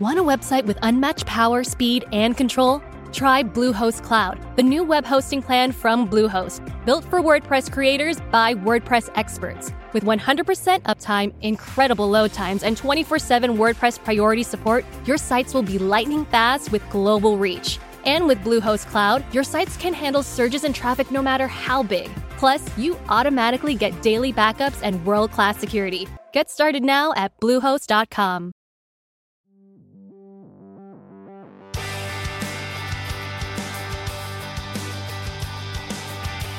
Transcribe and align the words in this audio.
Want 0.00 0.16
a 0.16 0.22
website 0.22 0.64
with 0.64 0.78
unmatched 0.82 1.26
power, 1.26 1.64
speed, 1.64 2.04
and 2.12 2.36
control? 2.36 2.80
Try 3.12 3.42
Bluehost 3.42 4.04
Cloud, 4.04 4.38
the 4.54 4.62
new 4.62 4.84
web 4.84 5.04
hosting 5.04 5.42
plan 5.42 5.72
from 5.72 6.08
Bluehost, 6.08 6.60
built 6.84 7.04
for 7.06 7.20
WordPress 7.20 7.72
creators 7.72 8.20
by 8.30 8.54
WordPress 8.54 9.10
experts. 9.16 9.72
With 9.92 10.04
100% 10.04 10.82
uptime, 10.82 11.34
incredible 11.40 12.08
load 12.08 12.32
times, 12.32 12.62
and 12.62 12.76
24 12.76 13.18
7 13.18 13.56
WordPress 13.56 14.04
priority 14.04 14.44
support, 14.44 14.84
your 15.04 15.16
sites 15.16 15.52
will 15.52 15.64
be 15.64 15.78
lightning 15.78 16.24
fast 16.26 16.70
with 16.70 16.88
global 16.90 17.36
reach. 17.36 17.80
And 18.04 18.28
with 18.28 18.38
Bluehost 18.44 18.86
Cloud, 18.86 19.24
your 19.34 19.42
sites 19.42 19.76
can 19.78 19.94
handle 19.94 20.22
surges 20.22 20.62
in 20.62 20.72
traffic 20.72 21.10
no 21.10 21.22
matter 21.22 21.48
how 21.48 21.82
big. 21.82 22.08
Plus, 22.36 22.62
you 22.78 22.96
automatically 23.08 23.74
get 23.74 24.00
daily 24.00 24.32
backups 24.32 24.78
and 24.84 25.04
world 25.04 25.32
class 25.32 25.58
security. 25.58 26.06
Get 26.32 26.50
started 26.50 26.84
now 26.84 27.12
at 27.16 27.32
Bluehost.com. 27.40 28.52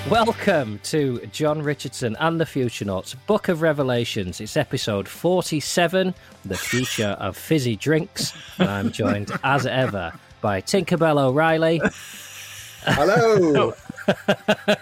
Welcome 0.10 0.80
to 0.86 1.20
John 1.28 1.62
Richardson 1.62 2.16
and 2.20 2.42
the 2.42 2.46
Future 2.48 2.84
Nuts 2.84 3.14
Book 3.14 3.48
of 3.48 3.62
Revelations. 3.62 4.42
It's 4.42 4.58
episode 4.58 5.08
47, 5.08 6.16
The 6.46 6.58
Future 6.58 7.16
of 7.20 7.38
Fizzy 7.38 7.76
Drinks. 7.76 8.34
And 8.58 8.70
I'm 8.70 8.92
joined, 8.92 9.32
as 9.44 9.68
ever, 9.68 10.12
by 10.42 10.62
Tinkerbell 10.62 11.20
O'Reilly. 11.20 11.80
Hello. 12.82 13.76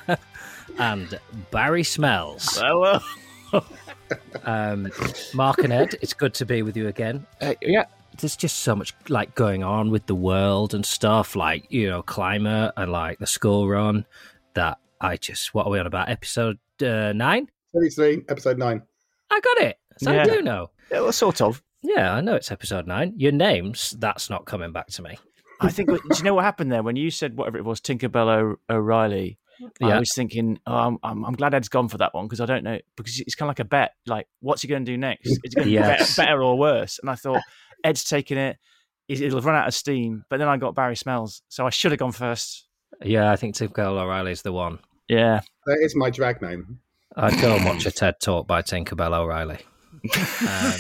and 0.80 1.20
Barry 1.52 1.84
Smells. 1.84 2.58
Hello. 2.58 3.00
um, 4.46 4.90
Mark 5.34 5.58
and 5.58 5.74
Ed, 5.74 5.96
it's 6.02 6.14
good 6.14 6.34
to 6.36 6.46
be 6.46 6.62
with 6.62 6.78
you 6.78 6.88
again. 6.88 7.26
Uh, 7.42 7.56
yeah. 7.62 7.84
There's 8.18 8.38
just 8.38 8.60
so 8.60 8.78
much 8.78 8.96
like 9.10 9.36
going 9.36 9.62
on 9.66 9.92
with 9.92 10.06
the 10.06 10.16
world 10.16 10.74
and 10.74 10.86
stuff, 10.86 11.36
like 11.36 11.70
you 11.70 11.90
know, 11.90 12.02
climate 12.02 12.72
and 12.78 12.94
like 12.94 13.20
the 13.20 13.28
school 13.28 13.68
run. 13.68 14.06
That 14.54 14.80
I 15.02 15.18
just 15.18 15.54
what 15.54 15.68
are 15.68 15.70
we 15.72 15.80
on 15.80 15.88
about? 15.88 16.10
Episode 16.10 16.60
uh, 16.82 17.14
nine? 17.14 17.50
Thirty-three, 17.74 18.24
episode 18.30 18.58
nine. 18.58 18.82
I 19.30 19.40
got 19.40 19.58
it. 19.60 19.78
So 20.00 20.12
Yeah. 20.12 20.22
I 20.24 20.26
do 20.26 20.42
know. 20.42 20.72
Yeah, 20.92 21.02
well, 21.02 21.12
sort 21.12 21.42
of. 21.42 21.62
Yeah, 21.84 22.14
I 22.14 22.22
know 22.22 22.36
it's 22.36 22.52
episode 22.52 22.88
nine. 22.88 23.14
Your 23.18 23.32
names, 23.32 23.96
that's 24.00 24.30
not 24.30 24.46
coming 24.46 24.72
back 24.72 24.88
to 24.88 25.02
me. 25.02 25.18
I 25.60 25.70
think. 25.70 25.90
do 25.90 26.00
you 26.18 26.24
know 26.24 26.34
what 26.36 26.44
happened 26.46 26.72
there 26.72 26.84
when 26.84 26.96
you 26.96 27.10
said 27.12 27.36
whatever 27.38 27.58
it 27.58 27.66
was, 27.66 27.82
Tinkerbell 27.82 28.28
O- 28.70 28.74
O'Reilly? 28.76 29.38
I 29.82 29.98
was 29.98 30.14
thinking, 30.14 30.60
oh, 30.68 30.74
I'm, 30.76 30.98
I'm, 31.02 31.26
I'm 31.26 31.34
glad 31.34 31.56
Ed's 31.56 31.68
gone 31.68 31.88
for 31.88 31.98
that 31.98 32.14
one 32.14 32.26
because 32.28 32.40
I 32.42 32.46
don't 32.46 32.64
know 32.64 32.78
because 32.96 33.20
it's 33.20 33.34
kind 33.34 33.48
of 33.48 33.52
like 33.52 33.60
a 33.60 33.66
bet. 33.66 33.94
Like, 34.06 34.28
what's 34.40 34.62
he 34.62 34.68
going 34.68 34.86
to 34.86 34.92
do 34.92 34.98
next? 34.98 35.26
Is 35.28 35.40
he 35.44 35.50
going 35.50 35.68
to 35.68 35.72
Yes. 35.74 36.16
be 36.16 36.22
better, 36.22 36.28
better 36.30 36.44
or 36.44 36.58
worse? 36.60 37.00
And 37.02 37.10
I 37.10 37.16
thought 37.16 37.42
Ed's 37.84 38.04
taking 38.04 38.38
it. 38.38 38.58
It- 39.08 39.22
It'll 39.22 39.42
run 39.42 39.56
out 39.56 39.68
of 39.68 39.74
steam. 39.74 40.26
But 40.30 40.38
then 40.38 40.48
I 40.48 40.58
got 40.58 40.76
Barry 40.76 40.96
Smells, 40.96 41.42
so 41.48 41.66
I 41.66 41.72
should 41.72 41.92
have 41.92 42.00
gone 42.00 42.12
first. 42.12 42.68
Yeah, 43.04 43.32
I 43.32 43.36
think 43.36 43.56
Tim 43.56 43.70
Cole 43.70 43.98
O'Reilly's 43.98 44.44
the 44.44 44.52
one. 44.52 44.78
Yeah. 45.08 45.42
That 45.66 45.80
is 45.82 45.96
my 45.96 46.10
drag 46.10 46.42
name. 46.42 46.80
I'd 47.16 47.40
go 47.42 47.56
and 47.56 47.66
watch 47.66 47.86
a 47.86 47.92
TED 47.92 48.16
talk 48.22 48.48
by 48.48 48.62
Tinkerbell 48.62 49.18
O'Reilly. 49.18 49.60
Um, 50.48 50.80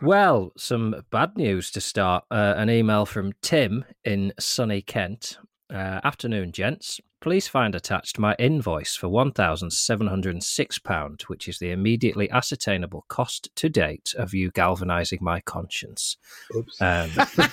well, 0.00 0.52
some 0.56 1.02
bad 1.10 1.36
news 1.36 1.72
to 1.72 1.80
start. 1.80 2.24
Uh, 2.30 2.54
an 2.56 2.70
email 2.70 3.04
from 3.06 3.32
Tim 3.42 3.84
in 4.04 4.32
sunny 4.38 4.82
Kent. 4.82 5.38
Uh, 5.68 6.00
afternoon, 6.04 6.52
gents. 6.52 7.00
Please 7.20 7.48
find 7.48 7.74
attached 7.74 8.18
my 8.18 8.34
invoice 8.38 8.96
for 8.96 9.08
£1,706, 9.08 11.22
which 11.28 11.48
is 11.48 11.58
the 11.58 11.70
immediately 11.70 12.30
ascertainable 12.30 13.04
cost 13.08 13.50
to 13.56 13.68
date 13.68 14.14
of 14.16 14.32
you 14.32 14.50
galvanising 14.52 15.18
my 15.20 15.40
conscience. 15.40 16.16
Oops. 16.56 16.80
Um, 16.80 17.10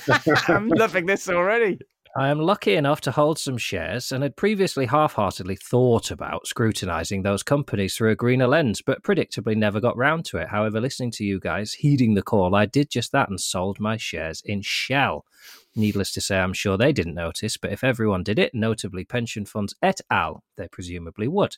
I'm 0.47 0.69
loving 0.69 1.05
this 1.05 1.29
already. 1.29 1.79
I 2.15 2.29
am 2.29 2.39
lucky 2.39 2.75
enough 2.75 3.01
to 3.01 3.11
hold 3.11 3.37
some 3.37 3.57
shares 3.57 4.11
and 4.11 4.23
had 4.23 4.35
previously 4.35 4.85
half 4.85 5.13
heartedly 5.13 5.55
thought 5.55 6.09
about 6.09 6.47
scrutinising 6.47 7.21
those 7.21 7.43
companies 7.43 7.95
through 7.95 8.11
a 8.11 8.15
greener 8.15 8.47
lens, 8.47 8.81
but 8.81 9.03
predictably 9.03 9.55
never 9.55 9.79
got 9.79 9.97
round 9.97 10.25
to 10.25 10.37
it. 10.37 10.47
However, 10.47 10.79
listening 10.79 11.11
to 11.11 11.23
you 11.23 11.39
guys, 11.39 11.73
heeding 11.73 12.13
the 12.13 12.21
call, 12.21 12.55
I 12.55 12.65
did 12.65 12.89
just 12.89 13.11
that 13.11 13.29
and 13.29 13.39
sold 13.39 13.79
my 13.79 13.97
shares 13.97 14.41
in 14.45 14.61
Shell. 14.61 15.25
Needless 15.75 16.11
to 16.13 16.21
say, 16.21 16.39
I'm 16.39 16.53
sure 16.53 16.77
they 16.77 16.93
didn't 16.93 17.13
notice, 17.13 17.57
but 17.57 17.71
if 17.71 17.83
everyone 17.83 18.23
did 18.23 18.39
it, 18.39 18.55
notably 18.55 19.05
pension 19.05 19.45
funds 19.45 19.75
et 19.83 20.01
al., 20.09 20.43
they 20.55 20.67
presumably 20.67 21.27
would. 21.27 21.57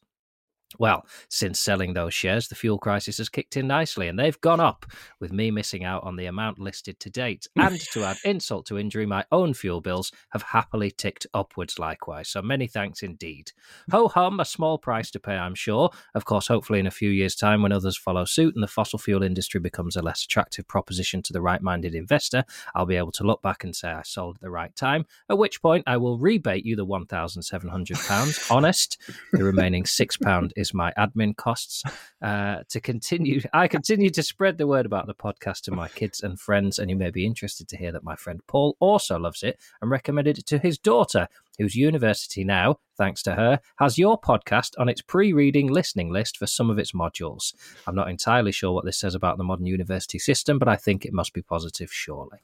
Well, 0.78 1.06
since 1.30 1.60
selling 1.60 1.94
those 1.94 2.14
shares, 2.14 2.48
the 2.48 2.56
fuel 2.56 2.78
crisis 2.78 3.18
has 3.18 3.28
kicked 3.28 3.58
in 3.58 3.66
nicely 3.66 4.08
and 4.08 4.20
they've 4.20 4.40
gone 4.40 4.60
up, 4.60 4.86
with 5.20 5.34
me 5.34 5.50
missing 5.50 5.84
out 5.84 6.04
on 6.04 6.16
the 6.16 6.28
amount 6.28 6.60
listed 6.60 7.00
to 7.00 7.10
date. 7.10 7.48
And 7.60 7.80
to 7.92 8.04
add 8.04 8.18
insult 8.24 8.66
to 8.68 8.80
injury, 8.80 9.06
my 9.06 9.26
own 9.32 9.54
fuel 9.54 9.82
bills 9.82 10.12
have 10.30 10.42
happily 10.42 10.92
ticked 10.92 11.28
upwards 11.34 11.78
likewise. 11.78 12.30
So 12.30 12.42
many 12.42 12.68
thanks 12.68 13.04
indeed. 13.04 13.52
Ho 13.92 14.08
hum, 14.08 14.40
a 14.40 14.46
small 14.46 14.78
price 14.78 15.12
to 15.12 15.20
pay, 15.20 15.36
I'm 15.36 15.56
sure. 15.56 15.92
Of 16.16 16.26
course, 16.26 16.48
hopefully 16.48 16.80
in 16.80 16.88
a 16.88 16.92
few 16.92 17.10
years' 17.10 17.36
time, 17.36 17.62
when 17.62 17.72
others 17.72 17.98
follow 17.98 18.26
suit 18.26 18.56
and 18.56 18.64
the 18.64 18.68
fossil 18.68 18.98
fuel 18.98 19.24
industry 19.24 19.60
becomes 19.60 19.96
a 19.96 20.02
less 20.02 20.24
attractive 20.24 20.68
proposition 20.68 21.22
to 21.24 21.34
the 21.34 21.42
right 21.42 21.62
minded 21.62 21.96
investor, 21.96 22.44
I'll 22.74 22.86
be 22.86 22.96
able 22.96 23.12
to 23.14 23.24
look 23.24 23.42
back 23.42 23.64
and 23.64 23.76
say 23.76 23.90
I 23.90 24.04
sold 24.04 24.36
at 24.36 24.42
the 24.42 24.50
right 24.50 24.76
time, 24.76 25.06
at 25.30 25.38
which 25.38 25.62
point 25.62 25.84
I 25.86 25.98
will 25.98 26.18
rebate 26.18 26.66
you 26.66 26.76
the 26.76 26.86
£1,700. 26.86 28.52
Honest. 28.52 28.98
The 29.34 29.44
remaining 29.44 29.84
£6 29.84 30.52
is 30.60 30.74
my 30.74 30.92
admin 30.98 31.36
costs. 31.36 31.84
Uh, 32.22 32.64
to 32.68 32.82
continue, 32.82 33.40
I 33.54 33.70
continue 33.70 34.10
to 34.10 34.22
spread 34.22 34.58
the 34.58 34.68
word 34.68 34.86
about 34.86 35.08
the 35.08 35.14
podcast 35.14 35.62
to 35.62 35.72
my 35.72 35.88
kids 35.88 36.22
and 36.22 36.38
friends, 36.38 36.78
and 36.78 36.90
you 36.90 36.98
may 36.98 37.12
be 37.12 37.26
interested 37.26 37.70
to 37.70 37.78
hear 37.78 37.94
that 37.94 38.04
my 38.04 38.18
friend 38.18 38.42
Paul 38.46 38.76
also 38.82 39.18
loves 39.18 39.42
it 39.42 39.58
and 39.82 39.90
recommended 39.90 40.38
it 40.38 40.46
to 40.48 40.58
his 40.58 40.78
daughter, 40.78 41.30
whose 41.58 41.76
university 41.76 42.44
now, 42.44 42.80
thanks 42.98 43.24
to 43.24 43.36
her, 43.36 43.62
has 43.78 43.98
your 43.98 44.20
podcast 44.20 44.74
on 44.78 44.90
its 44.90 45.02
pre 45.02 45.32
reading 45.32 45.72
listening 45.72 46.12
list 46.12 46.38
for 46.38 46.46
some 46.46 46.70
of 46.70 46.78
its 46.78 46.92
modules. 46.92 47.54
I'm 47.88 47.96
not 47.96 48.10
entirely 48.10 48.52
sure 48.52 48.74
what 48.74 48.84
this 48.84 48.98
says 48.98 49.16
about 49.16 49.38
the 49.38 49.46
modern 49.46 49.66
university 49.66 50.20
system, 50.20 50.60
but 50.60 50.68
I 50.68 50.76
think 50.76 51.06
it 51.06 51.14
must 51.14 51.34
be 51.34 51.42
positive, 51.42 51.92
surely. 51.92 52.40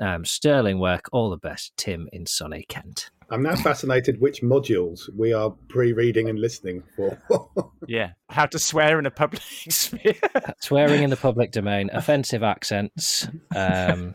Um, 0.00 0.24
sterling 0.24 0.78
work, 0.78 1.08
all 1.12 1.30
the 1.30 1.36
best, 1.36 1.76
Tim 1.76 2.08
in 2.12 2.26
sunny 2.26 2.64
Kent. 2.68 3.10
I'm 3.30 3.42
now 3.42 3.56
fascinated 3.56 4.20
which 4.20 4.40
modules 4.42 5.02
we 5.14 5.32
are 5.32 5.50
pre-reading 5.68 6.30
and 6.30 6.38
listening 6.38 6.82
for. 6.96 7.18
Yeah. 7.86 8.10
How 8.28 8.44
to 8.44 8.58
swear 8.58 8.98
in 8.98 9.06
a 9.06 9.10
public 9.10 9.40
sphere. 9.70 10.12
Swearing 10.60 11.02
in 11.02 11.08
the 11.08 11.16
public 11.16 11.52
domain, 11.52 11.88
offensive 11.94 12.42
accents, 12.42 13.26
um, 13.56 14.14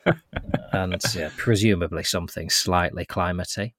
and 0.72 1.02
yeah, 1.16 1.32
presumably 1.38 2.04
something 2.04 2.52
slightly 2.52 3.04
climaty. 3.04 3.74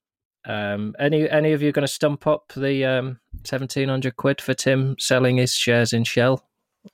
Um, 0.46 0.96
any 0.98 1.30
any 1.30 1.52
of 1.52 1.62
you 1.62 1.70
going 1.70 1.86
to 1.86 1.92
stump 1.92 2.26
up 2.26 2.52
the 2.56 2.84
um, 2.84 3.20
seventeen 3.44 3.88
hundred 3.88 4.16
quid 4.16 4.40
for 4.40 4.52
Tim 4.52 4.96
selling 4.98 5.36
his 5.36 5.54
shares 5.54 5.92
in 5.92 6.02
Shell? 6.02 6.44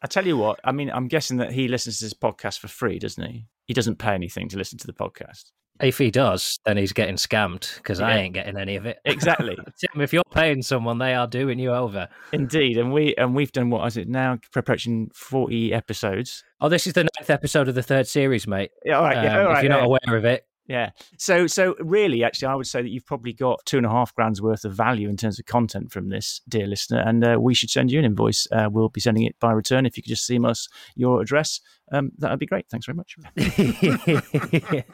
I 0.03 0.07
tell 0.07 0.27
you 0.27 0.37
what, 0.37 0.61
I 0.63 0.73
mean, 0.73 0.91
I'm 0.91 1.09
guessing 1.09 1.39
that 1.39 1.53
he 1.53 1.69
listens 1.69 1.99
to 1.99 2.05
this 2.05 2.15
podcast 2.15 2.59
for 2.59 2.69
free, 2.69 2.99
doesn't 2.99 3.25
he? 3.25 3.47
He 3.71 3.75
doesn't 3.75 4.01
pay 4.01 4.15
anything 4.15 4.49
to 4.49 4.59
listen 4.59 4.79
to 4.79 4.87
the 4.89 4.93
podcast. 4.93 5.53
If 5.81 5.97
he 5.97 6.11
does, 6.11 6.59
then 6.67 6.77
he's 6.77 6.93
getting 6.93 7.15
scammed 7.15 7.77
because 7.77 8.01
I 8.01 8.17
ain't 8.17 8.35
getting 8.35 8.57
any 8.57 8.75
of 8.75 8.85
it. 8.85 8.99
Exactly. 9.05 9.55
Tim, 9.81 10.01
if 10.01 10.13
you're 10.13 10.25
paying 10.33 10.61
someone, 10.61 10.99
they 10.99 11.15
are 11.15 11.29
doing 11.29 11.61
you 11.61 11.71
over. 11.71 12.09
Indeed, 12.33 12.79
and 12.79 12.93
we 12.93 13.15
and 13.17 13.33
we've 13.33 13.53
done 13.53 13.71
what 13.71 13.87
is 13.87 13.97
it 13.97 14.09
now? 14.09 14.39
Approaching 14.57 15.09
forty 15.15 15.73
episodes. 15.73 16.43
Oh, 16.61 16.69
this 16.69 16.89
is 16.89 16.95
the 16.95 17.05
ninth 17.05 17.31
episode 17.31 17.69
of 17.69 17.77
the 17.77 17.83
third 17.85 18.09
series, 18.09 18.49
mate. 18.49 18.73
Yeah, 18.85 18.97
all 18.97 19.05
right. 19.05 19.23
yeah, 19.23 19.39
Um, 19.39 19.47
right, 19.47 19.59
if 19.59 19.63
you're 19.63 19.71
yeah, 19.73 19.79
not 19.79 19.85
aware 19.87 20.17
of 20.17 20.25
it, 20.25 20.45
yeah. 20.71 20.91
So, 21.19 21.49
so 21.49 21.75
really, 21.81 22.23
actually, 22.23 22.47
I 22.47 22.55
would 22.55 22.69
say 22.69 22.81
that 22.81 22.91
you've 22.91 23.05
probably 23.05 23.33
got 23.33 23.59
two 23.67 23.77
and 23.77 23.85
a 23.85 23.91
half 23.91 24.15
grand's 24.15 24.41
worth 24.41 24.65
of 24.65 24.73
value 24.73 25.09
in 25.09 25.17
terms 25.17 25.41
of 25.41 25.47
content 25.47 25.91
from 25.91 26.11
this, 26.11 26.41
dear 26.49 26.69
listener, 26.69 27.01
and 27.01 27.25
uh, 27.25 27.39
we 27.41 27.55
should 27.55 27.71
send 27.71 27.91
you 27.91 27.99
an 27.99 28.05
invoice. 28.05 28.47
Uh, 28.53 28.69
we'll 28.71 28.89
be 28.89 29.01
sending 29.01 29.25
it 29.25 29.35
by 29.41 29.51
return. 29.51 29.85
If 29.85 29.97
you 29.97 30.05
could 30.05 30.11
just 30.11 30.31
email 30.31 30.53
us 30.53 30.69
your 30.95 31.21
address, 31.21 31.61
um, 31.91 32.13
that 32.19 32.31
would 32.31 32.39
be 32.39 32.47
great. 32.47 32.67
Thanks 32.71 32.87
very 32.87 32.95
much. 32.95 33.17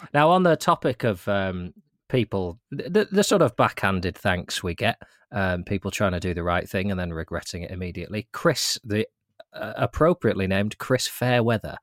now, 0.15 0.31
on 0.31 0.45
the 0.45 0.57
topic 0.57 1.05
of 1.05 1.29
um, 1.29 1.75
people, 2.09 2.59
the, 2.71 3.07
the 3.13 3.23
sort 3.23 3.43
of 3.43 3.55
backhanded 3.55 4.17
thanks 4.17 4.63
we 4.63 4.75
get, 4.75 5.03
um, 5.31 5.63
people 5.63 5.91
trying 5.91 6.13
to 6.13 6.21
do 6.21 6.33
the 6.33 6.43
right 6.43 6.67
thing 6.67 6.91
and 6.91 6.99
then 6.99 7.13
regretting 7.13 7.65
it 7.65 7.71
immediately. 7.71 8.29
Chris, 8.33 8.79
the 8.83 9.07
uh, 9.53 9.73
appropriately 9.77 10.47
named 10.47 10.79
Chris 10.79 11.07
Fairweather, 11.07 11.77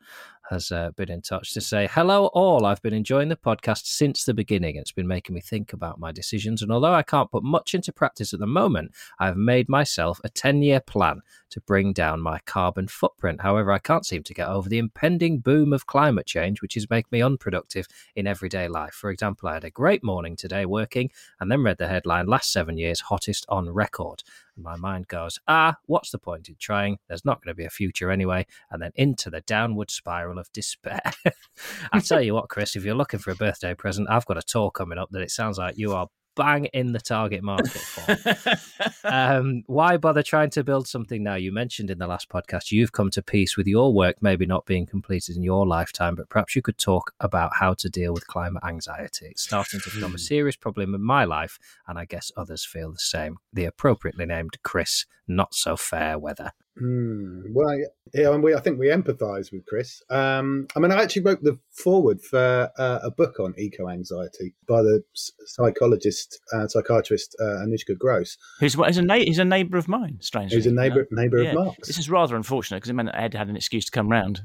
has 0.53 0.71
uh, 0.71 0.91
been 0.91 1.11
in 1.11 1.21
touch 1.21 1.53
to 1.53 1.61
say, 1.61 1.89
Hello, 1.91 2.27
all. 2.27 2.65
I've 2.65 2.81
been 2.81 2.93
enjoying 2.93 3.27
the 3.27 3.35
podcast 3.35 3.85
since 3.85 4.23
the 4.23 4.33
beginning. 4.33 4.77
It's 4.77 4.91
been 4.91 5.07
making 5.07 5.35
me 5.35 5.41
think 5.41 5.73
about 5.73 5.99
my 5.99 6.11
decisions. 6.11 6.61
And 6.61 6.71
although 6.71 6.93
I 6.93 7.03
can't 7.03 7.31
put 7.31 7.43
much 7.43 7.73
into 7.73 7.91
practice 7.91 8.33
at 8.33 8.39
the 8.39 8.47
moment, 8.47 8.91
I've 9.19 9.35
made 9.35 9.67
myself 9.67 10.21
a 10.23 10.29
10 10.29 10.61
year 10.61 10.79
plan 10.79 11.21
to 11.49 11.61
bring 11.61 11.93
down 11.93 12.21
my 12.21 12.39
carbon 12.45 12.87
footprint. 12.87 13.41
However, 13.41 13.71
I 13.71 13.79
can't 13.79 14.05
seem 14.05 14.23
to 14.23 14.33
get 14.33 14.47
over 14.47 14.69
the 14.69 14.77
impending 14.77 15.39
boom 15.39 15.73
of 15.73 15.87
climate 15.87 16.25
change, 16.25 16.61
which 16.61 16.77
is 16.77 16.89
making 16.89 17.09
me 17.11 17.21
unproductive 17.21 17.87
in 18.15 18.27
everyday 18.27 18.67
life. 18.67 18.93
For 18.93 19.09
example, 19.09 19.49
I 19.49 19.55
had 19.55 19.63
a 19.63 19.69
great 19.69 20.03
morning 20.03 20.35
today 20.35 20.65
working 20.65 21.11
and 21.39 21.51
then 21.51 21.63
read 21.63 21.77
the 21.77 21.87
headline 21.87 22.27
Last 22.27 22.51
seven 22.53 22.77
years, 22.77 23.01
hottest 23.01 23.45
on 23.49 23.69
record. 23.69 24.23
My 24.55 24.75
mind 24.75 25.07
goes, 25.07 25.39
ah, 25.47 25.75
what's 25.85 26.11
the 26.11 26.19
point 26.19 26.49
in 26.49 26.55
trying? 26.59 26.97
There's 27.07 27.25
not 27.25 27.43
going 27.43 27.53
to 27.53 27.57
be 27.57 27.65
a 27.65 27.69
future 27.69 28.11
anyway. 28.11 28.45
And 28.69 28.81
then 28.81 28.91
into 28.95 29.29
the 29.29 29.41
downward 29.41 29.89
spiral 29.89 30.39
of 30.39 30.51
despair. 30.51 31.01
I 31.91 31.99
tell 31.99 32.21
you 32.21 32.33
what, 32.33 32.49
Chris, 32.49 32.75
if 32.75 32.83
you're 32.83 32.95
looking 32.95 33.19
for 33.19 33.31
a 33.31 33.35
birthday 33.35 33.73
present, 33.73 34.09
I've 34.09 34.25
got 34.25 34.37
a 34.37 34.43
tour 34.43 34.71
coming 34.71 34.97
up 34.97 35.09
that 35.11 35.21
it 35.21 35.31
sounds 35.31 35.57
like 35.57 35.77
you 35.77 35.93
are 35.93 36.07
bang 36.35 36.65
in 36.65 36.93
the 36.93 36.99
target 36.99 37.43
market 37.43 37.71
for. 37.71 39.03
um, 39.07 39.63
why 39.67 39.97
bother 39.97 40.23
trying 40.23 40.49
to 40.51 40.63
build 40.63 40.87
something 40.87 41.23
now? 41.23 41.35
You 41.35 41.51
mentioned 41.51 41.89
in 41.89 41.99
the 41.99 42.07
last 42.07 42.29
podcast 42.29 42.71
you've 42.71 42.91
come 42.91 43.09
to 43.11 43.21
peace 43.21 43.57
with 43.57 43.67
your 43.67 43.93
work 43.93 44.17
maybe 44.21 44.45
not 44.45 44.65
being 44.65 44.85
completed 44.85 45.35
in 45.35 45.43
your 45.43 45.65
lifetime, 45.65 46.15
but 46.15 46.29
perhaps 46.29 46.55
you 46.55 46.61
could 46.61 46.77
talk 46.77 47.13
about 47.19 47.55
how 47.55 47.73
to 47.75 47.89
deal 47.89 48.13
with 48.13 48.27
climate 48.27 48.63
anxiety. 48.65 49.27
It's 49.27 49.43
starting 49.43 49.79
to 49.81 49.89
become 49.89 50.11
a 50.11 50.13
hmm. 50.13 50.17
serious 50.17 50.55
problem 50.55 50.95
in 50.95 51.01
my 51.01 51.25
life, 51.25 51.59
and 51.87 51.97
I 51.97 52.05
guess 52.05 52.31
others 52.35 52.65
feel 52.65 52.91
the 52.91 52.99
same. 52.99 53.37
The 53.51 53.65
appropriately 53.65 54.25
named 54.25 54.57
Chris, 54.63 55.05
not 55.27 55.53
so 55.53 55.75
fair 55.75 56.17
weather. 56.17 56.51
Mm, 56.81 57.43
well, 57.51 57.77
yeah, 58.15 58.33
and 58.33 58.43
we 58.43 58.55
I 58.55 58.59
think 58.59 58.79
we 58.79 58.87
empathise 58.87 59.51
with 59.51 59.63
Chris. 59.67 60.01
Um, 60.09 60.67
I 60.75 60.79
mean, 60.79 60.91
I 60.91 61.03
actually 61.03 61.21
wrote 61.21 61.43
the 61.43 61.59
forward 61.71 62.19
for 62.21 62.71
uh, 62.77 62.99
a 63.03 63.11
book 63.11 63.39
on 63.39 63.53
eco 63.59 63.87
anxiety 63.89 64.55
by 64.67 64.81
the 64.81 65.03
psychologist, 65.45 66.39
uh, 66.51 66.67
psychiatrist 66.67 67.35
uh, 67.39 67.63
Anouchka 67.63 67.95
Grose, 67.95 68.37
who's 68.59 68.73
who's 68.73 68.97
a 68.97 69.03
na- 69.03 69.15
he's 69.15 69.37
a 69.37 69.45
neighbour 69.45 69.77
of 69.77 69.87
mine. 69.87 70.17
Strangely, 70.19 70.57
he's 70.57 70.65
a 70.65 70.71
neighbour 70.71 71.07
neighbour 71.11 71.43
yeah. 71.43 71.49
of 71.49 71.55
Mark's. 71.55 71.87
This 71.87 71.99
is 71.99 72.09
rather 72.09 72.35
unfortunate 72.35 72.77
because 72.77 72.89
it 72.89 72.93
meant 72.93 73.09
Ed 73.13 73.35
had 73.35 73.49
an 73.49 73.55
excuse 73.55 73.85
to 73.85 73.91
come 73.91 74.09
round. 74.09 74.41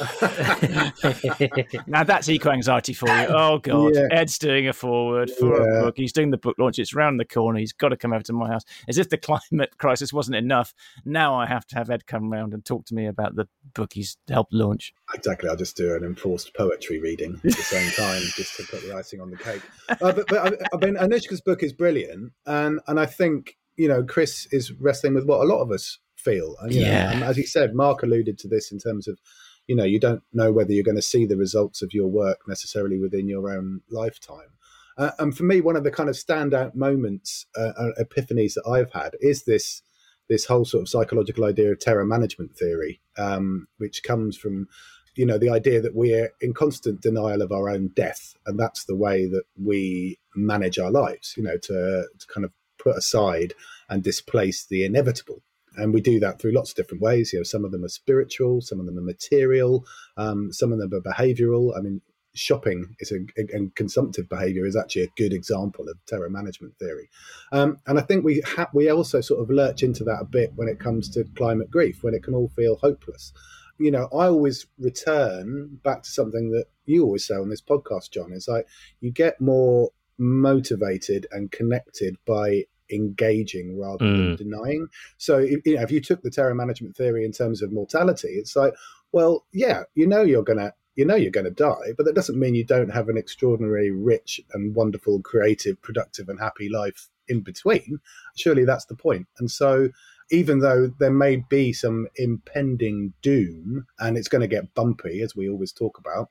now 1.86 2.04
that's 2.04 2.28
eco 2.28 2.50
anxiety 2.50 2.92
for 2.92 3.08
you. 3.08 3.26
Oh 3.28 3.58
god, 3.58 3.94
yeah. 3.94 4.08
Ed's 4.10 4.38
doing 4.38 4.68
a 4.68 4.72
forward 4.72 5.30
for 5.30 5.58
yeah. 5.58 5.78
a 5.78 5.82
book. 5.82 5.94
He's 5.96 6.12
doing 6.12 6.30
the 6.30 6.38
book 6.38 6.56
launch. 6.58 6.78
It's 6.78 6.94
round 6.94 7.20
the 7.20 7.24
corner. 7.24 7.58
He's 7.58 7.72
got 7.72 7.90
to 7.90 7.96
come 7.96 8.12
over 8.12 8.22
to 8.24 8.32
my 8.32 8.48
house. 8.48 8.62
As 8.88 8.98
if 8.98 9.08
the 9.08 9.18
climate 9.18 9.78
crisis 9.78 10.12
wasn't 10.12 10.36
enough. 10.36 10.74
Now 11.04 11.34
I 11.34 11.46
have 11.46 11.66
to 11.68 11.76
have 11.76 11.90
Ed 11.90 12.06
come 12.06 12.30
round 12.30 12.54
and 12.54 12.64
talk 12.64 12.86
to 12.86 12.94
me 12.94 13.06
about 13.06 13.36
the 13.36 13.48
book 13.74 13.92
he's 13.92 14.16
helped 14.28 14.52
launch. 14.52 14.92
Exactly. 15.14 15.48
I'll 15.48 15.56
just 15.56 15.76
do 15.76 15.94
an 15.94 16.04
enforced 16.04 16.54
poetry 16.54 16.98
reading 17.00 17.34
at 17.36 17.42
the 17.42 17.52
same 17.52 17.90
time, 17.92 18.22
just 18.36 18.56
to 18.56 18.64
put 18.64 18.82
the 18.82 18.94
icing 18.94 19.20
on 19.20 19.30
the 19.30 19.36
cake. 19.36 19.62
Uh, 19.88 20.12
but, 20.12 20.26
but 20.28 20.38
I, 20.38 20.76
I 20.76 20.84
mean, 20.84 20.96
Anouchka's 20.96 21.40
book 21.40 21.62
is 21.62 21.72
brilliant, 21.72 22.32
and 22.46 22.80
and 22.86 22.98
I 22.98 23.06
think 23.06 23.56
you 23.76 23.88
know 23.88 24.02
Chris 24.02 24.46
is 24.52 24.72
wrestling 24.72 25.14
with 25.14 25.26
what 25.26 25.40
a 25.40 25.44
lot 25.44 25.60
of 25.60 25.70
us 25.70 25.98
feel. 26.22 26.56
And, 26.60 26.72
yeah. 26.72 27.04
Know, 27.04 27.10
and 27.10 27.24
as 27.24 27.36
he 27.36 27.44
said, 27.44 27.74
Mark 27.74 28.02
alluded 28.02 28.38
to 28.38 28.48
this 28.48 28.72
in 28.72 28.78
terms 28.78 29.08
of 29.08 29.18
you 29.66 29.76
know 29.76 29.84
you 29.84 29.98
don't 29.98 30.22
know 30.32 30.52
whether 30.52 30.72
you're 30.72 30.84
going 30.84 30.96
to 30.96 31.02
see 31.02 31.26
the 31.26 31.36
results 31.36 31.82
of 31.82 31.92
your 31.92 32.08
work 32.08 32.40
necessarily 32.48 32.98
within 32.98 33.28
your 33.28 33.50
own 33.50 33.80
lifetime. 33.90 34.50
Uh, 34.98 35.10
and 35.18 35.36
for 35.36 35.44
me 35.44 35.60
one 35.60 35.76
of 35.76 35.84
the 35.84 35.90
kind 35.90 36.10
of 36.10 36.14
standout 36.14 36.74
moments 36.74 37.46
uh, 37.56 37.72
uh, 37.78 37.92
epiphanies 37.98 38.54
that 38.54 38.68
i've 38.68 38.92
had 38.92 39.16
is 39.20 39.44
this 39.44 39.80
this 40.28 40.44
whole 40.44 40.66
sort 40.66 40.82
of 40.82 40.88
psychological 40.88 41.44
idea 41.44 41.72
of 41.72 41.80
terror 41.80 42.04
management 42.04 42.54
theory 42.54 43.00
um, 43.16 43.66
which 43.78 44.02
comes 44.02 44.36
from 44.36 44.68
you 45.16 45.26
know 45.26 45.38
the 45.38 45.50
idea 45.50 45.80
that 45.80 45.94
we're 45.94 46.30
in 46.40 46.52
constant 46.52 47.00
denial 47.00 47.42
of 47.42 47.52
our 47.52 47.68
own 47.68 47.88
death 47.88 48.34
and 48.46 48.58
that's 48.58 48.84
the 48.84 48.96
way 48.96 49.26
that 49.26 49.44
we 49.62 50.18
manage 50.34 50.78
our 50.78 50.90
lives 50.90 51.34
you 51.36 51.42
know 51.42 51.56
to, 51.56 52.06
to 52.18 52.26
kind 52.32 52.44
of 52.44 52.52
put 52.78 52.96
aside 52.96 53.54
and 53.88 54.02
displace 54.02 54.66
the 54.66 54.84
inevitable 54.84 55.42
and 55.76 55.94
we 55.94 56.00
do 56.00 56.20
that 56.20 56.40
through 56.40 56.52
lots 56.52 56.70
of 56.70 56.76
different 56.76 57.02
ways. 57.02 57.32
You 57.32 57.40
know, 57.40 57.44
some 57.44 57.64
of 57.64 57.72
them 57.72 57.84
are 57.84 57.88
spiritual, 57.88 58.60
some 58.60 58.80
of 58.80 58.86
them 58.86 58.98
are 58.98 59.02
material, 59.02 59.84
um, 60.16 60.52
some 60.52 60.72
of 60.72 60.78
them 60.78 60.92
are 60.92 61.00
behavioural. 61.00 61.76
I 61.76 61.80
mean, 61.80 62.00
shopping 62.34 62.96
is 62.98 63.12
a, 63.12 63.18
and 63.54 63.74
consumptive 63.74 64.28
behaviour 64.28 64.64
is 64.66 64.76
actually 64.76 65.02
a 65.02 65.12
good 65.16 65.32
example 65.32 65.88
of 65.88 65.98
terror 66.06 66.30
management 66.30 66.76
theory. 66.78 67.08
Um, 67.52 67.78
and 67.86 67.98
I 67.98 68.02
think 68.02 68.24
we 68.24 68.40
ha- 68.40 68.70
we 68.72 68.90
also 68.90 69.20
sort 69.20 69.40
of 69.40 69.50
lurch 69.50 69.82
into 69.82 70.04
that 70.04 70.20
a 70.20 70.24
bit 70.24 70.52
when 70.54 70.68
it 70.68 70.80
comes 70.80 71.08
to 71.10 71.24
climate 71.36 71.70
grief, 71.70 72.02
when 72.02 72.14
it 72.14 72.22
can 72.22 72.34
all 72.34 72.48
feel 72.48 72.76
hopeless. 72.76 73.32
You 73.78 73.90
know, 73.90 74.08
I 74.12 74.26
always 74.26 74.66
return 74.78 75.80
back 75.82 76.02
to 76.02 76.10
something 76.10 76.50
that 76.50 76.66
you 76.86 77.04
always 77.04 77.26
say 77.26 77.34
on 77.34 77.48
this 77.48 77.62
podcast, 77.62 78.10
John. 78.10 78.32
Is 78.32 78.48
like 78.48 78.66
you 79.00 79.10
get 79.10 79.40
more 79.40 79.90
motivated 80.18 81.26
and 81.32 81.50
connected 81.50 82.16
by 82.26 82.66
engaging 82.92 83.78
rather 83.80 84.04
mm. 84.04 84.36
than 84.36 84.36
denying. 84.36 84.88
So, 85.18 85.38
you 85.38 85.60
know, 85.66 85.82
if 85.82 85.90
you 85.90 86.00
took 86.00 86.22
the 86.22 86.30
terror 86.30 86.54
management 86.54 86.96
theory 86.96 87.24
in 87.24 87.32
terms 87.32 87.62
of 87.62 87.72
mortality, 87.72 88.28
it's 88.28 88.54
like, 88.54 88.74
well, 89.12 89.46
yeah, 89.52 89.82
you 89.94 90.06
know, 90.06 90.22
you're 90.22 90.44
gonna, 90.44 90.72
you 90.94 91.04
know, 91.04 91.14
you're 91.14 91.30
going 91.30 91.44
to 91.44 91.50
die, 91.50 91.92
but 91.96 92.04
that 92.04 92.14
doesn't 92.14 92.38
mean 92.38 92.54
you 92.54 92.64
don't 92.64 92.90
have 92.90 93.08
an 93.08 93.16
extraordinary, 93.16 93.90
rich, 93.90 94.40
and 94.52 94.74
wonderful, 94.74 95.22
creative, 95.22 95.80
productive, 95.80 96.28
and 96.28 96.38
happy 96.38 96.68
life 96.68 97.08
in 97.28 97.40
between. 97.40 97.98
Surely 98.36 98.64
that's 98.64 98.84
the 98.84 98.94
point. 98.94 99.26
And 99.38 99.50
so, 99.50 99.88
even 100.30 100.60
though 100.60 100.90
there 100.98 101.12
may 101.12 101.36
be 101.36 101.72
some 101.72 102.08
impending 102.16 103.12
doom 103.22 103.86
and 103.98 104.16
it's 104.16 104.28
going 104.28 104.40
to 104.40 104.48
get 104.48 104.74
bumpy, 104.74 105.20
as 105.22 105.34
we 105.34 105.48
always 105.48 105.72
talk 105.72 105.98
about, 105.98 106.28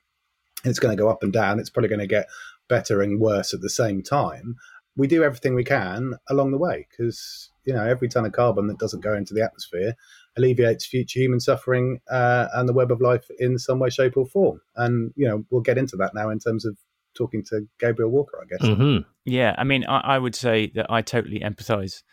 it's 0.63 0.79
going 0.79 0.95
to 0.95 1.01
go 1.01 1.09
up 1.09 1.23
and 1.23 1.33
down, 1.33 1.59
it's 1.59 1.69
probably 1.69 1.89
going 1.89 1.99
to 1.99 2.07
get 2.07 2.27
better 2.67 3.01
and 3.01 3.19
worse 3.19 3.53
at 3.53 3.61
the 3.61 3.69
same 3.69 4.01
time 4.01 4.55
we 4.95 5.07
do 5.07 5.23
everything 5.23 5.55
we 5.55 5.63
can 5.63 6.15
along 6.29 6.51
the 6.51 6.57
way 6.57 6.87
because 6.89 7.49
you 7.65 7.73
know 7.73 7.85
every 7.85 8.09
ton 8.09 8.25
of 8.25 8.31
carbon 8.31 8.67
that 8.67 8.79
doesn't 8.79 9.03
go 9.03 9.13
into 9.13 9.33
the 9.33 9.43
atmosphere 9.43 9.95
alleviates 10.37 10.85
future 10.85 11.19
human 11.19 11.39
suffering 11.39 11.99
uh, 12.09 12.47
and 12.53 12.67
the 12.67 12.73
web 12.73 12.91
of 12.91 13.01
life 13.01 13.25
in 13.39 13.57
some 13.57 13.79
way, 13.79 13.89
shape, 13.89 14.15
or 14.17 14.25
form. 14.25 14.61
And 14.75 15.13
you 15.15 15.27
know 15.27 15.45
we'll 15.49 15.61
get 15.61 15.77
into 15.77 15.97
that 15.97 16.13
now 16.13 16.29
in 16.29 16.39
terms 16.39 16.65
of 16.65 16.77
talking 17.13 17.43
to 17.43 17.67
Gabrielle 17.79 18.11
Walker, 18.11 18.39
I 18.41 18.45
guess. 18.45 18.69
Mm-hmm. 18.69 19.09
Yeah, 19.25 19.55
I 19.57 19.63
mean, 19.63 19.85
I, 19.85 19.99
I, 19.99 20.17
would 20.17 20.33
say 20.33 20.71
that 20.75 20.87
I 20.89 21.01
totally 21.01 21.41
empathise 21.41 22.03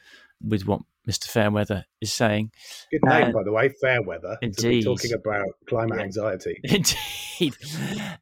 with 0.42 0.66
what 0.66 0.80
Mr. 1.08 1.26
Fairweather 1.26 1.86
is 2.00 2.12
saying. 2.12 2.50
Good 2.90 3.04
name, 3.04 3.28
uh, 3.28 3.32
by 3.32 3.44
the 3.44 3.52
way, 3.52 3.70
Fairweather. 3.80 4.36
Indeed. 4.42 4.84
talking 4.84 5.12
about 5.12 5.46
climate 5.66 5.98
yeah. 5.98 6.04
anxiety. 6.04 6.60
Indeed. 6.64 7.56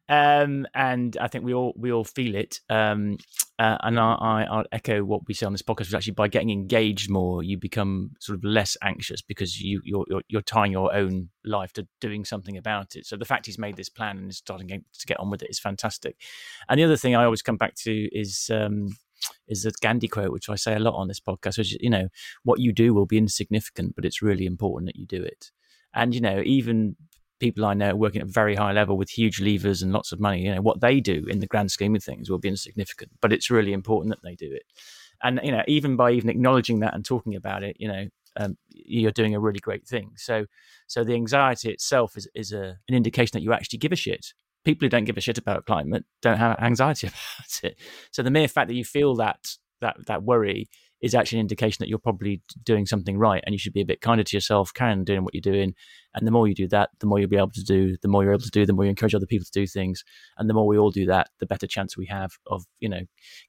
Um, 0.07 0.67
and 0.73 1.17
I 1.19 1.27
think 1.27 1.43
we 1.43 1.53
all 1.53 1.73
we 1.75 1.91
all 1.91 2.05
feel 2.05 2.35
it. 2.35 2.61
Um, 2.69 3.17
uh, 3.59 3.77
and 3.81 3.99
I, 3.99 4.13
I, 4.13 4.43
I'll 4.43 4.65
echo 4.71 5.03
what 5.03 5.27
we 5.27 5.33
say 5.33 5.45
on 5.45 5.51
this 5.51 5.63
podcast, 5.63 5.87
which 5.87 5.95
actually 5.95 6.13
by 6.13 6.27
getting 6.27 6.51
engaged 6.51 7.09
more, 7.09 7.41
you 7.43 7.57
become 7.57 8.11
sort 8.19 8.37
of 8.37 8.43
less 8.43 8.77
anxious 8.83 9.21
because 9.21 9.59
you, 9.59 9.81
you're, 9.83 10.05
you're, 10.07 10.21
you're 10.27 10.41
tying 10.43 10.71
your 10.71 10.93
own 10.93 11.29
life 11.43 11.73
to 11.73 11.87
doing 11.99 12.23
something 12.23 12.55
about 12.55 12.95
it. 12.95 13.07
So 13.07 13.17
the 13.17 13.25
fact 13.25 13.47
he's 13.47 13.57
made 13.57 13.75
this 13.75 13.89
plan 13.89 14.17
and 14.19 14.29
is 14.29 14.37
starting 14.37 14.67
to 14.67 15.07
get 15.07 15.19
on 15.19 15.31
with 15.31 15.41
it 15.41 15.49
is 15.49 15.59
fantastic. 15.59 16.17
And 16.69 16.79
the 16.79 16.83
other 16.83 16.97
thing 16.97 17.15
I 17.15 17.23
always 17.23 17.41
come 17.41 17.57
back 17.57 17.73
to 17.77 18.09
is 18.11 18.51
um, 18.53 18.89
is 19.47 19.63
the 19.63 19.73
Gandhi 19.81 20.07
quote, 20.07 20.31
which 20.31 20.49
I 20.49 20.55
say 20.55 20.75
a 20.75 20.79
lot 20.79 20.93
on 20.93 21.07
this 21.07 21.19
podcast, 21.19 21.57
which 21.57 21.73
is, 21.73 21.77
you 21.79 21.89
know, 21.89 22.09
what 22.43 22.59
you 22.59 22.71
do 22.71 22.93
will 22.93 23.07
be 23.07 23.17
insignificant, 23.17 23.95
but 23.95 24.05
it's 24.05 24.21
really 24.21 24.45
important 24.45 24.87
that 24.87 24.97
you 24.97 25.07
do 25.07 25.23
it. 25.23 25.51
And 25.95 26.13
you 26.13 26.21
know, 26.21 26.43
even 26.45 26.95
people 27.39 27.65
I 27.65 27.73
know 27.73 27.95
working 27.95 28.21
at 28.21 28.27
a 28.27 28.31
very 28.31 28.55
high 28.55 28.71
level 28.71 28.97
with 28.97 29.09
huge 29.09 29.39
levers 29.39 29.81
and 29.81 29.91
lots 29.91 30.11
of 30.11 30.19
money, 30.19 30.43
you 30.43 30.55
know, 30.55 30.61
what 30.61 30.81
they 30.81 30.99
do 30.99 31.25
in 31.29 31.39
the 31.39 31.47
grand 31.47 31.71
scheme 31.71 31.95
of 31.95 32.03
things 32.03 32.29
will 32.29 32.39
be 32.39 32.49
insignificant, 32.49 33.11
but 33.21 33.33
it's 33.33 33.49
really 33.49 33.73
important 33.73 34.13
that 34.13 34.23
they 34.23 34.35
do 34.35 34.51
it. 34.51 34.63
And 35.23 35.39
you 35.43 35.51
know, 35.51 35.63
even 35.67 35.95
by 35.95 36.11
even 36.11 36.29
acknowledging 36.29 36.79
that 36.81 36.93
and 36.93 37.03
talking 37.03 37.35
about 37.35 37.63
it, 37.63 37.77
you 37.79 37.87
know, 37.87 38.07
um, 38.39 38.57
you're 38.69 39.11
doing 39.11 39.33
a 39.33 39.39
really 39.39 39.59
great 39.59 39.87
thing. 39.87 40.11
So, 40.15 40.45
so 40.85 41.03
the 41.03 41.15
anxiety 41.15 41.71
itself 41.71 42.15
is 42.15 42.27
is 42.35 42.51
a, 42.51 42.77
an 42.87 42.95
indication 42.95 43.31
that 43.33 43.43
you 43.43 43.53
actually 43.53 43.79
give 43.79 43.91
a 43.91 43.95
shit 43.95 44.33
people 44.67 44.85
who 44.85 44.89
don't 44.89 45.05
give 45.05 45.17
a 45.17 45.21
shit 45.21 45.37
about 45.37 45.65
climate 45.65 46.03
don't 46.21 46.37
have 46.37 46.59
anxiety 46.59 47.07
about 47.07 47.63
it. 47.63 47.79
So 48.11 48.21
the 48.21 48.29
mere 48.29 48.49
fact 48.49 48.67
that 48.67 48.73
you 48.73 48.83
feel 48.83 49.15
that 49.15 49.55
that 49.79 49.95
that 50.07 50.23
worry 50.23 50.67
is 51.01 51.13
actually 51.13 51.39
an 51.39 51.43
indication 51.43 51.77
that 51.79 51.89
you're 51.89 51.99
probably 51.99 52.41
doing 52.63 52.85
something 52.85 53.17
right 53.17 53.43
and 53.45 53.53
you 53.53 53.59
should 53.59 53.73
be 53.73 53.81
a 53.81 53.85
bit 53.85 54.01
kinder 54.01 54.23
to 54.23 54.35
yourself, 54.35 54.71
on 54.79 55.03
doing 55.03 55.23
what 55.23 55.33
you're 55.33 55.41
doing. 55.41 55.73
And 56.15 56.25
the 56.25 56.31
more 56.31 56.47
you 56.47 56.55
do 56.55 56.67
that, 56.69 56.89
the 56.99 57.05
more 57.05 57.19
you'll 57.19 57.29
be 57.29 57.37
able 57.37 57.51
to 57.51 57.63
do, 57.63 57.95
the 58.01 58.07
more 58.07 58.23
you're 58.23 58.33
able 58.33 58.41
to 58.41 58.49
do, 58.49 58.65
the 58.65 58.73
more 58.73 58.85
you 58.85 58.89
encourage 58.89 59.13
other 59.13 59.27
people 59.27 59.45
to 59.45 59.51
do 59.51 59.67
things. 59.67 60.03
And 60.37 60.49
the 60.49 60.55
more 60.55 60.65
we 60.65 60.77
all 60.77 60.89
do 60.89 61.05
that, 61.05 61.29
the 61.39 61.45
better 61.45 61.67
chance 61.67 61.95
we 61.95 62.07
have 62.07 62.31
of, 62.47 62.65
you 62.79 62.89
know, 62.89 63.01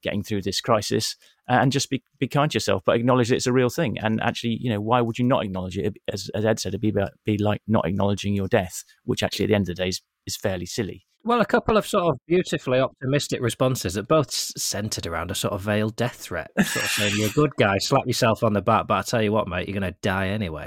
getting 0.02 0.22
through 0.22 0.42
this 0.42 0.60
crisis 0.60 1.16
and 1.48 1.72
just 1.72 1.88
be, 1.88 2.02
be 2.18 2.28
kind 2.28 2.50
to 2.50 2.56
yourself, 2.56 2.82
but 2.84 2.96
acknowledge 2.96 3.30
that 3.30 3.36
it's 3.36 3.46
a 3.46 3.52
real 3.52 3.70
thing. 3.70 3.98
And 3.98 4.20
actually, 4.20 4.58
you 4.60 4.68
know, 4.68 4.80
why 4.80 5.00
would 5.00 5.18
you 5.18 5.24
not 5.24 5.44
acknowledge 5.44 5.78
it? 5.78 5.96
As, 6.12 6.30
as 6.34 6.44
Ed 6.44 6.60
said, 6.60 6.70
it'd 6.70 6.82
be, 6.82 6.90
about, 6.90 7.12
be 7.24 7.38
like 7.38 7.62
not 7.66 7.86
acknowledging 7.86 8.34
your 8.34 8.48
death, 8.48 8.84
which 9.04 9.22
actually 9.22 9.44
at 9.44 9.48
the 9.48 9.54
end 9.54 9.62
of 9.62 9.76
the 9.76 9.82
day 9.82 9.88
is, 9.88 10.02
is 10.26 10.36
fairly 10.36 10.66
silly. 10.66 11.06
Well, 11.24 11.40
a 11.40 11.46
couple 11.46 11.76
of 11.76 11.86
sort 11.86 12.04
of 12.14 12.18
beautifully 12.26 12.78
optimistic 12.80 13.42
responses 13.42 13.94
that 13.94 14.08
both 14.08 14.30
centered 14.30 15.06
around 15.06 15.30
a 15.30 15.34
sort 15.34 15.52
of 15.52 15.60
veiled 15.60 15.96
death 15.96 16.14
threat. 16.14 16.50
Sort 16.64 16.84
of 16.84 16.90
saying, 16.90 17.14
you're 17.16 17.28
a 17.28 17.32
good 17.32 17.54
guy, 17.58 17.76
slap 17.78 18.06
yourself 18.06 18.42
on 18.42 18.52
the 18.52 18.62
back, 18.62 18.86
but 18.86 18.94
I 18.94 19.02
tell 19.02 19.22
you 19.22 19.32
what, 19.32 19.48
mate, 19.48 19.68
you're 19.68 19.78
going 19.78 19.92
to 19.92 19.98
die 20.00 20.28
anyway. 20.28 20.64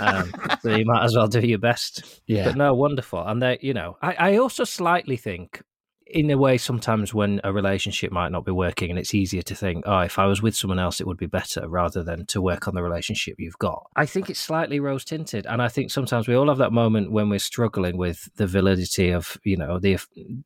um, 0.00 0.32
so 0.60 0.76
you 0.76 0.84
might 0.84 1.04
as 1.04 1.16
well 1.16 1.28
do 1.28 1.40
your 1.40 1.58
best. 1.58 2.02
Yeah. 2.28 2.44
But 2.44 2.56
no, 2.56 2.74
wonderful. 2.74 3.22
And 3.26 3.40
they, 3.40 3.58
you 3.62 3.72
know, 3.72 3.96
I, 4.02 4.14
I 4.14 4.36
also 4.36 4.64
slightly 4.64 5.16
think 5.16 5.62
in 6.10 6.30
a 6.30 6.38
way, 6.38 6.56
sometimes 6.56 7.12
when 7.12 7.40
a 7.44 7.52
relationship 7.52 8.10
might 8.10 8.32
not 8.32 8.44
be 8.44 8.52
working, 8.52 8.90
and 8.90 8.98
it's 8.98 9.14
easier 9.14 9.42
to 9.42 9.54
think, 9.54 9.84
oh, 9.86 10.00
if 10.00 10.18
I 10.18 10.26
was 10.26 10.40
with 10.40 10.56
someone 10.56 10.78
else, 10.78 11.00
it 11.00 11.06
would 11.06 11.18
be 11.18 11.26
better 11.26 11.68
rather 11.68 12.02
than 12.02 12.26
to 12.26 12.40
work 12.40 12.66
on 12.66 12.74
the 12.74 12.82
relationship 12.82 13.36
you've 13.38 13.58
got. 13.58 13.86
I 13.96 14.06
think 14.06 14.30
it's 14.30 14.40
slightly 14.40 14.80
rose 14.80 15.04
tinted. 15.04 15.46
And 15.46 15.60
I 15.60 15.68
think 15.68 15.90
sometimes 15.90 16.26
we 16.26 16.34
all 16.34 16.48
have 16.48 16.58
that 16.58 16.72
moment 16.72 17.12
when 17.12 17.28
we're 17.28 17.38
struggling 17.38 17.96
with 17.96 18.28
the 18.36 18.46
validity 18.46 19.10
of, 19.10 19.36
you 19.44 19.56
know, 19.56 19.78
the 19.78 19.98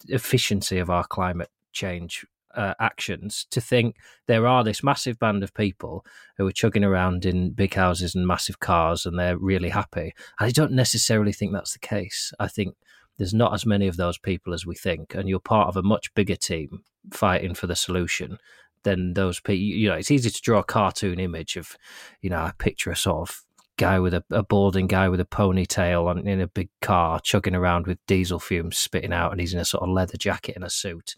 efficiency 0.09 0.79
of 0.79 0.91
our 0.91 1.05
climate 1.05 1.51
change 1.73 2.27
uh, 2.55 2.75
actions 2.81 3.47
to 3.51 3.61
think 3.61 3.97
there 4.27 4.47
are 4.47 4.63
this 4.63 4.83
massive 4.83 5.19
band 5.19 5.43
of 5.43 5.55
people 5.55 6.05
who 6.37 6.47
are 6.47 6.53
chugging 6.53 6.85
around 6.85 7.25
in 7.25 7.51
big 7.51 7.75
houses 7.75 8.15
and 8.15 8.27
massive 8.27 8.61
cars 8.61 9.07
and 9.07 9.19
they're 9.19 9.39
really 9.39 9.71
happy. 9.71 10.13
I 10.39 10.51
don't 10.51 10.73
necessarily 10.73 11.33
think 11.33 11.53
that's 11.53 11.73
the 11.73 11.79
case. 11.79 12.33
I 12.39 12.49
think 12.49 12.77
there's 13.19 13.35
not 13.35 13.55
as 13.55 13.67
many 13.67 13.89
of 13.89 13.97
those 13.97 14.19
people 14.19 14.55
as 14.55 14.67
we 14.67 14.75
think, 14.75 15.15
and 15.15 15.29
you're 15.29 15.41
part 15.41 15.69
of 15.69 15.77
a 15.77 15.83
much 15.83 16.13
bigger 16.15 16.37
team 16.37 16.83
fighting 17.13 17.55
for 17.55 17.67
the 17.67 17.77
solution 17.77 18.39
than 18.85 19.15
those 19.15 19.41
people. 19.41 19.63
You 19.63 19.89
know, 19.89 19.95
it's 19.95 20.11
easy 20.11 20.31
to 20.31 20.43
draw 20.43 20.61
a 20.61 20.65
cartoon 20.65 21.21
image 21.21 21.57
of, 21.57 21.77
you 22.21 22.31
know, 22.31 22.39
I 22.39 22.53
picture 22.59 22.91
a 22.91 22.97
sort 22.97 23.29
of 23.29 23.43
guy 23.77 23.99
with 23.99 24.15
a, 24.15 24.25
a 24.31 24.43
balding 24.43 24.87
guy 24.87 25.09
with 25.09 25.21
a 25.21 25.25
ponytail 25.25 26.07
on 26.07 26.27
in 26.27 26.41
a 26.41 26.47
big 26.47 26.69
car 26.81 27.21
chugging 27.21 27.55
around 27.55 27.87
with 27.87 27.99
diesel 28.07 28.39
fumes 28.39 28.79
spitting 28.79 29.13
out, 29.13 29.33
and 29.33 29.41
he's 29.41 29.55
in 29.55 29.61
a 29.61 29.65
sort 29.65 29.83
of 29.83 29.91
leather 29.91 30.17
jacket 30.17 30.57
and 30.57 30.65
a 30.65 30.71
suit. 30.71 31.15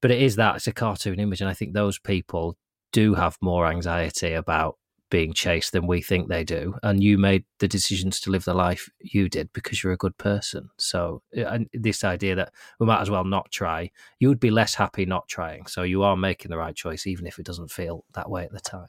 But 0.00 0.10
it 0.10 0.22
is 0.22 0.36
that 0.36 0.56
it's 0.56 0.66
a 0.66 0.72
cartoon 0.72 1.18
image, 1.18 1.40
and 1.40 1.50
I 1.50 1.54
think 1.54 1.72
those 1.72 1.98
people 1.98 2.56
do 2.92 3.14
have 3.14 3.36
more 3.40 3.66
anxiety 3.66 4.32
about 4.32 4.76
being 5.10 5.32
chased 5.32 5.72
than 5.72 5.86
we 5.86 6.02
think 6.02 6.28
they 6.28 6.44
do. 6.44 6.74
And 6.82 7.02
you 7.02 7.18
made 7.18 7.44
the 7.58 7.68
decisions 7.68 8.20
to 8.20 8.30
live 8.30 8.44
the 8.44 8.54
life 8.54 8.90
you 9.00 9.28
did 9.28 9.52
because 9.52 9.82
you're 9.82 9.92
a 9.92 9.96
good 9.96 10.16
person. 10.18 10.70
So, 10.76 11.22
and 11.32 11.68
this 11.72 12.04
idea 12.04 12.34
that 12.34 12.52
we 12.78 12.86
might 12.86 13.00
as 13.00 13.10
well 13.10 13.24
not 13.24 13.50
try, 13.50 13.90
you 14.18 14.28
would 14.28 14.40
be 14.40 14.50
less 14.50 14.74
happy 14.74 15.06
not 15.06 15.28
trying. 15.28 15.66
So, 15.66 15.82
you 15.82 16.02
are 16.02 16.16
making 16.16 16.50
the 16.50 16.58
right 16.58 16.74
choice, 16.74 17.06
even 17.06 17.26
if 17.26 17.38
it 17.38 17.46
doesn't 17.46 17.70
feel 17.70 18.04
that 18.14 18.30
way 18.30 18.44
at 18.44 18.52
the 18.52 18.60
time. 18.60 18.88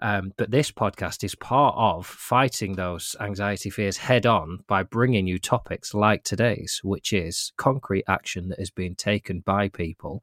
Um, 0.00 0.32
but 0.36 0.50
this 0.50 0.70
podcast 0.70 1.24
is 1.24 1.34
part 1.34 1.74
of 1.78 2.06
fighting 2.06 2.74
those 2.74 3.16
anxiety 3.18 3.70
fears 3.70 3.96
head 3.96 4.26
on 4.26 4.60
by 4.66 4.82
bringing 4.82 5.26
you 5.26 5.38
topics 5.38 5.94
like 5.94 6.22
today's, 6.22 6.80
which 6.84 7.12
is 7.12 7.52
concrete 7.56 8.04
action 8.06 8.50
that 8.50 8.60
is 8.60 8.70
being 8.70 8.94
taken 8.94 9.40
by 9.40 9.68
people 9.68 10.22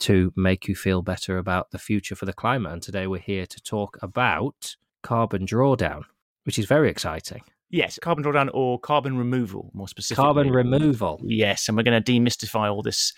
to 0.00 0.32
make 0.36 0.68
you 0.68 0.74
feel 0.74 1.02
better 1.02 1.38
about 1.38 1.70
the 1.70 1.78
future 1.78 2.14
for 2.14 2.26
the 2.26 2.32
climate. 2.32 2.72
And 2.72 2.82
today 2.82 3.06
we're 3.06 3.20
here 3.20 3.46
to 3.46 3.60
talk 3.62 3.98
about 4.02 4.76
carbon 5.02 5.46
drawdown, 5.46 6.02
which 6.44 6.58
is 6.58 6.66
very 6.66 6.90
exciting. 6.90 7.42
Yes, 7.70 7.98
carbon 8.00 8.24
drawdown 8.24 8.50
or 8.54 8.78
carbon 8.78 9.18
removal, 9.18 9.70
more 9.74 9.88
specifically. 9.88 10.22
Carbon 10.22 10.50
removal. 10.50 11.20
Yes, 11.24 11.68
and 11.68 11.76
we're 11.76 11.82
going 11.82 12.02
to 12.02 12.12
demystify 12.12 12.70
all 12.72 12.82
this 12.82 13.12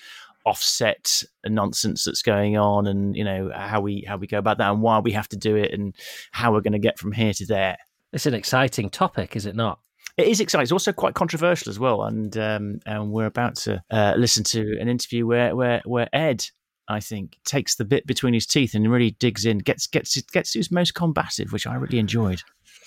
offset 0.47 1.23
nonsense 1.45 2.05
that's 2.05 2.23
going 2.23 2.57
on, 2.57 2.87
and 2.87 3.15
you 3.15 3.25
know 3.25 3.51
how 3.55 3.81
we 3.81 4.05
how 4.09 4.17
we 4.17 4.27
go 4.27 4.39
about 4.39 4.59
that, 4.59 4.71
and 4.71 4.81
why 4.81 4.99
we 5.01 5.13
have 5.13 5.29
to 5.29 5.37
do 5.37 5.57
it, 5.57 5.73
and 5.73 5.95
how 6.33 6.53
we're 6.53 6.63
going 6.63 6.73
to 6.73 6.79
get 6.79 6.99
from 6.99 7.13
here 7.13 7.35
to 7.35 7.45
there. 7.45 7.77
It's 8.13 8.25
an 8.25 8.35
exciting 8.35 8.89
topic, 8.89 9.37
is 9.37 9.45
it 9.45 9.55
not? 9.55 9.81
It 10.17 10.29
is 10.29 10.41
exciting. 10.41 10.63
It's 10.63 10.73
also 10.73 10.93
quite 10.93 11.15
controversial 11.15 11.69
as 11.69 11.79
well, 11.79 12.05
and 12.05 12.35
um, 12.39 12.81
and 12.87 13.13
we're 13.13 13.27
about 13.27 13.57
to 13.57 13.83
uh, 13.91 14.15
listen 14.17 14.45
to 14.45 14.79
an 14.81 14.89
interview 14.89 15.27
where 15.27 15.55
where 15.55 15.83
where 15.85 16.09
Ed 16.15 16.47
I 16.89 17.01
think, 17.01 17.39
takes 17.45 17.77
the 17.77 17.85
bit 17.85 18.07
between 18.07 18.35
his 18.35 18.47
teeth 18.47 18.75
and 18.75 18.91
really 18.91 19.13
digs 19.13 19.45
in, 19.45 19.59
gets 19.59 19.87
gets 19.87 20.21
gets 20.23 20.55
who's 20.55 20.71
most 20.71 20.95
combative, 20.95 21.53
which 21.53 21.67
I 21.67 21.75
really 21.75 21.99
enjoyed. 21.99 22.43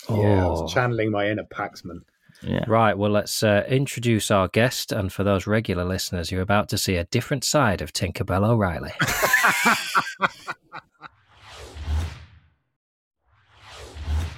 Yeah, 0.08 0.46
I 0.46 0.48
was 0.48 0.62
oh. 0.62 0.68
channeling 0.68 1.10
my 1.10 1.28
inner 1.28 1.44
Paxman. 1.44 2.00
Yeah. 2.42 2.64
Right. 2.66 2.98
Well, 2.98 3.10
let's 3.10 3.42
uh, 3.42 3.64
introduce 3.68 4.30
our 4.30 4.48
guest. 4.48 4.92
And 4.92 5.12
for 5.12 5.22
those 5.22 5.46
regular 5.46 5.84
listeners, 5.84 6.32
you're 6.32 6.42
about 6.42 6.68
to 6.70 6.78
see 6.78 6.96
a 6.96 7.04
different 7.04 7.44
side 7.44 7.80
of 7.80 7.92
Tinkerbell 7.92 8.44
O'Reilly. 8.44 8.92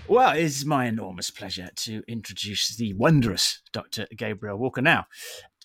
well, 0.08 0.36
it 0.36 0.42
is 0.42 0.66
my 0.66 0.86
enormous 0.86 1.30
pleasure 1.30 1.70
to 1.76 2.02
introduce 2.06 2.76
the 2.76 2.92
wondrous 2.92 3.62
Dr. 3.72 4.06
Gabrielle 4.14 4.58
Walker. 4.58 4.82
Now, 4.82 5.06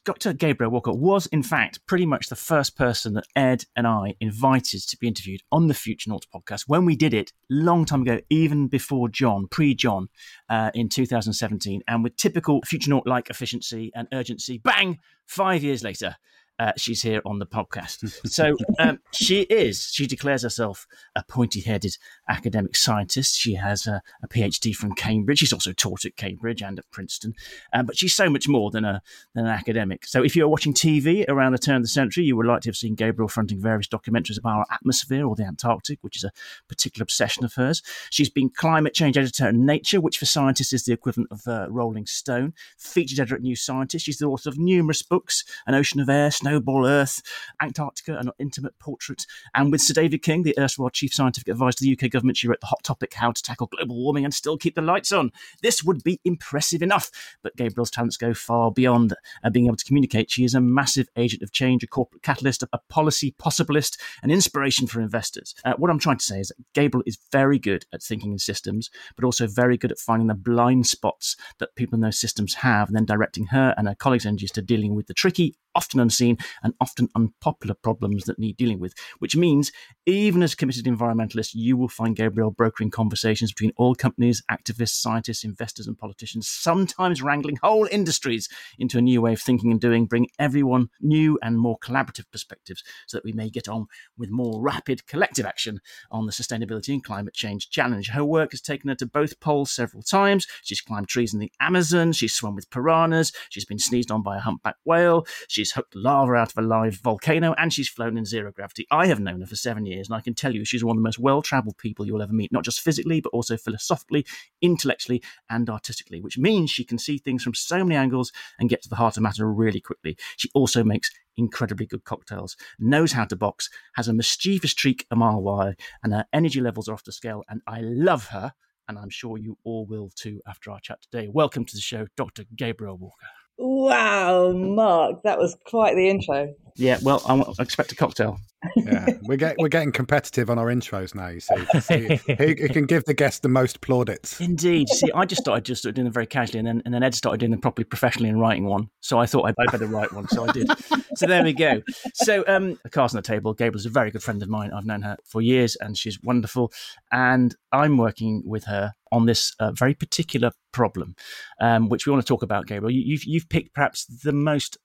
Dr. 0.05 0.33
Gabrielle 0.33 0.71
Walker 0.71 0.93
was, 0.93 1.25
in 1.27 1.43
fact, 1.43 1.85
pretty 1.85 2.05
much 2.05 2.27
the 2.27 2.35
first 2.35 2.77
person 2.77 3.13
that 3.13 3.27
Ed 3.35 3.65
and 3.75 3.85
I 3.85 4.15
invited 4.19 4.81
to 4.87 4.97
be 4.97 5.07
interviewed 5.07 5.41
on 5.51 5.67
the 5.67 5.73
Futurenaut 5.73 6.23
podcast 6.33 6.63
when 6.67 6.85
we 6.85 6.95
did 6.95 7.13
it 7.13 7.33
long 7.49 7.85
time 7.85 8.03
ago, 8.03 8.19
even 8.29 8.67
before 8.67 9.09
John, 9.09 9.47
pre 9.47 9.75
John, 9.75 10.07
uh, 10.49 10.71
in 10.73 10.89
2017. 10.89 11.81
And 11.87 12.03
with 12.03 12.15
typical 12.15 12.61
Futurenaut 12.61 13.05
like 13.05 13.29
efficiency 13.29 13.91
and 13.93 14.07
urgency, 14.13 14.57
bang, 14.57 14.99
five 15.25 15.63
years 15.63 15.83
later, 15.83 16.15
uh, 16.59 16.73
she's 16.75 17.01
here 17.01 17.21
on 17.25 17.39
the 17.39 17.45
podcast. 17.45 18.27
So 18.27 18.55
um, 18.77 18.99
she 19.13 19.41
is, 19.43 19.89
she 19.93 20.05
declares 20.05 20.43
herself 20.43 20.85
a 21.15 21.23
pointy 21.23 21.61
headed 21.61 21.97
academic 22.27 22.75
scientist. 22.75 23.37
She 23.37 23.55
has 23.55 23.87
a, 23.87 24.01
a, 24.21 24.27
PhD 24.27 24.75
from 24.75 24.93
Cambridge. 24.93 25.39
She's 25.39 25.53
also 25.53 25.71
taught 25.71 26.05
at 26.05 26.17
Cambridge 26.17 26.61
and 26.61 26.77
at 26.77 26.89
Princeton. 26.91 27.33
Um, 27.73 27.85
but 27.85 27.97
she's 27.97 28.13
so 28.13 28.29
much 28.29 28.47
more 28.47 28.71
than, 28.71 28.83
a, 28.83 29.01
than 29.33 29.45
an 29.45 29.51
academic. 29.51 30.05
So 30.05 30.23
if 30.23 30.35
you're 30.35 30.49
watching 30.49 30.73
TV 30.73 31.25
around 31.29 31.53
the 31.53 31.57
turn 31.57 31.77
of 31.77 31.81
the 31.81 31.87
century, 31.87 32.25
you 32.25 32.35
would 32.35 32.45
like 32.45 32.61
to 32.61 32.69
have 32.69 32.75
seen 32.75 32.95
Gabrielle 32.95 33.29
fronting 33.29 33.61
various 33.61 33.87
documentaries 33.87 34.37
about 34.37 34.57
our 34.57 34.65
atmosphere 34.71 35.25
or 35.25 35.35
the 35.35 35.45
Antarctic, 35.45 35.99
which 36.01 36.17
is 36.17 36.25
a 36.25 36.31
particular 36.67 37.03
obsession 37.03 37.45
of 37.45 37.53
hers. 37.53 37.81
She's 38.09 38.29
been 38.29 38.49
climate 38.49 38.93
change 38.93 39.17
editor 39.17 39.47
at 39.47 39.55
Nature, 39.55 40.01
which 40.01 40.17
for 40.17 40.25
scientists 40.25 40.73
is 40.73 40.83
the 40.83 40.93
equivalent 40.93 41.31
of 41.31 41.47
uh, 41.47 41.67
Rolling 41.69 42.05
Stone, 42.05 42.53
featured 42.77 43.19
editor 43.19 43.35
at 43.35 43.41
New 43.41 43.55
Scientist. 43.55 44.05
She's 44.05 44.17
the 44.17 44.25
author 44.25 44.49
of 44.49 44.57
numerous 44.57 45.01
books, 45.01 45.45
An 45.65 45.73
Ocean 45.73 46.01
of 46.01 46.09
Air, 46.09 46.31
Snowball 46.49 46.87
Earth, 46.87 47.21
Antarctica, 47.61 48.17
an 48.17 48.31
intimate 48.39 48.77
portrait. 48.79 49.27
And 49.53 49.71
with 49.71 49.81
Sir 49.81 49.93
David 49.93 50.23
King, 50.23 50.41
the 50.41 50.57
erstwhile 50.57 50.89
chief 50.89 51.13
scientific 51.13 51.47
advisor 51.47 51.77
to 51.77 51.83
the 51.83 51.91
UK 51.93 52.09
government, 52.09 52.37
she 52.37 52.47
wrote 52.47 52.59
The 52.59 52.67
Hot 52.67 52.83
Topic 52.83 53.13
How 53.13 53.31
to 53.31 53.43
Tackle 53.43 53.67
Global 53.67 53.95
Warming 53.95 54.25
and 54.25 54.33
Still 54.33 54.57
Keep 54.57 54.73
the 54.73 54.81
Lights 54.81 55.11
On. 55.11 55.31
This 55.61 55.83
would 55.83 56.03
be 56.03 56.19
impressive 56.25 56.81
enough, 56.81 57.11
but 57.43 57.55
Gabrielle's 57.55 57.91
talents 57.91 58.17
go 58.17 58.33
far 58.33 58.71
beyond 58.71 59.13
uh, 59.43 59.51
being 59.51 59.67
able 59.67 59.75
to 59.75 59.85
communicate. 59.85 60.31
She 60.31 60.43
is 60.43 60.55
a 60.55 60.61
massive 60.61 61.07
agent 61.15 61.43
of 61.43 61.51
change, 61.51 61.83
a 61.83 61.87
corporate 61.87 62.23
catalyst, 62.23 62.63
a 62.73 62.79
policy 62.89 63.35
possibilist, 63.39 63.99
an 64.23 64.31
inspiration 64.31 64.87
for 64.87 65.01
investors. 65.01 65.53
Uh, 65.63 65.73
what 65.77 65.91
I'm 65.91 65.99
trying 65.99 66.17
to 66.17 66.25
say 66.25 66.39
is 66.39 66.47
that 66.47 66.57
Gabrielle 66.73 67.03
is 67.05 67.19
very 67.31 67.59
good 67.59 67.85
at 67.93 68.01
thinking 68.01 68.31
in 68.31 68.39
systems, 68.39 68.89
but 69.15 69.23
also 69.23 69.45
very 69.45 69.77
good 69.77 69.91
at 69.91 69.99
finding 69.99 70.27
the 70.27 70.33
blind 70.33 70.87
spots 70.87 71.35
that 71.59 71.75
people 71.75 71.95
in 71.95 72.01
those 72.01 72.19
systems 72.19 72.55
have 72.55 72.87
and 72.87 72.95
then 72.95 73.05
directing 73.05 73.47
her 73.47 73.75
and 73.77 73.87
her 73.87 73.93
colleagues' 73.93 74.25
energies 74.25 74.51
to 74.51 74.63
dealing 74.63 74.95
with 74.95 75.05
the 75.05 75.13
tricky 75.13 75.55
often 75.79 76.01
unseen 76.01 76.37
and 76.61 76.73
often 76.81 77.07
unpopular 77.15 77.73
problems 77.73 78.25
that 78.25 78.37
need 78.37 78.57
dealing 78.57 78.81
with, 78.81 78.93
which 79.19 79.33
means 79.33 79.71
even 80.05 80.43
as 80.43 80.53
committed 80.53 80.83
environmentalists, 80.83 81.51
you 81.53 81.77
will 81.77 81.87
find 81.87 82.17
Gabrielle 82.17 82.51
brokering 82.51 82.91
conversations 82.91 83.53
between 83.53 83.71
oil 83.79 83.95
companies, 83.95 84.43
activists, 84.51 84.99
scientists, 84.99 85.45
investors, 85.45 85.87
and 85.87 85.97
politicians, 85.97 86.49
sometimes 86.49 87.21
wrangling 87.21 87.57
whole 87.63 87.87
industries 87.89 88.49
into 88.77 88.97
a 88.97 89.01
new 89.01 89.21
way 89.21 89.31
of 89.31 89.41
thinking 89.41 89.71
and 89.71 89.79
doing, 89.79 90.05
bring 90.05 90.27
everyone 90.37 90.89
new 90.99 91.39
and 91.41 91.57
more 91.57 91.79
collaborative 91.79 92.29
perspectives 92.29 92.83
so 93.07 93.15
that 93.15 93.23
we 93.23 93.31
may 93.31 93.49
get 93.49 93.69
on 93.69 93.85
with 94.17 94.29
more 94.29 94.61
rapid 94.61 95.07
collective 95.07 95.45
action 95.45 95.79
on 96.11 96.25
the 96.25 96.33
sustainability 96.33 96.89
and 96.89 97.05
climate 97.05 97.33
change 97.33 97.69
challenge. 97.69 98.09
Her 98.09 98.25
work 98.25 98.51
has 98.51 98.59
taken 98.59 98.89
her 98.89 98.95
to 98.95 99.05
both 99.05 99.39
poles 99.39 99.71
several 99.71 100.03
times. 100.03 100.45
She's 100.61 100.81
climbed 100.81 101.07
trees 101.07 101.33
in 101.33 101.39
the 101.39 101.53
Amazon, 101.61 102.11
she's 102.11 102.33
swum 102.33 102.53
with 102.53 102.69
piranhas, 102.69 103.31
she's 103.49 103.63
been 103.63 103.79
sneezed 103.79 104.11
on 104.11 104.21
by 104.21 104.35
a 104.35 104.41
humpback 104.41 104.75
whale, 104.83 105.25
She's 105.47 105.68
hooked 105.71 105.95
lava 105.95 106.33
out 106.33 106.51
of 106.51 106.57
a 106.57 106.67
live 106.67 106.95
volcano 106.95 107.53
and 107.57 107.73
she's 107.73 107.89
flown 107.89 108.17
in 108.17 108.25
zero 108.25 108.51
gravity. 108.51 108.85
I 108.91 109.07
have 109.07 109.19
known 109.19 109.41
her 109.41 109.47
for 109.47 109.55
seven 109.55 109.85
years 109.85 110.07
and 110.07 110.15
I 110.15 110.21
can 110.21 110.33
tell 110.33 110.53
you 110.53 110.65
she's 110.65 110.83
one 110.83 110.95
of 110.95 111.01
the 111.01 111.07
most 111.07 111.19
well 111.19 111.41
traveled 111.41 111.77
people 111.77 112.05
you'll 112.05 112.21
ever 112.21 112.33
meet, 112.33 112.51
not 112.51 112.63
just 112.63 112.81
physically, 112.81 113.21
but 113.21 113.29
also 113.29 113.57
philosophically, 113.57 114.25
intellectually, 114.61 115.21
and 115.49 115.69
artistically, 115.69 116.21
which 116.21 116.37
means 116.37 116.69
she 116.69 116.83
can 116.83 116.97
see 116.97 117.17
things 117.17 117.43
from 117.43 117.53
so 117.53 117.83
many 117.83 117.95
angles 117.95 118.31
and 118.59 118.69
get 118.69 118.81
to 118.83 118.89
the 118.89 118.95
heart 118.95 119.17
of 119.17 119.23
matter 119.23 119.51
really 119.51 119.81
quickly. 119.81 120.17
She 120.37 120.49
also 120.53 120.83
makes 120.83 121.09
incredibly 121.37 121.85
good 121.85 122.03
cocktails, 122.03 122.55
knows 122.77 123.13
how 123.13 123.25
to 123.25 123.35
box, 123.35 123.69
has 123.95 124.07
a 124.07 124.13
mischievous 124.13 124.71
streak 124.71 125.05
a 125.09 125.15
mile 125.15 125.41
wide, 125.41 125.79
and 126.03 126.13
her 126.13 126.25
energy 126.33 126.61
levels 126.61 126.87
are 126.87 126.93
off 126.93 127.03
the 127.03 127.11
scale. 127.11 127.43
And 127.49 127.61
I 127.65 127.81
love 127.81 128.27
her, 128.27 128.53
and 128.87 128.97
I'm 128.97 129.09
sure 129.09 129.37
you 129.37 129.57
all 129.63 129.85
will 129.85 130.09
too 130.15 130.41
after 130.47 130.71
our 130.71 130.79
chat 130.79 131.01
today. 131.01 131.27
Welcome 131.31 131.65
to 131.65 131.75
the 131.75 131.81
show, 131.81 132.07
Dr. 132.17 132.45
Gabrielle 132.55 132.97
Walker. 132.97 133.38
Wow, 133.59 134.53
Mark, 134.53 135.23
that 135.23 135.37
was 135.37 135.57
quite 135.65 135.95
the 135.95 136.09
intro. 136.09 136.55
Yeah, 136.75 136.97
well, 137.03 137.21
I 137.27 137.61
expect 137.61 137.91
a 137.91 137.95
cocktail. 137.95 138.39
yeah, 138.77 139.05
we're 139.23 139.37
getting 139.37 139.57
we're 139.59 139.69
getting 139.69 139.91
competitive 139.91 140.49
on 140.49 140.57
our 140.57 140.67
intros 140.67 141.13
now. 141.13 141.27
You 141.27 141.39
see, 141.39 141.79
see 141.81 142.33
who, 142.35 142.55
can 142.69 142.85
give 142.85 143.03
the 143.05 143.13
guest 143.13 143.41
the 143.41 143.49
most 143.49 143.81
plaudits. 143.81 144.39
Indeed. 144.39 144.87
See, 144.89 145.11
I 145.13 145.25
just 145.25 145.41
started 145.41 145.65
just 145.65 145.83
doing 145.83 145.93
them 145.95 146.11
very 146.11 146.25
casually, 146.25 146.59
and 146.59 146.67
then 146.67 146.81
and 146.85 146.93
then 146.93 147.03
Ed 147.03 147.15
started 147.15 147.39
doing 147.39 147.51
them 147.51 147.61
properly, 147.61 147.83
professionally, 147.83 148.29
and 148.29 148.39
writing 148.39 148.65
one. 148.65 148.89
So 149.01 149.19
I 149.19 149.25
thought 149.25 149.43
I'd 149.43 149.55
better 149.71 149.87
write 149.87 150.13
one, 150.13 150.27
so 150.29 150.47
I 150.47 150.51
did. 150.51 150.69
so 151.15 151.25
there 151.25 151.43
we 151.43 151.53
go. 151.53 151.81
So 152.13 152.45
um, 152.47 152.77
the 152.83 152.89
cards 152.89 153.13
on 153.13 153.17
the 153.17 153.27
table. 153.27 153.53
Gabrielle's 153.53 153.85
a 153.85 153.89
very 153.89 154.11
good 154.11 154.23
friend 154.23 154.41
of 154.41 154.49
mine. 154.49 154.71
I've 154.71 154.85
known 154.85 155.01
her 155.01 155.17
for 155.25 155.41
years, 155.41 155.75
and 155.77 155.97
she's 155.97 156.21
wonderful. 156.21 156.71
And 157.11 157.55
I'm 157.71 157.97
working 157.97 158.41
with 158.45 158.65
her 158.65 158.93
on 159.11 159.25
this 159.25 159.53
uh, 159.59 159.71
very 159.71 159.93
particular 159.93 160.51
problem, 160.71 161.15
um, 161.61 161.89
which 161.89 162.05
we 162.05 162.11
want 162.11 162.25
to 162.25 162.27
talk 162.27 162.43
about. 162.43 162.67
Gabrielle, 162.67 162.91
you, 162.91 163.01
you've 163.05 163.23
you've 163.25 163.49
picked 163.49 163.73
perhaps 163.73 164.05
the 164.05 164.33
most 164.33 164.77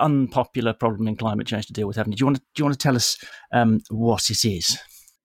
unpopular 0.00 0.72
problem 0.72 1.06
in 1.08 1.16
climate 1.16 1.46
change 1.46 1.66
to 1.66 1.72
deal 1.72 1.86
with, 1.86 1.96
haven't 1.96 2.12
you? 2.12 2.16
Do 2.16 2.22
you 2.22 2.26
want 2.26 2.36
to, 2.38 2.42
do 2.54 2.60
you 2.60 2.64
want 2.64 2.78
to 2.78 2.82
tell 2.82 2.96
us 2.96 3.18
um, 3.52 3.80
what 3.90 4.30
it 4.30 4.44
is? 4.44 4.78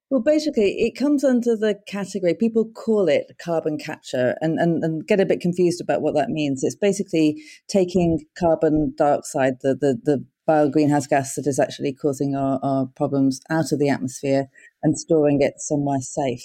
Well, 0.10 0.22
basically, 0.22 0.76
it 0.78 0.98
comes 0.98 1.26
under 1.26 1.58
the 1.58 1.76
category, 1.86 2.34
people 2.34 2.66
call 2.66 3.10
it 3.10 3.26
carbon 3.44 3.78
capture 3.78 4.36
and, 4.40 4.58
and, 4.58 4.82
and 4.82 5.06
get 5.06 5.20
a 5.20 5.26
bit 5.26 5.42
confused 5.42 5.82
about 5.82 6.02
what 6.02 6.16
that 6.16 6.30
means. 6.30 6.64
It's 6.64 6.78
basically 6.78 7.44
taking 7.68 8.26
carbon 8.40 8.94
dioxide, 8.98 9.56
the, 9.62 9.76
the, 9.76 10.00
the 10.02 10.26
bio 10.46 10.70
greenhouse 10.70 11.08
gas 11.08 11.36
that 11.36 11.46
is 11.46 11.60
actually 11.60 11.92
causing 11.92 12.36
our, 12.36 12.58
our 12.64 12.86
problems, 12.96 13.42
out 13.50 13.74
of 13.74 13.80
the 13.80 13.90
atmosphere 13.90 14.48
and 14.82 14.98
storing 14.98 15.42
it 15.42 15.56
somewhere 15.58 16.00
safe. 16.00 16.44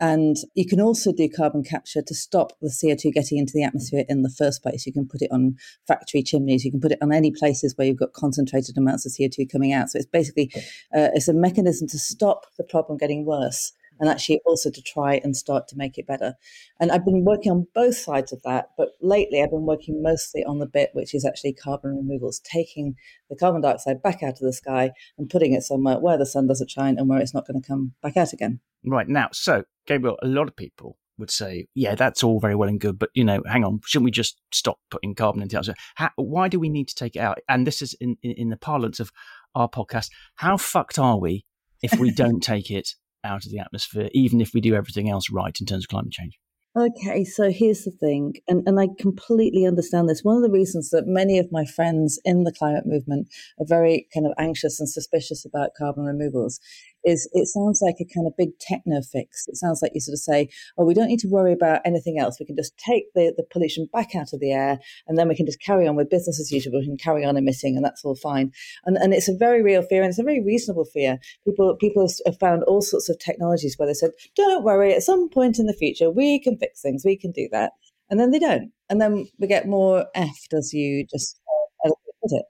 And 0.00 0.36
you 0.54 0.66
can 0.66 0.80
also 0.80 1.12
do 1.12 1.28
carbon 1.28 1.62
capture 1.62 2.02
to 2.02 2.14
stop 2.14 2.52
the 2.60 2.68
CO2 2.68 3.12
getting 3.12 3.38
into 3.38 3.52
the 3.54 3.62
atmosphere 3.62 4.04
in 4.08 4.22
the 4.22 4.30
first 4.30 4.62
place. 4.62 4.86
You 4.86 4.92
can 4.92 5.06
put 5.06 5.22
it 5.22 5.30
on 5.30 5.56
factory 5.86 6.22
chimneys. 6.22 6.64
You 6.64 6.72
can 6.72 6.80
put 6.80 6.92
it 6.92 6.98
on 7.00 7.12
any 7.12 7.30
places 7.30 7.76
where 7.76 7.86
you've 7.86 7.98
got 7.98 8.12
concentrated 8.12 8.76
amounts 8.76 9.06
of 9.06 9.12
CO2 9.12 9.50
coming 9.50 9.72
out. 9.72 9.90
So 9.90 9.98
it's 9.98 10.06
basically 10.06 10.50
uh, 10.94 11.14
it's 11.14 11.28
a 11.28 11.34
mechanism 11.34 11.86
to 11.88 11.98
stop 11.98 12.46
the 12.58 12.64
problem 12.64 12.98
getting 12.98 13.24
worse 13.24 13.72
and 14.04 14.10
actually 14.10 14.42
also 14.44 14.70
to 14.70 14.82
try 14.82 15.18
and 15.24 15.34
start 15.34 15.66
to 15.66 15.78
make 15.78 15.96
it 15.96 16.06
better. 16.06 16.34
And 16.78 16.92
I've 16.92 17.06
been 17.06 17.24
working 17.24 17.50
on 17.50 17.66
both 17.74 17.96
sides 17.96 18.34
of 18.34 18.42
that, 18.42 18.68
but 18.76 18.90
lately 19.00 19.42
I've 19.42 19.50
been 19.50 19.64
working 19.64 20.02
mostly 20.02 20.44
on 20.44 20.58
the 20.58 20.66
bit 20.66 20.90
which 20.92 21.14
is 21.14 21.24
actually 21.24 21.54
carbon 21.54 21.96
removals, 21.96 22.38
taking 22.40 22.96
the 23.30 23.36
carbon 23.36 23.62
dioxide 23.62 24.02
back 24.02 24.22
out 24.22 24.34
of 24.34 24.40
the 24.40 24.52
sky 24.52 24.90
and 25.16 25.30
putting 25.30 25.54
it 25.54 25.62
somewhere 25.62 25.98
where 25.98 26.18
the 26.18 26.26
sun 26.26 26.46
doesn't 26.46 26.70
shine 26.70 26.98
and 26.98 27.08
where 27.08 27.18
it's 27.18 27.32
not 27.32 27.46
going 27.46 27.58
to 27.58 27.66
come 27.66 27.94
back 28.02 28.18
out 28.18 28.34
again. 28.34 28.60
Right 28.84 29.08
now, 29.08 29.30
so 29.32 29.64
Gabrielle, 29.86 30.18
a 30.22 30.26
lot 30.26 30.48
of 30.48 30.54
people 30.56 30.98
would 31.16 31.30
say, 31.30 31.66
yeah, 31.74 31.94
that's 31.94 32.22
all 32.22 32.40
very 32.40 32.54
well 32.54 32.68
and 32.68 32.78
good, 32.78 32.98
but 32.98 33.08
you 33.14 33.24
know, 33.24 33.42
hang 33.46 33.64
on, 33.64 33.80
shouldn't 33.86 34.04
we 34.04 34.10
just 34.10 34.38
stop 34.52 34.80
putting 34.90 35.14
carbon 35.14 35.40
into 35.40 35.54
the 35.54 35.60
atmosphere? 35.60 35.82
How, 35.94 36.10
why 36.16 36.48
do 36.48 36.60
we 36.60 36.68
need 36.68 36.88
to 36.88 36.94
take 36.94 37.16
it 37.16 37.20
out? 37.20 37.38
And 37.48 37.66
this 37.66 37.80
is 37.80 37.94
in, 37.94 38.18
in, 38.22 38.32
in 38.32 38.48
the 38.50 38.58
parlance 38.58 39.00
of 39.00 39.10
our 39.54 39.70
podcast. 39.70 40.10
How 40.34 40.58
fucked 40.58 40.98
are 40.98 41.18
we 41.18 41.46
if 41.82 41.98
we 41.98 42.10
don't 42.10 42.42
take 42.42 42.70
it 42.70 42.90
out 43.24 43.44
of 43.44 43.52
the 43.52 43.58
atmosphere, 43.58 44.08
even 44.12 44.40
if 44.40 44.54
we 44.54 44.60
do 44.60 44.74
everything 44.74 45.10
else 45.10 45.30
right 45.30 45.56
in 45.58 45.66
terms 45.66 45.84
of 45.84 45.88
climate 45.88 46.12
change? 46.12 46.38
Okay, 46.76 47.24
so 47.24 47.52
here's 47.52 47.84
the 47.84 47.92
thing, 47.92 48.34
and, 48.48 48.66
and 48.66 48.80
I 48.80 48.88
completely 48.98 49.64
understand 49.64 50.08
this. 50.08 50.24
One 50.24 50.36
of 50.36 50.42
the 50.42 50.50
reasons 50.50 50.90
that 50.90 51.06
many 51.06 51.38
of 51.38 51.52
my 51.52 51.64
friends 51.64 52.20
in 52.24 52.42
the 52.42 52.52
climate 52.52 52.84
movement 52.84 53.28
are 53.60 53.66
very 53.66 54.08
kind 54.12 54.26
of 54.26 54.32
anxious 54.38 54.80
and 54.80 54.88
suspicious 54.88 55.44
about 55.44 55.70
carbon 55.78 56.04
removals 56.04 56.58
is 57.04 57.28
it 57.32 57.46
sounds 57.46 57.80
like 57.82 57.96
a 58.00 58.04
kind 58.04 58.26
of 58.26 58.36
big 58.36 58.58
techno 58.58 59.02
fix. 59.02 59.46
It 59.48 59.56
sounds 59.56 59.82
like 59.82 59.92
you 59.94 60.00
sort 60.00 60.14
of 60.14 60.20
say, 60.20 60.48
oh, 60.78 60.84
we 60.84 60.94
don't 60.94 61.08
need 61.08 61.20
to 61.20 61.28
worry 61.28 61.52
about 61.52 61.80
anything 61.84 62.18
else. 62.18 62.38
We 62.40 62.46
can 62.46 62.56
just 62.56 62.76
take 62.78 63.12
the, 63.14 63.32
the 63.36 63.44
pollution 63.50 63.88
back 63.92 64.14
out 64.14 64.32
of 64.32 64.40
the 64.40 64.52
air 64.52 64.78
and 65.06 65.18
then 65.18 65.28
we 65.28 65.36
can 65.36 65.46
just 65.46 65.60
carry 65.60 65.86
on 65.86 65.96
with 65.96 66.10
business 66.10 66.40
as 66.40 66.50
usual. 66.50 66.78
We 66.78 66.86
can 66.86 66.96
carry 66.96 67.24
on 67.24 67.36
emitting 67.36 67.76
and 67.76 67.84
that's 67.84 68.04
all 68.04 68.14
fine. 68.14 68.52
And, 68.84 68.96
and 68.96 69.12
it's 69.12 69.28
a 69.28 69.36
very 69.36 69.62
real 69.62 69.82
fear 69.82 70.02
and 70.02 70.10
it's 70.10 70.18
a 70.18 70.24
very 70.24 70.42
reasonable 70.42 70.86
fear. 70.86 71.18
People, 71.46 71.76
people 71.76 72.08
have 72.26 72.38
found 72.38 72.62
all 72.64 72.82
sorts 72.82 73.08
of 73.08 73.18
technologies 73.18 73.76
where 73.78 73.86
they 73.86 73.94
said, 73.94 74.10
don't 74.36 74.64
worry, 74.64 74.94
at 74.94 75.02
some 75.02 75.28
point 75.28 75.58
in 75.58 75.66
the 75.66 75.74
future, 75.74 76.10
we 76.10 76.40
can 76.40 76.56
fix 76.58 76.80
things, 76.80 77.02
we 77.04 77.16
can 77.16 77.32
do 77.32 77.48
that. 77.52 77.72
And 78.10 78.20
then 78.20 78.30
they 78.30 78.38
don't. 78.38 78.70
And 78.90 79.00
then 79.00 79.26
we 79.38 79.46
get 79.46 79.66
more 79.66 80.06
effed, 80.14 80.52
as 80.56 80.72
you 80.72 81.06
just 81.10 81.40
uh, 81.84 81.90
put 82.22 82.32
it 82.32 82.44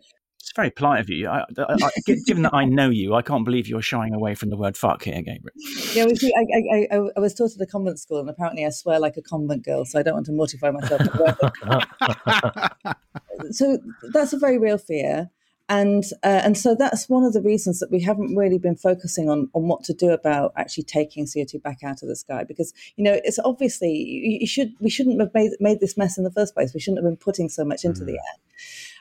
very 0.54 0.70
polite 0.70 1.00
of 1.00 1.10
you. 1.10 1.28
I, 1.28 1.44
I, 1.58 1.76
I, 1.82 1.90
given 2.26 2.42
that 2.44 2.54
I 2.54 2.64
know 2.64 2.90
you, 2.90 3.14
I 3.14 3.22
can't 3.22 3.44
believe 3.44 3.68
you're 3.68 3.82
shying 3.82 4.14
away 4.14 4.34
from 4.34 4.50
the 4.50 4.56
word 4.56 4.76
fuck 4.76 5.04
here, 5.04 5.20
Gabrielle. 5.22 5.54
Yeah, 5.92 6.04
well, 6.06 6.16
see, 6.16 6.32
I, 6.36 6.88
I, 7.16 7.20
was 7.20 7.34
taught 7.34 7.52
at 7.54 7.60
a 7.60 7.66
convent 7.66 7.98
school, 7.98 8.20
and 8.20 8.28
apparently 8.28 8.64
I 8.64 8.70
swear 8.70 8.98
like 8.98 9.16
a 9.16 9.22
convent 9.22 9.64
girl, 9.64 9.84
so 9.84 9.98
I 9.98 10.02
don't 10.02 10.14
want 10.14 10.26
to 10.26 10.32
mortify 10.32 10.70
myself. 10.70 11.02
so 13.50 13.78
that's 14.12 14.32
a 14.32 14.38
very 14.38 14.58
real 14.58 14.78
fear. 14.78 15.30
And 15.68 16.04
uh, 16.22 16.42
and 16.44 16.58
so 16.58 16.74
that's 16.74 17.08
one 17.08 17.24
of 17.24 17.32
the 17.32 17.40
reasons 17.40 17.80
that 17.80 17.90
we 17.90 18.02
haven't 18.02 18.36
really 18.36 18.58
been 18.58 18.76
focusing 18.76 19.30
on 19.30 19.48
on 19.54 19.66
what 19.66 19.82
to 19.84 19.94
do 19.94 20.10
about 20.10 20.52
actually 20.56 20.82
taking 20.84 21.26
CO 21.26 21.44
two 21.48 21.58
back 21.58 21.78
out 21.82 22.02
of 22.02 22.08
the 22.08 22.16
sky 22.16 22.44
because 22.44 22.74
you 22.96 23.04
know 23.04 23.18
it's 23.24 23.38
obviously 23.38 23.90
you, 23.90 24.40
you, 24.40 24.46
should 24.46 24.74
we 24.80 24.90
shouldn't 24.90 25.18
have 25.20 25.32
made 25.32 25.52
made 25.60 25.80
this 25.80 25.96
mess 25.96 26.18
in 26.18 26.24
the 26.24 26.30
first 26.30 26.52
place. 26.52 26.74
We 26.74 26.80
shouldn't 26.80 27.02
have 27.02 27.10
been 27.10 27.16
putting 27.16 27.48
so 27.48 27.64
much 27.64 27.82
into 27.82 28.02
mm. 28.02 28.06
the 28.06 28.12
air. 28.12 28.38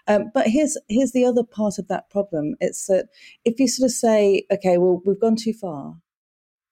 Um, 0.08 0.32
but 0.34 0.48
here's 0.48 0.78
here's 0.89 1.13
the 1.13 1.26
other 1.26 1.44
part 1.44 1.80
of 1.80 1.88
that 1.88 2.10
problem. 2.10 2.56
It's 2.60 2.88
that 2.88 3.08
if 3.46 3.60
you 3.60 3.68
sort 3.68 3.88
of 3.88 3.92
say, 3.92 4.46
okay, 4.52 4.78
well, 4.78 5.02
we've 5.06 5.20
gone 5.20 5.36
too 5.36 5.54
far, 5.54 5.96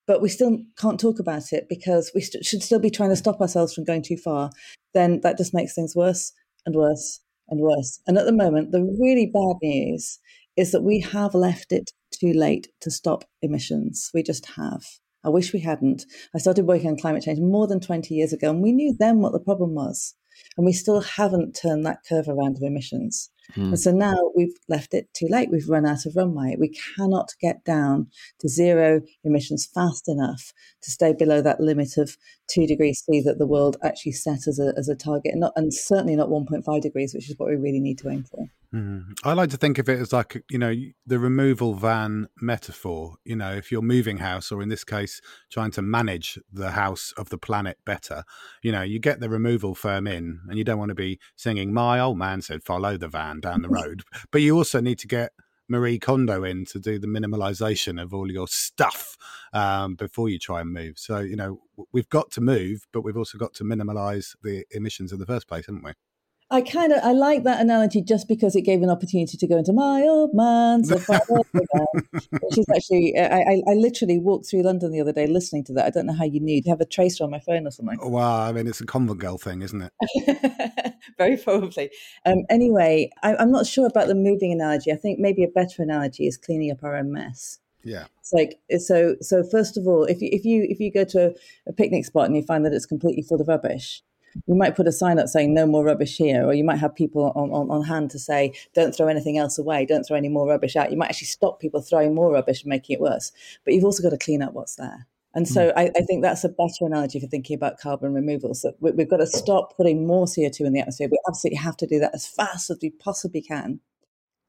but 0.07 0.21
we 0.21 0.29
still 0.29 0.59
can't 0.77 0.99
talk 0.99 1.19
about 1.19 1.53
it 1.53 1.67
because 1.69 2.11
we 2.13 2.21
st- 2.21 2.45
should 2.45 2.63
still 2.63 2.79
be 2.79 2.89
trying 2.89 3.09
to 3.09 3.15
stop 3.15 3.39
ourselves 3.39 3.73
from 3.73 3.85
going 3.85 4.01
too 4.03 4.17
far, 4.17 4.51
then 4.93 5.21
that 5.21 5.37
just 5.37 5.53
makes 5.53 5.73
things 5.73 5.95
worse 5.95 6.33
and 6.65 6.75
worse 6.75 7.21
and 7.49 7.61
worse. 7.61 8.01
And 8.07 8.17
at 8.17 8.25
the 8.25 8.33
moment, 8.33 8.71
the 8.71 8.81
really 8.99 9.27
bad 9.27 9.57
news 9.61 10.19
is 10.57 10.71
that 10.71 10.83
we 10.83 10.99
have 10.99 11.33
left 11.33 11.71
it 11.71 11.91
too 12.11 12.33
late 12.33 12.67
to 12.81 12.91
stop 12.91 13.23
emissions. 13.41 14.09
We 14.13 14.23
just 14.23 14.45
have. 14.57 14.83
I 15.23 15.29
wish 15.29 15.53
we 15.53 15.59
hadn't. 15.59 16.05
I 16.35 16.39
started 16.39 16.67
working 16.67 16.89
on 16.89 16.97
climate 16.97 17.23
change 17.23 17.39
more 17.39 17.67
than 17.67 17.79
20 17.79 18.13
years 18.13 18.33
ago, 18.33 18.49
and 18.49 18.61
we 18.61 18.71
knew 18.71 18.95
then 18.97 19.19
what 19.19 19.31
the 19.31 19.39
problem 19.39 19.73
was 19.75 20.15
and 20.57 20.65
we 20.65 20.73
still 20.73 21.01
haven't 21.01 21.57
turned 21.61 21.85
that 21.85 21.99
curve 22.07 22.27
around 22.27 22.57
of 22.57 22.63
emissions. 22.63 23.29
Mm. 23.55 23.67
And 23.67 23.79
so 23.79 23.91
now 23.91 24.31
we've 24.35 24.55
left 24.67 24.93
it 24.93 25.13
too 25.13 25.27
late. 25.29 25.49
We've 25.51 25.69
run 25.69 25.85
out 25.85 26.05
of 26.05 26.15
runway. 26.15 26.55
We 26.59 26.73
cannot 26.95 27.29
get 27.39 27.63
down 27.63 28.07
to 28.39 28.49
zero 28.49 29.01
emissions 29.23 29.65
fast 29.65 30.07
enough 30.07 30.53
to 30.81 30.91
stay 30.91 31.13
below 31.13 31.41
that 31.41 31.59
limit 31.59 31.97
of 31.97 32.17
two 32.47 32.67
degrees 32.67 33.03
C 33.05 33.21
that 33.21 33.37
the 33.37 33.47
world 33.47 33.77
actually 33.83 34.13
set 34.13 34.47
as 34.47 34.59
a, 34.59 34.73
as 34.77 34.89
a 34.89 34.95
target, 34.95 35.33
and, 35.33 35.41
not, 35.41 35.53
and 35.55 35.73
certainly 35.73 36.15
not 36.15 36.29
1.5 36.29 36.81
degrees, 36.81 37.13
which 37.13 37.29
is 37.29 37.37
what 37.37 37.49
we 37.49 37.55
really 37.55 37.79
need 37.79 37.97
to 37.99 38.09
aim 38.09 38.23
for. 38.23 38.49
Mm. 38.73 39.17
I 39.25 39.33
like 39.33 39.49
to 39.49 39.57
think 39.57 39.79
of 39.79 39.89
it 39.89 39.99
as 39.99 40.13
like 40.13 40.45
you 40.49 40.57
know 40.57 40.73
the 41.05 41.19
removal 41.19 41.73
van 41.73 42.29
metaphor. 42.41 43.15
You 43.25 43.35
know, 43.35 43.51
if 43.51 43.69
you're 43.69 43.81
moving 43.81 44.19
house, 44.19 44.49
or 44.49 44.61
in 44.61 44.69
this 44.69 44.85
case, 44.85 45.19
trying 45.51 45.71
to 45.71 45.81
manage 45.81 46.39
the 46.51 46.71
house 46.71 47.13
of 47.17 47.29
the 47.29 47.37
planet 47.37 47.79
better, 47.85 48.23
you 48.63 48.71
know, 48.71 48.81
you 48.81 48.97
get 48.99 49.19
the 49.19 49.29
removal 49.29 49.75
firm 49.75 50.07
in, 50.07 50.39
and 50.47 50.57
you 50.57 50.63
don't 50.63 50.79
want 50.79 50.87
to 50.87 50.95
be 50.95 51.19
singing 51.35 51.73
"My 51.73 51.99
old 51.99 52.17
man 52.17 52.41
said 52.41 52.63
follow 52.63 52.95
the 52.95 53.09
van 53.09 53.40
down 53.41 53.61
the 53.61 53.69
road," 53.69 54.03
but 54.31 54.41
you 54.41 54.55
also 54.55 54.79
need 54.79 54.99
to 54.99 55.07
get 55.07 55.31
Marie 55.67 55.99
Kondo 55.99 56.43
in 56.43 56.65
to 56.65 56.79
do 56.79 56.99
the 56.99 57.07
minimalization 57.07 58.01
of 58.01 58.13
all 58.13 58.31
your 58.31 58.47
stuff 58.47 59.17
um, 59.53 59.95
before 59.95 60.29
you 60.29 60.37
try 60.37 60.61
and 60.61 60.71
move. 60.71 60.99
So 60.99 61.19
you 61.19 61.35
know, 61.35 61.61
we've 61.91 62.09
got 62.09 62.31
to 62.31 62.41
move, 62.41 62.87
but 62.91 63.01
we've 63.01 63.17
also 63.17 63.37
got 63.37 63.53
to 63.55 63.63
minimalize 63.63 64.35
the 64.43 64.65
emissions 64.71 65.11
in 65.11 65.19
the 65.19 65.25
first 65.25 65.47
place, 65.47 65.65
haven't 65.65 65.83
we? 65.83 65.93
I 66.51 66.59
kind 66.59 66.91
of 66.91 66.99
I 67.01 67.13
like 67.13 67.43
that 67.43 67.61
analogy 67.61 68.01
just 68.01 68.27
because 68.27 68.57
it 68.57 68.63
gave 68.63 68.81
an 68.81 68.89
opportunity 68.89 69.37
to 69.37 69.47
go 69.47 69.57
into 69.57 69.71
my 69.71 70.01
old 70.01 70.33
man. 70.33 70.83
So 70.83 70.95
which 70.97 72.57
is 72.57 72.65
actually 72.75 73.17
I, 73.17 73.39
I, 73.39 73.61
I 73.69 73.73
literally 73.73 74.19
walked 74.19 74.47
through 74.47 74.63
London 74.63 74.91
the 74.91 74.99
other 74.99 75.13
day 75.13 75.27
listening 75.27 75.63
to 75.65 75.73
that. 75.73 75.85
I 75.85 75.89
don't 75.91 76.05
know 76.07 76.13
how 76.13 76.25
you 76.25 76.41
knew. 76.41 76.61
Do 76.61 76.67
you 76.67 76.73
have 76.73 76.81
a 76.81 76.85
tracer 76.85 77.23
on 77.23 77.31
my 77.31 77.39
phone 77.39 77.65
or 77.65 77.71
something? 77.71 77.97
Well, 78.01 78.29
I 78.29 78.51
mean, 78.51 78.67
it's 78.67 78.81
a 78.81 78.85
convent 78.85 79.19
girl 79.19 79.37
thing, 79.37 79.61
isn't 79.61 79.81
it? 79.81 80.93
Very 81.17 81.37
probably. 81.37 81.89
Um, 82.25 82.43
anyway, 82.49 83.09
I, 83.23 83.37
I'm 83.37 83.51
not 83.51 83.65
sure 83.65 83.87
about 83.87 84.07
the 84.07 84.15
moving 84.15 84.51
analogy. 84.51 84.91
I 84.91 84.97
think 84.97 85.19
maybe 85.19 85.45
a 85.45 85.47
better 85.47 85.81
analogy 85.81 86.27
is 86.27 86.35
cleaning 86.35 86.69
up 86.69 86.83
our 86.83 86.97
own 86.97 87.13
mess. 87.13 87.59
Yeah. 87.81 88.07
It's 88.19 88.33
like 88.33 88.59
so 88.79 89.15
so 89.21 89.43
first 89.43 89.77
of 89.77 89.87
all, 89.87 90.03
if 90.03 90.21
you 90.21 90.29
if 90.33 90.43
you 90.43 90.67
if 90.69 90.81
you 90.81 90.91
go 90.91 91.05
to 91.05 91.27
a, 91.27 91.31
a 91.69 91.73
picnic 91.73 92.05
spot 92.05 92.25
and 92.25 92.35
you 92.35 92.43
find 92.43 92.65
that 92.65 92.73
it's 92.73 92.85
completely 92.85 93.23
full 93.23 93.39
of 93.39 93.47
rubbish, 93.47 94.03
you 94.47 94.55
might 94.55 94.75
put 94.75 94.87
a 94.87 94.91
sign 94.91 95.19
up 95.19 95.27
saying 95.27 95.53
no 95.53 95.65
more 95.65 95.83
rubbish 95.83 96.17
here, 96.17 96.45
or 96.45 96.53
you 96.53 96.63
might 96.63 96.77
have 96.77 96.95
people 96.95 97.31
on, 97.35 97.51
on, 97.51 97.69
on 97.69 97.83
hand 97.83 98.11
to 98.11 98.19
say 98.19 98.53
don't 98.73 98.95
throw 98.95 99.07
anything 99.07 99.37
else 99.37 99.57
away, 99.57 99.85
don't 99.85 100.03
throw 100.03 100.17
any 100.17 100.29
more 100.29 100.47
rubbish 100.47 100.75
out. 100.75 100.91
You 100.91 100.97
might 100.97 101.09
actually 101.09 101.27
stop 101.27 101.59
people 101.59 101.81
throwing 101.81 102.15
more 102.15 102.31
rubbish 102.31 102.63
and 102.63 102.69
making 102.69 102.95
it 102.95 103.01
worse. 103.01 103.31
But 103.65 103.73
you've 103.73 103.85
also 103.85 104.03
got 104.03 104.09
to 104.09 104.17
clean 104.17 104.41
up 104.41 104.53
what's 104.53 104.75
there. 104.75 105.07
And 105.33 105.47
so 105.47 105.69
mm. 105.69 105.73
I, 105.77 105.91
I, 105.95 106.01
think 106.01 106.21
that's 106.21 106.43
a 106.43 106.49
better 106.49 106.85
analogy 106.85 107.19
for 107.19 107.27
thinking 107.27 107.55
about 107.55 107.79
carbon 107.79 108.13
removal. 108.13 108.53
So 108.53 108.73
we, 108.79 108.91
we've 108.91 109.09
got 109.09 109.17
to 109.17 109.27
stop 109.27 109.77
putting 109.77 110.05
more 110.05 110.25
CO2 110.25 110.61
in 110.61 110.73
the 110.73 110.81
atmosphere. 110.81 111.07
We 111.09 111.19
absolutely 111.27 111.57
have 111.57 111.77
to 111.77 111.87
do 111.87 111.99
that 111.99 112.13
as 112.13 112.27
fast 112.27 112.69
as 112.69 112.79
we 112.81 112.89
possibly 112.89 113.41
can. 113.41 113.79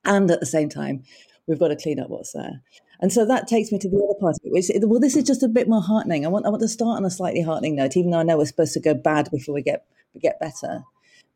And 0.05 0.29
at 0.31 0.41
the 0.41 0.47
same 0.47 0.69
time, 0.69 1.05
we've 1.47 1.59
got 1.59 1.69
to 1.69 1.77
clean 1.77 2.01
up 2.01 2.11
what's 2.11 2.33
there. 2.33 2.63
And 3.01 3.13
so 3.13 3.25
that 3.27 3.49
takes 3.49 3.73
me 3.73 3.79
to 3.79 3.89
the 3.89 3.97
other 3.97 4.19
part 4.21 4.37
of 4.37 4.41
it, 4.45 4.53
which 4.53 4.71
well, 4.83 5.01
this 5.01 5.17
is 5.17 5.25
just 5.25 5.43
a 5.43 5.49
bit 5.49 5.69
more 5.69 5.83
heartening. 5.83 6.25
I 6.25 6.29
want 6.29 6.47
I 6.47 6.51
want 6.51 6.63
to 6.63 6.69
start 6.69 6.99
on 6.99 7.05
a 7.05 7.11
slightly 7.11 7.43
heartening 7.43 7.77
note, 7.77 7.97
even 7.97 8.11
though 8.11 8.21
I 8.21 8.23
know 8.23 8.39
we're 8.39 8.47
supposed 8.47 8.75
to 8.75 8.81
go 8.81 8.95
bad 8.95 9.29
before 9.31 9.55
we 9.55 9.63
get 9.63 9.85
we 10.15 10.21
get 10.21 10.39
better. 10.39 10.85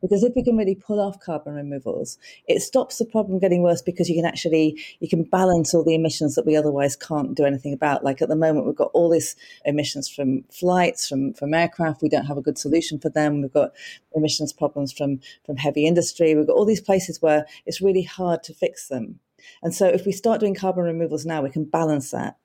because 0.01 0.23
if 0.23 0.33
we 0.35 0.43
can 0.43 0.57
really 0.57 0.75
pull 0.75 0.99
off 0.99 1.19
carbon 1.19 1.55
removals 1.55 2.17
it 2.47 2.61
stops 2.61 2.97
the 2.97 3.05
problem 3.05 3.39
getting 3.39 3.63
worse 3.63 3.81
because 3.81 4.09
you 4.09 4.15
can 4.15 4.25
actually 4.25 4.79
you 4.99 5.09
can 5.09 5.23
balance 5.23 5.73
all 5.73 5.83
the 5.83 5.95
emissions 5.95 6.35
that 6.35 6.45
we 6.45 6.55
otherwise 6.55 6.95
can't 6.95 7.35
do 7.35 7.45
anything 7.45 7.73
about 7.73 8.03
like 8.03 8.21
at 8.21 8.29
the 8.29 8.35
moment 8.35 8.65
we've 8.65 8.75
got 8.75 8.91
all 8.93 9.09
these 9.09 9.35
emissions 9.65 10.07
from 10.07 10.43
flights 10.51 11.07
from 11.07 11.33
from 11.33 11.53
aircraft 11.53 12.01
we 12.01 12.09
don't 12.09 12.25
have 12.25 12.37
a 12.37 12.41
good 12.41 12.57
solution 12.57 12.99
for 12.99 13.09
them 13.09 13.41
we've 13.41 13.53
got 13.53 13.71
emissions 14.13 14.53
problems 14.53 14.91
from 14.91 15.19
from 15.45 15.57
heavy 15.57 15.85
industry 15.85 16.35
we've 16.35 16.47
got 16.47 16.55
all 16.55 16.65
these 16.65 16.81
places 16.81 17.21
where 17.21 17.45
it's 17.65 17.81
really 17.81 18.03
hard 18.03 18.43
to 18.43 18.53
fix 18.53 18.87
them 18.87 19.19
and 19.63 19.73
so 19.73 19.87
if 19.87 20.05
we 20.05 20.11
start 20.11 20.39
doing 20.39 20.55
carbon 20.55 20.83
removals 20.83 21.25
now 21.25 21.41
we 21.41 21.49
can 21.49 21.63
balance 21.63 22.11
that 22.11 22.37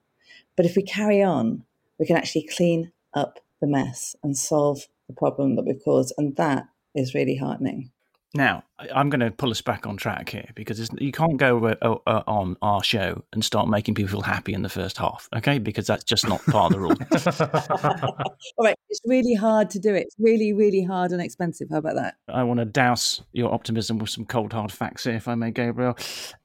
but 0.57 0.67
if 0.67 0.77
we 0.77 0.83
carry 0.83 1.23
on 1.23 1.65
we 1.99 2.07
can 2.07 2.17
actually 2.17 2.47
clean 2.55 2.93
up 3.15 3.39
the 3.61 3.67
mess 3.67 4.17
and 4.23 4.37
solve 4.37 4.87
the 5.09 5.15
problem 5.15 5.57
that 5.57 5.65
we've 5.65 5.83
caused 5.85 6.13
and 6.19 6.37
that 6.37 6.67
is 6.95 7.15
really 7.15 7.37
heartening. 7.37 7.91
Now, 8.35 8.65
I'm 8.95 9.11
going 9.11 9.21
to 9.21 9.31
pull 9.31 9.51
us 9.51 9.61
back 9.61 9.87
on 9.87 9.99
track 9.99 10.31
here 10.31 10.49
because 10.55 10.91
you 10.99 11.13
can't 11.13 11.37
go 11.37 11.77
on 12.07 12.57
our 12.63 12.83
show 12.83 13.23
and 13.33 13.45
start 13.45 13.69
making 13.69 13.95
people 13.95 14.11
feel 14.11 14.23
happy 14.23 14.55
in 14.55 14.63
the 14.63 14.71
first 14.71 14.97
half, 14.97 15.29
okay? 15.37 15.59
Because 15.59 15.87
that's 15.87 16.03
just 16.03 16.27
not 16.27 16.43
part 16.47 16.73
of 16.73 16.79
the 16.79 16.81
rule. 16.81 16.97
All 18.57 18.65
right, 18.65 18.77
it's 18.89 19.01
really 19.05 19.35
hard 19.35 19.69
to 19.71 19.79
do 19.79 19.95
it. 19.95 20.05
It's 20.07 20.17
really, 20.19 20.55
really 20.55 20.83
hard 20.83 21.13
and 21.13 21.21
expensive. 21.21 21.69
How 21.71 21.79
about 21.79 21.97
that? 21.97 22.15
I 22.27 22.43
want 22.45 22.61
to 22.61 22.65
douse 22.65 23.23
your 23.33 23.53
optimism 23.53 23.99
with 23.99 24.09
some 24.09 24.25
cold 24.25 24.55
hard 24.55 24.73
facts 24.73 25.05
here, 25.05 25.15
if 25.15 25.29
I 25.29 25.35
may, 25.35 25.51
Gabrielle. 25.51 25.99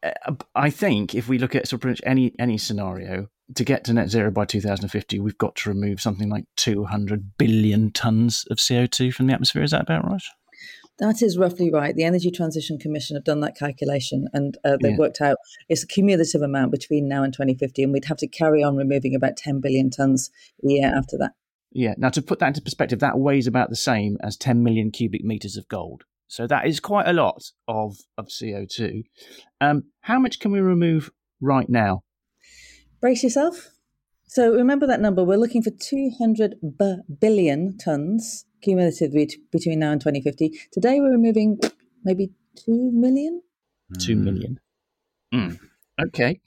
Uh, 0.04 0.12
I 0.56 0.70
think 0.70 1.16
if 1.16 1.30
we 1.30 1.38
look 1.38 1.56
at 1.56 1.70
sort 1.70 1.86
of 1.86 2.00
any 2.04 2.34
any 2.38 2.58
scenario, 2.58 3.30
to 3.56 3.64
get 3.64 3.86
to 3.86 3.94
net 3.94 4.10
zero 4.10 4.30
by 4.30 4.44
2050, 4.44 5.20
we've 5.20 5.38
got 5.38 5.56
to 5.56 5.70
remove 5.70 6.02
something 6.02 6.30
like 6.30 6.44
200 6.58 7.38
billion 7.38 7.92
tons 7.92 8.46
of 8.52 8.58
CO2 8.58 9.14
from 9.14 9.28
the 9.28 9.34
atmosphere. 9.34 9.64
Is 9.64 9.72
that 9.72 9.84
about 9.84 10.06
right? 10.06 10.22
That 11.00 11.22
is 11.22 11.38
roughly 11.38 11.72
right. 11.72 11.96
The 11.96 12.04
Energy 12.04 12.32
Transition 12.32 12.80
Commission 12.80 13.16
have 13.16 13.24
done 13.24 13.40
that 13.42 13.56
calculation 13.56 14.28
and 14.34 14.58
uh, 14.66 14.78
they've 14.82 14.94
yeah. 14.94 14.98
worked 14.98 15.22
out 15.22 15.38
it's 15.70 15.84
a 15.84 15.88
cumulative 15.88 16.42
amount 16.42 16.72
between 16.72 17.08
now 17.08 17.24
and 17.24 17.34
2050, 17.34 17.84
and 17.84 17.94
we'd 17.94 18.06
have 18.06 18.18
to 18.18 18.28
carry 18.28 18.64
on 18.64 18.76
removing 18.76 19.16
about 19.16 19.38
10 19.38 19.62
billion 19.62 19.90
tonnes 19.90 20.30
a 20.64 20.68
year 20.68 20.92
after 20.96 21.18
that. 21.18 21.32
Yeah. 21.72 21.94
Now, 21.98 22.10
to 22.10 22.22
put 22.22 22.40
that 22.40 22.48
into 22.48 22.62
perspective, 22.62 23.00
that 23.00 23.20
weighs 23.20 23.48
about 23.48 23.70
the 23.70 23.76
same 23.76 24.18
as 24.24 24.38
10 24.38 24.64
million 24.64 24.92
cubic 24.92 25.24
meters 25.24 25.58
of 25.58 25.68
gold. 25.68 26.04
So 26.28 26.48
that 26.48 26.68
is 26.68 26.80
quite 26.80 27.08
a 27.08 27.14
lot 27.14 27.52
of, 27.68 27.98
of 28.18 28.28
CO2. 28.28 29.04
Um, 29.62 29.84
how 30.02 30.20
much 30.20 30.40
can 30.40 30.52
we 30.52 30.60
remove 30.60 31.12
right 31.40 31.70
now? 31.70 32.04
Brace 33.00 33.24
yourself. 33.24 33.70
So 34.26 34.52
remember 34.52 34.88
that 34.88 35.00
number. 35.00 35.24
We're 35.24 35.38
looking 35.38 35.64
for 35.64 35.72
200 35.72 36.56
b- 36.78 36.98
billion 37.20 37.78
tonnes 37.78 38.44
cumulatively 38.62 39.30
between 39.52 39.80
now 39.80 39.92
and 39.92 40.02
2050. 40.02 40.60
Today 40.72 41.00
we're 41.00 41.12
removing 41.12 41.60
maybe 42.04 42.32
2 42.66 42.92
million? 42.94 43.42
2 44.00 44.16
hmm. 44.16 44.24
million. 44.24 44.60
Mm. 45.34 45.60
Okay. 46.02 46.40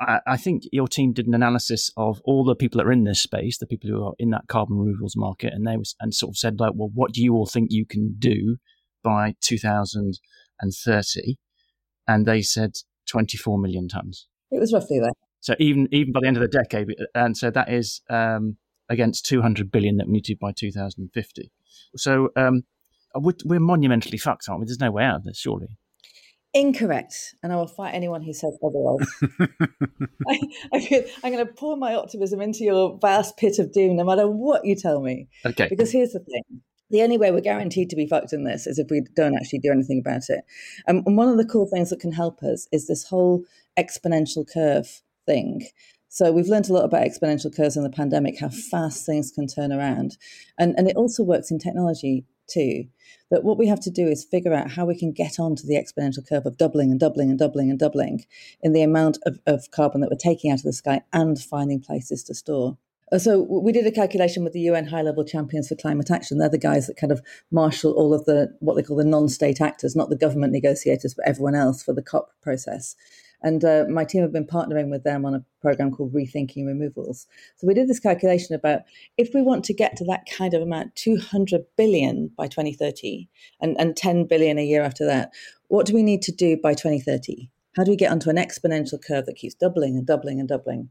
I, 0.00 0.20
I 0.26 0.36
think 0.36 0.64
your 0.72 0.88
team 0.88 1.12
did 1.12 1.26
an 1.26 1.34
analysis 1.34 1.90
of 1.96 2.20
all 2.24 2.44
the 2.44 2.54
people 2.54 2.78
that 2.78 2.86
are 2.86 2.92
in 2.92 3.04
this 3.04 3.22
space, 3.22 3.58
the 3.58 3.66
people 3.66 3.90
who 3.90 4.04
are 4.04 4.14
in 4.18 4.30
that 4.30 4.48
carbon 4.48 4.78
removals 4.78 5.16
market, 5.16 5.52
and 5.52 5.66
they 5.66 5.76
was 5.76 5.94
and 6.00 6.14
sort 6.14 6.30
of 6.30 6.36
said 6.36 6.60
like, 6.60 6.72
well, 6.74 6.90
what 6.92 7.12
do 7.12 7.22
you 7.22 7.34
all 7.34 7.46
think 7.46 7.68
you 7.70 7.86
can 7.86 8.16
do 8.18 8.56
by 9.02 9.34
2030? 9.40 11.36
And 12.06 12.26
they 12.26 12.42
said 12.42 12.72
24 13.08 13.58
million 13.58 13.88
tons. 13.88 14.28
It 14.50 14.60
was 14.60 14.72
roughly 14.72 14.98
that. 15.00 15.14
So 15.40 15.54
even 15.58 15.88
even 15.92 16.12
by 16.12 16.20
the 16.22 16.28
end 16.28 16.36
of 16.36 16.42
the 16.42 16.48
decade, 16.48 16.88
and 17.14 17.36
so 17.36 17.50
that 17.50 17.70
is 17.70 18.00
um, 18.08 18.56
against 18.88 19.26
200 19.26 19.70
billion 19.70 19.96
that 19.96 20.06
we 20.06 20.14
need 20.14 20.24
to 20.26 20.36
by 20.36 20.52
2050. 20.52 21.50
So 21.96 22.30
um, 22.36 22.62
we're, 23.14 23.34
we're 23.44 23.60
monumentally 23.60 24.18
fucked, 24.18 24.48
aren't 24.48 24.60
we? 24.60 24.66
There's 24.66 24.80
no 24.80 24.90
way 24.90 25.04
out 25.04 25.16
of 25.16 25.24
this, 25.24 25.38
surely. 25.38 25.78
Incorrect, 26.52 27.34
and 27.42 27.52
I 27.52 27.56
will 27.56 27.66
fight 27.66 27.94
anyone 27.94 28.22
who 28.22 28.32
says 28.32 28.56
otherwise. 28.64 29.06
I, 30.72 31.04
I'm 31.24 31.32
going 31.32 31.44
to 31.44 31.52
pour 31.52 31.76
my 31.76 31.94
optimism 31.94 32.40
into 32.40 32.62
your 32.62 32.96
vast 33.00 33.36
pit 33.36 33.58
of 33.58 33.72
doom, 33.72 33.96
no 33.96 34.04
matter 34.04 34.28
what 34.28 34.64
you 34.64 34.76
tell 34.76 35.00
me. 35.00 35.26
Okay. 35.44 35.66
Because 35.68 35.90
here's 35.90 36.12
the 36.12 36.20
thing: 36.20 36.62
the 36.90 37.02
only 37.02 37.18
way 37.18 37.32
we're 37.32 37.40
guaranteed 37.40 37.90
to 37.90 37.96
be 37.96 38.06
fucked 38.06 38.32
in 38.32 38.44
this 38.44 38.68
is 38.68 38.78
if 38.78 38.86
we 38.88 39.02
don't 39.16 39.34
actually 39.34 39.58
do 39.58 39.72
anything 39.72 39.98
about 39.98 40.28
it. 40.28 40.44
Um, 40.86 41.02
and 41.06 41.16
one 41.16 41.28
of 41.28 41.38
the 41.38 41.44
cool 41.44 41.66
things 41.66 41.90
that 41.90 41.98
can 41.98 42.12
help 42.12 42.40
us 42.44 42.68
is 42.70 42.86
this 42.86 43.08
whole 43.08 43.42
exponential 43.76 44.46
curve 44.48 45.02
thing. 45.26 45.66
So 46.14 46.30
we've 46.30 46.46
learned 46.46 46.70
a 46.70 46.72
lot 46.72 46.84
about 46.84 47.02
exponential 47.02 47.52
curves 47.52 47.76
in 47.76 47.82
the 47.82 47.90
pandemic, 47.90 48.38
how 48.38 48.48
fast 48.48 49.04
things 49.04 49.32
can 49.32 49.48
turn 49.48 49.72
around. 49.72 50.16
And, 50.56 50.72
and 50.78 50.88
it 50.88 50.94
also 50.94 51.24
works 51.24 51.50
in 51.50 51.58
technology 51.58 52.24
too. 52.46 52.84
That 53.32 53.42
what 53.42 53.58
we 53.58 53.66
have 53.66 53.80
to 53.80 53.90
do 53.90 54.06
is 54.06 54.22
figure 54.22 54.54
out 54.54 54.70
how 54.70 54.84
we 54.86 54.96
can 54.96 55.10
get 55.10 55.40
onto 55.40 55.66
the 55.66 55.74
exponential 55.74 56.24
curve 56.24 56.46
of 56.46 56.56
doubling 56.56 56.92
and 56.92 57.00
doubling 57.00 57.30
and 57.30 57.38
doubling 57.38 57.68
and 57.68 57.80
doubling 57.80 58.26
in 58.62 58.72
the 58.72 58.82
amount 58.82 59.18
of, 59.26 59.40
of 59.44 59.72
carbon 59.72 60.02
that 60.02 60.10
we're 60.10 60.16
taking 60.16 60.52
out 60.52 60.60
of 60.60 60.62
the 60.62 60.72
sky 60.72 61.00
and 61.12 61.40
finding 61.40 61.80
places 61.80 62.22
to 62.22 62.34
store. 62.34 62.78
Uh, 63.10 63.18
so 63.18 63.40
we 63.40 63.72
did 63.72 63.84
a 63.84 63.90
calculation 63.90 64.44
with 64.44 64.52
the 64.52 64.60
UN 64.60 64.86
high 64.86 65.02
level 65.02 65.24
champions 65.24 65.66
for 65.66 65.74
climate 65.74 66.12
action. 66.12 66.38
They're 66.38 66.48
the 66.48 66.58
guys 66.58 66.86
that 66.86 66.96
kind 66.96 67.10
of 67.10 67.22
marshal 67.50 67.90
all 67.90 68.14
of 68.14 68.24
the 68.24 68.56
what 68.60 68.76
they 68.76 68.84
call 68.84 68.98
the 68.98 69.04
non-state 69.04 69.60
actors, 69.60 69.96
not 69.96 70.10
the 70.10 70.16
government 70.16 70.52
negotiators, 70.52 71.12
but 71.12 71.26
everyone 71.26 71.56
else 71.56 71.82
for 71.82 71.92
the 71.92 72.02
COP 72.02 72.30
process. 72.40 72.94
And 73.44 73.62
uh, 73.62 73.84
my 73.90 74.04
team 74.04 74.22
have 74.22 74.32
been 74.32 74.46
partnering 74.46 74.90
with 74.90 75.04
them 75.04 75.26
on 75.26 75.34
a 75.34 75.44
program 75.60 75.90
called 75.92 76.14
Rethinking 76.14 76.66
Removals. 76.66 77.26
So 77.56 77.66
we 77.66 77.74
did 77.74 77.88
this 77.88 78.00
calculation 78.00 78.54
about 78.54 78.80
if 79.18 79.34
we 79.34 79.42
want 79.42 79.64
to 79.66 79.74
get 79.74 79.96
to 79.96 80.04
that 80.06 80.24
kind 80.34 80.54
of 80.54 80.62
amount, 80.62 80.96
200 80.96 81.60
billion 81.76 82.30
by 82.38 82.46
2030 82.46 83.28
and, 83.60 83.76
and 83.78 83.94
10 83.94 84.24
billion 84.24 84.58
a 84.58 84.64
year 84.64 84.82
after 84.82 85.04
that, 85.04 85.30
what 85.68 85.84
do 85.84 85.92
we 85.92 86.02
need 86.02 86.22
to 86.22 86.32
do 86.32 86.56
by 86.56 86.72
2030? 86.72 87.50
How 87.76 87.84
do 87.84 87.90
we 87.90 87.98
get 87.98 88.10
onto 88.10 88.30
an 88.30 88.36
exponential 88.36 88.98
curve 89.06 89.26
that 89.26 89.36
keeps 89.36 89.54
doubling 89.54 89.94
and 89.98 90.06
doubling 90.06 90.40
and 90.40 90.48
doubling? 90.48 90.88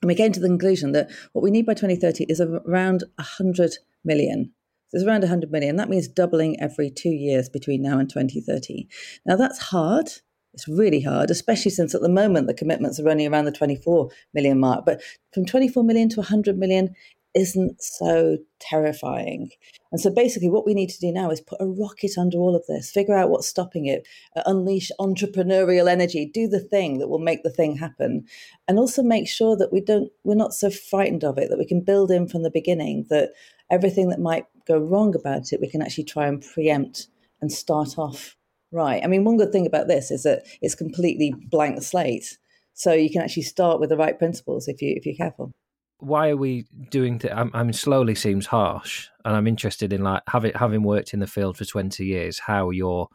And 0.00 0.08
we 0.08 0.14
came 0.14 0.30
to 0.30 0.40
the 0.40 0.46
conclusion 0.46 0.92
that 0.92 1.10
what 1.32 1.42
we 1.42 1.50
need 1.50 1.66
by 1.66 1.74
2030 1.74 2.26
is 2.28 2.40
around 2.40 3.02
100 3.16 3.78
million. 4.04 4.52
So 4.88 4.98
it's 4.98 5.04
around 5.04 5.22
100 5.22 5.50
million. 5.50 5.74
That 5.74 5.88
means 5.88 6.06
doubling 6.06 6.60
every 6.60 6.90
two 6.90 7.10
years 7.10 7.48
between 7.48 7.82
now 7.82 7.98
and 7.98 8.08
2030. 8.08 8.86
Now, 9.26 9.34
that's 9.34 9.58
hard 9.58 10.10
it's 10.54 10.68
really 10.68 11.00
hard, 11.00 11.30
especially 11.30 11.70
since 11.70 11.94
at 11.94 12.00
the 12.00 12.08
moment 12.08 12.46
the 12.46 12.54
commitments 12.54 12.98
are 12.98 13.04
running 13.04 13.32
around 13.32 13.44
the 13.44 13.52
24 13.52 14.10
million 14.34 14.58
mark. 14.58 14.84
But 14.84 15.02
from 15.32 15.46
24 15.46 15.84
million 15.84 16.08
to 16.10 16.20
100 16.20 16.58
million 16.58 16.94
isn't 17.34 17.80
so 17.82 18.38
terrifying. 18.58 19.50
And 19.92 20.00
so 20.00 20.10
basically, 20.10 20.50
what 20.50 20.66
we 20.66 20.74
need 20.74 20.90
to 20.90 21.00
do 21.00 21.12
now 21.12 21.30
is 21.30 21.40
put 21.40 21.60
a 21.60 21.66
rocket 21.66 22.12
under 22.18 22.38
all 22.38 22.56
of 22.56 22.66
this, 22.66 22.90
figure 22.90 23.14
out 23.14 23.30
what's 23.30 23.46
stopping 23.46 23.86
it, 23.86 24.06
uh, 24.36 24.42
unleash 24.46 24.90
entrepreneurial 25.00 25.88
energy, 25.88 26.26
do 26.26 26.48
the 26.48 26.60
thing 26.60 26.98
that 26.98 27.08
will 27.08 27.18
make 27.18 27.42
the 27.42 27.50
thing 27.50 27.76
happen, 27.76 28.26
and 28.66 28.78
also 28.78 29.02
make 29.02 29.28
sure 29.28 29.56
that 29.56 29.72
we 29.72 29.80
don't, 29.80 30.10
we're 30.24 30.34
not 30.34 30.52
so 30.52 30.70
frightened 30.70 31.24
of 31.24 31.38
it, 31.38 31.48
that 31.48 31.58
we 31.58 31.66
can 31.66 31.80
build 31.80 32.10
in 32.10 32.28
from 32.28 32.42
the 32.42 32.50
beginning 32.50 33.06
that 33.08 33.30
everything 33.70 34.08
that 34.08 34.20
might 34.20 34.46
go 34.66 34.78
wrong 34.78 35.14
about 35.14 35.52
it, 35.52 35.60
we 35.60 35.70
can 35.70 35.82
actually 35.82 36.04
try 36.04 36.26
and 36.26 36.42
preempt 36.42 37.08
and 37.40 37.52
start 37.52 37.98
off 37.98 38.37
Right. 38.70 39.02
I 39.02 39.06
mean, 39.06 39.24
one 39.24 39.38
good 39.38 39.52
thing 39.52 39.66
about 39.66 39.88
this 39.88 40.10
is 40.10 40.24
that 40.24 40.44
it's 40.60 40.74
completely 40.74 41.32
blank 41.50 41.82
slate, 41.82 42.38
so 42.74 42.92
you 42.92 43.10
can 43.10 43.22
actually 43.22 43.44
start 43.44 43.80
with 43.80 43.88
the 43.88 43.96
right 43.96 44.18
principles 44.18 44.68
if 44.68 44.82
you 44.82 44.92
if 44.96 45.06
you're 45.06 45.14
careful. 45.14 45.54
Why 46.00 46.28
are 46.28 46.36
we 46.36 46.66
doing? 46.90 47.18
Th- 47.18 47.32
I 47.34 47.62
mean, 47.62 47.72
slowly 47.72 48.14
seems 48.14 48.46
harsh, 48.46 49.08
and 49.24 49.34
I'm 49.34 49.46
interested 49.46 49.92
in 49.92 50.02
like 50.02 50.22
having 50.28 50.52
having 50.54 50.82
worked 50.82 51.14
in 51.14 51.20
the 51.20 51.26
field 51.26 51.56
for 51.56 51.64
20 51.64 52.04
years, 52.04 52.40
how 52.40 52.70
your 52.70 53.08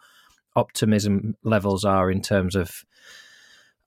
optimism 0.55 1.35
levels 1.43 1.85
are 1.85 2.09
in 2.09 2.21
terms 2.21 2.55
of. 2.55 2.83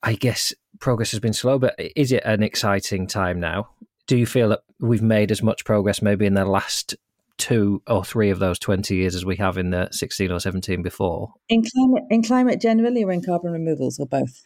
I 0.02 0.14
guess 0.14 0.54
progress 0.78 1.10
has 1.10 1.20
been 1.20 1.32
slow, 1.32 1.58
but 1.58 1.74
is 1.96 2.12
it 2.12 2.22
an 2.24 2.42
exciting 2.44 3.08
time 3.08 3.40
now? 3.40 3.70
Do 4.06 4.16
you 4.16 4.26
feel 4.26 4.50
that 4.50 4.60
we've 4.78 5.02
made 5.02 5.32
as 5.32 5.42
much 5.42 5.64
progress 5.64 6.00
maybe 6.00 6.26
in 6.26 6.34
the 6.34 6.44
last 6.44 6.94
two 7.38 7.82
or 7.86 8.04
three 8.04 8.30
of 8.30 8.38
those 8.38 8.58
20 8.58 8.94
years 8.94 9.14
as 9.14 9.24
we 9.24 9.36
have 9.36 9.58
in 9.58 9.70
the 9.70 9.88
16 9.92 10.30
or 10.30 10.40
17 10.40 10.82
before. 10.82 11.32
In 11.48 11.62
climate, 11.62 12.04
in 12.10 12.22
climate 12.22 12.60
generally 12.60 13.04
or 13.04 13.12
in 13.12 13.22
carbon 13.22 13.52
removals 13.52 13.98
or 13.98 14.06
both? 14.06 14.42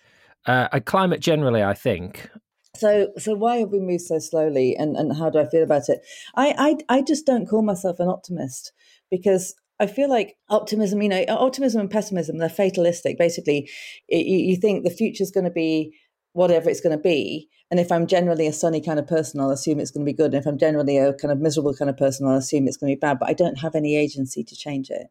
Uh, 0.46 0.80
climate 0.80 1.20
generally, 1.20 1.62
I 1.62 1.74
think. 1.74 2.28
So, 2.76 3.08
so 3.18 3.34
why 3.34 3.58
have 3.58 3.70
we 3.70 3.80
moved 3.80 4.02
so 4.02 4.18
slowly, 4.18 4.76
and, 4.76 4.96
and 4.96 5.16
how 5.16 5.28
do 5.28 5.38
I 5.38 5.48
feel 5.48 5.62
about 5.62 5.88
it? 5.88 6.00
I, 6.34 6.76
I, 6.88 6.98
I 6.98 7.02
just 7.02 7.26
don't 7.26 7.46
call 7.46 7.62
myself 7.62 8.00
an 8.00 8.08
optimist 8.08 8.72
because 9.10 9.54
I 9.80 9.86
feel 9.86 10.08
like 10.08 10.36
optimism, 10.48 11.02
you 11.02 11.08
know, 11.08 11.24
optimism 11.28 11.80
and 11.80 11.90
pessimism, 11.90 12.38
they're 12.38 12.48
fatalistic. 12.48 13.18
Basically, 13.18 13.68
you, 14.08 14.36
you 14.36 14.56
think 14.56 14.84
the 14.84 14.90
future 14.90 15.22
is 15.22 15.30
going 15.30 15.44
to 15.44 15.50
be 15.50 15.94
whatever 16.32 16.70
it's 16.70 16.80
going 16.80 16.96
to 16.96 17.02
be. 17.02 17.48
And 17.70 17.78
if 17.78 17.92
I'm 17.92 18.06
generally 18.06 18.46
a 18.46 18.52
sunny 18.52 18.80
kind 18.80 18.98
of 18.98 19.06
person, 19.06 19.40
I'll 19.40 19.50
assume 19.50 19.78
it's 19.78 19.90
going 19.90 20.04
to 20.04 20.10
be 20.10 20.16
good. 20.16 20.34
And 20.34 20.42
if 20.42 20.46
I'm 20.46 20.58
generally 20.58 20.98
a 20.98 21.14
kind 21.14 21.30
of 21.30 21.38
miserable 21.38 21.74
kind 21.74 21.88
of 21.88 21.96
person, 21.96 22.26
I'll 22.26 22.36
assume 22.36 22.66
it's 22.66 22.76
going 22.76 22.90
to 22.90 22.96
be 22.96 23.00
bad. 23.00 23.18
But 23.20 23.28
I 23.28 23.32
don't 23.32 23.60
have 23.60 23.74
any 23.74 23.96
agency 23.96 24.42
to 24.42 24.56
change 24.56 24.90
it. 24.90 25.06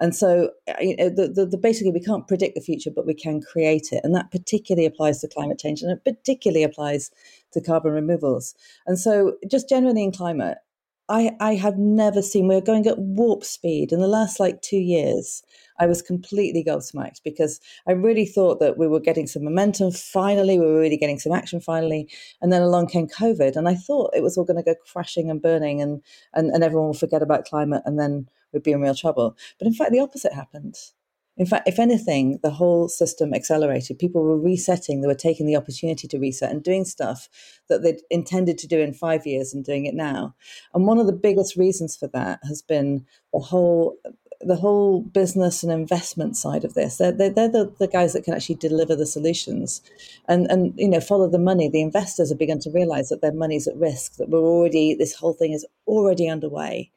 And 0.00 0.14
so, 0.14 0.50
uh, 0.68 0.74
you 0.80 0.96
know, 0.96 1.08
the, 1.08 1.28
the, 1.28 1.46
the, 1.46 1.58
basically, 1.58 1.92
we 1.92 2.00
can't 2.00 2.26
predict 2.26 2.56
the 2.56 2.60
future, 2.60 2.90
but 2.90 3.06
we 3.06 3.14
can 3.14 3.40
create 3.40 3.92
it. 3.92 4.00
And 4.02 4.14
that 4.14 4.30
particularly 4.30 4.86
applies 4.86 5.20
to 5.20 5.28
climate 5.28 5.58
change 5.58 5.82
and 5.82 5.92
it 5.92 6.04
particularly 6.04 6.64
applies 6.64 7.10
to 7.52 7.60
carbon 7.60 7.92
removals. 7.92 8.54
And 8.86 8.98
so, 8.98 9.36
just 9.48 9.68
generally 9.68 10.02
in 10.02 10.10
climate, 10.10 10.58
I, 11.08 11.32
I 11.38 11.54
have 11.54 11.76
never 11.76 12.22
seen, 12.22 12.48
we're 12.48 12.60
going 12.60 12.86
at 12.86 12.98
warp 12.98 13.44
speed 13.44 13.92
in 13.92 14.00
the 14.00 14.08
last 14.08 14.40
like 14.40 14.62
two 14.62 14.78
years. 14.78 15.42
I 15.78 15.86
was 15.86 16.02
completely 16.02 16.62
gobsmacked 16.64 17.22
because 17.24 17.60
I 17.88 17.92
really 17.92 18.26
thought 18.26 18.60
that 18.60 18.78
we 18.78 18.86
were 18.86 19.00
getting 19.00 19.26
some 19.26 19.44
momentum 19.44 19.90
finally, 19.92 20.58
we 20.58 20.66
were 20.66 20.80
really 20.80 20.96
getting 20.96 21.18
some 21.18 21.32
action 21.32 21.60
finally. 21.60 22.08
And 22.40 22.52
then 22.52 22.62
along 22.62 22.88
came 22.88 23.08
COVID, 23.08 23.56
and 23.56 23.68
I 23.68 23.74
thought 23.74 24.14
it 24.14 24.22
was 24.22 24.36
all 24.36 24.44
going 24.44 24.56
to 24.56 24.62
go 24.62 24.74
crashing 24.92 25.30
and 25.30 25.42
burning, 25.42 25.80
and, 25.80 26.02
and, 26.34 26.50
and 26.50 26.62
everyone 26.62 26.88
will 26.88 26.94
forget 26.94 27.22
about 27.22 27.44
climate, 27.44 27.82
and 27.84 27.98
then 27.98 28.28
we'd 28.52 28.62
be 28.62 28.72
in 28.72 28.80
real 28.80 28.94
trouble. 28.94 29.36
But 29.58 29.66
in 29.66 29.74
fact, 29.74 29.92
the 29.92 30.00
opposite 30.00 30.32
happened. 30.32 30.76
In 31.36 31.46
fact, 31.46 31.68
if 31.68 31.80
anything, 31.80 32.38
the 32.44 32.50
whole 32.50 32.88
system 32.88 33.34
accelerated. 33.34 33.98
People 33.98 34.22
were 34.22 34.38
resetting, 34.38 35.00
they 35.00 35.08
were 35.08 35.14
taking 35.14 35.46
the 35.46 35.56
opportunity 35.56 36.06
to 36.06 36.18
reset 36.18 36.52
and 36.52 36.62
doing 36.62 36.84
stuff 36.84 37.28
that 37.68 37.82
they'd 37.82 38.02
intended 38.08 38.56
to 38.58 38.68
do 38.68 38.78
in 38.78 38.94
five 38.94 39.26
years 39.26 39.52
and 39.52 39.64
doing 39.64 39.84
it 39.84 39.94
now. 39.94 40.36
And 40.72 40.86
one 40.86 40.98
of 40.98 41.06
the 41.06 41.12
biggest 41.12 41.56
reasons 41.56 41.96
for 41.96 42.06
that 42.08 42.38
has 42.44 42.62
been 42.62 43.04
the 43.32 43.40
whole 43.40 43.96
the 44.40 44.56
whole 44.56 45.02
business 45.02 45.62
and 45.62 45.72
investment 45.72 46.36
side 46.36 46.64
of 46.64 46.74
this. 46.74 46.96
They're, 46.96 47.12
they're, 47.12 47.30
they're 47.30 47.48
the, 47.48 47.72
the 47.78 47.88
guys 47.88 48.12
that 48.12 48.24
can 48.24 48.34
actually 48.34 48.56
deliver 48.56 48.94
the 48.94 49.06
solutions 49.06 49.80
and, 50.28 50.46
and, 50.50 50.74
you 50.76 50.88
know, 50.88 51.00
follow 51.00 51.28
the 51.28 51.38
money. 51.38 51.68
The 51.68 51.82
investors 51.82 52.30
have 52.30 52.38
begun 52.38 52.58
to 52.60 52.70
realize 52.70 53.08
that 53.08 53.20
their 53.20 53.32
money's 53.32 53.66
at 53.66 53.76
risk, 53.76 54.16
that 54.16 54.28
we're 54.28 54.40
already, 54.40 54.94
this 54.94 55.14
whole 55.14 55.32
thing 55.32 55.52
is 55.52 55.66
already 55.86 56.28
underway 56.28 56.90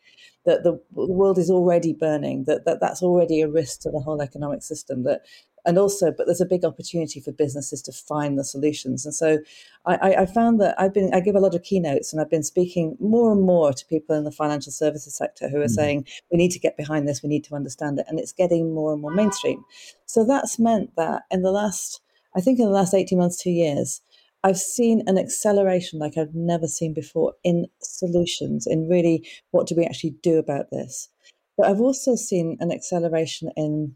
that 0.46 0.64
the, 0.64 0.82
the 0.96 1.06
world 1.06 1.38
is 1.38 1.52
already 1.52 1.94
burning, 1.94 2.46
that, 2.46 2.64
that 2.66 2.80
that's 2.80 3.04
already 3.04 3.42
a 3.42 3.50
risk 3.50 3.82
to 3.82 3.92
the 3.92 4.00
whole 4.00 4.22
economic 4.22 4.64
system. 4.64 5.04
That 5.04 5.22
and 5.68 5.78
also, 5.78 6.12
but 6.12 6.26
there's 6.26 6.42
a 6.42 6.46
big 6.46 6.66
opportunity 6.66 7.20
for 7.20 7.32
businesses 7.32 7.84
to 7.84 7.92
find 7.92 8.40
the 8.40 8.44
solutions. 8.44 9.06
And 9.06 9.14
so, 9.14 9.38
I, 9.86 10.16
I 10.24 10.26
found 10.26 10.60
that 10.62 10.74
I've 10.80 10.94
been 10.94 11.14
I 11.14 11.20
give 11.20 11.36
a 11.36 11.40
lot 11.40 11.54
of 11.54 11.62
keynotes, 11.62 12.12
and 12.12 12.20
I've 12.20 12.30
been 12.32 12.44
speaking 12.44 12.98
more 13.00 13.32
and 13.32 13.42
more 13.42 13.72
to 13.74 13.86
people 13.86 14.16
in 14.16 14.24
the 14.24 14.32
financial 14.32 14.72
services 14.72 15.16
sector 15.16 15.48
who 15.48 15.58
are 15.58 15.66
mm-hmm. 15.66 15.82
saying 15.82 16.08
we 16.32 16.38
need 16.38 16.52
to 16.52 16.60
get 16.60 16.76
behind 16.76 17.08
this, 17.08 17.22
we 17.22 17.30
need 17.30 17.44
to 17.44 17.56
understand 17.56 18.00
it, 18.00 18.06
and 18.10 18.20
it's 18.20 18.34
getting 18.34 18.74
more 18.74 18.92
and 18.94 19.02
more 19.02 19.14
mainstream. 19.14 19.64
So 20.08 20.26
that's 20.26 20.58
meant 20.58 20.96
that 20.96 21.24
in 21.30 21.42
the 21.44 21.52
last, 21.52 22.02
I 22.36 22.42
think, 22.42 22.60
in 22.60 22.66
the 22.66 22.72
last 22.72 22.94
eighteen 22.94 23.20
months, 23.20 23.42
two 23.42 23.52
years, 23.52 24.02
I've 24.44 24.58
seen 24.58 25.04
an 25.08 25.18
acceleration 25.18 26.00
like 26.00 26.18
I've 26.18 26.36
never 26.36 26.68
seen 26.68 26.94
before 26.94 27.34
in 27.44 27.68
solutions, 27.82 28.68
in 28.68 28.90
really 28.90 29.28
what 29.52 29.68
do 29.68 29.76
we 29.76 29.86
actually 29.86 30.16
do 30.22 30.38
about 30.38 30.70
this. 30.72 31.10
But 31.58 31.68
I've 31.68 31.82
also 31.82 32.16
seen 32.16 32.58
an 32.60 32.72
acceleration 32.72 33.52
in 33.58 33.96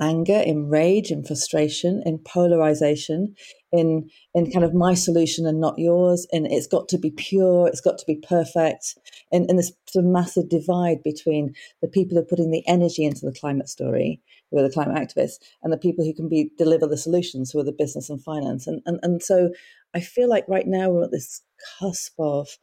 anger, 0.00 0.38
in 0.38 0.68
rage, 0.68 1.10
in 1.10 1.22
frustration, 1.24 2.02
in 2.04 2.18
polarization, 2.18 3.34
in 3.72 4.08
in 4.34 4.50
kind 4.50 4.64
of 4.64 4.74
my 4.74 4.94
solution 4.94 5.46
and 5.46 5.60
not 5.60 5.78
yours, 5.78 6.26
and 6.32 6.46
it's 6.46 6.66
got 6.66 6.88
to 6.88 6.98
be 6.98 7.10
pure, 7.10 7.68
it's 7.68 7.80
got 7.80 7.98
to 7.98 8.06
be 8.06 8.16
perfect, 8.16 8.98
and, 9.30 9.48
and 9.48 9.58
this 9.58 9.72
sort 9.86 10.04
of 10.04 10.10
massive 10.10 10.48
divide 10.48 11.02
between 11.02 11.54
the 11.82 11.88
people 11.88 12.16
who 12.16 12.22
are 12.22 12.26
putting 12.26 12.50
the 12.50 12.66
energy 12.66 13.04
into 13.04 13.26
the 13.26 13.36
climate 13.38 13.68
story, 13.68 14.20
who 14.50 14.58
are 14.58 14.62
the 14.62 14.72
climate 14.72 14.96
activists, 14.96 15.38
and 15.62 15.72
the 15.72 15.78
people 15.78 16.04
who 16.04 16.14
can 16.14 16.28
be 16.28 16.50
deliver 16.58 16.86
the 16.86 16.96
solutions, 16.96 17.50
who 17.50 17.60
are 17.60 17.64
the 17.64 17.72
business 17.72 18.10
and 18.10 18.22
finance. 18.22 18.66
And 18.66 18.82
and, 18.86 18.98
and 19.02 19.22
so 19.22 19.50
I 19.94 20.00
feel 20.00 20.28
like 20.28 20.44
right 20.48 20.66
now 20.66 20.90
we're 20.90 21.04
at 21.04 21.10
this 21.10 21.42
cusp 21.78 22.14
of 22.18 22.58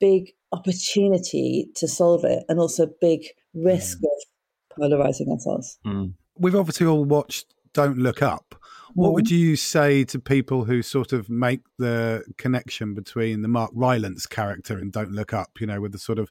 big 0.00 0.32
opportunity 0.52 1.68
to 1.76 1.86
solve 1.86 2.24
it 2.24 2.44
and 2.48 2.58
also 2.58 2.88
big 3.00 3.26
risk 3.54 3.98
mm. 3.98 4.04
of 4.04 4.76
polarizing 4.76 5.30
ourselves. 5.30 5.78
Mm 5.86 6.14
we've 6.40 6.56
obviously 6.56 6.86
all 6.86 7.04
watched 7.04 7.54
Don't 7.72 7.98
Look 7.98 8.22
Up. 8.22 8.56
What 8.94 9.12
would 9.12 9.26
mm-hmm. 9.26 9.36
you 9.36 9.56
say 9.56 10.02
to 10.04 10.18
people 10.18 10.64
who 10.64 10.82
sort 10.82 11.12
of 11.12 11.30
make 11.30 11.60
the 11.78 12.24
connection 12.38 12.92
between 12.92 13.42
the 13.42 13.46
Mark 13.46 13.70
Rylance 13.72 14.26
character 14.26 14.80
in 14.80 14.90
Don't 14.90 15.12
Look 15.12 15.32
Up, 15.32 15.50
you 15.60 15.66
know, 15.68 15.80
with 15.80 15.92
the 15.92 15.98
sort 15.98 16.18
of 16.18 16.28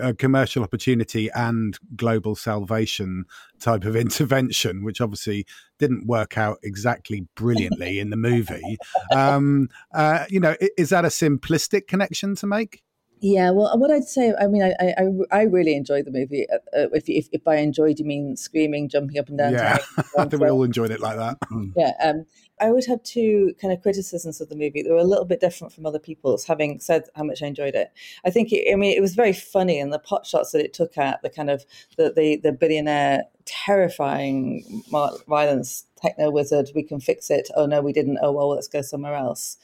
uh, 0.00 0.14
commercial 0.18 0.62
opportunity 0.62 1.28
and 1.34 1.78
global 1.96 2.34
salvation 2.34 3.24
type 3.60 3.84
of 3.84 3.94
intervention, 3.96 4.84
which 4.84 5.02
obviously 5.02 5.44
didn't 5.78 6.06
work 6.06 6.38
out 6.38 6.58
exactly 6.62 7.26
brilliantly 7.34 7.98
in 7.98 8.10
the 8.10 8.16
movie? 8.16 8.78
Um, 9.14 9.68
uh, 9.94 10.26
you 10.28 10.38
know, 10.38 10.54
is 10.76 10.90
that 10.90 11.04
a 11.04 11.08
simplistic 11.08 11.86
connection 11.86 12.34
to 12.36 12.46
make? 12.46 12.82
Yeah, 13.20 13.50
well, 13.50 13.76
what 13.78 13.90
I'd 13.90 14.04
say, 14.04 14.32
I 14.40 14.46
mean, 14.46 14.62
I 14.62 14.74
I, 14.80 15.38
I 15.38 15.42
really 15.42 15.74
enjoyed 15.74 16.04
the 16.04 16.10
movie. 16.10 16.46
Uh, 16.50 16.56
uh 16.76 16.88
if, 16.92 17.08
if, 17.08 17.28
if 17.32 17.42
by 17.44 17.56
enjoyed 17.56 17.98
you 17.98 18.04
mean 18.04 18.36
screaming, 18.36 18.88
jumping 18.88 19.18
up 19.18 19.28
and 19.28 19.38
down. 19.38 19.52
Yeah, 19.52 19.78
I 20.18 20.24
think 20.26 20.42
we 20.42 20.48
all 20.48 20.62
enjoyed 20.62 20.90
it 20.90 21.00
like 21.00 21.16
that. 21.16 21.38
Mm. 21.50 21.72
Yeah, 21.76 21.92
um, 22.02 22.26
I 22.60 22.70
would 22.70 22.86
have 22.86 23.02
two 23.02 23.54
kind 23.60 23.72
of 23.72 23.82
criticisms 23.82 24.40
of 24.40 24.48
the 24.48 24.56
movie. 24.56 24.82
They 24.82 24.90
were 24.90 24.96
a 24.96 25.04
little 25.04 25.24
bit 25.24 25.40
different 25.40 25.72
from 25.72 25.86
other 25.86 25.98
people's. 25.98 26.44
Having 26.44 26.80
said 26.80 27.04
how 27.14 27.24
much 27.24 27.42
I 27.42 27.46
enjoyed 27.46 27.74
it, 27.74 27.92
I 28.24 28.30
think 28.30 28.52
it, 28.52 28.72
I 28.72 28.76
mean 28.76 28.96
it 28.96 29.00
was 29.00 29.14
very 29.14 29.32
funny 29.32 29.78
and 29.80 29.92
the 29.92 29.98
pot 29.98 30.26
shots 30.26 30.52
that 30.52 30.64
it 30.64 30.72
took 30.72 30.96
at 30.96 31.22
the 31.22 31.30
kind 31.30 31.50
of 31.50 31.64
the 31.96 32.12
the, 32.14 32.36
the 32.36 32.52
billionaire 32.52 33.24
terrifying 33.44 34.84
violence 35.26 35.86
techno 36.00 36.30
wizard. 36.30 36.70
We 36.74 36.82
can 36.82 37.00
fix 37.00 37.30
it. 37.30 37.48
Oh 37.54 37.66
no, 37.66 37.80
we 37.80 37.92
didn't. 37.92 38.18
Oh 38.22 38.32
well, 38.32 38.50
let's 38.50 38.68
go 38.68 38.82
somewhere 38.82 39.14
else 39.14 39.58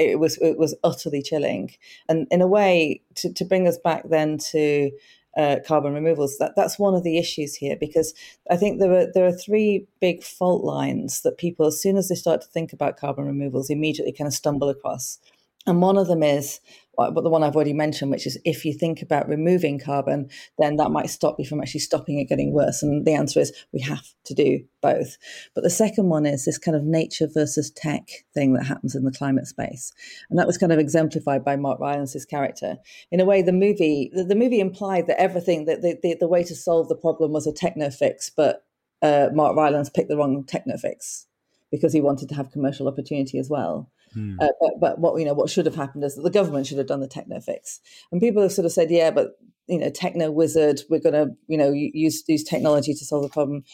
it 0.00 0.18
was 0.18 0.38
it 0.38 0.58
was 0.58 0.74
utterly 0.82 1.22
chilling. 1.22 1.72
And 2.08 2.26
in 2.30 2.40
a 2.40 2.46
way, 2.46 3.02
to, 3.16 3.32
to 3.32 3.44
bring 3.44 3.68
us 3.68 3.78
back 3.78 4.08
then 4.08 4.38
to 4.50 4.90
uh, 5.36 5.56
carbon 5.66 5.94
removals, 5.94 6.38
that, 6.38 6.54
that's 6.56 6.78
one 6.78 6.94
of 6.94 7.04
the 7.04 7.18
issues 7.18 7.54
here 7.54 7.76
because 7.78 8.14
I 8.50 8.56
think 8.56 8.80
there 8.80 8.92
are 8.92 9.06
there 9.12 9.26
are 9.26 9.32
three 9.32 9.86
big 10.00 10.22
fault 10.22 10.64
lines 10.64 11.22
that 11.22 11.38
people, 11.38 11.66
as 11.66 11.80
soon 11.80 11.96
as 11.96 12.08
they 12.08 12.14
start 12.14 12.40
to 12.42 12.48
think 12.48 12.72
about 12.72 12.96
carbon 12.96 13.26
removals, 13.26 13.70
immediately 13.70 14.12
kind 14.12 14.28
of 14.28 14.34
stumble 14.34 14.68
across. 14.68 15.18
And 15.66 15.82
one 15.82 15.98
of 15.98 16.06
them 16.06 16.22
is 16.22 16.60
but 17.08 17.22
the 17.22 17.30
one 17.30 17.42
I've 17.42 17.54
already 17.54 17.72
mentioned, 17.72 18.10
which 18.10 18.26
is 18.26 18.38
if 18.44 18.64
you 18.64 18.74
think 18.74 19.00
about 19.00 19.28
removing 19.28 19.78
carbon, 19.78 20.28
then 20.58 20.76
that 20.76 20.90
might 20.90 21.08
stop 21.08 21.36
you 21.38 21.46
from 21.46 21.60
actually 21.60 21.80
stopping 21.80 22.18
it 22.18 22.28
getting 22.28 22.52
worse. 22.52 22.82
And 22.82 23.06
the 23.06 23.14
answer 23.14 23.40
is 23.40 23.52
we 23.72 23.80
have 23.80 24.04
to 24.24 24.34
do 24.34 24.60
both. 24.82 25.16
But 25.54 25.64
the 25.64 25.70
second 25.70 26.10
one 26.10 26.26
is 26.26 26.44
this 26.44 26.58
kind 26.58 26.76
of 26.76 26.84
nature 26.84 27.26
versus 27.32 27.70
tech 27.70 28.08
thing 28.34 28.52
that 28.54 28.66
happens 28.66 28.94
in 28.94 29.04
the 29.04 29.12
climate 29.12 29.46
space. 29.46 29.92
And 30.28 30.38
that 30.38 30.46
was 30.46 30.58
kind 30.58 30.72
of 30.72 30.78
exemplified 30.78 31.44
by 31.44 31.56
Mark 31.56 31.80
Rylance's 31.80 32.26
character. 32.26 32.76
In 33.10 33.20
a 33.20 33.24
way, 33.24 33.40
the 33.40 33.52
movie 33.52 34.10
the, 34.12 34.24
the 34.24 34.34
movie 34.34 34.60
implied 34.60 35.06
that 35.06 35.20
everything 35.20 35.64
that 35.66 35.82
the, 35.82 35.98
the, 36.02 36.16
the, 36.20 36.28
way 36.28 36.44
to 36.44 36.54
solve 36.54 36.88
the 36.88 36.96
problem 36.96 37.32
was 37.32 37.46
a 37.46 37.52
techno 37.52 37.90
fix, 37.90 38.30
but 38.30 38.64
uh, 39.02 39.28
Mark 39.32 39.56
Rylance 39.56 39.90
picked 39.90 40.08
the 40.08 40.16
wrong 40.16 40.44
techno 40.44 40.76
fix 40.76 41.26
because 41.70 41.92
he 41.92 42.00
wanted 42.00 42.28
to 42.28 42.34
have 42.34 42.50
commercial 42.50 42.88
opportunity 42.88 43.38
as 43.38 43.48
well. 43.48 43.90
Hmm. 44.14 44.36
Uh, 44.40 44.48
but, 44.60 44.80
but 44.80 44.98
what 44.98 45.18
you 45.18 45.24
know, 45.24 45.34
what 45.34 45.50
should 45.50 45.66
have 45.66 45.74
happened 45.74 46.04
is 46.04 46.16
that 46.16 46.22
the 46.22 46.30
government 46.30 46.66
should 46.66 46.78
have 46.78 46.86
done 46.86 47.00
the 47.00 47.08
techno 47.08 47.40
fix. 47.40 47.80
And 48.10 48.20
people 48.20 48.42
have 48.42 48.52
sort 48.52 48.66
of 48.66 48.72
said, 48.72 48.90
yeah, 48.90 49.10
but 49.10 49.32
you 49.68 49.78
know, 49.78 49.90
techno 49.90 50.30
wizard, 50.30 50.80
we're 50.90 51.00
going 51.00 51.14
to 51.14 51.34
you 51.46 51.56
know 51.56 51.70
use 51.72 52.24
use 52.26 52.42
technology 52.42 52.92
to 52.92 53.04
solve 53.04 53.22
the 53.22 53.28
problem. 53.28 53.64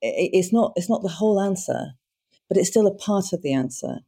It, 0.00 0.30
it's 0.32 0.52
not 0.52 0.72
it's 0.76 0.88
not 0.88 1.02
the 1.02 1.08
whole 1.08 1.40
answer, 1.40 1.92
but 2.48 2.56
it's 2.56 2.68
still 2.68 2.86
a 2.86 2.94
part 2.94 3.32
of 3.32 3.42
the 3.42 3.52
answer. 3.52 3.98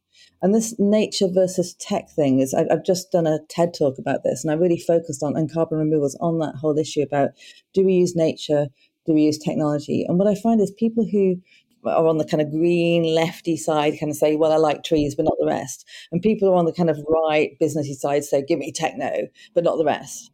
And 0.41 0.53
this 0.53 0.75
nature 0.77 1.27
versus 1.27 1.73
tech 1.75 2.09
thing 2.09 2.39
is, 2.39 2.53
I, 2.53 2.65
I've 2.71 2.85
just 2.85 3.11
done 3.11 3.27
a 3.27 3.39
TED 3.49 3.73
talk 3.73 3.97
about 3.97 4.23
this, 4.23 4.43
and 4.43 4.51
I 4.51 4.55
really 4.55 4.79
focused 4.79 5.23
on 5.23 5.35
and 5.35 5.51
carbon 5.51 5.79
removals 5.79 6.17
on 6.21 6.39
that 6.39 6.55
whole 6.55 6.77
issue 6.77 7.01
about 7.01 7.31
do 7.73 7.83
we 7.83 7.93
use 7.93 8.15
nature, 8.15 8.67
do 9.05 9.13
we 9.13 9.23
use 9.23 9.37
technology? 9.37 10.05
And 10.07 10.17
what 10.17 10.27
I 10.27 10.35
find 10.35 10.61
is 10.61 10.71
people 10.71 11.05
who 11.11 11.41
are 11.85 12.07
on 12.07 12.17
the 12.17 12.25
kind 12.25 12.41
of 12.41 12.51
green 12.51 13.03
lefty 13.03 13.57
side 13.57 13.99
kind 13.99 14.11
of 14.11 14.17
say, 14.17 14.35
well, 14.35 14.51
I 14.51 14.57
like 14.57 14.83
trees, 14.83 15.15
but 15.15 15.25
not 15.25 15.37
the 15.39 15.47
rest. 15.47 15.85
And 16.11 16.21
people 16.21 16.49
are 16.49 16.55
on 16.55 16.65
the 16.65 16.73
kind 16.73 16.89
of 16.89 16.99
right 17.07 17.51
businessy 17.61 17.93
side 17.93 18.23
say, 18.23 18.43
give 18.43 18.59
me 18.59 18.71
techno, 18.71 19.27
but 19.53 19.63
not 19.63 19.77
the 19.77 19.85
rest. 19.85 20.31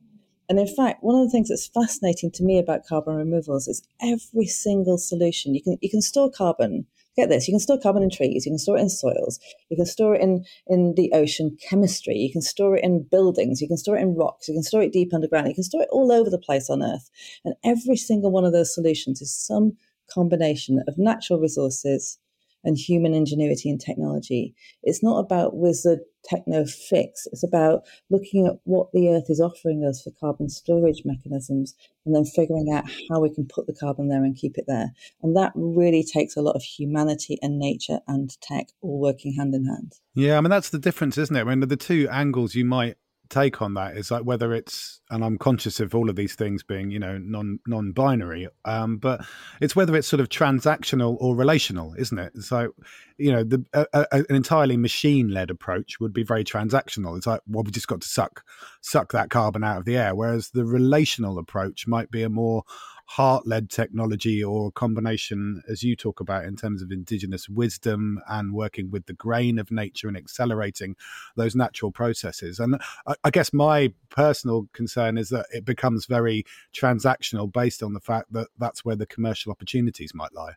And 0.49 0.59
in 0.59 0.67
fact, 0.67 1.03
one 1.03 1.19
of 1.19 1.25
the 1.25 1.31
things 1.31 1.49
that's 1.49 1.67
fascinating 1.67 2.31
to 2.31 2.43
me 2.43 2.59
about 2.59 2.85
carbon 2.85 3.15
removals 3.15 3.67
is 3.67 3.81
every 4.01 4.45
single 4.45 4.97
solution. 4.97 5.55
You 5.55 5.63
can 5.63 5.77
you 5.81 5.89
can 5.89 6.01
store 6.01 6.29
carbon. 6.29 6.85
Get 7.15 7.29
this, 7.29 7.47
you 7.47 7.53
can 7.53 7.59
store 7.59 7.79
carbon 7.79 8.01
in 8.01 8.09
trees, 8.09 8.43
you 8.43 8.51
can 8.51 8.57
store 8.57 8.77
it 8.77 8.81
in 8.81 8.89
soils, 8.89 9.39
you 9.69 9.77
can 9.77 9.85
store 9.85 10.15
it 10.15 10.21
in, 10.21 10.43
in 10.65 10.95
the 10.95 11.11
ocean 11.13 11.55
chemistry, 11.69 12.15
you 12.15 12.31
can 12.31 12.41
store 12.41 12.75
it 12.75 12.83
in 12.83 13.03
buildings, 13.03 13.61
you 13.61 13.67
can 13.67 13.77
store 13.77 13.97
it 13.97 14.01
in 14.01 14.15
rocks, 14.15 14.47
you 14.47 14.55
can 14.55 14.63
store 14.63 14.81
it 14.81 14.91
deep 14.91 15.13
underground, 15.13 15.47
you 15.47 15.53
can 15.53 15.63
store 15.63 15.83
it 15.83 15.89
all 15.91 16.11
over 16.11 16.31
the 16.31 16.39
place 16.39 16.71
on 16.71 16.81
Earth. 16.81 17.11
And 17.45 17.53
every 17.63 17.97
single 17.97 18.31
one 18.31 18.45
of 18.45 18.51
those 18.51 18.73
solutions 18.73 19.21
is 19.21 19.31
some 19.31 19.77
combination 20.11 20.83
of 20.87 20.97
natural 20.97 21.39
resources 21.39 22.19
and 22.63 22.77
human 22.77 23.13
ingenuity 23.13 23.69
and 23.69 23.79
technology. 23.79 24.55
It's 24.83 25.03
not 25.03 25.19
about 25.19 25.55
wizard 25.55 25.99
techno 26.23 26.65
fix. 26.65 27.27
It's 27.31 27.43
about 27.43 27.81
looking 28.09 28.47
at 28.47 28.53
what 28.63 28.87
the 28.93 29.09
earth 29.09 29.25
is 29.27 29.41
offering 29.41 29.83
us 29.83 30.01
for 30.01 30.11
carbon 30.19 30.47
storage 30.47 31.01
mechanisms 31.03 31.75
and 32.05 32.15
then 32.15 32.23
figuring 32.23 32.71
out 32.73 32.85
how 33.09 33.19
we 33.19 33.33
can 33.33 33.45
put 33.45 33.67
the 33.67 33.75
carbon 33.77 34.07
there 34.07 34.23
and 34.23 34.35
keep 34.35 34.57
it 34.57 34.65
there. 34.67 34.91
And 35.21 35.35
that 35.35 35.51
really 35.55 36.03
takes 36.03 36.37
a 36.37 36.41
lot 36.41 36.55
of 36.55 36.63
humanity 36.63 37.37
and 37.41 37.59
nature 37.59 37.99
and 38.07 38.29
tech 38.41 38.67
all 38.81 38.99
working 38.99 39.33
hand 39.33 39.53
in 39.53 39.65
hand. 39.65 39.95
Yeah, 40.15 40.37
I 40.37 40.41
mean, 40.41 40.49
that's 40.49 40.69
the 40.69 40.79
difference, 40.79 41.17
isn't 41.17 41.35
it? 41.35 41.41
I 41.41 41.43
mean, 41.43 41.59
the 41.67 41.75
two 41.75 42.07
angles 42.09 42.55
you 42.55 42.65
might 42.65 42.95
take 43.29 43.61
on 43.61 43.73
that 43.73 43.97
is 43.97 44.11
like 44.11 44.23
whether 44.23 44.53
it's 44.53 45.01
and 45.09 45.23
I'm 45.23 45.37
conscious 45.37 45.79
of 45.79 45.95
all 45.95 46.09
of 46.09 46.15
these 46.15 46.35
things 46.35 46.63
being 46.63 46.91
you 46.91 46.99
know 46.99 47.17
non 47.17 47.59
non-binary 47.65 48.47
um, 48.65 48.97
but 48.97 49.25
it's 49.61 49.75
whether 49.75 49.95
it's 49.95 50.07
sort 50.07 50.19
of 50.19 50.29
transactional 50.29 51.17
or 51.19 51.35
relational 51.35 51.93
isn't 51.97 52.17
it? 52.19 52.37
So 52.41 52.73
you 53.17 53.31
know 53.31 53.43
the 53.43 53.65
a, 53.73 53.87
a, 53.93 54.05
an 54.11 54.35
entirely 54.35 54.77
machine-led 54.77 55.49
approach 55.49 55.99
would 55.99 56.13
be 56.13 56.23
very 56.23 56.43
transactional. 56.43 57.17
It's 57.17 57.27
like 57.27 57.41
well 57.47 57.63
we 57.63 57.71
just 57.71 57.87
got 57.87 58.01
to 58.01 58.07
suck 58.07 58.43
suck 58.81 59.11
that 59.13 59.29
carbon 59.29 59.63
out 59.63 59.77
of 59.77 59.85
the 59.85 59.97
air 59.97 60.15
whereas 60.15 60.49
the 60.49 60.65
relational 60.65 61.37
approach 61.39 61.87
might 61.87 62.11
be 62.11 62.23
a 62.23 62.29
more 62.29 62.63
heart 63.13 63.45
led 63.45 63.69
technology 63.69 64.43
or 64.43 64.69
a 64.69 64.71
combination, 64.71 65.61
as 65.69 65.83
you 65.83 65.95
talk 65.95 66.19
about, 66.19 66.45
in 66.45 66.55
terms 66.55 66.81
of 66.81 66.91
indigenous 66.91 67.47
wisdom 67.47 68.19
and 68.27 68.53
working 68.53 68.89
with 68.89 69.05
the 69.05 69.13
grain 69.13 69.59
of 69.59 69.69
nature 69.69 70.07
and 70.07 70.17
accelerating 70.17 70.95
those 71.35 71.55
natural 71.55 71.91
processes. 71.91 72.59
And 72.59 72.81
I, 73.05 73.13
I 73.23 73.29
guess 73.29 73.53
my 73.53 73.93
personal 74.09 74.67
concern 74.73 75.19
is 75.19 75.29
that 75.29 75.45
it 75.51 75.63
becomes 75.63 76.07
very 76.07 76.43
transactional 76.75 77.53
based 77.53 77.83
on 77.83 77.93
the 77.93 77.99
fact 77.99 78.33
that 78.33 78.47
that's 78.57 78.83
where 78.83 78.95
the 78.95 79.05
commercial 79.05 79.51
opportunities 79.51 80.15
might 80.15 80.33
lie. 80.33 80.53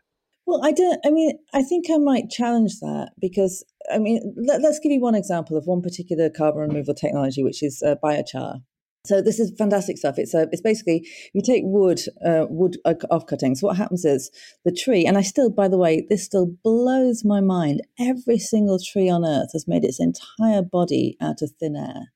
Well, 0.47 0.65
I 0.65 0.71
don't. 0.71 0.99
I 1.05 1.11
mean, 1.11 1.37
I 1.53 1.61
think 1.61 1.91
I 1.91 1.97
might 1.97 2.31
challenge 2.31 2.79
that 2.79 3.11
because 3.19 3.63
I 3.93 3.99
mean, 3.99 4.33
let, 4.35 4.63
us 4.63 4.79
give 4.79 4.91
you 4.91 5.01
one 5.01 5.13
example 5.13 5.57
of 5.57 5.67
one 5.67 5.83
particular 5.83 6.31
carbon 6.31 6.61
removal 6.61 6.95
technology, 6.95 7.43
which 7.43 7.61
is 7.61 7.83
uh, 7.83 7.95
biochar. 8.03 8.61
So 9.07 9.21
this 9.21 9.39
is 9.39 9.53
fantastic 9.57 9.97
stuff. 9.97 10.15
It's 10.17 10.33
a, 10.33 10.49
it's 10.51 10.61
basically 10.61 11.07
you 11.33 11.41
take 11.41 11.63
wood, 11.65 12.01
uh, 12.25 12.45
wood 12.49 12.77
off 13.09 13.25
cuttings. 13.25 13.63
What 13.63 13.77
happens 13.77 14.03
is 14.03 14.29
the 14.65 14.71
tree, 14.71 15.05
and 15.05 15.17
I 15.17 15.21
still, 15.21 15.49
by 15.49 15.69
the 15.69 15.77
way, 15.77 16.05
this 16.09 16.25
still 16.25 16.51
blows 16.61 17.23
my 17.23 17.39
mind. 17.39 17.81
Every 17.97 18.37
single 18.37 18.79
tree 18.79 19.09
on 19.09 19.25
earth 19.25 19.51
has 19.53 19.65
made 19.65 19.85
its 19.85 20.01
entire 20.01 20.61
body 20.61 21.15
out 21.21 21.41
of 21.41 21.51
thin 21.57 21.77
air. 21.77 22.11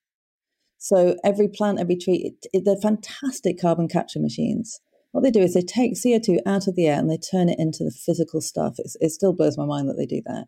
So 0.77 1.15
every 1.23 1.47
plant, 1.47 1.79
every 1.79 1.95
tree, 1.95 2.33
it, 2.33 2.47
it, 2.51 2.65
they're 2.65 2.75
fantastic 2.75 3.61
carbon 3.61 3.87
capture 3.87 4.19
machines. 4.19 4.81
What 5.11 5.23
they 5.23 5.31
do 5.31 5.41
is 5.41 5.53
they 5.53 5.61
take 5.61 5.93
CO2 5.93 6.39
out 6.45 6.67
of 6.67 6.75
the 6.75 6.87
air 6.87 6.99
and 6.99 7.09
they 7.09 7.17
turn 7.17 7.47
it 7.47 7.59
into 7.59 7.85
the 7.85 7.91
physical 7.91 8.41
stuff. 8.41 8.75
It's, 8.79 8.97
it 8.99 9.11
still 9.11 9.31
blows 9.31 9.57
my 9.57 9.65
mind 9.65 9.87
that 9.87 9.95
they 9.97 10.05
do 10.05 10.21
that. 10.25 10.47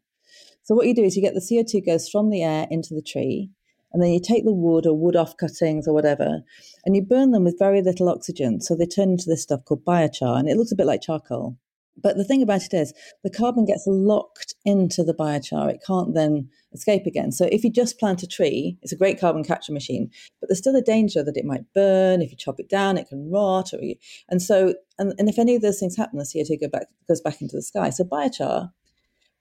So 0.63 0.75
what 0.75 0.87
you 0.87 0.95
do 0.95 1.03
is 1.03 1.15
you 1.15 1.21
get 1.21 1.35
the 1.35 1.39
CO2 1.39 1.85
goes 1.85 2.09
from 2.09 2.29
the 2.29 2.43
air 2.43 2.67
into 2.69 2.93
the 2.93 3.01
tree 3.01 3.51
and 3.93 4.01
then 4.01 4.11
you 4.11 4.19
take 4.19 4.43
the 4.43 4.53
wood 4.53 4.85
or 4.85 4.97
wood 4.97 5.15
off 5.15 5.37
cuttings 5.37 5.87
or 5.87 5.93
whatever, 5.93 6.41
and 6.85 6.95
you 6.95 7.01
burn 7.01 7.31
them 7.31 7.43
with 7.43 7.59
very 7.59 7.81
little 7.81 8.09
oxygen. 8.09 8.59
So 8.59 8.75
they 8.75 8.85
turn 8.85 9.11
into 9.11 9.29
this 9.29 9.43
stuff 9.43 9.65
called 9.65 9.85
biochar, 9.85 10.37
and 10.37 10.49
it 10.49 10.57
looks 10.57 10.71
a 10.71 10.75
bit 10.75 10.87
like 10.87 11.01
charcoal. 11.01 11.57
But 12.01 12.17
the 12.17 12.23
thing 12.23 12.41
about 12.41 12.63
it 12.63 12.73
is, 12.73 12.91
the 13.23 13.29
carbon 13.29 13.65
gets 13.65 13.83
locked 13.85 14.55
into 14.65 15.03
the 15.03 15.13
biochar. 15.13 15.71
It 15.71 15.83
can't 15.85 16.15
then 16.15 16.49
escape 16.73 17.05
again. 17.05 17.31
So 17.31 17.47
if 17.51 17.63
you 17.63 17.71
just 17.71 17.99
plant 17.99 18.23
a 18.23 18.27
tree, 18.27 18.79
it's 18.81 18.91
a 18.91 18.97
great 18.97 19.19
carbon 19.19 19.43
capture 19.43 19.71
machine, 19.71 20.09
but 20.41 20.49
there's 20.49 20.57
still 20.57 20.75
a 20.75 20.81
danger 20.81 21.23
that 21.23 21.37
it 21.37 21.45
might 21.45 21.71
burn. 21.75 22.21
If 22.21 22.31
you 22.31 22.37
chop 22.37 22.59
it 22.59 22.69
down, 22.69 22.97
it 22.97 23.09
can 23.09 23.29
rot. 23.31 23.73
Or 23.73 23.81
you, 23.81 23.95
and 24.27 24.41
so, 24.41 24.73
and, 24.97 25.13
and 25.19 25.29
if 25.29 25.37
any 25.37 25.55
of 25.55 25.61
those 25.61 25.79
things 25.79 25.95
happen, 25.95 26.17
the 26.17 26.25
CO2 26.25 26.61
go 26.61 26.67
back, 26.67 26.87
goes 27.07 27.21
back 27.21 27.41
into 27.41 27.55
the 27.55 27.61
sky. 27.61 27.91
So 27.91 28.03
biochar, 28.03 28.71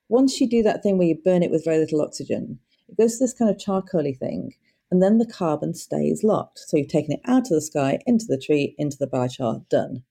once 0.09 0.39
you 0.39 0.47
do 0.47 0.61
that 0.61 0.83
thing 0.83 0.99
where 0.99 1.07
you 1.07 1.17
burn 1.23 1.41
it 1.41 1.49
with 1.49 1.65
very 1.65 1.79
little 1.79 2.01
oxygen, 2.01 2.59
it 2.93 3.01
goes 3.01 3.17
to 3.17 3.23
this 3.23 3.33
kind 3.33 3.49
of 3.49 3.57
charcoaly 3.57 4.17
thing, 4.17 4.53
and 4.91 5.01
then 5.01 5.17
the 5.17 5.25
carbon 5.25 5.73
stays 5.73 6.23
locked. 6.23 6.59
So 6.59 6.77
you've 6.77 6.87
taken 6.87 7.13
it 7.13 7.21
out 7.25 7.43
of 7.43 7.49
the 7.49 7.61
sky, 7.61 7.99
into 8.05 8.25
the 8.27 8.37
tree, 8.37 8.75
into 8.77 8.97
the 8.99 9.07
biochar, 9.07 9.67
done. 9.69 10.03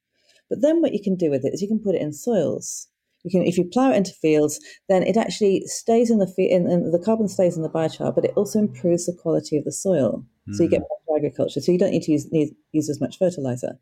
But 0.50 0.60
then 0.60 0.82
what 0.82 0.92
you 0.92 1.00
can 1.00 1.14
do 1.14 1.30
with 1.30 1.44
it 1.44 1.54
is 1.54 1.62
you 1.62 1.68
can 1.68 1.78
put 1.78 1.94
it 1.94 2.02
in 2.02 2.12
soils. 2.12 2.88
You 3.24 3.30
can, 3.30 3.46
if 3.46 3.56
you 3.56 3.64
plow 3.64 3.92
it 3.92 3.96
into 3.96 4.12
fields, 4.12 4.58
then 4.88 5.04
it 5.04 5.16
actually 5.16 5.62
stays 5.66 6.10
in 6.10 6.18
the 6.18 6.32
in, 6.36 6.68
in, 6.68 6.90
the 6.90 6.98
carbon 6.98 7.28
stays 7.28 7.56
in 7.56 7.62
the 7.62 7.70
biochar, 7.70 8.12
but 8.12 8.24
it 8.24 8.32
also 8.34 8.58
improves 8.58 9.06
the 9.06 9.14
quality 9.14 9.56
of 9.56 9.64
the 9.64 9.70
soil. 9.70 10.24
Mm. 10.48 10.54
So 10.56 10.64
you 10.64 10.68
get 10.68 10.80
hmm. 10.80 10.86
better 11.06 11.18
agriculture. 11.18 11.60
So 11.60 11.70
you 11.70 11.78
don't 11.78 11.92
need 11.92 12.02
to 12.02 12.12
use, 12.12 12.30
need, 12.32 12.54
use 12.72 12.90
as 12.90 13.00
much 13.00 13.18
fertilizer. 13.18 13.78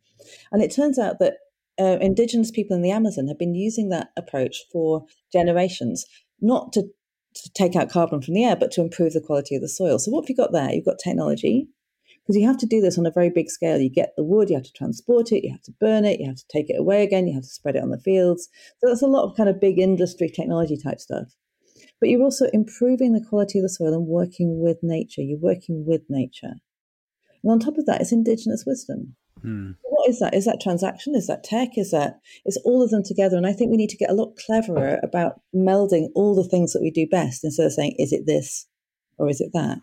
And 0.52 0.62
it 0.62 0.70
turns 0.70 0.98
out 0.98 1.18
that 1.20 1.38
uh, 1.80 1.96
indigenous 2.02 2.50
people 2.50 2.76
in 2.76 2.82
the 2.82 2.90
Amazon 2.90 3.26
have 3.28 3.38
been 3.38 3.54
using 3.54 3.88
that 3.88 4.10
approach 4.18 4.58
for 4.70 5.06
generations, 5.32 6.04
not 6.42 6.74
to 6.74 6.84
to 7.34 7.50
take 7.54 7.76
out 7.76 7.90
carbon 7.90 8.20
from 8.20 8.34
the 8.34 8.44
air, 8.44 8.56
but 8.56 8.70
to 8.72 8.80
improve 8.80 9.12
the 9.12 9.20
quality 9.20 9.54
of 9.54 9.62
the 9.62 9.68
soil. 9.68 9.98
So 9.98 10.10
what 10.10 10.24
have 10.24 10.30
you 10.30 10.36
got 10.36 10.52
there? 10.52 10.72
You've 10.72 10.84
got 10.84 10.98
technology, 11.02 11.68
because 12.30 12.40
you 12.40 12.46
have 12.46 12.58
to 12.58 12.66
do 12.66 12.80
this 12.80 12.98
on 12.98 13.06
a 13.06 13.10
very 13.10 13.30
big 13.30 13.50
scale. 13.50 13.78
You 13.78 13.90
get 13.90 14.12
the 14.16 14.22
wood, 14.22 14.50
you 14.50 14.56
have 14.56 14.64
to 14.64 14.72
transport 14.72 15.32
it, 15.32 15.44
you 15.44 15.50
have 15.50 15.62
to 15.62 15.72
burn 15.80 16.04
it, 16.04 16.20
you 16.20 16.26
have 16.26 16.36
to 16.36 16.46
take 16.52 16.70
it 16.70 16.78
away 16.78 17.02
again, 17.02 17.26
you 17.26 17.34
have 17.34 17.42
to 17.42 17.48
spread 17.48 17.76
it 17.76 17.82
on 17.82 17.90
the 17.90 17.98
fields. 17.98 18.48
So 18.78 18.88
that's 18.88 19.02
a 19.02 19.06
lot 19.06 19.24
of 19.24 19.36
kind 19.36 19.48
of 19.48 19.60
big 19.60 19.78
industry 19.78 20.28
technology 20.28 20.76
type 20.76 21.00
stuff. 21.00 21.34
But 21.98 22.08
you're 22.08 22.22
also 22.22 22.46
improving 22.52 23.12
the 23.12 23.24
quality 23.28 23.58
of 23.58 23.64
the 23.64 23.68
soil 23.68 23.94
and 23.94 24.06
working 24.06 24.60
with 24.60 24.78
nature. 24.82 25.22
You're 25.22 25.38
working 25.38 25.84
with 25.86 26.02
nature. 26.08 26.54
And 27.42 27.52
on 27.52 27.58
top 27.58 27.78
of 27.78 27.86
that, 27.86 28.00
it's 28.00 28.12
indigenous 28.12 28.64
wisdom. 28.66 29.16
Hmm. 29.42 29.72
What 29.82 30.08
is 30.08 30.18
that? 30.20 30.34
Is 30.34 30.44
that 30.44 30.60
transaction? 30.60 31.14
Is 31.14 31.26
that 31.26 31.44
tech? 31.44 31.76
Is 31.76 31.90
that 31.90 32.20
it's 32.44 32.58
all 32.64 32.82
of 32.82 32.90
them 32.90 33.02
together? 33.02 33.36
And 33.36 33.46
I 33.46 33.52
think 33.52 33.70
we 33.70 33.76
need 33.76 33.90
to 33.90 33.96
get 33.96 34.10
a 34.10 34.14
lot 34.14 34.36
cleverer 34.44 34.98
about 35.02 35.40
melding 35.54 36.08
all 36.14 36.34
the 36.34 36.48
things 36.48 36.72
that 36.72 36.82
we 36.82 36.90
do 36.90 37.06
best 37.06 37.44
instead 37.44 37.66
of 37.66 37.72
saying, 37.72 37.94
is 37.98 38.12
it 38.12 38.26
this 38.26 38.66
or 39.18 39.28
is 39.28 39.40
it 39.40 39.50
that? 39.52 39.78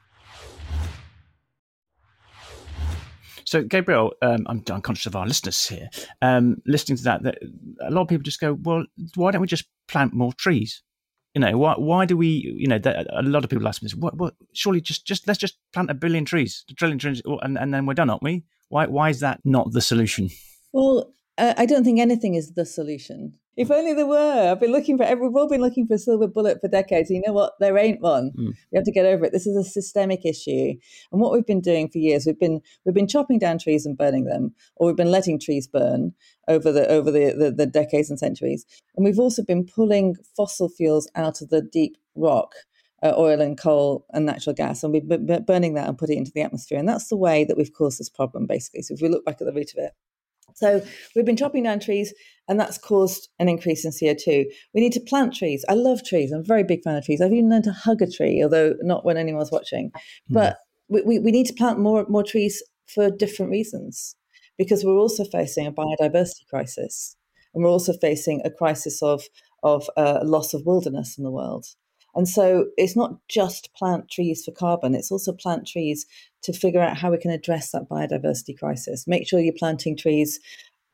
So, 3.45 3.63
Gabrielle, 3.63 4.11
um, 4.21 4.45
I'm, 4.49 4.61
I'm, 4.69 4.81
conscious 4.81 5.05
of 5.05 5.15
our 5.15 5.25
listeners 5.25 5.65
here. 5.65 5.89
Um, 6.21 6.57
listening 6.65 6.97
to 6.97 7.03
that, 7.03 7.23
that, 7.23 7.37
a 7.79 7.91
lot 7.91 8.01
of 8.01 8.09
people 8.09 8.23
just 8.23 8.41
go, 8.41 8.57
"Well, 8.61 8.83
why 9.15 9.31
don't 9.31 9.39
we 9.39 9.47
just 9.47 9.69
plant 9.87 10.13
more 10.13 10.33
trees?" 10.33 10.83
You 11.33 11.39
know, 11.39 11.57
why? 11.57 11.75
Why 11.77 12.05
do 12.05 12.17
we? 12.17 12.27
You 12.27 12.67
know, 12.67 12.77
that, 12.79 13.07
a 13.09 13.21
lot 13.21 13.45
of 13.45 13.49
people 13.49 13.65
ask 13.65 13.81
me 13.81 13.85
this. 13.85 13.95
What, 13.95 14.17
what? 14.17 14.33
Surely, 14.51 14.81
just 14.81 15.07
just 15.07 15.29
let's 15.29 15.39
just 15.39 15.59
plant 15.71 15.89
a 15.89 15.93
billion 15.93 16.25
trees, 16.25 16.65
a 16.69 16.73
trillion 16.73 16.99
trees, 16.99 17.21
and, 17.25 17.57
and 17.57 17.73
then 17.73 17.85
we're 17.85 17.93
done, 17.93 18.09
aren't 18.09 18.21
we? 18.21 18.43
Why, 18.69 18.87
why 18.87 19.09
is 19.09 19.19
that 19.21 19.41
not 19.43 19.71
the 19.71 19.81
solution? 19.81 20.29
Well, 20.73 21.13
I 21.37 21.65
don't 21.65 21.83
think 21.83 21.99
anything 21.99 22.33
is 22.33 22.53
the 22.53 22.65
solution. 22.65 23.33
If 23.57 23.71
only 23.71 23.93
there 23.93 24.05
were. 24.05 24.51
I've 24.51 24.59
been 24.59 24.71
looking 24.71 24.97
for, 24.97 25.15
we've 25.15 25.35
all 25.35 25.47
been 25.47 25.61
looking 25.61 25.87
for 25.87 25.95
a 25.95 25.99
silver 25.99 26.27
bullet 26.27 26.59
for 26.61 26.67
decades. 26.67 27.09
You 27.09 27.23
know 27.25 27.33
what? 27.33 27.53
There 27.59 27.77
ain't 27.77 28.01
one. 28.01 28.31
Mm. 28.37 28.53
We 28.71 28.75
have 28.75 28.85
to 28.85 28.91
get 28.91 29.05
over 29.05 29.25
it. 29.25 29.31
This 29.31 29.47
is 29.47 29.55
a 29.55 29.67
systemic 29.67 30.25
issue. 30.25 30.73
And 31.11 31.21
what 31.21 31.31
we've 31.31 31.45
been 31.45 31.61
doing 31.61 31.89
for 31.89 31.97
years, 31.97 32.25
we've 32.27 32.39
been, 32.39 32.61
we've 32.85 32.93
been 32.93 33.07
chopping 33.07 33.39
down 33.39 33.57
trees 33.57 33.85
and 33.85 33.97
burning 33.97 34.25
them, 34.25 34.53
or 34.75 34.87
we've 34.87 34.95
been 34.95 35.11
letting 35.11 35.39
trees 35.39 35.67
burn 35.67 36.13
over 36.47 36.71
the, 36.71 36.87
over 36.87 37.09
the, 37.09 37.33
the, 37.37 37.51
the 37.51 37.65
decades 37.65 38.11
and 38.11 38.19
centuries. 38.19 38.63
And 38.95 39.03
we've 39.03 39.19
also 39.19 39.43
been 39.43 39.65
pulling 39.65 40.15
fossil 40.35 40.69
fuels 40.69 41.09
out 41.15 41.41
of 41.41 41.49
the 41.49 41.61
deep 41.61 41.97
rock 42.15 42.53
uh, 43.03 43.13
oil 43.17 43.41
and 43.41 43.57
coal 43.57 44.05
and 44.11 44.25
natural 44.25 44.53
gas, 44.53 44.83
and 44.83 44.91
we're 44.93 45.01
b- 45.01 45.39
burning 45.45 45.75
that 45.75 45.87
and 45.87 45.97
putting 45.97 46.17
it 46.17 46.19
into 46.19 46.31
the 46.33 46.41
atmosphere. 46.41 46.79
And 46.79 46.87
that's 46.87 47.09
the 47.09 47.17
way 47.17 47.45
that 47.45 47.57
we've 47.57 47.73
caused 47.73 47.99
this 47.99 48.09
problem, 48.09 48.45
basically. 48.47 48.81
So 48.81 48.93
if 48.93 49.01
we 49.01 49.09
look 49.09 49.25
back 49.25 49.37
at 49.39 49.45
the 49.45 49.53
root 49.53 49.73
of 49.77 49.83
it. 49.83 49.93
So 50.55 50.81
we've 51.15 51.25
been 51.25 51.37
chopping 51.37 51.63
down 51.63 51.79
trees, 51.79 52.13
and 52.47 52.59
that's 52.59 52.79
caused 52.79 53.29
an 53.37 53.47
increase 53.47 53.85
in 53.85 53.91
CO2. 53.91 54.45
We 54.73 54.81
need 54.81 54.93
to 54.93 54.99
plant 55.01 55.35
trees. 55.35 55.63
I 55.69 55.73
love 55.73 56.03
trees. 56.03 56.31
I'm 56.31 56.39
a 56.39 56.43
very 56.43 56.63
big 56.63 56.81
fan 56.83 56.95
of 56.95 57.05
trees. 57.05 57.21
I've 57.21 57.31
even 57.31 57.49
learned 57.49 57.65
to 57.65 57.71
hug 57.71 58.01
a 58.01 58.09
tree, 58.09 58.41
although 58.41 58.73
not 58.81 59.05
when 59.05 59.17
anyone's 59.17 59.51
watching. 59.51 59.91
Mm. 59.91 59.99
But 60.29 60.57
we, 60.87 61.01
we, 61.03 61.19
we 61.19 61.31
need 61.31 61.45
to 61.47 61.53
plant 61.53 61.79
more, 61.79 62.05
more 62.09 62.23
trees 62.23 62.63
for 62.87 63.11
different 63.11 63.51
reasons, 63.51 64.15
because 64.57 64.83
we're 64.83 64.97
also 64.97 65.25
facing 65.25 65.67
a 65.67 65.71
biodiversity 65.71 66.47
crisis. 66.49 67.15
And 67.53 67.63
we're 67.63 67.69
also 67.69 67.93
facing 67.93 68.41
a 68.43 68.49
crisis 68.49 69.03
of, 69.03 69.23
of 69.61 69.87
uh, 69.95 70.21
loss 70.23 70.55
of 70.55 70.65
wilderness 70.65 71.17
in 71.17 71.23
the 71.23 71.31
world. 71.31 71.67
And 72.17 72.27
so 72.27 72.65
it's 72.77 72.95
not 72.95 73.19
just 73.29 73.73
plant 73.75 74.09
trees 74.09 74.43
for 74.43 74.51
carbon, 74.51 74.95
it's 74.95 75.11
also 75.11 75.31
plant 75.31 75.67
trees 75.67 76.07
to 76.41 76.51
figure 76.51 76.81
out 76.81 76.97
how 76.97 77.11
we 77.11 77.19
can 77.19 77.29
address 77.29 77.71
that 77.71 77.87
biodiversity 77.87 78.57
crisis. 78.57 79.07
Make 79.07 79.27
sure 79.27 79.39
you're 79.39 79.53
planting 79.53 79.95
trees 79.95 80.39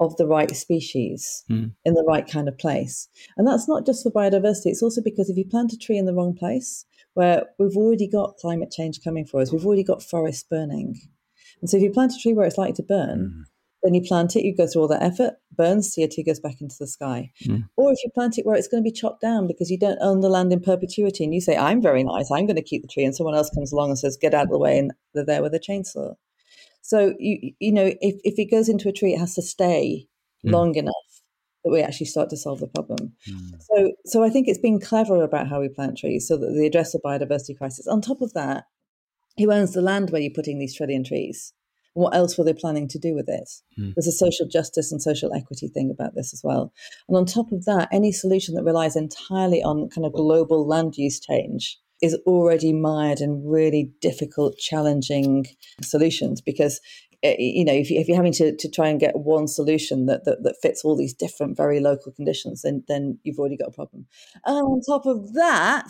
of 0.01 0.17
the 0.17 0.27
right 0.27 0.53
species 0.53 1.45
mm. 1.49 1.71
in 1.85 1.93
the 1.93 2.03
right 2.03 2.29
kind 2.29 2.49
of 2.49 2.57
place. 2.57 3.07
And 3.37 3.47
that's 3.47 3.69
not 3.69 3.85
just 3.85 4.03
for 4.03 4.11
biodiversity, 4.11 4.65
it's 4.65 4.83
also 4.83 5.01
because 5.01 5.29
if 5.29 5.37
you 5.37 5.45
plant 5.45 5.71
a 5.71 5.77
tree 5.77 5.97
in 5.97 6.05
the 6.05 6.13
wrong 6.13 6.35
place, 6.35 6.85
where 7.13 7.45
we've 7.57 7.77
already 7.77 8.07
got 8.07 8.35
climate 8.37 8.71
change 8.71 8.99
coming 9.01 9.25
for 9.25 9.39
us, 9.39 9.53
we've 9.53 9.65
already 9.65 9.83
got 9.83 10.03
forests 10.03 10.43
burning. 10.43 10.99
And 11.61 11.69
so 11.69 11.77
if 11.77 11.83
you 11.83 11.91
plant 11.91 12.11
a 12.11 12.21
tree 12.21 12.33
where 12.33 12.45
it's 12.45 12.57
likely 12.57 12.73
to 12.73 12.83
burn, 12.83 13.19
mm. 13.19 13.43
Then 13.83 13.93
you 13.93 14.01
plant 14.01 14.35
it, 14.37 14.45
you 14.45 14.55
go 14.55 14.65
through 14.65 14.83
all 14.83 14.87
that 14.87 15.03
effort, 15.03 15.33
burns, 15.51 15.93
CO2 15.93 16.25
goes 16.25 16.39
back 16.39 16.61
into 16.61 16.75
the 16.79 16.87
sky. 16.87 17.31
Mm. 17.43 17.67
Or 17.75 17.91
if 17.91 17.99
you 18.03 18.09
plant 18.11 18.37
it 18.37 18.45
where 18.45 18.55
it's 18.55 18.67
going 18.67 18.81
to 18.81 18.89
be 18.89 18.95
chopped 18.95 19.21
down 19.21 19.45
because 19.45 19.69
you 19.69 19.77
don't 19.77 19.99
own 20.01 20.21
the 20.21 20.29
land 20.29 20.53
in 20.53 20.61
perpetuity 20.61 21.25
and 21.25 21.33
you 21.33 21.41
say, 21.41 21.57
I'm 21.57 21.81
very 21.81 22.03
nice, 22.03 22.31
I'm 22.31 22.45
going 22.45 22.55
to 22.55 22.63
keep 22.63 22.81
the 22.81 22.87
tree, 22.87 23.03
and 23.03 23.13
someone 23.13 23.35
else 23.35 23.49
comes 23.49 23.73
along 23.73 23.89
and 23.89 23.99
says, 23.99 24.17
get 24.19 24.33
out 24.33 24.43
of 24.43 24.51
the 24.51 24.57
way, 24.57 24.79
and 24.79 24.93
they're 25.13 25.25
there 25.25 25.41
with 25.41 25.53
a 25.53 25.59
chainsaw. 25.59 26.15
So, 26.81 27.13
you, 27.19 27.53
you 27.59 27.71
know, 27.73 27.93
if, 28.01 28.15
if 28.23 28.39
it 28.39 28.51
goes 28.51 28.69
into 28.69 28.87
a 28.87 28.93
tree, 28.93 29.13
it 29.13 29.19
has 29.19 29.35
to 29.35 29.41
stay 29.41 30.07
mm. 30.45 30.51
long 30.51 30.75
enough 30.75 30.93
that 31.63 31.71
we 31.71 31.81
actually 31.81 32.05
start 32.05 32.29
to 32.29 32.37
solve 32.37 32.59
the 32.59 32.67
problem. 32.67 33.13
Mm. 33.29 33.61
So, 33.61 33.91
so 34.05 34.23
I 34.23 34.29
think 34.29 34.47
it's 34.47 34.59
being 34.59 34.79
clever 34.79 35.23
about 35.23 35.47
how 35.47 35.59
we 35.59 35.69
plant 35.69 35.97
trees 35.97 36.27
so 36.27 36.37
that 36.37 36.51
they 36.51 36.67
address 36.67 36.93
the 36.93 36.99
biodiversity 36.99 37.57
crisis. 37.57 37.87
On 37.87 38.01
top 38.01 38.21
of 38.21 38.33
that, 38.33 38.65
who 39.37 39.51
owns 39.51 39.73
the 39.73 39.81
land 39.81 40.09
where 40.09 40.21
you're 40.21 40.31
putting 40.31 40.59
these 40.59 40.75
trillion 40.75 41.03
trees? 41.03 41.53
What 41.93 42.15
else 42.15 42.37
were 42.37 42.43
they 42.43 42.53
planning 42.53 42.87
to 42.89 42.99
do 42.99 43.13
with 43.13 43.29
it? 43.29 43.49
Mm. 43.79 43.93
There's 43.95 44.07
a 44.07 44.11
social 44.11 44.47
justice 44.47 44.91
and 44.91 45.01
social 45.01 45.33
equity 45.33 45.67
thing 45.67 45.91
about 45.91 46.15
this 46.15 46.33
as 46.33 46.41
well. 46.43 46.73
And 47.07 47.17
on 47.17 47.25
top 47.25 47.51
of 47.51 47.65
that, 47.65 47.89
any 47.91 48.11
solution 48.11 48.55
that 48.55 48.63
relies 48.63 48.95
entirely 48.95 49.61
on 49.61 49.89
kind 49.89 50.05
of 50.05 50.13
global 50.13 50.67
land 50.67 50.95
use 50.97 51.19
change 51.19 51.79
is 52.01 52.15
already 52.25 52.73
mired 52.73 53.21
in 53.21 53.45
really 53.45 53.91
difficult, 54.01 54.57
challenging 54.57 55.45
solutions 55.81 56.41
because 56.41 56.81
eh, 57.23 57.35
you 57.39 57.63
know 57.63 57.73
if, 57.73 57.89
you, 57.89 57.99
if 57.99 58.07
you're 58.07 58.17
having 58.17 58.33
to, 58.33 58.55
to 58.55 58.69
try 58.69 58.89
and 58.89 58.99
get 58.99 59.15
one 59.15 59.47
solution 59.47 60.05
that, 60.07 60.25
that, 60.25 60.43
that 60.43 60.57
fits 60.61 60.83
all 60.83 60.97
these 60.97 61.13
different 61.13 61.55
very 61.55 61.79
local 61.79 62.11
conditions 62.11 62.61
then 62.61 62.83
then 62.89 63.17
you've 63.23 63.39
already 63.39 63.55
got 63.55 63.69
a 63.69 63.71
problem 63.71 64.05
and 64.45 64.57
on 64.57 64.81
top 64.81 65.05
of 65.05 65.33
that 65.33 65.87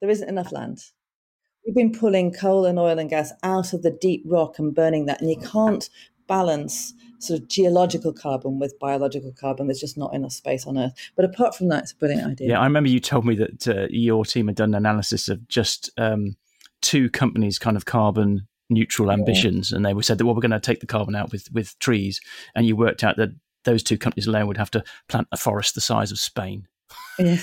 there 0.00 0.10
isn't 0.10 0.28
enough 0.28 0.52
land 0.52 0.78
we've 1.64 1.74
been 1.74 1.92
pulling 1.92 2.32
coal 2.32 2.64
and 2.64 2.78
oil 2.78 2.98
and 2.98 3.10
gas 3.10 3.32
out 3.42 3.72
of 3.72 3.82
the 3.82 3.90
deep 3.90 4.22
rock 4.26 4.58
and 4.58 4.74
burning 4.74 5.06
that 5.06 5.20
and 5.20 5.30
you 5.30 5.38
can't 5.38 5.88
balance 6.26 6.94
sort 7.18 7.40
of 7.40 7.48
geological 7.48 8.12
carbon 8.12 8.58
with 8.58 8.78
biological 8.78 9.32
carbon. 9.32 9.66
There's 9.66 9.80
just 9.80 9.96
not 9.96 10.14
enough 10.14 10.32
space 10.32 10.66
on 10.66 10.76
Earth. 10.76 10.92
But 11.14 11.24
apart 11.24 11.54
from 11.54 11.68
that, 11.68 11.84
it's 11.84 11.92
a 11.92 11.96
brilliant 11.96 12.26
idea. 12.26 12.48
Yeah, 12.50 12.60
I 12.60 12.64
remember 12.64 12.90
you 12.90 13.00
told 13.00 13.24
me 13.24 13.36
that 13.36 13.68
uh, 13.68 13.86
your 13.90 14.24
team 14.24 14.48
had 14.48 14.56
done 14.56 14.70
an 14.70 14.86
analysis 14.86 15.28
of 15.28 15.46
just 15.48 15.90
um, 15.98 16.36
two 16.80 17.10
companies' 17.10 17.58
kind 17.58 17.76
of 17.76 17.84
carbon 17.84 18.48
neutral 18.70 19.10
ambitions, 19.10 19.70
yeah. 19.70 19.76
and 19.76 19.86
they 19.86 19.94
were 19.94 20.02
said 20.02 20.18
that 20.18 20.24
well, 20.24 20.34
we're 20.34 20.40
going 20.40 20.50
to 20.50 20.60
take 20.60 20.80
the 20.80 20.86
carbon 20.86 21.14
out 21.14 21.30
with 21.30 21.52
with 21.52 21.78
trees, 21.78 22.20
and 22.54 22.66
you 22.66 22.76
worked 22.76 23.04
out 23.04 23.16
that 23.18 23.30
those 23.64 23.82
two 23.82 23.98
companies 23.98 24.26
alone 24.26 24.48
would 24.48 24.56
have 24.56 24.70
to 24.72 24.82
plant 25.08 25.28
a 25.30 25.36
forest 25.36 25.74
the 25.74 25.80
size 25.80 26.10
of 26.10 26.18
Spain. 26.18 26.66
Yeah, 27.18 27.36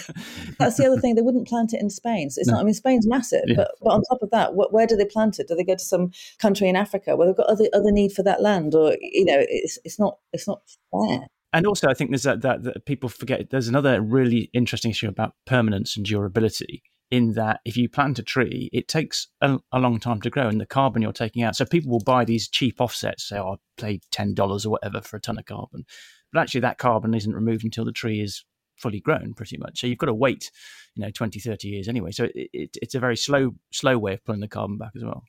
that's 0.58 0.78
the 0.78 0.88
other 0.88 1.00
thing. 1.00 1.16
They 1.16 1.22
wouldn't 1.22 1.48
plant 1.48 1.74
it 1.74 1.82
in 1.82 1.90
Spain. 1.90 2.30
So 2.30 2.40
it's 2.40 2.48
no. 2.48 2.56
not. 2.56 2.62
I 2.62 2.64
mean, 2.64 2.74
Spain's 2.74 3.08
massive, 3.08 3.44
yeah. 3.46 3.56
but 3.58 3.72
but 3.82 3.92
on 3.92 4.02
top 4.04 4.22
of 4.22 4.32
that, 4.32 4.52
wh- 4.52 4.74
where 4.74 4.88
do 4.88 4.96
they 4.96 5.06
plant 5.06 5.40
it? 5.40 5.48
Do 5.48 5.56
they 5.56 5.64
go 5.64 5.76
to 5.76 5.84
some 5.84 6.12
country 6.40 6.68
in 6.68 6.76
Africa 6.76 7.16
where 7.16 7.28
they've 7.28 7.38
got 7.38 7.48
other 7.48 7.68
other 7.74 7.92
need 7.92 8.12
for 8.12 8.24
that 8.24 8.42
land, 8.42 8.74
or 8.74 8.96
you 9.00 9.26
know, 9.26 9.38
it's 9.38 9.78
it's 9.84 10.00
not 10.00 10.18
it's 10.34 10.48
not 10.48 10.62
fair. 10.92 11.28
And 11.52 11.66
also, 11.66 11.88
I 11.88 11.94
think 11.94 12.12
there's 12.12 12.24
that, 12.24 12.42
that, 12.42 12.64
that 12.64 12.86
people 12.86 13.10
forget. 13.10 13.50
There's 13.50 13.68
another 13.68 14.02
really 14.02 14.50
interesting 14.54 14.92
issue 14.92 15.08
about 15.08 15.34
permanence 15.46 15.98
and 15.98 16.06
durability. 16.06 16.84
In 17.12 17.34
that, 17.34 17.62
if 17.66 17.76
you 17.76 17.90
plant 17.90 18.20
a 18.20 18.24
tree, 18.24 18.70
it 18.72 18.88
takes 18.88 19.30
a, 19.42 19.58
a 19.72 19.80
long 19.80 20.00
time 20.00 20.22
to 20.22 20.30
grow, 20.30 20.48
and 20.48 20.62
the 20.62 20.68
carbon 20.68 21.02
you're 21.02 21.12
taking 21.12 21.42
out. 21.42 21.56
So 21.56 21.66
people 21.66 21.92
will 21.92 22.04
buy 22.04 22.24
these 22.24 22.48
cheap 22.48 22.80
offsets. 22.80 23.28
Say, 23.28 23.40
"Oh, 23.40 23.54
I 23.54 23.82
paid 23.82 24.04
ten 24.12 24.36
dollars 24.36 24.64
or 24.64 24.70
whatever 24.70 25.02
for 25.02 25.18
a 25.18 25.20
ton 25.20 25.40
of 25.40 25.46
carbon," 25.46 25.86
but 26.32 26.40
actually, 26.40 26.62
that 26.62 26.78
carbon 26.78 27.16
isn't 27.16 27.34
removed 27.34 27.64
until 27.64 27.84
the 27.84 27.92
tree 27.92 28.22
is 28.22 28.46
fully 28.80 29.00
grown 29.00 29.34
pretty 29.34 29.58
much. 29.58 29.80
So 29.80 29.88
you've 29.88 29.98
got 29.98 30.08
to 30.08 30.14
wait, 30.14 30.52
you 30.96 31.04
know, 31.04 31.12
20, 31.12 31.40
30 31.40 31.68
years 31.68 31.88
anyway. 31.88 32.12
So 32.12 32.26
it, 32.26 32.50
it, 32.54 32.78
it's 32.82 32.96
a 32.96 33.00
very 33.00 33.18
slow, 33.18 33.56
slow 33.72 33.98
way 33.98 34.14
of 34.14 34.26
pulling 34.26 34.42
the 34.42 34.48
carbon 34.48 34.78
back 34.78 34.92
as 34.96 35.04
well. 35.04 35.24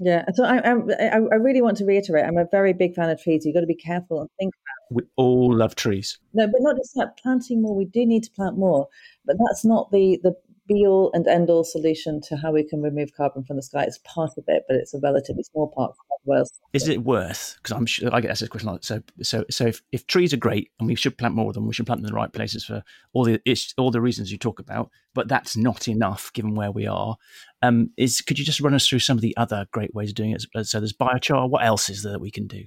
Yeah, 0.00 0.24
so 0.34 0.44
I, 0.44 0.58
I, 0.58 1.14
I 1.14 1.36
really 1.36 1.62
want 1.62 1.76
to 1.76 1.84
reiterate. 1.84 2.24
I'm 2.24 2.36
a 2.36 2.46
very 2.50 2.72
big 2.72 2.94
fan 2.94 3.10
of 3.10 3.22
trees. 3.22 3.46
You've 3.46 3.54
got 3.54 3.60
to 3.60 3.66
be 3.66 3.76
careful 3.76 4.20
and 4.20 4.28
think 4.40 4.52
about. 4.52 4.96
We 4.96 5.02
all 5.16 5.54
love 5.54 5.76
trees. 5.76 6.18
No, 6.32 6.46
but 6.48 6.60
not 6.60 6.76
just 6.76 6.94
that. 6.96 7.16
Planting 7.22 7.62
more. 7.62 7.76
We 7.76 7.84
do 7.84 8.04
need 8.04 8.24
to 8.24 8.30
plant 8.32 8.58
more, 8.58 8.88
but 9.24 9.36
that's 9.46 9.64
not 9.64 9.92
the 9.92 10.18
the 10.22 10.34
be 10.66 10.86
all 10.86 11.10
and 11.12 11.26
end 11.26 11.50
all 11.50 11.64
solution 11.64 12.20
to 12.22 12.36
how 12.36 12.52
we 12.52 12.64
can 12.64 12.82
remove 12.82 13.14
carbon 13.16 13.44
from 13.44 13.56
the 13.56 13.62
sky. 13.62 13.84
It's 13.84 13.98
part 13.98 14.32
of 14.36 14.44
it, 14.48 14.64
but 14.66 14.76
it's 14.76 14.94
a 14.94 14.98
relatively 14.98 15.42
small 15.42 15.68
part. 15.68 15.94
Well, 16.24 16.44
is 16.72 16.88
it 16.88 17.04
worth? 17.04 17.56
Because 17.58 17.76
I'm 17.76 17.84
sure 17.86 18.14
I 18.14 18.20
get 18.20 18.30
asked 18.30 18.40
this 18.40 18.48
question 18.48 18.70
a 18.70 18.72
lot. 18.72 18.84
So, 18.84 19.02
so, 19.22 19.44
so 19.50 19.66
if, 19.66 19.82
if 19.92 20.06
trees 20.06 20.32
are 20.32 20.38
great 20.38 20.70
and 20.80 20.88
we 20.88 20.94
should 20.94 21.18
plant 21.18 21.34
more 21.34 21.48
of 21.48 21.54
them, 21.54 21.66
we 21.66 21.74
should 21.74 21.86
plant 21.86 22.00
them 22.00 22.06
in 22.06 22.12
the 22.12 22.16
right 22.16 22.32
places 22.32 22.64
for 22.64 22.82
all 23.12 23.24
the 23.24 23.40
all 23.76 23.90
the 23.90 24.00
reasons 24.00 24.32
you 24.32 24.38
talk 24.38 24.58
about. 24.58 24.90
But 25.14 25.28
that's 25.28 25.56
not 25.56 25.86
enough 25.86 26.32
given 26.32 26.54
where 26.54 26.72
we 26.72 26.86
are. 26.86 27.16
Um, 27.62 27.90
is 27.98 28.22
could 28.22 28.38
you 28.38 28.44
just 28.44 28.60
run 28.60 28.74
us 28.74 28.88
through 28.88 29.00
some 29.00 29.18
of 29.18 29.22
the 29.22 29.36
other 29.36 29.66
great 29.72 29.94
ways 29.94 30.10
of 30.10 30.14
doing 30.14 30.30
it? 30.30 30.66
So 30.66 30.80
there's 30.80 30.94
biochar. 30.94 31.48
What 31.48 31.64
else 31.64 31.90
is 31.90 32.02
there 32.02 32.12
that 32.12 32.20
we 32.20 32.30
can 32.30 32.46
do? 32.46 32.64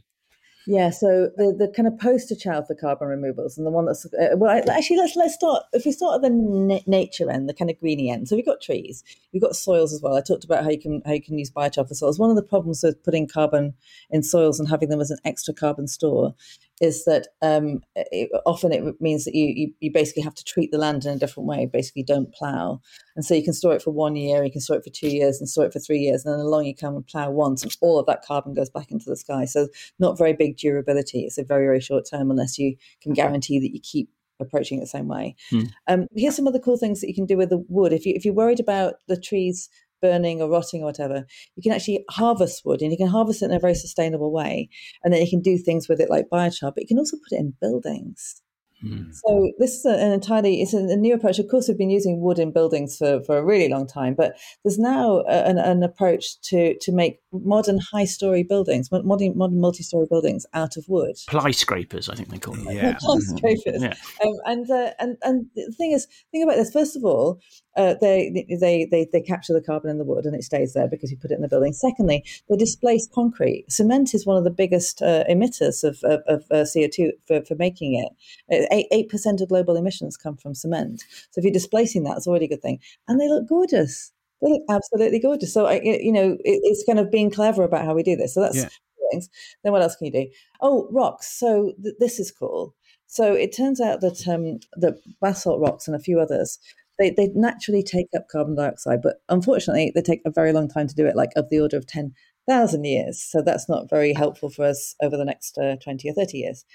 Yeah, 0.70 0.90
so 0.90 1.30
the, 1.38 1.56
the 1.58 1.70
kind 1.74 1.88
of 1.88 1.98
poster 1.98 2.36
child 2.36 2.68
for 2.68 2.76
carbon 2.76 3.08
removals, 3.08 3.58
and 3.58 3.66
the 3.66 3.72
one 3.72 3.86
that's 3.86 4.06
uh, 4.06 4.36
well, 4.36 4.62
actually, 4.70 4.98
let's 4.98 5.16
let's 5.16 5.34
start. 5.34 5.64
If 5.72 5.86
we 5.86 5.94
start 5.94 6.16
at 6.16 6.22
the 6.24 6.30
na- 6.30 6.82
nature 6.86 7.32
end, 7.32 7.48
the 7.48 7.54
kind 7.54 7.72
of 7.72 7.80
greeny 7.80 8.10
end. 8.12 8.28
So 8.28 8.36
we've 8.36 8.46
got 8.46 8.60
trees, 8.62 9.02
we've 9.32 9.42
got 9.42 9.56
soils 9.56 9.94
as 9.94 10.02
well. 10.02 10.18
I 10.18 10.22
talked 10.22 10.44
about 10.44 10.66
how 10.66 10.70
you 10.70 10.80
can 10.80 11.02
how 11.06 11.14
you 11.14 11.24
can 11.24 11.40
use 11.40 11.50
biochar 11.50 11.88
for 11.88 11.94
soils. 11.96 12.20
One 12.20 12.30
of 12.30 12.36
the 12.36 12.44
problems 12.44 12.84
with 12.84 13.02
putting 13.02 13.30
carbon 13.30 13.76
in 14.10 14.24
soils 14.24 14.60
and 14.60 14.68
having 14.68 14.90
them 14.90 15.00
as 15.00 15.10
an 15.10 15.20
extra 15.24 15.54
carbon 15.54 15.88
store 15.88 16.36
is 16.80 17.06
that 17.06 17.28
um, 17.42 17.82
it, 17.96 18.30
often 18.46 18.72
it 18.72 19.02
means 19.02 19.26
that 19.26 19.36
you, 19.36 19.46
you, 19.48 19.74
you 19.80 19.92
basically 19.92 20.24
have 20.24 20.36
to 20.36 20.44
treat 20.44 20.72
the 20.72 20.78
land 20.78 21.06
in 21.06 21.14
a 21.14 21.18
different 21.18 21.48
way. 21.48 21.66
Basically, 21.66 22.04
don't 22.04 22.34
plow, 22.34 22.82
and 23.16 23.26
so 23.26 23.34
you 23.34 23.44
can 23.44 23.54
store 23.54 23.74
it 23.74 23.82
for 23.82 23.92
one 23.92 24.16
year, 24.16 24.44
you 24.44 24.52
can 24.52 24.62
store 24.62 24.78
it 24.78 24.84
for 24.84 24.90
two 24.90 25.10
years, 25.10 25.40
and 25.40 25.50
store 25.50 25.66
it 25.66 25.74
for 25.74 25.80
three 25.80 26.00
years, 26.00 26.26
and 26.26 26.34
then 26.34 26.40
along 26.40 26.66
you 26.66 26.76
come 26.76 26.96
and 26.96 27.08
plow 27.08 27.30
once, 27.30 27.64
and 27.64 27.76
all 27.82 28.00
of 28.00 28.06
that 28.06 28.24
carbon 28.26 28.54
goes 28.54 28.70
back 28.70 28.92
into 28.92 29.10
the 29.10 29.18
sky. 29.18 29.46
So 29.46 29.68
not 30.00 30.18
very 30.18 30.34
big 30.34 30.58
durability. 30.58 31.22
It's 31.22 31.38
a 31.38 31.44
very 31.44 31.66
very 31.66 31.82
short 31.82 32.06
term 32.10 32.32
unless 32.32 32.58
you 32.58 32.76
can 33.02 33.14
guarantee 33.14 33.60
that 33.60 33.74
you 33.74 33.80
keep 33.82 34.10
approaching 34.40 34.78
it 34.78 34.82
the 34.82 34.88
same 34.88 35.08
way. 35.08 35.36
Hmm. 35.50 35.62
Um, 35.88 36.08
here's 36.16 36.36
some 36.36 36.48
of 36.48 36.54
the 36.54 36.60
cool 36.60 36.78
things 36.78 37.02
that 37.02 37.08
you 37.08 37.16
can 37.16 37.26
do 37.26 37.38
with 37.38 37.50
the 37.50 37.64
wood. 37.70 37.94
If 37.94 38.06
you 38.06 38.14
if 38.16 38.26
you're 38.26 38.34
worried 38.34 38.60
about 38.60 38.96
the 39.08 39.20
trees 39.20 39.70
burning 40.02 40.42
or 40.42 40.50
rotting 40.50 40.82
or 40.82 40.86
whatever, 40.86 41.26
you 41.56 41.64
can 41.64 41.72
actually 41.72 42.04
harvest 42.10 42.64
wood 42.66 42.82
and 42.82 42.92
you 42.92 42.98
can 42.98 43.08
harvest 43.08 43.42
it 43.42 43.46
in 43.46 43.52
a 43.52 43.60
very 43.60 43.76
sustainable 43.76 44.32
way. 44.32 44.70
And 45.04 45.14
then 45.14 45.22
you 45.22 45.30
can 45.30 45.42
do 45.42 45.58
things 45.58 45.88
with 45.88 46.00
it 46.00 46.10
like 46.10 46.30
biochar, 46.30 46.74
but 46.74 46.82
you 46.82 46.88
can 46.88 47.00
also 47.00 47.18
put 47.18 47.36
it 47.36 47.40
in 47.40 47.54
buildings. 47.62 48.42
Hmm. 48.82 49.06
So 49.12 49.52
this 49.58 49.74
is 49.74 49.86
an 49.86 50.12
entirely 50.12 50.62
it's 50.62 50.74
a, 50.74 50.96
new 50.96 51.16
approach. 51.16 51.40
Of 51.40 51.48
course, 51.50 51.68
we've 51.68 51.78
been 51.78 51.90
using 51.90 52.22
wood 52.22 52.38
in 52.38 52.52
buildings 52.52 52.98
for, 52.98 53.24
for 53.24 53.38
a 53.38 53.44
really 53.44 53.70
long 53.70 53.88
time, 53.88 54.14
but 54.16 54.38
there's 54.64 54.78
now 54.78 55.22
an, 55.22 55.58
an 55.58 55.82
approach 55.82 56.40
to 56.50 56.78
to 56.82 56.92
make 56.92 57.20
modern 57.44 57.80
high 57.80 58.06
story 58.06 58.44
buildings, 58.44 58.92
modern 58.92 59.38
modern 59.38 59.60
multi 59.60 59.84
story 59.84 60.08
buildings 60.10 60.46
out 60.54 60.78
of 60.78 60.88
wood. 60.88 61.16
Ply 61.28 61.52
scrapers, 61.52 62.10
I 62.10 62.16
think 62.16 62.30
they 62.30 62.40
call 62.40 62.56
them. 62.56 62.68
Yeah, 62.72 62.98
ply 63.00 63.20
scrapers. 63.20 63.82
Yeah. 63.82 63.96
Um, 64.24 64.34
and 64.46 64.70
uh, 64.70 64.92
and 65.00 65.18
and 65.24 65.48
the 65.56 65.72
thing 65.78 65.92
is, 65.92 66.08
think 66.32 66.44
about 66.44 66.56
this. 66.56 66.72
First 66.72 66.96
of 66.96 67.04
all, 67.04 67.40
uh, 67.76 67.94
they, 68.02 68.46
they 68.60 68.88
they 68.90 69.08
they 69.12 69.22
capture 69.22 69.54
the 69.54 69.62
carbon 69.62 69.90
in 69.90 69.98
the 69.98 70.04
wood 70.04 70.26
and 70.26 70.36
it 70.36 70.44
stays 70.44 70.74
there 70.74 70.88
because 70.88 71.12
you 71.12 71.18
put 71.18 71.32
it 71.32 71.36
in 71.36 71.42
the 71.42 71.48
building. 71.48 71.74
Secondly, 71.74 72.24
they 72.50 72.58
displace 72.58 73.08
concrete. 73.14 73.66
Cement 73.70 74.14
is 74.14 74.26
one 74.26 74.38
of 74.38 74.44
the 74.44 74.50
biggest 74.50 75.02
uh, 75.02 75.24
emitters 75.30 75.84
of 75.84 76.00
of, 76.04 76.22
of 76.28 76.44
uh, 76.52 76.66
CO 76.72 76.88
two 76.92 77.12
for, 77.28 77.44
for 77.46 77.56
making 77.56 77.94
it 77.96 78.88
eight 78.92 79.10
percent 79.10 79.42
of 79.42 79.50
global 79.50 79.76
emissions 79.76 80.18
come 80.18 80.38
from 80.38 80.56
cement. 80.56 81.04
So 81.32 81.40
if 81.40 81.44
you're 81.44 81.54
displacing 81.54 82.04
that, 82.04 82.18
it's 82.18 82.28
already 82.28 82.46
a 82.46 82.50
good 82.50 82.62
thing, 82.62 82.80
and 83.08 83.20
they 83.20 83.30
look 83.30 83.48
gorgeous. 83.48 84.12
They 84.42 84.52
look 84.52 84.64
absolutely 84.70 85.20
gorgeous. 85.20 85.54
So 85.54 85.66
I, 85.66 85.82
you 85.82 86.12
know, 86.12 86.34
it, 86.34 86.62
it's 86.64 86.84
kind 86.86 87.00
of 87.00 87.12
being 87.12 87.32
clever 87.32 87.64
about 87.64 87.86
how 87.86 87.94
we 87.94 88.04
do 88.04 88.16
this. 88.16 88.34
So 88.34 88.42
that's 88.42 88.58
yeah. 88.58 88.70
things. 89.12 89.30
Then 89.64 89.74
what 89.74 89.82
else 89.82 89.96
can 89.96 90.08
you 90.08 90.14
do? 90.14 90.30
Oh, 90.62 90.88
rocks. 90.92 91.28
So 91.40 91.74
th- 91.82 91.96
this 92.00 92.20
is 92.20 92.32
cool. 92.32 92.76
So 93.08 93.34
it 93.34 93.56
turns 93.56 93.80
out 93.82 94.02
that 94.02 94.28
um, 94.28 94.60
the 94.74 95.00
basalt 95.22 95.62
rocks 95.62 95.88
and 95.88 95.96
a 95.96 96.00
few 96.00 96.20
others 96.20 96.60
they, 96.98 97.12
they 97.12 97.30
naturally 97.34 97.84
take 97.84 98.08
up 98.16 98.28
carbon 98.30 98.56
dioxide, 98.56 99.02
but 99.02 99.18
unfortunately, 99.30 99.92
they 99.94 100.02
take 100.02 100.22
a 100.26 100.32
very 100.32 100.52
long 100.52 100.68
time 100.68 100.88
to 100.88 100.96
do 100.96 101.06
it, 101.06 101.16
like 101.16 101.32
of 101.36 101.50
the 101.50 101.60
order 101.60 101.78
of 101.78 101.86
10,000 101.86 102.84
years. 102.84 103.22
So 103.22 103.42
that's 103.42 103.70
not 103.70 103.90
very 103.90 104.14
helpful 104.14 104.50
for 104.50 104.66
us 104.66 104.96
over 105.02 105.16
the 105.16 105.26
next 105.26 105.58
uh, 105.58 105.76
20 105.84 106.10
or 106.10 106.14
30 106.14 106.38
years. 106.38 106.66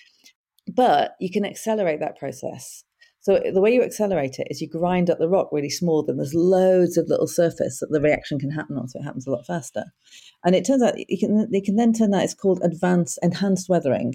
But 0.72 1.16
you 1.20 1.30
can 1.30 1.44
accelerate 1.44 2.00
that 2.00 2.18
process. 2.18 2.84
So 3.22 3.40
the 3.54 3.60
way 3.60 3.72
you 3.72 3.82
accelerate 3.82 4.40
it 4.40 4.48
is 4.50 4.60
you 4.60 4.68
grind 4.68 5.08
up 5.08 5.18
the 5.18 5.28
rock 5.28 5.50
really 5.52 5.70
small, 5.70 6.02
then 6.02 6.16
there's 6.16 6.34
loads 6.34 6.96
of 6.98 7.08
little 7.08 7.28
surface 7.28 7.78
that 7.78 7.90
the 7.90 8.00
reaction 8.00 8.38
can 8.38 8.50
happen 8.50 8.76
on, 8.76 8.88
so 8.88 8.98
it 8.98 9.04
happens 9.04 9.28
a 9.28 9.30
lot 9.30 9.46
faster. 9.46 9.84
And 10.44 10.56
it 10.56 10.66
turns 10.66 10.82
out 10.82 10.98
you 11.08 11.18
can 11.18 11.46
you 11.50 11.62
can 11.62 11.76
then 11.76 11.92
turn 11.92 12.10
that 12.10 12.24
it's 12.24 12.34
called 12.34 12.60
advanced 12.64 13.20
enhanced 13.22 13.68
weathering. 13.68 14.14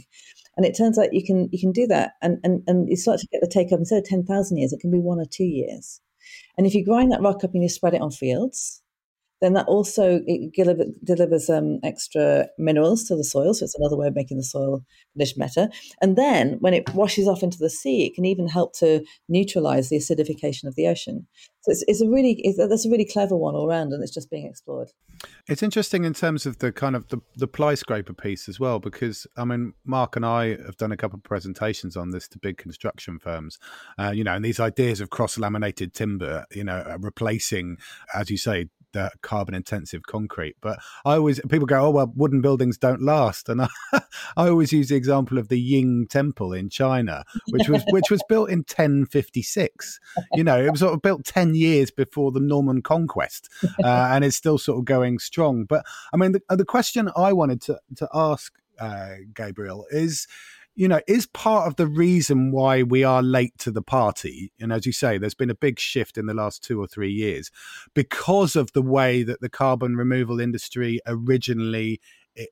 And 0.58 0.66
it 0.66 0.76
turns 0.78 1.00
out 1.00 1.14
you 1.14 1.24
can 1.24 1.48
you 1.54 1.60
can 1.60 1.72
do 1.72 1.88
that 1.88 2.14
and, 2.22 2.40
and, 2.44 2.64
and 2.68 2.90
you 2.90 2.98
start 2.98 3.20
to 3.22 3.28
get 3.32 3.40
the 3.42 3.48
take 3.48 3.72
up 3.72 3.80
instead 3.80 4.00
of 4.00 4.04
ten 4.04 4.26
thousand 4.26 4.58
years, 4.58 4.74
it 4.74 4.82
can 4.82 4.92
be 4.92 5.00
one 5.00 5.20
or 5.20 5.26
two 5.26 5.46
years. 5.46 6.02
And 6.58 6.68
if 6.68 6.76
you 6.76 6.84
grind 6.84 7.12
that 7.14 7.22
rock 7.22 7.46
up 7.46 7.54
and 7.54 7.64
you 7.64 7.70
spread 7.70 7.94
it 7.94 8.02
on 8.02 8.12
fields, 8.12 8.82
then 9.42 9.54
that 9.54 9.68
also 9.68 10.20
delivers 11.04 11.50
um, 11.50 11.80
extra 11.84 12.48
minerals 12.58 13.04
to 13.06 13.16
the 13.16 13.24
soil. 13.24 13.54
So 13.54 13.66
it's 13.66 13.78
another 13.78 13.98
way 13.98 14.08
of 14.08 14.16
making 14.16 14.38
the 14.38 14.44
soil 14.44 14.84
condition 15.14 15.40
better. 15.40 15.70
And 16.02 16.16
then 16.16 16.58
when 16.60 16.74
it 16.74 16.94
washes 16.94 17.28
off 17.28 17.44
into 17.44 17.58
the 17.60 17.70
sea, 17.70 18.06
it 18.06 18.16
can 18.16 18.26
even 18.26 18.48
help 18.48 18.74
to 18.80 19.04
neutralize 19.30 19.90
the 19.90 19.98
acidification 19.98 20.66
of 20.66 20.76
the 20.76 20.88
ocean. 20.88 21.28
So 21.62 21.72
it's, 21.72 21.84
it's 21.88 22.02
a 22.02 22.10
really 22.10 22.40
it's, 22.44 22.58
that's 22.58 22.86
a 22.86 22.90
really 22.90 23.06
clever 23.06 23.36
one 23.36 23.54
all 23.54 23.70
around, 23.70 23.92
and 23.92 24.02
it's 24.02 24.14
just 24.14 24.30
being 24.30 24.46
explored. 24.46 24.90
It's 25.48 25.62
interesting 25.62 26.06
in 26.06 26.14
terms 26.14 26.46
of 26.46 26.60
the 26.60 26.72
kind 26.72 26.96
of 26.96 27.10
the, 27.10 27.20
the 27.36 27.48
ply 27.48 27.76
scraper 27.76 28.14
piece 28.14 28.48
as 28.48 28.58
well, 28.60 28.80
because 28.80 29.28
I 29.36 29.44
mean, 29.44 29.74
Mark 29.84 30.16
and 30.16 30.26
I 30.26 30.58
have 30.66 30.78
done 30.78 30.94
a 30.94 30.98
couple 30.98 31.18
of 31.18 31.24
presentations 31.24 31.98
on 31.98 32.12
this 32.12 32.28
to 32.30 32.40
big 32.40 32.58
construction 32.58 33.20
firms, 33.20 33.60
uh, 34.00 34.12
you 34.12 34.24
know, 34.24 34.34
and 34.34 34.46
these 34.46 34.62
ideas 34.62 35.02
of 35.02 35.10
cross 35.10 35.38
laminated 35.38 35.94
timber, 35.94 36.46
you 36.52 36.64
know, 36.64 36.96
replacing, 37.00 37.78
as 38.16 38.30
you 38.30 38.38
say, 38.38 38.70
carbon 39.22 39.56
intensive 39.56 40.04
concrete. 40.04 40.56
But 40.62 40.80
I 41.06 41.16
always 41.16 41.40
people 41.50 41.66
go, 41.66 41.86
oh 41.86 41.90
well, 41.90 42.12
wooden 42.16 42.42
buildings 42.42 42.78
don't 42.78 43.02
last, 43.02 43.50
and 43.50 43.62
I, 43.62 43.68
I 44.38 44.50
always 44.50 44.72
use 44.72 44.90
the 44.90 44.96
example 44.96 45.38
of 45.38 45.50
the 45.50 45.60
Ying 45.60 46.08
Temple 46.08 46.54
in 46.54 46.70
China, 46.70 47.24
which 47.50 47.70
was 47.70 47.84
which 47.90 48.10
was 48.10 48.22
built 48.30 48.50
in 48.50 48.60
1056. 48.60 50.00
You 50.34 50.44
know, 50.44 50.62
it 50.62 50.72
was 50.72 50.80
sort 50.80 50.94
of 50.94 51.02
built 51.02 51.26
10 51.26 51.56
years 51.56 51.92
before 51.92 52.32
the 52.32 52.40
Norman 52.40 52.82
conquest, 52.82 53.50
uh, 53.84 54.10
and 54.12 54.24
it's 54.24 54.36
still 54.36 54.58
sort 54.58 54.80
of 54.80 54.86
going 54.86 55.20
strong. 55.20 55.66
But 55.66 55.86
I 56.14 56.18
mean, 56.18 56.34
the, 56.34 56.56
the 56.56 56.66
question 56.66 57.10
I 57.16 57.34
wanted 57.34 57.62
to 57.64 57.80
to 57.96 58.08
ask 58.14 58.54
uh, 58.80 59.16
Gabrielle 59.34 59.86
is 59.90 60.28
you 60.78 60.88
know, 60.88 61.02
is 61.08 61.26
part 61.26 61.68
of 61.68 61.76
the 61.76 61.88
reason 61.88 62.52
why 62.52 62.84
we 62.84 63.04
are 63.04 63.24
late 63.24 63.58
to 63.58 63.72
the 63.72 63.82
party. 63.82 64.54
And 64.60 64.72
as 64.72 64.86
you 64.86 64.92
say, 64.92 65.18
there's 65.18 65.34
been 65.34 65.50
a 65.50 65.56
big 65.56 65.80
shift 65.80 66.20
in 66.20 66.28
the 66.28 66.36
last 66.36 66.64
two 66.64 66.80
or 66.80 66.86
three 66.86 67.12
years 67.12 67.50
because 67.96 68.56
of 68.56 68.72
the 68.74 68.84
way 68.84 69.24
that 69.24 69.42
the 69.42 69.50
carbon 69.50 69.96
removal 69.96 70.40
industry 70.40 71.00
originally 71.08 72.00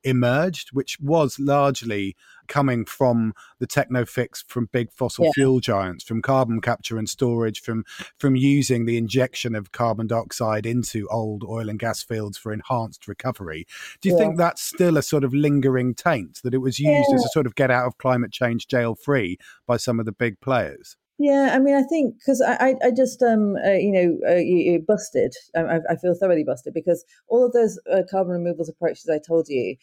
emerged, 0.04 0.70
which 0.72 0.98
was 1.00 1.38
largely 1.38 2.16
coming 2.48 2.84
from 2.84 3.32
the 3.58 3.66
techno 3.66 4.04
fix 4.04 4.44
from 4.46 4.68
big 4.72 4.92
fossil 4.92 5.24
yeah. 5.26 5.30
fuel 5.34 5.60
giants, 5.60 6.04
from 6.04 6.22
carbon 6.22 6.60
capture 6.60 6.98
and 6.98 7.08
storage, 7.08 7.60
from 7.60 7.84
from 8.18 8.36
using 8.36 8.86
the 8.86 8.96
injection 8.96 9.54
of 9.54 9.72
carbon 9.72 10.06
dioxide 10.06 10.66
into 10.66 11.08
old 11.08 11.44
oil 11.44 11.68
and 11.68 11.78
gas 11.78 12.02
fields 12.02 12.38
for 12.38 12.52
enhanced 12.52 13.08
recovery. 13.08 13.66
Do 14.00 14.08
you 14.08 14.14
yeah. 14.14 14.20
think 14.20 14.38
that's 14.38 14.62
still 14.62 14.96
a 14.96 15.02
sort 15.02 15.24
of 15.24 15.34
lingering 15.34 15.94
taint 15.94 16.40
that 16.42 16.54
it 16.54 16.58
was 16.58 16.78
used 16.78 17.08
yeah. 17.10 17.16
as 17.16 17.24
a 17.24 17.28
sort 17.28 17.46
of 17.46 17.54
get 17.54 17.70
out 17.70 17.86
of 17.86 17.98
climate 17.98 18.32
change 18.32 18.66
jail 18.66 18.94
free 18.94 19.38
by 19.66 19.76
some 19.76 19.98
of 20.00 20.06
the 20.06 20.12
big 20.12 20.40
players? 20.40 20.96
Yeah, 21.18 21.52
I 21.54 21.58
mean, 21.58 21.74
I 21.74 21.82
think 21.82 22.18
because 22.18 22.42
I, 22.42 22.74
I, 22.84 22.90
just, 22.90 23.22
um, 23.22 23.56
uh, 23.64 23.70
you 23.70 23.90
know, 23.90 24.18
uh, 24.28 24.34
you, 24.36 24.58
you 24.58 24.84
busted. 24.86 25.34
I, 25.56 25.78
I, 25.88 25.96
feel 25.96 26.14
thoroughly 26.14 26.44
busted 26.44 26.74
because 26.74 27.06
all 27.28 27.46
of 27.46 27.52
those 27.52 27.80
uh, 27.90 28.02
carbon 28.10 28.34
removals 28.34 28.68
approaches 28.68 29.08
I 29.08 29.18
told 29.26 29.48
you, 29.48 29.76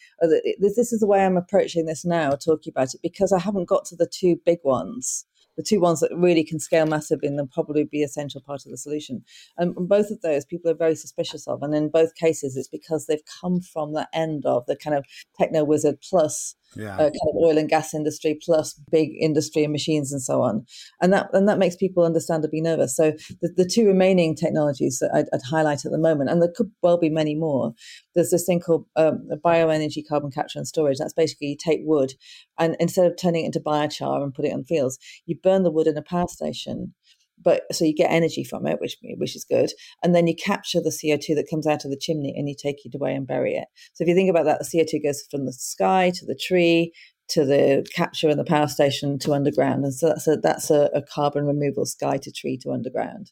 this 0.60 0.92
is 0.92 1.00
the 1.00 1.08
way 1.08 1.24
I'm 1.24 1.36
approaching 1.36 1.86
this 1.86 2.04
now, 2.04 2.30
talking 2.36 2.70
about 2.70 2.94
it, 2.94 3.00
because 3.02 3.32
I 3.32 3.40
haven't 3.40 3.68
got 3.68 3.84
to 3.86 3.96
the 3.96 4.06
two 4.06 4.36
big 4.46 4.60
ones 4.62 5.26
the 5.56 5.62
two 5.62 5.80
ones 5.80 6.00
that 6.00 6.10
really 6.16 6.44
can 6.44 6.58
scale 6.58 6.86
massively 6.86 7.28
and 7.28 7.38
then 7.38 7.48
probably 7.48 7.84
be 7.84 8.02
essential 8.02 8.40
part 8.40 8.64
of 8.64 8.70
the 8.70 8.78
solution. 8.78 9.22
And 9.56 9.74
both 9.88 10.10
of 10.10 10.20
those 10.22 10.44
people 10.44 10.70
are 10.70 10.74
very 10.74 10.96
suspicious 10.96 11.46
of. 11.46 11.62
And 11.62 11.74
in 11.74 11.88
both 11.88 12.14
cases, 12.14 12.56
it's 12.56 12.68
because 12.68 13.06
they've 13.06 13.20
come 13.40 13.60
from 13.60 13.92
the 13.92 14.08
end 14.12 14.44
of 14.46 14.66
the 14.66 14.76
kind 14.76 14.96
of 14.96 15.04
techno 15.38 15.64
wizard 15.64 15.96
plus 16.08 16.54
yeah. 16.76 16.94
uh, 16.94 17.10
kind 17.10 17.30
of 17.30 17.36
oil 17.36 17.58
and 17.58 17.68
gas 17.68 17.94
industry 17.94 18.38
plus 18.42 18.74
big 18.90 19.10
industry 19.20 19.64
and 19.64 19.72
machines 19.72 20.12
and 20.12 20.22
so 20.22 20.42
on, 20.42 20.66
and 21.00 21.12
that 21.12 21.28
and 21.32 21.48
that 21.48 21.58
makes 21.58 21.76
people 21.76 22.04
understandably 22.04 22.60
nervous. 22.60 22.96
So 22.96 23.12
the, 23.40 23.52
the 23.56 23.68
two 23.68 23.86
remaining 23.86 24.34
technologies 24.34 24.98
that 25.00 25.10
I'd, 25.14 25.26
I'd 25.32 25.42
highlight 25.42 25.84
at 25.84 25.92
the 25.92 25.98
moment, 25.98 26.30
and 26.30 26.42
there 26.42 26.52
could 26.54 26.70
well 26.82 26.98
be 26.98 27.10
many 27.10 27.34
more. 27.34 27.74
There's 28.14 28.30
this 28.30 28.46
thing 28.46 28.60
called 28.60 28.86
um, 28.96 29.28
bioenergy 29.44 30.06
carbon 30.08 30.30
capture 30.30 30.58
and 30.58 30.68
storage. 30.68 30.98
That's 30.98 31.12
basically 31.12 31.48
you 31.48 31.56
take 31.56 31.80
wood 31.82 32.14
and 32.58 32.76
instead 32.78 33.06
of 33.06 33.16
turning 33.16 33.44
it 33.44 33.46
into 33.46 33.60
biochar 33.60 34.22
and 34.22 34.34
put 34.34 34.44
it 34.44 34.52
on 34.52 34.64
fields, 34.64 34.98
you 35.26 35.36
burn 35.42 35.62
the 35.62 35.70
wood 35.70 35.86
in 35.86 35.96
a 35.96 36.02
power 36.02 36.28
station 36.28 36.94
but 37.42 37.62
so 37.72 37.84
you 37.84 37.94
get 37.94 38.10
energy 38.10 38.44
from 38.44 38.66
it, 38.66 38.80
which 38.80 38.96
which 39.16 39.36
is 39.36 39.44
good, 39.44 39.70
and 40.02 40.14
then 40.14 40.26
you 40.26 40.34
capture 40.34 40.80
the 40.80 40.90
CO 40.90 41.16
two 41.16 41.34
that 41.34 41.50
comes 41.50 41.66
out 41.66 41.84
of 41.84 41.90
the 41.90 41.96
chimney 41.96 42.34
and 42.36 42.48
you 42.48 42.54
take 42.56 42.84
it 42.84 42.94
away 42.94 43.14
and 43.14 43.26
bury 43.26 43.54
it. 43.54 43.66
So 43.92 44.02
if 44.02 44.08
you 44.08 44.14
think 44.14 44.30
about 44.30 44.44
that, 44.46 44.58
the 44.60 44.78
CO 44.78 44.84
two 44.88 45.00
goes 45.00 45.22
from 45.30 45.46
the 45.46 45.52
sky 45.52 46.10
to 46.14 46.26
the 46.26 46.34
tree 46.34 46.92
to 47.26 47.44
the 47.44 47.86
capture 47.94 48.28
in 48.28 48.36
the 48.36 48.44
power 48.44 48.68
station 48.68 49.18
to 49.20 49.32
underground, 49.32 49.84
and 49.84 49.94
so 49.94 50.08
that's 50.08 50.26
a 50.26 50.36
that's 50.36 50.70
a, 50.70 50.90
a 50.94 51.02
carbon 51.02 51.46
removal 51.46 51.86
sky 51.86 52.16
to 52.18 52.32
tree 52.32 52.58
to 52.58 52.72
underground, 52.72 53.30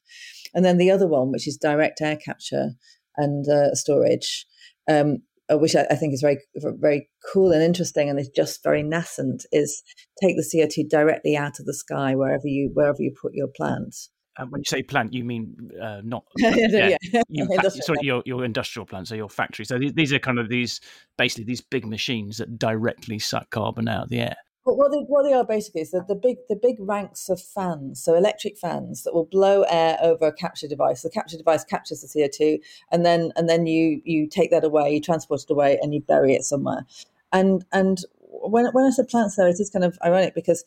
and 0.54 0.64
then 0.64 0.78
the 0.78 0.90
other 0.90 1.06
one, 1.06 1.30
which 1.30 1.46
is 1.46 1.56
direct 1.56 2.00
air 2.00 2.16
capture 2.16 2.70
and 3.16 3.48
uh, 3.48 3.74
storage. 3.74 4.46
Um, 4.88 5.18
uh, 5.52 5.58
which 5.58 5.74
I, 5.74 5.86
I, 5.90 5.96
think 5.96 6.14
is 6.14 6.20
very 6.20 6.38
very 6.54 7.08
cool 7.32 7.52
and 7.52 7.62
interesting 7.62 8.08
and 8.08 8.18
is 8.18 8.28
just 8.28 8.62
very 8.62 8.82
nascent 8.82 9.44
is 9.50 9.82
take 10.22 10.36
the 10.36 10.42
CO2 10.42 10.88
directly 10.88 11.36
out 11.36 11.58
of 11.58 11.66
the 11.66 11.74
sky 11.74 12.14
wherever 12.14 12.46
you 12.46 12.70
wherever 12.74 12.98
you 13.00 13.12
put 13.20 13.34
your 13.34 13.48
plants. 13.48 14.10
Um, 14.38 14.50
when 14.50 14.60
you 14.60 14.64
say 14.66 14.82
plant, 14.82 15.12
you 15.12 15.24
mean 15.24 15.54
uh, 15.80 16.00
not 16.02 16.24
yeah, 16.38 16.96
yeah. 17.12 17.22
You, 17.28 17.48
sorry, 17.70 17.98
your 18.02 18.22
your 18.24 18.44
industrial 18.44 18.86
plant, 18.86 19.08
so 19.08 19.14
your 19.14 19.28
factory. 19.28 19.64
So 19.64 19.78
these, 19.78 19.92
these 19.92 20.12
are 20.12 20.18
kind 20.18 20.38
of 20.38 20.48
these 20.48 20.80
basically 21.18 21.44
these 21.44 21.60
big 21.60 21.86
machines 21.86 22.38
that 22.38 22.58
directly 22.58 23.18
suck 23.18 23.50
carbon 23.50 23.88
out 23.88 24.04
of 24.04 24.08
the 24.08 24.20
air. 24.20 24.36
But 24.64 24.76
what 24.76 24.92
they, 24.92 24.98
what 24.98 25.24
they 25.24 25.32
are 25.32 25.44
basically 25.44 25.80
is 25.80 25.90
that 25.90 26.06
the 26.06 26.14
big 26.14 26.36
the 26.48 26.56
big 26.56 26.76
ranks 26.78 27.28
of 27.28 27.40
fans, 27.40 28.02
so 28.02 28.14
electric 28.14 28.56
fans 28.56 29.02
that 29.02 29.12
will 29.12 29.24
blow 29.24 29.62
air 29.62 29.98
over 30.00 30.26
a 30.26 30.32
capture 30.32 30.68
device. 30.68 31.02
The 31.02 31.10
capture 31.10 31.36
device 31.36 31.64
captures 31.64 32.00
the 32.00 32.08
CO 32.08 32.28
two, 32.32 32.58
and 32.92 33.04
then 33.04 33.32
and 33.34 33.48
then 33.48 33.66
you 33.66 34.00
you 34.04 34.28
take 34.28 34.50
that 34.52 34.64
away, 34.64 34.94
you 34.94 35.00
transport 35.00 35.42
it 35.42 35.50
away, 35.50 35.78
and 35.82 35.92
you 35.92 36.00
bury 36.00 36.34
it 36.34 36.44
somewhere. 36.44 36.86
And 37.32 37.64
and 37.72 37.98
when 38.20 38.66
when 38.66 38.84
I 38.84 38.90
said 38.90 39.08
plants, 39.08 39.34
there 39.34 39.48
it 39.48 39.58
is 39.58 39.70
kind 39.70 39.84
of 39.84 39.98
ironic 40.04 40.34
because 40.34 40.64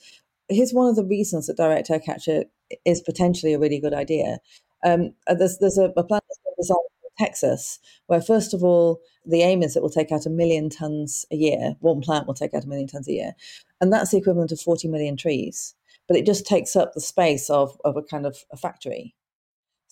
here's 0.50 0.74
one 0.74 0.90
of 0.90 0.98
the 0.98 1.06
reasons 1.06 1.48
that 1.48 1.58
direct 1.58 1.90
air 1.90 2.00
capture 2.00 2.44
is 2.84 3.02
potentially 3.02 3.54
a 3.54 3.60
really 3.60 3.80
good 3.80 3.94
idea. 3.94 4.40
Um, 4.84 5.14
there's 5.28 5.58
there's 5.60 5.78
a, 5.78 5.94
a 5.96 6.04
plant 6.04 6.24
that's 6.28 6.70
been 6.70 6.76
Texas, 7.18 7.80
where 8.08 8.22
first 8.22 8.54
of 8.54 8.64
all, 8.64 9.00
the 9.26 9.42
aim 9.42 9.64
is 9.64 9.76
it 9.76 9.82
will 9.82 9.90
take 9.90 10.12
out 10.12 10.26
a 10.26 10.30
million 10.30 10.70
tons 10.70 11.26
a 11.32 11.36
year. 11.36 11.76
One 11.80 12.02
plant 12.02 12.28
will 12.28 12.34
take 12.34 12.54
out 12.54 12.66
a 12.66 12.68
million 12.68 12.88
tons 12.88 13.08
a 13.08 13.14
year. 13.14 13.32
And 13.82 13.92
that's 13.92 14.12
the 14.12 14.18
equivalent 14.18 14.52
of 14.52 14.60
40 14.60 14.88
million 14.88 15.18
trees. 15.18 15.76
But 16.08 16.18
it 16.18 16.26
just 16.26 16.46
takes 16.46 16.76
up 16.76 16.94
the 16.94 17.02
space 17.02 17.50
of, 17.50 17.78
of 17.84 17.98
a 17.98 18.04
kind 18.04 18.26
of 18.26 18.38
a 18.52 18.58
factory. 18.58 19.16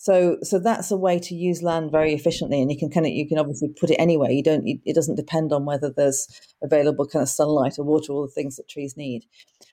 So, 0.03 0.37
so 0.41 0.59
that's 0.59 0.91
a 0.91 0.97
way 0.97 1.17
to 1.17 1.33
use 1.33 1.63
land 1.63 1.89
very 1.89 2.13
efficiently, 2.13 2.61
and 2.61 2.69
you 2.69 2.77
can 2.77 2.89
kind 2.89 3.05
of 3.05 3.13
you 3.13 3.25
can 3.25 3.37
obviously 3.37 3.69
put 3.69 3.89
it 3.89 3.95
anywhere. 3.95 4.31
You 4.31 4.43
don't. 4.43 4.67
It 4.67 4.95
doesn't 4.95 5.15
depend 5.15 5.53
on 5.53 5.63
whether 5.63 5.89
there's 5.89 6.27
available 6.61 7.07
kind 7.07 7.23
of 7.23 7.29
sunlight 7.29 7.79
or 7.79 7.85
water, 7.85 8.11
all 8.11 8.23
the 8.23 8.27
things 8.27 8.57
that 8.57 8.67
trees 8.67 8.97
need. 8.97 9.23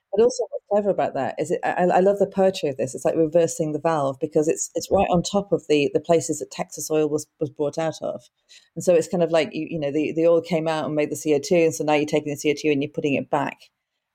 But 0.09 0.23
also, 0.23 0.45
what's 0.49 0.65
clever 0.71 0.89
about 0.89 1.15
that 1.15 1.35
is 1.37 1.51
it, 1.51 1.59
I, 1.65 1.83
I, 1.83 1.99
love 1.99 2.19
the 2.19 2.27
poetry 2.27 2.69
of 2.69 2.77
this. 2.77 2.95
It's 2.95 3.03
like 3.03 3.17
reversing 3.17 3.73
the 3.73 3.79
valve 3.79 4.19
because 4.21 4.47
it's 4.47 4.69
it's 4.73 4.89
right 4.89 5.07
on 5.09 5.21
top 5.21 5.51
of 5.51 5.65
the 5.67 5.89
the 5.93 5.99
places 5.99 6.39
that 6.39 6.49
Texas 6.49 6.89
oil 6.89 7.09
was 7.09 7.27
was 7.41 7.49
brought 7.49 7.77
out 7.77 8.01
of, 8.01 8.21
and 8.77 8.85
so 8.85 8.93
it's 8.93 9.09
kind 9.09 9.23
of 9.23 9.31
like 9.31 9.49
you 9.51 9.67
you 9.69 9.79
know 9.79 9.91
the 9.91 10.13
the 10.13 10.27
oil 10.27 10.41
came 10.41 10.67
out 10.67 10.85
and 10.85 10.95
made 10.95 11.11
the 11.11 11.21
CO 11.21 11.39
two, 11.43 11.63
and 11.63 11.75
so 11.75 11.83
now 11.83 11.95
you're 11.95 12.05
taking 12.05 12.33
the 12.33 12.41
CO 12.41 12.55
two 12.57 12.71
and 12.71 12.81
you're 12.81 12.89
putting 12.89 13.15
it 13.15 13.29
back 13.29 13.57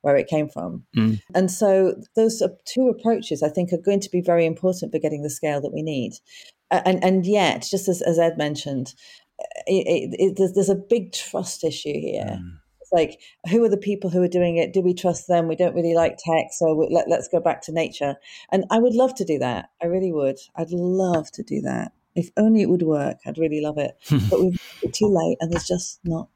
where 0.06 0.16
it 0.16 0.28
came 0.28 0.48
from. 0.48 0.84
Mm. 0.96 1.20
And 1.34 1.50
so 1.50 1.94
those 2.14 2.40
two 2.64 2.88
approaches, 2.88 3.42
I 3.42 3.48
think, 3.48 3.72
are 3.72 3.78
going 3.78 4.00
to 4.00 4.10
be 4.10 4.20
very 4.20 4.46
important 4.46 4.92
for 4.92 5.00
getting 5.00 5.22
the 5.22 5.30
scale 5.30 5.60
that 5.60 5.74
we 5.74 5.82
need. 5.82 6.12
And 6.70 7.02
and 7.04 7.26
yet, 7.26 7.66
just 7.68 7.88
as, 7.88 8.02
as 8.02 8.18
Ed 8.18 8.38
mentioned, 8.38 8.94
it, 9.66 9.86
it, 9.86 10.16
it, 10.18 10.36
there's, 10.36 10.52
there's 10.52 10.70
a 10.70 10.76
big 10.76 11.12
trust 11.12 11.64
issue 11.64 11.92
here. 11.92 12.38
Mm 12.40 12.58
it's 12.86 12.92
like, 12.92 13.20
who 13.50 13.64
are 13.64 13.68
the 13.68 13.76
people 13.76 14.10
who 14.10 14.22
are 14.22 14.28
doing 14.28 14.56
it? 14.58 14.72
Do 14.72 14.80
we 14.80 14.94
trust 14.94 15.26
them? 15.26 15.48
We 15.48 15.56
don't 15.56 15.74
really 15.74 15.94
like 15.94 16.18
tech, 16.18 16.52
so 16.52 16.74
we, 16.74 16.88
let, 16.90 17.08
let's 17.08 17.28
go 17.28 17.40
back 17.40 17.62
to 17.62 17.72
nature. 17.72 18.14
And 18.52 18.64
I 18.70 18.78
would 18.78 18.94
love 18.94 19.14
to 19.16 19.24
do 19.24 19.38
that. 19.38 19.70
I 19.82 19.86
really 19.86 20.12
would. 20.12 20.38
I'd 20.54 20.70
love 20.70 21.32
to 21.32 21.42
do 21.42 21.60
that. 21.62 21.92
If 22.14 22.30
only 22.36 22.62
it 22.62 22.70
would 22.70 22.82
work, 22.82 23.18
I'd 23.26 23.38
really 23.38 23.60
love 23.60 23.78
it. 23.78 23.96
but 24.30 24.40
we're 24.40 24.90
too 24.92 25.08
late, 25.08 25.36
and 25.40 25.52
there's 25.52 25.66
just 25.66 26.00
not. 26.04 26.28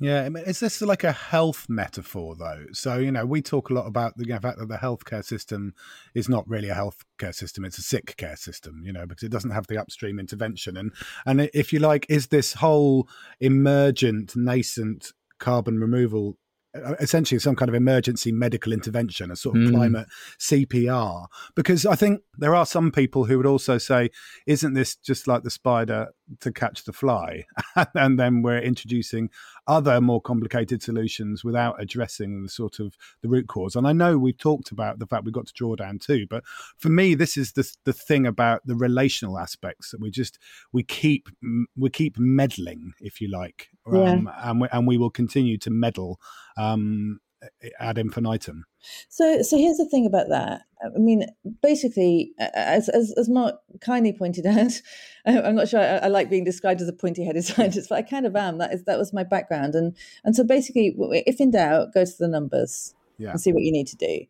Yeah, 0.00 0.24
I 0.24 0.28
mean, 0.28 0.44
is 0.44 0.60
this 0.60 0.80
like 0.82 1.04
a 1.04 1.12
health 1.12 1.66
metaphor 1.68 2.34
though? 2.36 2.66
So 2.72 2.98
you 2.98 3.12
know, 3.12 3.24
we 3.24 3.42
talk 3.42 3.70
a 3.70 3.74
lot 3.74 3.86
about 3.86 4.16
the 4.16 4.26
fact 4.40 4.58
that 4.58 4.68
the 4.68 4.76
healthcare 4.76 5.24
system 5.24 5.74
is 6.14 6.28
not 6.28 6.48
really 6.48 6.68
a 6.68 6.74
healthcare 6.74 7.34
system; 7.34 7.64
it's 7.64 7.78
a 7.78 7.82
sick 7.82 8.16
care 8.16 8.36
system. 8.36 8.82
You 8.84 8.92
know, 8.92 9.06
because 9.06 9.22
it 9.22 9.32
doesn't 9.32 9.50
have 9.50 9.66
the 9.66 9.78
upstream 9.78 10.18
intervention. 10.18 10.76
And 10.76 10.92
and 11.26 11.48
if 11.54 11.72
you 11.72 11.78
like, 11.78 12.06
is 12.08 12.28
this 12.28 12.54
whole 12.54 13.08
emergent, 13.40 14.34
nascent 14.36 15.12
carbon 15.38 15.78
removal 15.78 16.38
uh, 16.74 16.94
essentially 16.98 17.38
some 17.38 17.54
kind 17.54 17.68
of 17.68 17.74
emergency 17.74 18.32
medical 18.32 18.72
intervention, 18.72 19.30
a 19.30 19.36
sort 19.36 19.56
of 19.56 19.62
mm. 19.62 19.70
climate 19.70 20.08
CPR. 20.40 21.26
Because 21.54 21.86
I 21.86 21.94
think 21.94 22.22
there 22.36 22.54
are 22.54 22.66
some 22.66 22.90
people 22.90 23.24
who 23.24 23.36
would 23.36 23.46
also 23.46 23.78
say, 23.78 24.10
isn't 24.46 24.74
this 24.74 24.96
just 24.96 25.28
like 25.28 25.44
the 25.44 25.50
spider 25.50 26.08
to 26.40 26.52
catch 26.52 26.84
the 26.84 26.92
fly? 26.92 27.44
and 27.94 28.18
then 28.18 28.42
we're 28.42 28.58
introducing 28.58 29.30
other 29.66 30.00
more 30.00 30.20
complicated 30.20 30.82
solutions 30.82 31.42
without 31.44 31.80
addressing 31.80 32.42
the 32.42 32.48
sort 32.48 32.78
of 32.78 32.96
the 33.22 33.28
root 33.28 33.46
cause. 33.46 33.76
And 33.76 33.86
I 33.86 33.92
know 33.92 34.18
we've 34.18 34.36
talked 34.36 34.70
about 34.70 34.98
the 34.98 35.06
fact 35.06 35.24
we've 35.24 35.32
got 35.32 35.46
to 35.46 35.52
draw 35.52 35.74
down 35.76 35.98
too, 35.98 36.26
but 36.28 36.44
for 36.76 36.88
me, 36.88 37.14
this 37.14 37.36
is 37.36 37.52
the 37.52 37.70
the 37.84 37.92
thing 37.92 38.26
about 38.26 38.66
the 38.66 38.76
relational 38.76 39.38
aspects 39.38 39.90
that 39.90 40.00
we 40.00 40.10
just 40.10 40.38
we 40.72 40.82
keep 40.82 41.28
we 41.76 41.90
keep 41.90 42.18
meddling, 42.18 42.92
if 43.00 43.20
you 43.20 43.28
like, 43.28 43.68
yeah. 43.90 44.12
um, 44.12 44.30
and 44.42 44.60
we, 44.60 44.68
and 44.72 44.86
we 44.86 44.98
will 44.98 45.10
continue 45.10 45.58
to 45.58 45.70
meddle 45.70 46.20
um, 46.56 47.20
ad 47.78 47.98
infinitum. 47.98 48.64
So, 49.08 49.42
so 49.42 49.56
here's 49.56 49.78
the 49.78 49.88
thing 49.88 50.06
about 50.06 50.28
that. 50.28 50.62
I 50.84 50.98
mean, 50.98 51.26
basically, 51.62 52.32
as 52.38 52.88
as, 52.88 53.12
as 53.16 53.28
Mark 53.28 53.56
kindly 53.80 54.12
pointed 54.12 54.46
out, 54.46 54.80
I'm 55.26 55.54
not 55.54 55.68
sure 55.68 55.80
I, 55.80 55.96
I, 55.96 56.06
like 56.08 56.30
being 56.30 56.44
described 56.44 56.80
as 56.80 56.88
a 56.88 56.92
pointy-headed 56.92 57.44
scientist, 57.44 57.88
but 57.88 57.96
I 57.96 58.02
kind 58.02 58.26
of 58.26 58.36
am. 58.36 58.58
That 58.58 58.72
is 58.72 58.84
that 58.84 58.98
was 58.98 59.12
my 59.12 59.24
background, 59.24 59.74
and 59.74 59.96
and 60.24 60.36
so 60.36 60.44
basically, 60.44 60.94
if 61.26 61.40
in 61.40 61.50
doubt, 61.50 61.94
go 61.94 62.04
to 62.04 62.16
the 62.18 62.28
numbers 62.28 62.94
yeah. 63.18 63.30
and 63.30 63.40
see 63.40 63.52
what 63.52 63.62
you 63.62 63.72
need 63.72 63.86
to 63.88 63.96
do. 63.96 64.20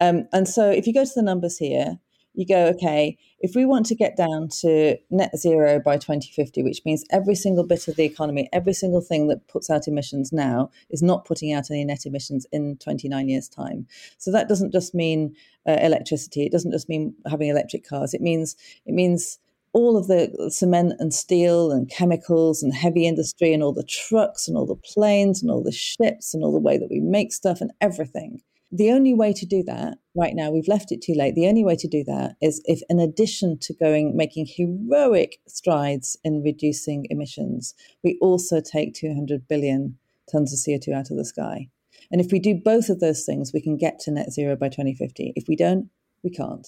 Um, 0.00 0.28
and 0.32 0.46
so, 0.48 0.70
if 0.70 0.86
you 0.86 0.92
go 0.92 1.04
to 1.04 1.12
the 1.14 1.22
numbers 1.22 1.58
here, 1.58 1.98
you 2.36 2.46
go, 2.46 2.66
okay, 2.66 3.16
if 3.40 3.54
we 3.54 3.64
want 3.64 3.86
to 3.86 3.94
get 3.94 4.16
down 4.16 4.48
to 4.60 4.96
net 5.10 5.36
zero 5.36 5.80
by 5.80 5.96
2050, 5.96 6.62
which 6.62 6.82
means 6.84 7.04
every 7.10 7.34
single 7.34 7.64
bit 7.64 7.88
of 7.88 7.96
the 7.96 8.04
economy, 8.04 8.48
every 8.52 8.74
single 8.74 9.00
thing 9.00 9.28
that 9.28 9.48
puts 9.48 9.70
out 9.70 9.88
emissions 9.88 10.32
now 10.32 10.70
is 10.90 11.02
not 11.02 11.24
putting 11.24 11.52
out 11.52 11.70
any 11.70 11.84
net 11.84 12.04
emissions 12.04 12.46
in 12.52 12.76
29 12.76 13.28
years' 13.28 13.48
time. 13.48 13.86
So 14.18 14.30
that 14.32 14.48
doesn't 14.48 14.72
just 14.72 14.94
mean 14.94 15.34
uh, 15.66 15.78
electricity. 15.80 16.44
It 16.44 16.52
doesn't 16.52 16.72
just 16.72 16.88
mean 16.88 17.14
having 17.28 17.48
electric 17.48 17.88
cars. 17.88 18.12
It 18.12 18.20
means 18.20 18.54
it 18.84 18.92
means 18.92 19.38
all 19.72 19.96
of 19.96 20.06
the 20.06 20.50
cement 20.50 20.94
and 20.98 21.12
steel 21.12 21.70
and 21.70 21.90
chemicals 21.90 22.62
and 22.62 22.74
heavy 22.74 23.06
industry 23.06 23.52
and 23.52 23.62
all 23.62 23.72
the 23.72 23.84
trucks 23.84 24.48
and 24.48 24.56
all 24.56 24.66
the 24.66 24.76
planes 24.76 25.42
and 25.42 25.50
all 25.50 25.62
the 25.62 25.72
ships 25.72 26.32
and 26.32 26.42
all 26.42 26.52
the 26.52 26.58
way 26.58 26.78
that 26.78 26.90
we 26.90 27.00
make 27.00 27.32
stuff 27.32 27.60
and 27.60 27.72
everything 27.80 28.40
the 28.72 28.90
only 28.90 29.14
way 29.14 29.32
to 29.32 29.46
do 29.46 29.62
that 29.64 29.98
right 30.14 30.34
now, 30.34 30.50
we've 30.50 30.68
left 30.68 30.90
it 30.90 31.02
too 31.02 31.14
late. 31.14 31.34
The 31.34 31.48
only 31.48 31.64
way 31.64 31.76
to 31.76 31.88
do 31.88 32.02
that 32.04 32.36
is 32.40 32.60
if, 32.64 32.80
in 32.88 32.98
addition 32.98 33.58
to 33.60 33.74
going, 33.74 34.16
making 34.16 34.46
heroic 34.48 35.38
strides 35.46 36.16
in 36.24 36.42
reducing 36.42 37.06
emissions, 37.10 37.74
we 38.02 38.18
also 38.20 38.60
take 38.60 38.94
200 38.94 39.46
billion 39.46 39.98
tons 40.30 40.52
of 40.52 40.58
CO2 40.58 40.92
out 40.94 41.10
of 41.10 41.16
the 41.16 41.24
sky. 41.24 41.68
And 42.10 42.20
if 42.20 42.32
we 42.32 42.38
do 42.38 42.54
both 42.54 42.88
of 42.88 43.00
those 43.00 43.24
things, 43.24 43.52
we 43.52 43.60
can 43.60 43.76
get 43.76 43.98
to 44.00 44.10
net 44.10 44.32
zero 44.32 44.56
by 44.56 44.68
2050. 44.68 45.32
If 45.36 45.48
we 45.48 45.56
don't, 45.56 45.88
we 46.22 46.30
can't. 46.30 46.66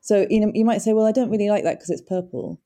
So 0.00 0.26
you 0.30 0.40
know, 0.40 0.52
you 0.54 0.64
might 0.64 0.82
say, 0.82 0.92
well, 0.92 1.06
I 1.06 1.12
don't 1.12 1.30
really 1.30 1.50
like 1.50 1.64
that 1.64 1.78
because 1.78 1.90
it's 1.90 2.02
purple. 2.02 2.60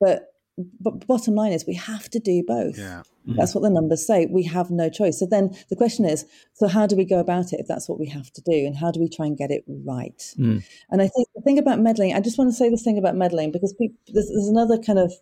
But 0.00 0.33
but 0.80 1.06
bottom 1.06 1.34
line 1.34 1.52
is 1.52 1.66
we 1.66 1.74
have 1.74 2.08
to 2.10 2.20
do 2.20 2.42
both. 2.46 2.78
Yeah. 2.78 3.02
Mm-hmm. 3.26 3.36
That's 3.36 3.54
what 3.54 3.62
the 3.62 3.70
numbers 3.70 4.06
say. 4.06 4.26
We 4.26 4.44
have 4.44 4.70
no 4.70 4.88
choice. 4.88 5.18
So 5.18 5.26
then 5.28 5.56
the 5.70 5.76
question 5.76 6.04
is, 6.04 6.24
so 6.52 6.68
how 6.68 6.86
do 6.86 6.94
we 6.94 7.04
go 7.04 7.18
about 7.18 7.52
it 7.52 7.60
if 7.60 7.66
that's 7.66 7.88
what 7.88 7.98
we 7.98 8.06
have 8.08 8.30
to 8.32 8.42
do? 8.42 8.66
And 8.66 8.76
how 8.76 8.90
do 8.90 9.00
we 9.00 9.08
try 9.08 9.26
and 9.26 9.36
get 9.36 9.50
it 9.50 9.64
right? 9.84 10.18
Mm. 10.38 10.64
And 10.90 11.02
I 11.02 11.08
think 11.08 11.28
the 11.34 11.42
thing 11.42 11.58
about 11.58 11.80
meddling, 11.80 12.14
I 12.14 12.20
just 12.20 12.38
want 12.38 12.50
to 12.50 12.56
say 12.56 12.70
this 12.70 12.82
thing 12.82 12.98
about 12.98 13.16
meddling 13.16 13.50
because 13.50 13.72
people, 13.72 13.96
there's, 14.12 14.28
there's 14.28 14.48
another 14.48 14.78
kind 14.78 14.98
of 14.98 15.12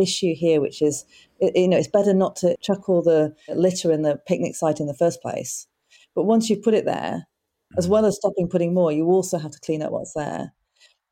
issue 0.00 0.34
here, 0.34 0.60
which 0.60 0.80
is, 0.80 1.04
you 1.40 1.68
know, 1.68 1.76
it's 1.76 1.88
better 1.88 2.14
not 2.14 2.36
to 2.36 2.56
chuck 2.62 2.88
all 2.88 3.02
the 3.02 3.34
litter 3.48 3.92
in 3.92 4.02
the 4.02 4.16
picnic 4.26 4.54
site 4.54 4.80
in 4.80 4.86
the 4.86 4.94
first 4.94 5.20
place. 5.20 5.66
But 6.14 6.24
once 6.24 6.48
you've 6.48 6.62
put 6.62 6.74
it 6.74 6.84
there, 6.84 7.26
as 7.76 7.88
well 7.88 8.06
as 8.06 8.16
stopping 8.16 8.48
putting 8.48 8.72
more, 8.72 8.92
you 8.92 9.06
also 9.06 9.38
have 9.38 9.50
to 9.50 9.60
clean 9.60 9.82
up 9.82 9.92
what's 9.92 10.14
there. 10.14 10.52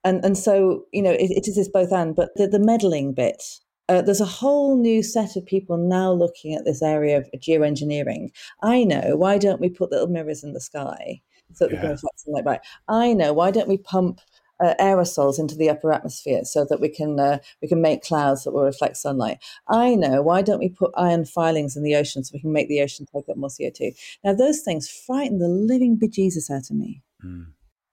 And, 0.05 0.25
and 0.25 0.39
so, 0.39 0.85
you 0.93 1.03
know, 1.03 1.11
it, 1.11 1.31
it 1.33 1.49
is 1.49 1.57
this 1.57 1.69
both 1.69 1.93
and, 1.93 2.15
but 2.15 2.31
the, 2.37 2.47
the 2.47 2.61
meddling 2.61 3.13
bit, 3.13 3.43
uh, 3.89 4.03
there's 4.03 4.21
a 4.21 4.27
whole 4.27 4.77
new 4.77 5.03
set 5.03 5.37
of 5.37 5.47
people 5.47 5.77
now 5.77 6.13
looking 6.13 6.55
at 6.55 6.65
this 6.65 6.83
area 6.83 7.19
of 7.19 7.29
geoengineering. 7.37 8.31
I 8.63 8.85
know, 8.85 9.17
why 9.17 9.39
don't 9.39 9.61
we 9.61 9.69
put 9.69 9.91
little 9.91 10.09
mirrors 10.09 10.43
in 10.43 10.53
the 10.53 10.61
sky 10.61 11.21
so 11.55 11.67
that 11.67 11.73
yeah. 11.73 11.79
we 11.79 11.83
can 11.83 11.91
reflect 11.93 12.21
sunlight 12.21 12.45
back? 12.45 12.65
I 12.89 13.13
know, 13.13 13.33
why 13.33 13.51
don't 13.51 13.69
we 13.69 13.79
pump 13.79 14.21
uh, 14.59 14.75
aerosols 14.81 15.39
into 15.39 15.55
the 15.55 15.69
upper 15.69 15.93
atmosphere 15.93 16.45
so 16.45 16.65
that 16.69 16.81
we 16.81 16.89
can 16.89 17.21
uh, 17.21 17.39
we 17.61 17.69
can 17.69 17.83
make 17.83 18.03
clouds 18.03 18.45
that 18.45 18.53
will 18.53 18.65
reflect 18.65 18.97
sunlight. 18.97 19.39
I 19.69 19.95
know. 19.95 20.23
Why 20.23 20.43
don't 20.43 20.61
we 20.61 20.71
put 20.71 20.93
iron 20.97 21.25
filings 21.27 21.77
in 21.77 21.83
the 21.83 21.95
ocean 21.95 22.25
so 22.25 22.31
we 22.33 22.41
can 22.41 22.53
make 22.53 22.69
the 22.69 22.81
ocean 22.81 23.07
take 23.15 23.29
up 23.29 23.37
more 23.37 23.51
CO 23.51 23.71
two? 23.75 23.93
Now 24.25 24.33
those 24.33 24.61
things 24.61 24.89
frighten 24.89 25.39
the 25.39 25.49
living 25.49 25.99
bejesus 25.99 26.51
out 26.51 26.71
of 26.71 26.77
me. 26.77 27.03
Mm. 27.25 27.49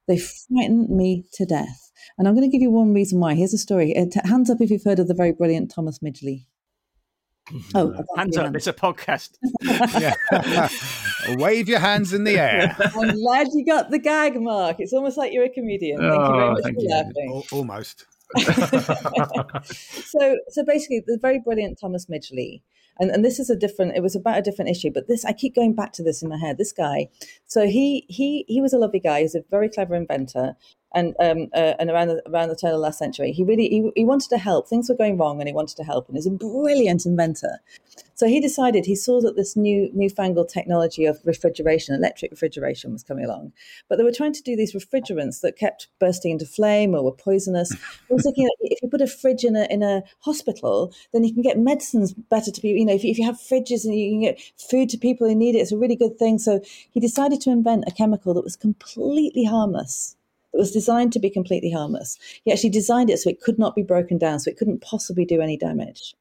They 0.08 0.18
frighten 0.18 0.96
me 0.96 1.26
to 1.34 1.46
death. 1.46 1.92
And 2.18 2.28
I'm 2.28 2.36
going 2.36 2.50
to 2.50 2.52
give 2.52 2.62
you 2.62 2.72
one 2.72 2.94
reason 2.94 3.20
why. 3.20 3.36
Here's 3.36 3.54
a 3.54 3.58
story. 3.58 3.96
Uh, 3.98 4.06
hands 4.28 4.50
up 4.50 4.60
if 4.60 4.70
you've 4.70 4.84
heard 4.84 5.00
of 5.00 5.08
the 5.08 5.14
very 5.14 5.32
brilliant 5.32 5.72
Thomas 5.74 6.00
Midgley. 6.00 6.46
Oh, 7.76 7.94
hands 8.16 8.38
up! 8.38 8.56
It's 8.56 8.68
a 8.68 8.74
podcast. 8.74 9.32
Wave 11.38 11.68
your 11.68 11.80
hands 11.80 12.14
in 12.14 12.24
the 12.24 12.40
air. 12.40 12.74
I'm 12.80 13.16
glad 13.20 13.48
you 13.54 13.66
got 13.66 13.92
the 13.92 14.00
gag, 14.00 14.42
Mark. 14.42 14.78
It's 14.80 14.94
almost 14.94 15.18
like 15.18 15.34
you're 15.34 15.44
a 15.44 15.50
comedian. 15.50 15.98
Thank 15.98 16.14
oh, 16.14 16.26
you 16.26 16.40
very 16.40 16.48
oh, 16.48 16.52
much 16.52 16.64
for 16.64 16.70
you. 16.78 16.90
laughing. 16.90 17.44
Almost. 17.52 18.06
so, 20.06 20.38
so 20.48 20.64
basically, 20.66 21.04
the 21.06 21.20
very 21.22 21.40
brilliant 21.40 21.78
Thomas 21.82 22.06
Midgley 22.06 22.62
and 23.00 23.12
and 23.12 23.24
this 23.24 23.40
is 23.40 23.50
a 23.50 23.56
different 23.56 23.96
it 23.96 24.02
was 24.02 24.16
about 24.16 24.38
a 24.38 24.42
different 24.42 24.70
issue 24.70 24.92
but 24.92 25.08
this 25.08 25.26
i 25.26 25.34
keep 25.34 25.56
going 25.56 25.74
back 25.74 25.94
to 25.94 26.04
this 26.04 26.22
in 26.22 26.30
my 26.30 26.38
head 26.38 26.58
this 26.58 26.72
guy. 26.72 27.08
So 27.46 27.68
he 27.68 28.06
he 28.10 28.46
he 28.48 28.62
was 28.62 28.74
a 28.74 28.78
lovely 28.78 29.00
guy 29.00 29.22
he's 29.22 29.36
a 29.36 29.44
very 29.50 29.70
clever 29.70 29.96
inventor 29.96 30.56
and 30.94 31.16
um, 31.20 31.48
uh, 31.54 31.74
and 31.80 31.90
around 31.90 32.10
the, 32.10 32.22
around 32.28 32.50
the 32.50 32.56
turn 32.56 32.70
of 32.70 32.76
the 32.76 32.80
last 32.80 33.00
century, 33.00 33.32
he 33.32 33.44
really 33.44 33.68
he, 33.70 33.92
he 33.96 34.06
wanted 34.06 34.30
to 34.30 34.38
help. 34.38 34.68
Things 34.68 34.90
were 34.90 34.96
going 34.96 35.18
wrong, 35.18 35.40
and 35.40 35.48
he 35.48 35.54
wanted 35.54 35.78
to 35.78 35.84
help. 35.84 36.08
And 36.08 36.18
he's 36.18 36.28
a 36.28 36.32
brilliant 36.32 37.06
inventor. 37.06 37.60
So 38.16 38.28
he 38.28 38.40
decided 38.40 38.86
he 38.86 38.96
saw 38.96 39.20
that 39.22 39.36
this 39.36 39.56
new 39.56 39.90
newfangled 39.94 40.50
technology 40.50 41.06
of 41.06 41.20
refrigeration, 41.26 41.96
electric 41.96 42.32
refrigeration, 42.32 42.94
was 42.94 43.04
coming 43.04 43.26
along. 43.26 43.54
But 43.90 43.98
they 43.98 44.04
were 44.04 44.12
trying 44.12 44.34
to 44.34 44.44
do 44.44 44.56
these 44.56 44.74
refrigerants 44.74 45.42
that 45.42 45.58
kept 45.58 45.88
bursting 46.00 46.32
into 46.32 46.46
flame 46.46 46.94
or 46.94 47.04
were 47.04 47.12
poisonous. 47.12 47.72
He 48.08 48.14
was 48.14 48.24
thinking 48.24 48.48
if 48.62 48.82
you 48.82 48.90
put 48.90 49.02
a 49.02 49.08
fridge 49.08 49.44
in 49.44 49.56
a 49.56 49.66
in 49.72 49.82
a 49.82 50.04
hospital, 50.20 50.94
then 51.12 51.24
you 51.24 51.34
can 51.34 51.42
get 51.42 51.58
medicines 51.58 52.14
better 52.14 52.52
to 52.52 52.62
be. 52.62 52.70
You 52.70 52.86
know, 52.86 52.94
if 52.94 53.04
you, 53.04 53.12
if 53.12 53.18
you 53.18 53.26
have 53.26 53.40
fridges 53.40 53.84
and 53.84 53.96
you 53.96 54.12
can 54.12 54.22
get 54.22 54.42
food 54.58 54.90
to 54.90 54.98
people 54.98 55.28
who 55.28 55.36
need 55.36 55.56
it, 55.56 55.60
it's 55.60 55.72
a 55.72 55.78
really 55.78 55.96
good 55.96 56.20
thing. 56.20 56.38
So 56.38 56.62
he 56.92 57.00
decided 57.00 57.42
to 57.42 57.50
invent 57.50 57.86
a 57.88 57.92
chemical 57.92 58.36
that 58.36 58.44
was 58.44 58.56
completely 58.56 59.46
harmless 59.46 60.16
that 60.54 60.60
was 60.60 60.72
designed 60.72 61.12
to 61.14 61.20
be 61.20 61.30
completely 61.30 61.72
harmless. 61.72 62.18
He 62.46 62.52
actually 62.52 62.70
designed 62.70 63.10
it 63.10 63.18
so 63.20 63.30
it 63.30 63.42
could 63.42 63.60
not 63.60 63.76
be 63.76 63.84
broken 63.84 64.18
down, 64.18 64.40
so 64.40 64.50
it 64.50 64.58
couldn't 64.58 64.82
possibly 64.82 65.26
do 65.26 65.42
any 65.42 65.58
damage. 65.58 66.16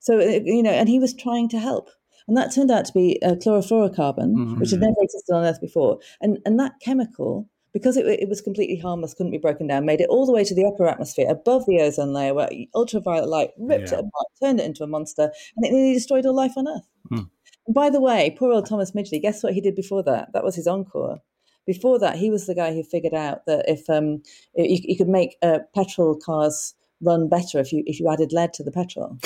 So, 0.00 0.18
uh, 0.18 0.40
you 0.44 0.62
know, 0.62 0.70
and 0.70 0.88
he 0.88 0.98
was 0.98 1.14
trying 1.14 1.48
to 1.50 1.58
help. 1.58 1.90
And 2.28 2.36
that 2.36 2.52
turned 2.52 2.70
out 2.70 2.86
to 2.86 2.92
be 2.92 3.18
a 3.22 3.36
chlorofluorocarbon, 3.36 4.34
mm-hmm. 4.34 4.58
which 4.58 4.70
had 4.70 4.80
never 4.80 4.96
existed 5.00 5.32
on 5.32 5.44
Earth 5.44 5.60
before. 5.60 5.98
And, 6.20 6.38
and 6.44 6.58
that 6.58 6.80
chemical, 6.80 7.48
because 7.72 7.96
it, 7.96 8.06
it 8.06 8.28
was 8.28 8.40
completely 8.40 8.78
harmless, 8.78 9.14
couldn't 9.14 9.32
be 9.32 9.38
broken 9.38 9.66
down, 9.66 9.84
made 9.84 10.00
it 10.00 10.08
all 10.08 10.26
the 10.26 10.32
way 10.32 10.42
to 10.42 10.54
the 10.54 10.64
upper 10.64 10.88
atmosphere, 10.88 11.26
above 11.28 11.66
the 11.66 11.80
ozone 11.80 12.12
layer, 12.12 12.34
where 12.34 12.48
ultraviolet 12.74 13.28
light 13.28 13.50
ripped 13.58 13.92
yeah. 13.92 13.98
it 13.98 14.04
apart, 14.06 14.26
turned 14.42 14.60
it 14.60 14.66
into 14.66 14.82
a 14.82 14.88
monster, 14.88 15.30
and 15.56 15.66
it 15.66 15.72
nearly 15.72 15.94
destroyed 15.94 16.26
all 16.26 16.34
life 16.34 16.56
on 16.56 16.66
Earth. 16.66 16.88
Mm. 17.12 17.30
And 17.66 17.74
by 17.74 17.90
the 17.90 18.00
way, 18.00 18.34
poor 18.36 18.52
old 18.52 18.66
Thomas 18.66 18.92
Midgley, 18.92 19.20
guess 19.20 19.42
what 19.42 19.54
he 19.54 19.60
did 19.60 19.74
before 19.74 20.02
that? 20.04 20.32
That 20.32 20.44
was 20.44 20.56
his 20.56 20.66
encore 20.66 21.20
before 21.66 21.98
that, 21.98 22.16
he 22.16 22.30
was 22.30 22.46
the 22.46 22.54
guy 22.54 22.72
who 22.72 22.82
figured 22.82 23.14
out 23.14 23.44
that 23.46 23.64
if 23.68 23.88
um, 23.90 24.22
you, 24.54 24.78
you 24.82 24.96
could 24.96 25.08
make 25.08 25.36
uh, 25.42 25.58
petrol 25.74 26.16
cars 26.16 26.74
run 27.02 27.28
better 27.28 27.58
if 27.58 27.72
you 27.72 27.82
if 27.86 28.00
you 28.00 28.10
added 28.10 28.32
lead 28.32 28.52
to 28.54 28.64
the 28.64 28.72
petrol. 28.72 29.18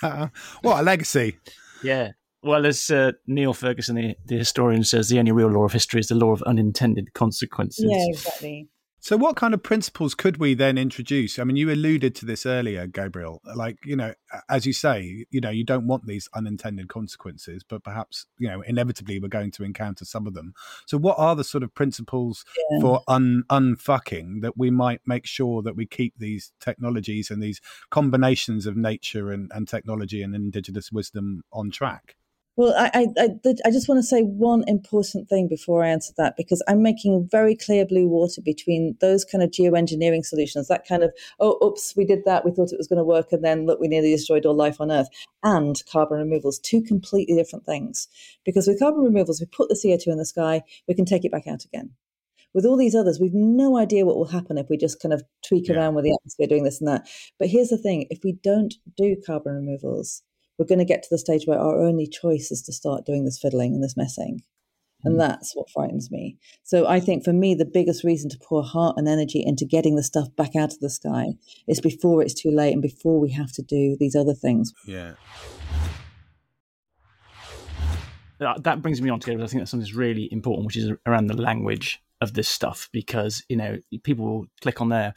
what 0.62 0.80
a 0.80 0.82
legacy! 0.82 1.36
Yeah. 1.82 2.12
Well, 2.42 2.66
as 2.66 2.90
uh, 2.90 3.12
Niall 3.26 3.54
Ferguson, 3.54 3.96
the, 3.96 4.16
the 4.26 4.36
historian, 4.36 4.84
says, 4.84 5.08
the 5.08 5.18
only 5.18 5.32
real 5.32 5.48
law 5.48 5.64
of 5.64 5.72
history 5.72 6.00
is 6.00 6.08
the 6.08 6.14
law 6.14 6.30
of 6.30 6.42
unintended 6.42 7.14
consequences. 7.14 7.86
Yeah, 7.88 8.04
exactly. 8.06 8.68
So, 9.04 9.18
what 9.18 9.36
kind 9.36 9.52
of 9.52 9.62
principles 9.62 10.14
could 10.14 10.38
we 10.38 10.54
then 10.54 10.78
introduce? 10.78 11.38
I 11.38 11.44
mean, 11.44 11.56
you 11.56 11.70
alluded 11.70 12.14
to 12.14 12.24
this 12.24 12.46
earlier, 12.46 12.86
Gabrielle. 12.86 13.42
Like, 13.54 13.76
you 13.84 13.96
know, 13.96 14.14
as 14.48 14.64
you 14.64 14.72
say, 14.72 15.26
you 15.30 15.42
know, 15.42 15.50
you 15.50 15.62
don't 15.62 15.86
want 15.86 16.06
these 16.06 16.26
unintended 16.32 16.88
consequences, 16.88 17.62
but 17.68 17.84
perhaps, 17.84 18.24
you 18.38 18.48
know, 18.48 18.62
inevitably 18.62 19.20
we're 19.20 19.28
going 19.28 19.50
to 19.50 19.62
encounter 19.62 20.06
some 20.06 20.26
of 20.26 20.32
them. 20.32 20.54
So, 20.86 20.96
what 20.96 21.18
are 21.18 21.36
the 21.36 21.44
sort 21.44 21.62
of 21.62 21.74
principles 21.74 22.46
yeah. 22.56 22.80
for 22.80 23.02
un 23.06 23.44
unfucking 23.50 24.40
that 24.40 24.56
we 24.56 24.70
might 24.70 25.02
make 25.04 25.26
sure 25.26 25.60
that 25.60 25.76
we 25.76 25.84
keep 25.84 26.14
these 26.16 26.52
technologies 26.58 27.30
and 27.30 27.42
these 27.42 27.60
combinations 27.90 28.64
of 28.64 28.74
nature 28.74 29.30
and, 29.30 29.52
and 29.54 29.68
technology 29.68 30.22
and 30.22 30.34
indigenous 30.34 30.90
wisdom 30.90 31.42
on 31.52 31.70
track? 31.70 32.16
Well, 32.56 32.72
I, 32.78 33.08
I, 33.18 33.28
I, 33.66 33.70
just 33.72 33.88
want 33.88 33.98
to 33.98 34.06
say 34.06 34.22
one 34.22 34.62
important 34.68 35.28
thing 35.28 35.48
before 35.48 35.82
I 35.82 35.88
answer 35.88 36.12
that, 36.18 36.36
because 36.36 36.62
I'm 36.68 36.82
making 36.82 37.28
very 37.28 37.56
clear 37.56 37.84
blue 37.84 38.06
water 38.06 38.40
between 38.40 38.96
those 39.00 39.24
kind 39.24 39.42
of 39.42 39.50
geoengineering 39.50 40.24
solutions, 40.24 40.68
that 40.68 40.86
kind 40.86 41.02
of, 41.02 41.12
oh, 41.40 41.58
oops, 41.66 41.94
we 41.96 42.04
did 42.04 42.24
that, 42.26 42.44
we 42.44 42.52
thought 42.52 42.72
it 42.72 42.78
was 42.78 42.86
going 42.86 42.98
to 42.98 43.04
work, 43.04 43.32
and 43.32 43.42
then 43.42 43.66
look, 43.66 43.80
we 43.80 43.88
nearly 43.88 44.12
destroyed 44.12 44.46
all 44.46 44.54
life 44.54 44.80
on 44.80 44.92
Earth, 44.92 45.08
and 45.42 45.82
carbon 45.90 46.18
removals, 46.18 46.60
two 46.60 46.80
completely 46.80 47.34
different 47.34 47.66
things. 47.66 48.06
Because 48.44 48.68
with 48.68 48.78
carbon 48.78 49.02
removals, 49.02 49.40
we 49.40 49.46
put 49.46 49.68
the 49.68 49.74
CO2 49.74 50.06
in 50.12 50.18
the 50.18 50.24
sky, 50.24 50.62
we 50.86 50.94
can 50.94 51.04
take 51.04 51.24
it 51.24 51.32
back 51.32 51.48
out 51.48 51.64
again. 51.64 51.90
With 52.52 52.66
all 52.66 52.76
these 52.76 52.94
others, 52.94 53.18
we've 53.18 53.34
no 53.34 53.78
idea 53.78 54.06
what 54.06 54.16
will 54.16 54.26
happen 54.26 54.58
if 54.58 54.70
we 54.70 54.76
just 54.76 55.02
kind 55.02 55.12
of 55.12 55.24
tweak 55.44 55.66
yeah. 55.66 55.74
around 55.74 55.96
with 55.96 56.04
the 56.04 56.12
atmosphere 56.12 56.46
doing 56.46 56.62
this 56.62 56.80
and 56.80 56.86
that. 56.86 57.08
But 57.36 57.48
here's 57.48 57.70
the 57.70 57.78
thing 57.78 58.06
if 58.10 58.20
we 58.22 58.38
don't 58.44 58.74
do 58.96 59.16
carbon 59.26 59.54
removals, 59.56 60.22
we're 60.58 60.66
going 60.66 60.78
to 60.78 60.84
get 60.84 61.02
to 61.02 61.08
the 61.10 61.18
stage 61.18 61.46
where 61.46 61.58
our 61.58 61.80
only 61.82 62.06
choice 62.06 62.50
is 62.50 62.62
to 62.62 62.72
start 62.72 63.04
doing 63.04 63.24
this 63.24 63.38
fiddling 63.38 63.74
and 63.74 63.82
this 63.82 63.96
messing. 63.96 64.42
And 65.02 65.14
hmm. 65.14 65.18
that's 65.18 65.54
what 65.54 65.68
frightens 65.68 66.10
me. 66.10 66.38
So 66.62 66.86
I 66.86 66.98
think 67.00 67.24
for 67.24 67.32
me, 67.32 67.54
the 67.54 67.64
biggest 67.66 68.04
reason 68.04 68.30
to 68.30 68.38
pour 68.38 68.62
heart 68.62 68.96
and 68.96 69.06
energy 69.06 69.42
into 69.44 69.66
getting 69.66 69.96
the 69.96 70.02
stuff 70.02 70.34
back 70.36 70.56
out 70.56 70.72
of 70.72 70.80
the 70.80 70.88
sky 70.88 71.34
is 71.68 71.80
before 71.80 72.22
it's 72.22 72.34
too 72.34 72.50
late 72.50 72.72
and 72.72 72.80
before 72.80 73.20
we 73.20 73.30
have 73.32 73.52
to 73.52 73.62
do 73.62 73.96
these 74.00 74.16
other 74.16 74.34
things. 74.34 74.72
Yeah. 74.86 75.14
That 78.38 78.82
brings 78.82 79.00
me 79.00 79.10
on 79.10 79.20
to, 79.20 79.32
I 79.32 79.36
think 79.36 79.60
that's 79.60 79.70
something 79.70 79.80
that's 79.80 79.94
really 79.94 80.28
important, 80.32 80.66
which 80.66 80.76
is 80.76 80.90
around 81.06 81.26
the 81.28 81.36
language 81.36 82.02
of 82.20 82.34
this 82.34 82.48
stuff, 82.48 82.88
because, 82.92 83.42
you 83.48 83.56
know, 83.56 83.78
people 84.02 84.24
will 84.24 84.46
click 84.60 84.80
on 84.80 84.88
there 84.88 85.14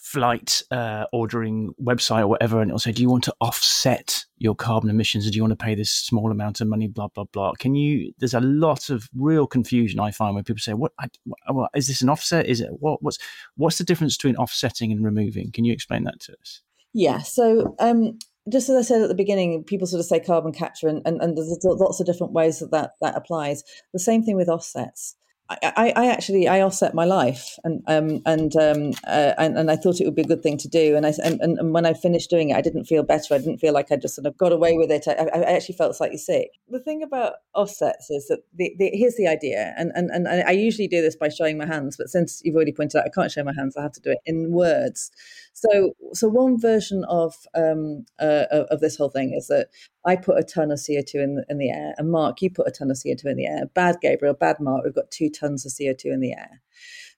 flight 0.00 0.62
uh, 0.70 1.04
ordering 1.12 1.74
website 1.82 2.22
or 2.22 2.28
whatever, 2.28 2.60
and 2.60 2.70
it'll 2.70 2.78
say, 2.78 2.92
"Do 2.92 3.02
you 3.02 3.10
want 3.10 3.24
to 3.24 3.34
offset 3.40 4.24
your 4.38 4.54
carbon 4.54 4.90
emissions? 4.90 5.26
Or 5.26 5.30
do 5.30 5.36
you 5.36 5.42
want 5.42 5.58
to 5.58 5.64
pay 5.64 5.74
this 5.74 5.90
small 5.90 6.30
amount 6.30 6.60
of 6.60 6.68
money?" 6.68 6.86
Blah 6.88 7.08
blah 7.08 7.24
blah. 7.24 7.52
Can 7.58 7.74
you? 7.74 8.12
There's 8.18 8.34
a 8.34 8.40
lot 8.40 8.90
of 8.90 9.08
real 9.14 9.46
confusion 9.46 10.00
I 10.00 10.10
find 10.10 10.34
when 10.34 10.44
people 10.44 10.60
say, 10.60 10.74
"What? 10.74 10.92
I, 10.98 11.08
what 11.50 11.70
is 11.74 11.88
this 11.88 12.00
an 12.00 12.08
offset? 12.08 12.46
Is 12.46 12.60
it 12.60 12.70
what? 12.80 13.02
What's 13.02 13.18
what's 13.56 13.78
the 13.78 13.84
difference 13.84 14.16
between 14.16 14.36
offsetting 14.36 14.92
and 14.92 15.04
removing?" 15.04 15.50
Can 15.52 15.64
you 15.64 15.72
explain 15.72 16.04
that 16.04 16.20
to 16.20 16.32
us? 16.40 16.62
Yeah. 16.92 17.18
So. 17.18 17.74
Um, 17.78 18.18
just 18.50 18.70
as 18.70 18.76
I 18.76 18.80
said 18.80 19.02
at 19.02 19.08
the 19.08 19.14
beginning, 19.14 19.62
people 19.62 19.86
sort 19.86 20.00
of 20.00 20.06
say 20.06 20.20
carbon 20.20 20.52
capture, 20.52 20.88
and, 20.88 21.02
and, 21.04 21.20
and 21.20 21.36
there's 21.36 21.54
lots 21.62 22.00
of 22.00 22.06
different 22.06 22.32
ways 22.32 22.60
that, 22.60 22.70
that 22.70 22.92
that 23.02 23.14
applies. 23.14 23.62
The 23.92 23.98
same 23.98 24.22
thing 24.22 24.36
with 24.36 24.48
offsets 24.48 25.14
I, 25.50 25.94
I, 25.96 26.06
actually 26.08 26.46
I 26.46 26.60
offset 26.60 26.92
my 26.94 27.06
life 27.06 27.58
and 27.64 27.82
um, 27.86 28.20
and, 28.26 28.54
um, 28.56 28.92
uh, 29.06 29.32
and 29.38 29.56
and 29.56 29.70
I 29.70 29.76
thought 29.76 29.98
it 29.98 30.04
would 30.04 30.14
be 30.14 30.22
a 30.22 30.26
good 30.26 30.42
thing 30.42 30.58
to 30.58 30.68
do. 30.68 30.94
And 30.94 31.06
I 31.06 31.14
and, 31.24 31.40
and, 31.40 31.72
when 31.72 31.86
I 31.86 31.94
finished 31.94 32.28
doing 32.28 32.50
it 32.50 32.56
I 32.56 32.60
didn't 32.60 32.84
feel 32.84 33.02
better. 33.02 33.34
I 33.34 33.38
didn't 33.38 33.56
feel 33.56 33.72
like 33.72 33.90
I 33.90 33.96
just 33.96 34.14
sort 34.14 34.26
of 34.26 34.36
got 34.36 34.52
away 34.52 34.76
with 34.76 34.90
it. 34.90 35.08
I, 35.08 35.14
I 35.34 35.42
actually 35.54 35.76
felt 35.76 35.96
slightly 35.96 36.18
sick. 36.18 36.50
The 36.68 36.80
thing 36.80 37.02
about 37.02 37.34
offsets 37.54 38.10
is 38.10 38.28
that 38.28 38.40
the, 38.54 38.74
the, 38.78 38.90
here's 38.92 39.16
the 39.16 39.26
idea. 39.26 39.74
And, 39.78 39.90
and 39.94 40.10
and 40.10 40.28
I 40.28 40.50
usually 40.50 40.88
do 40.88 41.00
this 41.00 41.16
by 41.16 41.30
showing 41.30 41.56
my 41.56 41.66
hands 41.66 41.96
but 41.96 42.10
since 42.10 42.42
you've 42.44 42.54
already 42.54 42.72
pointed 42.72 42.98
out 42.98 43.06
I 43.06 43.10
can't 43.10 43.32
show 43.32 43.42
my 43.42 43.54
hands. 43.54 43.74
I 43.74 43.82
have 43.82 43.92
to 43.92 44.00
do 44.00 44.10
it 44.10 44.18
in 44.26 44.52
words. 44.52 45.10
So 45.54 45.94
so 46.12 46.28
one 46.28 46.60
version 46.60 47.04
of 47.08 47.34
um, 47.54 48.04
uh, 48.20 48.44
of 48.70 48.80
this 48.80 48.96
whole 48.96 49.08
thing 49.08 49.32
is 49.34 49.48
that 49.48 49.68
I 50.08 50.16
put 50.16 50.38
a 50.38 50.42
ton 50.42 50.70
of 50.70 50.78
CO2 50.78 51.14
in 51.16 51.34
the, 51.34 51.44
in 51.50 51.58
the 51.58 51.70
air, 51.70 51.94
and 51.98 52.10
Mark, 52.10 52.40
you 52.40 52.50
put 52.50 52.66
a 52.66 52.70
ton 52.70 52.90
of 52.90 52.96
CO2 52.96 53.26
in 53.26 53.36
the 53.36 53.46
air. 53.46 53.66
Bad 53.74 53.96
Gabrielle, 54.00 54.34
bad 54.34 54.60
Mark, 54.60 54.84
we've 54.84 54.94
got 54.94 55.10
two 55.10 55.28
tons 55.38 55.64
of 55.64 55.72
CO2 55.72 56.06
in 56.06 56.20
the 56.20 56.32
air. 56.32 56.62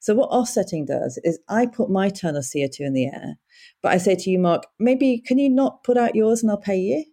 So 0.01 0.15
what 0.15 0.31
offsetting 0.31 0.87
does 0.87 1.21
is 1.25 1.39
I 1.49 1.67
put 1.67 1.91
my 1.91 2.09
ton 2.09 2.37
of 2.37 2.45
CO2 2.45 2.81
in 2.81 2.95
the 2.95 3.07
air, 3.07 3.39
but 3.83 3.93
I 3.93 3.99
say 3.99 4.15
to 4.17 4.31
you, 4.31 4.39
Mark, 4.39 4.65
maybe 4.79 5.23
can 5.25 5.39
you 5.39 5.51
not 5.51 5.85
put 5.85 5.99
out 5.99 6.15
yours 6.15 6.43
and 6.43 6.51
I'll 6.51 6.57
pay 6.57 6.79
you? 6.79 7.05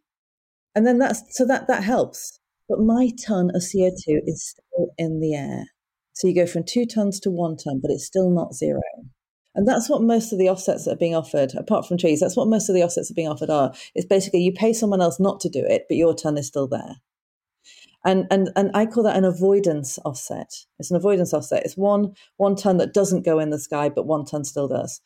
And 0.74 0.86
then 0.86 1.00
that's 1.00 1.24
so 1.36 1.46
that 1.46 1.68
that 1.68 1.84
helps. 1.84 2.40
But 2.70 2.80
my 2.80 3.12
ton 3.26 3.50
of 3.54 3.62
CO2 3.62 4.22
is 4.26 4.50
still 4.50 4.90
in 4.98 5.20
the 5.20 5.34
air. 5.36 5.66
So 6.14 6.28
you 6.28 6.36
go 6.36 6.48
from 6.48 6.64
two 6.64 6.86
tons 6.86 7.20
to 7.22 7.30
one 7.30 7.58
ton, 7.58 7.80
but 7.82 7.92
it's 7.92 8.06
still 8.06 8.30
not 8.30 8.54
zero. 8.54 8.82
And 9.58 9.68
that's 9.68 9.90
what 9.90 10.04
most 10.04 10.32
of 10.32 10.40
the 10.40 10.50
offsets 10.50 10.86
that 10.86 10.92
are 10.92 10.98
being 10.98 11.16
offered, 11.16 11.54
apart 11.56 11.88
from 11.88 11.98
trees, 11.98 12.20
that's 12.20 12.38
what 12.38 12.48
most 12.48 12.70
of 12.70 12.76
the 12.76 12.84
offsets 12.84 13.08
that 13.08 13.14
are 13.14 13.16
being 13.16 13.28
offered 13.28 13.50
are. 13.50 13.74
It's 13.96 14.06
basically 14.06 14.42
you 14.42 14.52
pay 14.52 14.72
someone 14.72 15.02
else 15.02 15.20
not 15.20 15.40
to 15.42 15.50
do 15.50 15.64
it, 15.66 15.86
but 15.90 15.98
your 15.98 16.14
ton 16.14 16.38
is 16.38 16.48
still 16.48 16.68
there. 16.68 16.98
And, 18.08 18.26
and 18.32 18.50
and 18.56 18.72
I 18.74 18.86
call 18.86 19.04
that 19.04 19.18
an 19.18 19.26
avoidance 19.26 20.00
offset. 20.06 20.54
It's 20.80 20.90
an 20.90 20.96
avoidance 20.96 21.34
offset. 21.34 21.66
It's 21.66 21.76
one 21.76 22.14
one 22.38 22.56
ton 22.56 22.78
that 22.78 22.94
doesn't 22.94 23.26
go 23.26 23.38
in 23.38 23.50
the 23.50 23.60
sky, 23.60 23.90
but 23.90 24.08
one 24.08 24.24
ton 24.24 24.46
still 24.46 24.70
does. 24.70 25.02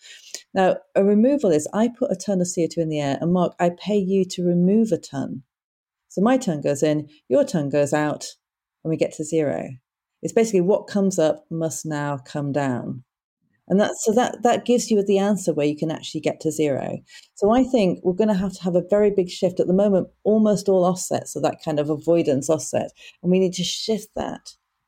Now, 0.54 0.78
a 0.96 1.04
removal 1.04 1.50
is 1.50 1.68
I 1.74 1.90
put 1.90 2.12
a 2.12 2.16
ton 2.16 2.42
of 2.42 2.48
CO2 2.48 2.78
in 2.78 2.90
the 2.90 3.00
air, 3.00 3.18
and 3.20 3.34
Mark, 3.34 3.56
I 3.60 3.72
pay 3.72 3.98
you 3.98 4.24
to 4.26 4.46
remove 4.46 4.92
a 4.92 5.00
ton. 5.00 5.42
So 6.10 6.22
my 6.22 6.38
ton 6.38 6.62
goes 6.62 6.84
in, 6.84 7.10
your 7.28 7.44
ton 7.44 7.70
goes 7.70 7.92
out, 7.92 8.28
and 8.84 8.92
we 8.92 8.98
get 8.98 9.14
to 9.14 9.24
zero. 9.24 9.70
It's 10.22 10.34
basically 10.34 10.62
what 10.62 10.86
comes 10.86 11.18
up 11.18 11.46
must 11.50 11.88
now 11.88 12.20
come 12.20 12.52
down 12.52 13.04
and 13.72 13.80
that 13.80 13.96
so 13.96 14.12
that 14.12 14.44
that 14.44 14.66
gives 14.66 14.92
you 14.92 15.02
the 15.02 15.18
answer 15.18 15.54
where 15.54 15.66
you 15.66 15.78
can 15.78 15.90
actually 15.90 16.20
get 16.20 16.42
to 16.42 16.52
zero. 16.52 16.98
So 17.36 17.52
i 17.52 17.64
think 17.64 18.02
we're 18.04 18.14
going 18.14 18.28
to 18.28 18.36
have 18.36 18.54
to 18.54 18.64
have 18.64 18.76
a 18.76 18.84
very 18.88 19.10
big 19.10 19.30
shift. 19.30 19.60
At 19.60 19.68
the 19.68 19.74
moment 19.74 20.10
almost 20.24 20.68
all 20.68 20.84
offsets 20.84 21.36
are 21.36 21.42
that 21.42 21.64
kind 21.64 21.80
of 21.80 21.90
avoidance 21.90 22.50
offset 22.50 22.92
and 23.24 23.32
we 23.32 23.40
need 23.40 23.54
to 23.54 23.64
shift 23.64 24.10
that 24.16 24.42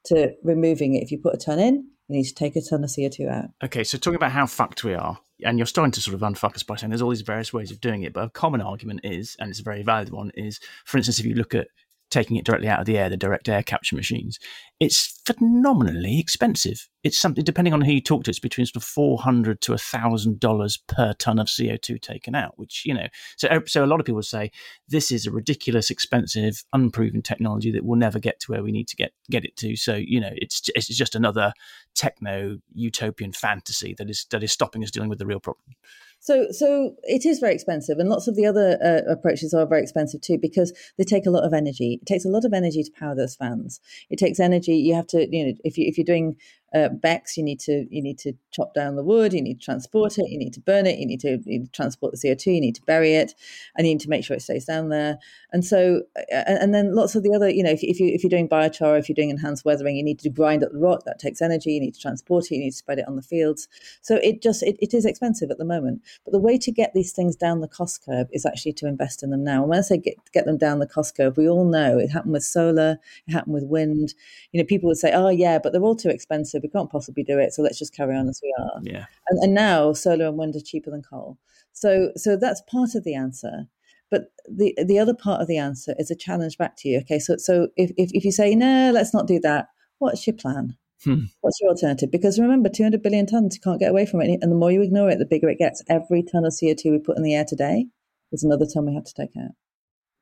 to 0.08 0.34
removing 0.44 0.96
it. 0.96 1.04
If 1.04 1.12
you 1.12 1.18
put 1.18 1.34
a 1.34 1.38
ton 1.38 1.60
in 1.60 1.88
you 2.10 2.18
need 2.18 2.26
to 2.26 2.36
take 2.36 2.58
a 2.58 2.62
ton 2.62 2.84
of 2.84 2.90
co2 2.90 3.32
out. 3.32 3.50
Okay 3.64 3.86
so 3.86 3.98
talking 3.98 4.18
about 4.18 4.34
how 4.34 4.46
fucked 4.46 4.84
we 4.84 4.94
are 4.94 5.18
and 5.46 5.58
you're 5.58 5.66
starting 5.66 5.92
to 5.92 6.02
sort 6.02 6.16
of 6.16 6.22
unfuck 6.22 6.56
us 6.56 6.64
by 6.64 6.76
saying 6.76 6.90
there's 6.90 7.02
all 7.02 7.10
these 7.10 7.22
various 7.22 7.54
ways 7.54 7.72
of 7.72 7.80
doing 7.80 8.04
it 8.04 8.12
but 8.12 8.26
a 8.26 8.30
common 8.32 8.60
argument 8.60 9.00
is 9.06 9.38
and 9.40 9.50
it's 9.50 9.62
a 9.62 9.64
very 9.64 9.82
valid 9.82 10.10
one 10.10 10.30
is 10.36 10.60
for 10.84 10.98
instance 10.98 11.20
if 11.20 11.26
you 11.26 11.36
look 11.36 11.56
at 11.56 11.70
taking 12.14 12.38
it 12.38 12.46
directly 12.46 12.70
out 12.70 12.80
of 12.80 12.86
the 12.86 12.98
air, 12.98 13.10
the 13.10 13.18
direct 13.18 13.50
air 13.50 13.64
capture 13.64 13.96
machines, 13.96 14.40
it's 14.80 15.20
phenomenally 15.26 16.20
expensive. 16.20 16.88
It's 17.04 17.18
something, 17.18 17.44
depending 17.44 17.74
on 17.74 17.82
who 17.82 17.94
you 17.94 18.02
talk 18.02 18.24
to, 18.24 18.30
it's 18.30 18.40
between 18.40 18.66
sort 18.66 18.78
of 18.78 18.84
four 18.84 19.18
hundred 19.20 19.62
to 19.62 19.78
thousand 19.78 20.40
dollars 20.40 20.78
per 20.88 21.14
ton 21.14 21.40
of 21.40 21.50
CO 21.56 21.76
two 21.76 21.98
taken 21.98 22.36
out. 22.36 22.54
Which 22.58 22.84
you 22.86 22.94
know, 22.94 23.08
so 23.38 23.48
uh, 23.48 23.60
so 23.66 23.84
a 23.84 23.88
lot 23.88 24.00
of 24.00 24.06
people 24.06 24.22
say 24.22 24.52
this 24.88 25.12
is 25.12 25.26
a 25.26 25.32
ridiculous, 25.32 25.90
expensive, 25.90 26.64
unproven 26.72 27.22
technology 27.22 27.72
that 27.72 27.86
will 27.86 27.98
never 27.98 28.20
get 28.20 28.40
to 28.42 28.52
where 28.52 28.64
we 28.64 28.72
need 28.72 28.88
to 28.90 28.96
get 28.96 29.12
get 29.30 29.44
it 29.44 29.58
to. 29.58 29.76
So 29.76 29.96
you 29.96 30.20
know, 30.20 30.32
it's 30.34 30.70
it's 30.76 30.88
just 30.88 31.16
another 31.16 31.54
techno 31.96 32.58
utopian 32.74 33.34
fantasy 33.34 33.96
that 33.98 34.10
is 34.10 34.26
that 34.30 34.44
is 34.44 34.52
stopping 34.52 34.84
us 34.84 34.92
dealing 34.92 35.10
with 35.10 35.20
the 35.20 35.26
real 35.26 35.40
problem. 35.40 35.76
So, 36.24 36.48
so 36.52 36.96
it 37.04 37.26
is 37.26 37.40
very 37.40 37.54
expensive, 37.54 38.00
and 38.00 38.08
lots 38.08 38.30
of 38.30 38.38
the 38.38 38.46
other 38.46 38.80
uh, 38.82 39.12
approaches 39.12 39.54
are 39.54 39.66
very 39.66 39.82
expensive 39.82 40.22
too 40.22 40.38
because 40.42 40.72
they 40.98 41.04
take 41.04 41.26
a 41.26 41.30
lot 41.30 41.44
of 41.44 41.54
energy. 41.54 42.00
It 42.02 42.06
takes 42.06 42.24
a 42.24 42.30
lot 42.30 42.46
of 42.46 42.54
energy 42.54 42.82
to 42.82 42.92
power 42.98 43.14
those 43.14 43.36
fans. 43.36 43.82
It 44.10 44.20
takes 44.20 44.40
energy. 44.40 44.74
You 44.78 44.96
have 44.96 45.08
to, 45.08 45.28
you 45.30 45.46
know, 45.46 45.54
if 45.66 45.78
you 45.78 45.86
if 45.86 45.98
you're 45.98 46.06
doing 46.06 46.38
uh, 46.74 46.90
BECCS, 46.90 47.38
you 47.38 47.44
need 47.44 47.60
to 47.60 47.86
you 47.90 48.02
need 48.02 48.18
to 48.20 48.34
chop 48.52 48.74
down 48.74 48.96
the 48.96 49.04
wood, 49.04 49.34
you 49.34 49.42
need 49.42 49.60
to 49.60 49.66
transport 49.66 50.18
it, 50.18 50.30
you 50.30 50.38
need 50.38 50.54
to 50.54 50.60
burn 50.60 50.86
it, 50.86 50.98
you 50.98 51.06
need 51.06 51.20
to, 51.20 51.40
you 51.46 51.60
need 51.60 51.66
to 51.66 51.72
transport 51.72 52.14
the 52.14 52.18
CO 52.18 52.36
two, 52.36 52.52
you 52.52 52.62
need 52.62 52.76
to 52.76 52.82
bury 52.84 53.14
it, 53.14 53.34
and 53.76 53.86
you 53.86 53.94
need 53.94 54.00
to 54.02 54.10
make 54.10 54.24
sure 54.24 54.36
it 54.36 54.42
stays 54.42 54.66
down 54.66 54.90
there. 54.90 55.18
And 55.52 55.64
so, 55.64 56.02
uh, 56.18 56.44
and 56.48 56.74
then 56.74 56.96
lots 56.96 57.16
of 57.16 57.24
the 57.24 57.34
other, 57.34 57.50
you 57.50 57.64
know, 57.64 57.70
if, 57.70 57.84
if 57.84 58.00
you 58.00 58.08
if 58.08 58.24
you're 58.24 58.30
doing 58.30 58.50
biochar, 58.50 58.98
if 58.98 59.08
you're 59.08 59.16
doing 59.16 59.30
enhanced 59.30 59.66
weathering, 59.66 59.96
you 59.96 60.04
need 60.04 60.20
to 60.20 60.30
grind 60.30 60.64
up 60.64 60.72
the 60.72 60.80
rock. 60.80 61.04
That 61.06 61.20
takes 61.20 61.42
energy. 61.42 61.74
You 61.74 61.80
need 61.80 61.94
to 61.94 62.00
transport 62.00 62.46
it. 62.46 62.56
You 62.56 62.62
need 62.62 62.72
to 62.72 62.78
spread 62.78 63.00
it 63.00 63.08
on 63.08 63.16
the 63.16 63.22
fields. 63.22 63.68
So 64.02 64.16
it 64.16 64.42
just 64.42 64.64
it, 64.64 64.78
it 64.80 64.94
is 64.94 65.06
expensive 65.06 65.52
at 65.52 65.60
the 65.60 65.66
moment. 65.66 66.02
But 66.26 66.32
the 66.32 66.40
way 66.40 66.58
to 66.58 66.72
get 66.72 66.94
these 66.94 67.12
things 67.12 67.36
down 67.36 67.62
the 67.62 67.68
cost 67.68 68.04
curve 68.04 68.28
is 68.32 68.46
actually 68.46 68.74
to 68.74 68.88
invest 68.88 69.22
in 69.22 69.30
them 69.30 69.44
now. 69.44 69.62
And 69.62 69.70
when 69.70 69.80
I 69.80 69.84
say 69.84 69.98
get 69.98 70.16
get 70.34 70.46
them 70.46 70.58
down 70.58 70.80
the 70.80 70.88
cost 70.88 71.16
curve, 71.16 71.38
we 71.38 71.48
all 71.48 71.66
know 71.66 72.00
it 72.00 72.10
happened 72.10 72.34
with 72.34 72.44
solar, 72.44 72.98
it 73.28 73.32
happened 73.32 73.54
with 73.54 73.66
wind. 73.66 74.16
You 74.52 74.62
know, 74.62 74.66
people 74.66 74.88
would 74.88 74.98
say, 74.98 75.12
"Oh 75.14 75.30
yeah, 75.30 75.60
but 75.62 75.72
they're 75.72 75.84
all 75.84 75.96
too 75.96 76.10
expensive. 76.10 76.63
We 76.64 76.70
can't 76.70 76.90
possibly 76.90 77.04
possibly 77.04 77.24
do 77.24 77.40
it. 77.40 77.54
So 77.54 77.62
let's 77.62 77.80
just 77.80 77.96
carry 77.96 78.16
on 78.16 78.30
as 78.30 78.40
we 78.42 78.54
are. 78.60 78.80
Yeah. 78.82 79.06
And, 79.30 79.44
and 79.44 79.54
now 79.54 79.94
solar 79.94 80.28
and 80.28 80.38
wind 80.38 80.56
are 80.56 80.62
cheaper 80.62 80.92
than 80.92 81.02
coal. 81.02 81.38
So 81.74 82.12
so 82.16 82.38
that's 82.38 82.62
part 82.70 82.96
of 82.96 83.04
the 83.04 83.16
answer. 83.16 83.68
But 84.10 84.26
the 84.48 84.76
the 84.84 85.00
other 85.00 85.14
part 85.14 85.42
of 85.42 85.48
the 85.48 85.58
answer 85.58 85.96
is 85.98 86.12
a 86.12 86.16
challenge 86.16 86.58
back 86.58 86.76
to 86.78 86.90
you. 86.90 87.00
Okay, 87.00 87.20
so 87.20 87.38
so 87.38 87.70
if 87.76 87.92
if, 87.98 88.12
if 88.14 88.26
you 88.26 88.32
say 88.32 88.56
no, 88.56 88.92
let's 88.94 89.14
not 89.14 89.28
do 89.28 89.40
that. 89.42 89.68
What's 90.00 90.28
your 90.28 90.36
plan? 90.36 90.78
Hmm. 91.04 91.26
What's 91.42 91.60
your 91.60 91.72
alternative? 91.72 92.12
Because 92.12 92.40
remember, 92.40 92.70
200 92.70 93.04
billion 93.04 93.26
tons, 93.26 93.56
you 93.56 93.62
can't 93.62 93.80
get 93.80 93.92
away 93.92 94.06
from 94.06 94.22
it. 94.22 94.40
And 94.42 94.52
the 94.52 94.56
more 94.56 94.72
you 94.72 94.82
ignore 94.82 95.10
it, 95.10 95.20
the 95.20 95.26
bigger 95.26 95.50
it 95.50 95.58
gets. 95.58 95.84
Every 95.90 96.24
ton 96.24 96.46
of 96.46 96.54
CO2 96.54 96.92
we 96.92 97.00
put 97.00 97.18
in 97.18 97.24
the 97.24 97.36
air 97.36 97.44
today 97.46 97.88
is 98.32 98.44
another 98.44 98.66
ton 98.66 98.86
we 98.86 98.94
have 98.94 99.04
to 99.04 99.14
take 99.14 99.36
out. 99.38 99.52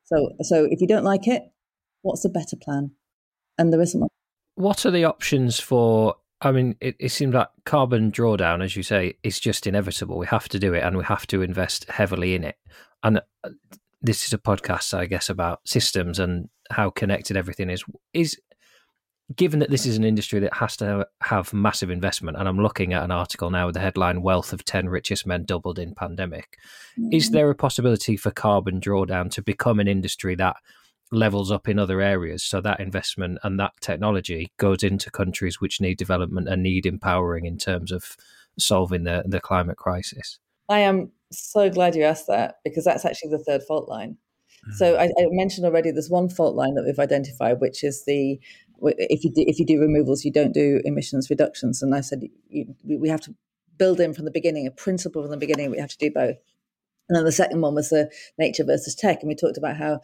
So, 0.05 0.31
so 0.41 0.67
if 0.69 0.81
you 0.81 0.87
don't 0.87 1.03
like 1.03 1.27
it, 1.27 1.43
what's 2.01 2.25
a 2.25 2.29
better 2.29 2.55
plan? 2.55 2.91
And 3.59 3.71
there 3.71 3.81
isn't 3.81 3.99
one. 3.99 4.09
What 4.55 4.85
are 4.85 4.91
the 4.91 5.05
options 5.05 5.59
for 5.59 6.15
I 6.41 6.51
mean, 6.51 6.75
it, 6.81 6.95
it 6.99 7.09
seems 7.09 7.35
like 7.35 7.49
carbon 7.65 8.11
drawdown, 8.11 8.63
as 8.63 8.75
you 8.75 8.83
say, 8.83 9.17
is 9.21 9.39
just 9.39 9.67
inevitable. 9.67 10.17
We 10.17 10.25
have 10.27 10.49
to 10.49 10.59
do 10.59 10.73
it 10.73 10.83
and 10.83 10.97
we 10.97 11.03
have 11.03 11.27
to 11.27 11.43
invest 11.43 11.89
heavily 11.89 12.33
in 12.33 12.43
it. 12.43 12.55
And 13.03 13.21
uh, 13.43 13.49
this 14.01 14.25
is 14.25 14.33
a 14.33 14.39
podcast, 14.39 14.95
I 14.97 15.05
guess, 15.05 15.29
about 15.29 15.59
systems 15.65 16.17
and 16.17 16.49
how 16.71 16.89
connected 16.89 17.37
everything 17.37 17.69
is. 17.69 17.83
Is 18.13 18.39
given 19.35 19.59
that 19.59 19.69
this 19.69 19.85
is 19.85 19.97
an 19.97 20.03
industry 20.03 20.39
that 20.39 20.53
has 20.55 20.75
to 20.77 21.07
have 21.21 21.53
massive 21.53 21.89
investment, 21.89 22.37
and 22.37 22.47
I'm 22.47 22.61
looking 22.61 22.93
at 22.93 23.03
an 23.03 23.11
article 23.11 23.49
now 23.49 23.67
with 23.67 23.75
the 23.75 23.81
headline 23.81 24.21
"Wealth 24.21 24.53
of 24.53 24.65
Ten 24.65 24.89
Richest 24.89 25.25
Men 25.25 25.45
Doubled 25.45 25.79
in 25.79 25.93
Pandemic," 25.93 26.57
mm-hmm. 26.99 27.13
is 27.13 27.29
there 27.29 27.49
a 27.49 27.55
possibility 27.55 28.17
for 28.17 28.31
carbon 28.31 28.79
drawdown 28.79 29.29
to 29.31 29.41
become 29.41 29.79
an 29.79 29.87
industry 29.87 30.35
that 30.35 30.57
levels 31.11 31.51
up 31.51 31.67
in 31.67 31.77
other 31.77 32.01
areas. 32.01 32.43
So 32.43 32.61
that 32.61 32.79
investment 32.79 33.39
and 33.43 33.59
that 33.59 33.73
technology 33.81 34.51
goes 34.57 34.83
into 34.83 35.11
countries 35.11 35.59
which 35.59 35.81
need 35.81 35.97
development 35.97 36.47
and 36.47 36.63
need 36.63 36.85
empowering 36.85 37.45
in 37.45 37.57
terms 37.57 37.91
of 37.91 38.15
solving 38.57 39.03
the, 39.03 39.23
the 39.25 39.39
climate 39.39 39.77
crisis. 39.77 40.39
I 40.69 40.79
am 40.79 41.11
so 41.31 41.69
glad 41.69 41.95
you 41.95 42.03
asked 42.03 42.27
that 42.27 42.55
because 42.63 42.85
that's 42.85 43.05
actually 43.05 43.31
the 43.31 43.43
third 43.43 43.63
fault 43.63 43.89
line. 43.89 44.17
Mm. 44.69 44.73
So 44.73 44.95
I, 44.95 45.05
I, 45.05 45.27
mentioned 45.31 45.65
already 45.65 45.91
there's 45.91 46.09
one 46.09 46.29
fault 46.29 46.55
line 46.55 46.75
that 46.75 46.83
we've 46.85 46.99
identified, 46.99 47.59
which 47.59 47.83
is 47.83 48.05
the 48.05 48.39
if 48.83 49.23
you 49.23 49.31
do, 49.31 49.43
if 49.47 49.59
you 49.59 49.65
do 49.65 49.79
removals, 49.79 50.25
you 50.25 50.31
don't 50.31 50.53
do 50.53 50.81
emissions 50.85 51.29
reductions. 51.29 51.81
And 51.81 51.93
I 51.93 52.01
said 52.01 52.23
you, 52.49 52.73
we 52.83 53.09
have 53.09 53.21
to 53.21 53.35
build 53.77 53.99
in 53.99 54.13
from 54.13 54.25
the 54.25 54.31
beginning 54.31 54.65
a 54.65 54.71
principle 54.71 55.21
from 55.21 55.31
the 55.31 55.37
beginning. 55.37 55.71
We 55.71 55.79
have 55.79 55.89
to 55.89 55.97
do 55.97 56.11
both. 56.11 56.37
And 57.09 57.17
then 57.17 57.25
the 57.25 57.31
second 57.31 57.61
one 57.61 57.75
was 57.75 57.89
the 57.89 58.09
nature 58.37 58.63
versus 58.63 58.95
tech, 58.95 59.19
and 59.21 59.27
we 59.27 59.35
talked 59.35 59.57
about 59.57 59.77
how 59.77 59.99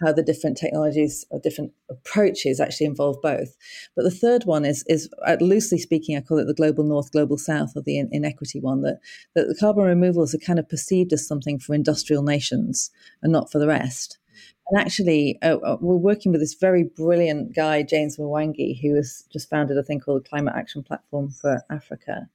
how 0.00 0.12
the 0.12 0.22
different 0.22 0.56
technologies 0.56 1.26
or 1.30 1.40
different 1.40 1.72
approaches 1.90 2.60
actually 2.60 2.86
involve 2.86 3.16
both. 3.22 3.56
But 3.94 4.04
the 4.04 4.10
third 4.10 4.44
one 4.44 4.64
is, 4.64 4.84
is 4.86 5.08
uh, 5.26 5.36
loosely 5.40 5.78
speaking, 5.78 6.16
I 6.16 6.20
call 6.20 6.38
it 6.38 6.46
the 6.46 6.54
global 6.54 6.84
north, 6.84 7.12
global 7.12 7.38
south, 7.38 7.72
or 7.76 7.82
the 7.82 7.98
in- 7.98 8.08
inequity 8.12 8.60
one, 8.60 8.82
that, 8.82 9.00
that 9.34 9.46
the 9.46 9.56
carbon 9.58 9.84
removals 9.84 10.34
are 10.34 10.38
kind 10.38 10.58
of 10.58 10.68
perceived 10.68 11.12
as 11.12 11.26
something 11.26 11.58
for 11.58 11.74
industrial 11.74 12.22
nations 12.22 12.90
and 13.22 13.32
not 13.32 13.52
for 13.52 13.58
the 13.58 13.66
rest. 13.66 14.18
And 14.70 14.80
actually, 14.80 15.38
uh, 15.42 15.56
uh 15.58 15.76
we're 15.80 15.96
working 15.96 16.32
with 16.32 16.40
this 16.40 16.54
very 16.54 16.84
brilliant 16.84 17.54
guy, 17.54 17.82
James 17.82 18.16
Mwangi, 18.16 18.80
who 18.80 18.94
has 18.94 19.24
just 19.32 19.50
founded 19.50 19.76
a 19.76 19.82
thing 19.82 20.00
called 20.00 20.28
Climate 20.28 20.54
Action 20.56 20.82
Platform 20.82 21.30
for 21.30 21.62
Africa. 21.70 22.28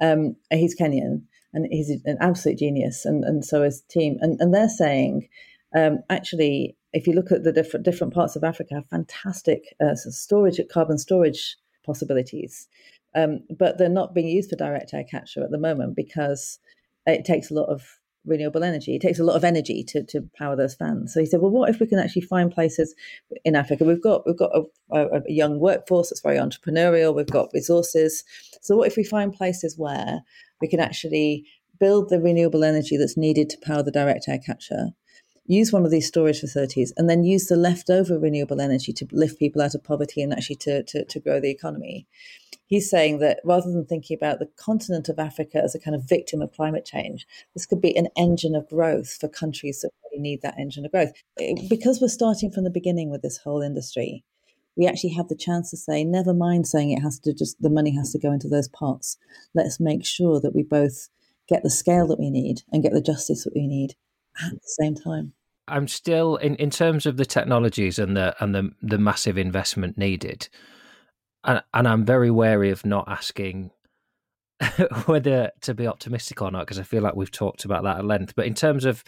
Um, 0.00 0.36
he's 0.50 0.76
Kenyan 0.76 1.22
and 1.52 1.66
he's 1.70 1.90
an 2.04 2.18
absolute 2.20 2.58
genius, 2.58 3.04
and, 3.04 3.24
and 3.24 3.44
so 3.44 3.62
is 3.62 3.82
team. 3.82 4.18
And, 4.20 4.40
and 4.40 4.52
they're 4.52 4.68
saying, 4.68 5.28
um, 5.74 6.00
actually, 6.10 6.76
if 6.94 7.06
you 7.06 7.12
look 7.12 7.32
at 7.32 7.42
the 7.42 7.52
different 7.52 7.84
different 7.84 8.14
parts 8.14 8.36
of 8.36 8.44
Africa, 8.44 8.82
fantastic 8.88 9.74
uh, 9.80 9.94
storage, 9.94 10.60
carbon 10.72 10.96
storage 10.96 11.56
possibilities, 11.84 12.68
um, 13.14 13.40
but 13.58 13.76
they're 13.76 13.88
not 13.88 14.14
being 14.14 14.28
used 14.28 14.48
for 14.48 14.56
direct 14.56 14.94
air 14.94 15.04
capture 15.04 15.42
at 15.42 15.50
the 15.50 15.58
moment 15.58 15.96
because 15.96 16.58
it 17.06 17.24
takes 17.24 17.50
a 17.50 17.54
lot 17.54 17.68
of 17.68 17.98
renewable 18.24 18.64
energy. 18.64 18.96
It 18.96 19.02
takes 19.02 19.18
a 19.18 19.24
lot 19.24 19.36
of 19.36 19.44
energy 19.44 19.84
to, 19.88 20.02
to 20.04 20.22
power 20.38 20.56
those 20.56 20.74
fans. 20.74 21.12
So 21.12 21.20
he 21.20 21.26
said, 21.26 21.40
well, 21.40 21.50
what 21.50 21.68
if 21.68 21.78
we 21.78 21.86
can 21.86 21.98
actually 21.98 22.22
find 22.22 22.50
places 22.50 22.94
in 23.44 23.54
Africa? 23.54 23.84
We've 23.84 24.02
got 24.02 24.26
we've 24.26 24.38
got 24.38 24.52
a, 24.54 24.62
a, 24.96 25.20
a 25.20 25.22
young 25.28 25.60
workforce 25.60 26.10
that's 26.10 26.22
very 26.22 26.38
entrepreneurial. 26.38 27.14
We've 27.14 27.26
got 27.26 27.50
resources. 27.52 28.24
So 28.62 28.76
what 28.76 28.88
if 28.88 28.96
we 28.96 29.04
find 29.04 29.32
places 29.32 29.76
where 29.76 30.20
we 30.60 30.68
can 30.68 30.80
actually 30.80 31.44
build 31.78 32.08
the 32.08 32.20
renewable 32.20 32.64
energy 32.64 32.96
that's 32.96 33.16
needed 33.16 33.50
to 33.50 33.58
power 33.62 33.82
the 33.82 33.90
direct 33.90 34.28
air 34.28 34.38
capture? 34.38 34.90
Use 35.46 35.72
one 35.72 35.84
of 35.84 35.90
these 35.90 36.06
storage 36.06 36.40
facilities 36.40 36.92
and 36.96 37.08
then 37.08 37.24
use 37.24 37.46
the 37.46 37.56
leftover 37.56 38.18
renewable 38.18 38.60
energy 38.60 38.92
to 38.92 39.06
lift 39.12 39.38
people 39.38 39.60
out 39.60 39.74
of 39.74 39.84
poverty 39.84 40.22
and 40.22 40.32
actually 40.32 40.56
to, 40.56 40.82
to, 40.84 41.04
to 41.04 41.20
grow 41.20 41.40
the 41.40 41.50
economy. 41.50 42.06
He's 42.66 42.88
saying 42.88 43.18
that 43.18 43.40
rather 43.44 43.70
than 43.70 43.84
thinking 43.84 44.16
about 44.16 44.38
the 44.38 44.48
continent 44.56 45.08
of 45.08 45.18
Africa 45.18 45.60
as 45.62 45.74
a 45.74 45.78
kind 45.78 45.94
of 45.94 46.08
victim 46.08 46.40
of 46.40 46.52
climate 46.52 46.86
change, 46.86 47.26
this 47.52 47.66
could 47.66 47.80
be 47.80 47.94
an 47.96 48.08
engine 48.16 48.54
of 48.54 48.68
growth 48.68 49.18
for 49.20 49.28
countries 49.28 49.80
that 49.80 49.90
really 50.10 50.22
need 50.22 50.40
that 50.42 50.58
engine 50.58 50.86
of 50.86 50.92
growth. 50.92 51.12
Because 51.68 52.00
we're 52.00 52.08
starting 52.08 52.50
from 52.50 52.64
the 52.64 52.70
beginning 52.70 53.10
with 53.10 53.20
this 53.20 53.36
whole 53.36 53.60
industry, 53.60 54.24
we 54.76 54.86
actually 54.86 55.12
have 55.12 55.28
the 55.28 55.36
chance 55.36 55.70
to 55.70 55.76
say, 55.76 56.04
never 56.04 56.32
mind 56.32 56.66
saying 56.66 56.90
it 56.90 57.02
has 57.02 57.18
to 57.20 57.34
just, 57.34 57.60
the 57.60 57.70
money 57.70 57.94
has 57.94 58.12
to 58.12 58.18
go 58.18 58.32
into 58.32 58.48
those 58.48 58.68
pots. 58.68 59.18
Let's 59.54 59.78
make 59.78 60.04
sure 60.04 60.40
that 60.40 60.54
we 60.54 60.62
both 60.62 61.10
get 61.46 61.62
the 61.62 61.70
scale 61.70 62.06
that 62.08 62.18
we 62.18 62.30
need 62.30 62.62
and 62.72 62.82
get 62.82 62.92
the 62.92 63.02
justice 63.02 63.44
that 63.44 63.54
we 63.54 63.66
need 63.66 63.94
at 64.42 64.52
the 64.52 64.60
same 64.62 64.94
time. 64.94 65.32
I'm 65.66 65.88
still 65.88 66.36
in, 66.36 66.56
in 66.56 66.70
terms 66.70 67.06
of 67.06 67.16
the 67.16 67.24
technologies 67.24 67.98
and 67.98 68.16
the 68.16 68.34
and 68.42 68.54
the 68.54 68.70
the 68.82 68.98
massive 68.98 69.38
investment 69.38 69.96
needed, 69.96 70.48
and 71.44 71.62
and 71.72 71.88
I'm 71.88 72.04
very 72.04 72.30
wary 72.30 72.70
of 72.70 72.84
not 72.84 73.08
asking 73.08 73.70
whether 75.06 75.50
to 75.62 75.74
be 75.74 75.86
optimistic 75.86 76.42
or 76.42 76.50
not 76.50 76.66
because 76.66 76.78
I 76.78 76.82
feel 76.82 77.02
like 77.02 77.16
we've 77.16 77.30
talked 77.30 77.64
about 77.64 77.82
that 77.84 77.98
at 77.98 78.04
length. 78.04 78.34
But 78.34 78.46
in 78.46 78.54
terms 78.54 78.84
of 78.84 79.02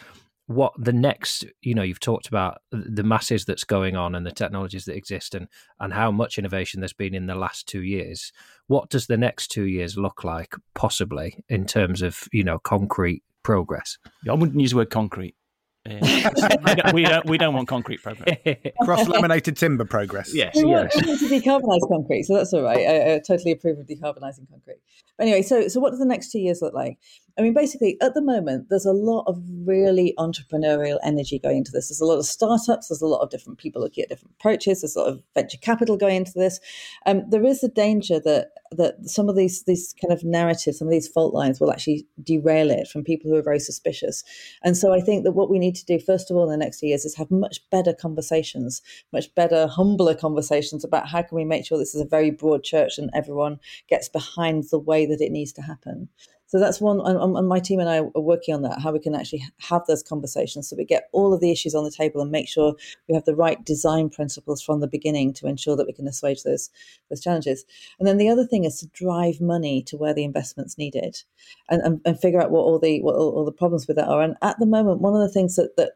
what 0.46 0.72
the 0.78 0.92
next, 0.92 1.44
you 1.60 1.74
know, 1.74 1.82
you've 1.82 2.00
talked 2.00 2.28
about 2.28 2.62
the 2.70 3.02
masses 3.02 3.44
that's 3.44 3.64
going 3.64 3.96
on 3.96 4.14
and 4.14 4.24
the 4.24 4.32
technologies 4.32 4.84
that 4.84 4.96
exist 4.96 5.34
and 5.34 5.48
and 5.80 5.92
how 5.92 6.10
much 6.10 6.38
innovation 6.38 6.80
there's 6.80 6.92
been 6.92 7.14
in 7.14 7.26
the 7.26 7.34
last 7.34 7.66
two 7.66 7.82
years. 7.82 8.32
What 8.68 8.88
does 8.88 9.08
the 9.08 9.16
next 9.16 9.48
two 9.48 9.64
years 9.64 9.98
look 9.98 10.24
like, 10.24 10.54
possibly 10.74 11.44
in 11.48 11.66
terms 11.66 12.00
of 12.00 12.28
you 12.32 12.44
know 12.44 12.58
concrete 12.60 13.22
progress? 13.46 13.96
I 14.28 14.34
wouldn't 14.34 14.60
use 14.60 14.70
the 14.72 14.78
word 14.78 14.90
concrete. 14.90 15.36
we, 15.86 16.00
don't, 16.00 16.92
we, 16.92 17.04
don't, 17.04 17.26
we 17.26 17.38
don't 17.38 17.54
want 17.54 17.68
concrete 17.68 18.02
progress. 18.02 18.36
Cross 18.82 19.06
laminated 19.06 19.56
timber 19.56 19.84
progress. 19.84 20.34
Yes, 20.34 20.56
we 20.56 20.68
yes. 20.68 20.92
want, 20.96 21.06
want 21.06 21.20
to 21.20 21.26
decarbonise 21.26 21.88
concrete, 21.88 22.24
so 22.24 22.34
that's 22.34 22.52
all 22.52 22.62
right. 22.62 22.84
I, 22.84 23.14
I 23.14 23.20
totally 23.24 23.52
approve 23.52 23.78
of 23.78 23.86
decarbonising 23.86 24.50
concrete. 24.50 24.80
But 25.16 25.28
anyway, 25.28 25.42
so 25.42 25.68
so 25.68 25.78
what 25.78 25.92
do 25.92 25.96
the 25.96 26.06
next 26.06 26.32
two 26.32 26.40
years 26.40 26.60
look 26.60 26.74
like? 26.74 26.98
I 27.38 27.42
mean, 27.42 27.52
basically, 27.52 27.98
at 28.00 28.14
the 28.14 28.22
moment, 28.22 28.70
there's 28.70 28.86
a 28.86 28.92
lot 28.92 29.24
of 29.26 29.38
really 29.66 30.14
entrepreneurial 30.18 30.98
energy 31.04 31.38
going 31.38 31.58
into 31.58 31.70
this. 31.70 31.88
There's 31.88 32.00
a 32.00 32.06
lot 32.06 32.18
of 32.18 32.24
startups. 32.24 32.88
There's 32.88 33.02
a 33.02 33.06
lot 33.06 33.20
of 33.20 33.28
different 33.28 33.58
people 33.58 33.82
looking 33.82 34.02
at 34.02 34.08
different 34.08 34.34
approaches. 34.38 34.80
There's 34.80 34.96
a 34.96 35.00
lot 35.00 35.08
of 35.08 35.22
venture 35.34 35.58
capital 35.58 35.98
going 35.98 36.16
into 36.16 36.32
this. 36.34 36.60
Um, 37.04 37.24
there 37.28 37.44
is 37.44 37.62
a 37.62 37.68
danger 37.68 38.18
that 38.20 38.52
that 38.72 38.94
some 39.04 39.28
of 39.28 39.36
these 39.36 39.64
these 39.64 39.94
kind 40.00 40.14
of 40.14 40.24
narratives, 40.24 40.78
some 40.78 40.88
of 40.88 40.92
these 40.92 41.08
fault 41.08 41.34
lines, 41.34 41.60
will 41.60 41.70
actually 41.70 42.06
derail 42.22 42.70
it 42.70 42.88
from 42.88 43.04
people 43.04 43.30
who 43.30 43.36
are 43.36 43.42
very 43.42 43.60
suspicious. 43.60 44.24
And 44.64 44.74
so, 44.74 44.94
I 44.94 45.00
think 45.00 45.24
that 45.24 45.32
what 45.32 45.50
we 45.50 45.58
need 45.58 45.74
to 45.74 45.84
do 45.84 45.98
first 45.98 46.30
of 46.30 46.38
all 46.38 46.44
in 46.44 46.50
the 46.50 46.64
next 46.64 46.80
few 46.80 46.88
years 46.88 47.04
is 47.04 47.16
have 47.16 47.30
much 47.30 47.60
better 47.70 47.92
conversations, 47.92 48.80
much 49.12 49.34
better, 49.34 49.66
humbler 49.66 50.14
conversations 50.14 50.84
about 50.84 51.08
how 51.08 51.20
can 51.20 51.36
we 51.36 51.44
make 51.44 51.66
sure 51.66 51.76
this 51.76 51.94
is 51.94 52.00
a 52.00 52.06
very 52.06 52.30
broad 52.30 52.64
church 52.64 52.96
and 52.96 53.10
everyone 53.14 53.60
gets 53.88 54.08
behind 54.08 54.64
the 54.70 54.78
way 54.78 55.04
that 55.04 55.20
it 55.20 55.32
needs 55.32 55.52
to 55.52 55.62
happen. 55.62 56.08
So 56.56 56.60
that's 56.60 56.80
one, 56.80 57.02
and, 57.04 57.36
and, 57.36 57.46
my 57.46 57.60
team 57.60 57.80
and 57.80 57.88
I 57.90 57.98
are 57.98 58.20
working 58.22 58.54
on 58.54 58.62
that, 58.62 58.80
how 58.80 58.90
we 58.90 58.98
can 58.98 59.14
actually 59.14 59.44
have 59.58 59.82
those 59.86 60.02
conversations 60.02 60.66
so 60.66 60.74
we 60.74 60.86
get 60.86 61.10
all 61.12 61.34
of 61.34 61.40
the 61.42 61.50
issues 61.50 61.74
on 61.74 61.84
the 61.84 61.90
table 61.90 62.22
and 62.22 62.30
make 62.30 62.48
sure 62.48 62.74
we 63.10 63.14
have 63.14 63.26
the 63.26 63.36
right 63.36 63.62
design 63.62 64.08
principles 64.08 64.62
from 64.62 64.80
the 64.80 64.86
beginning 64.86 65.34
to 65.34 65.48
ensure 65.48 65.76
that 65.76 65.86
we 65.86 65.92
can 65.92 66.08
assuage 66.08 66.44
those, 66.44 66.70
those 67.10 67.20
challenges. 67.20 67.66
And 67.98 68.08
then 68.08 68.16
the 68.16 68.30
other 68.30 68.46
thing 68.46 68.64
is 68.64 68.80
to 68.80 68.86
drive 68.94 69.38
money 69.38 69.82
to 69.82 69.98
where 69.98 70.14
the 70.14 70.24
investment's 70.24 70.78
needed 70.78 71.22
and, 71.68 71.82
and, 71.82 72.00
and 72.06 72.18
figure 72.18 72.40
out 72.40 72.50
what 72.50 72.60
all 72.60 72.78
the, 72.78 73.02
what 73.02 73.16
all, 73.16 73.32
all 73.32 73.44
the 73.44 73.52
problems 73.52 73.86
with 73.86 73.98
that 73.98 74.08
are. 74.08 74.22
And 74.22 74.34
at 74.40 74.58
the 74.58 74.64
moment, 74.64 75.02
one 75.02 75.14
of 75.14 75.20
the 75.20 75.28
things 75.28 75.56
that, 75.56 75.76
that 75.76 75.90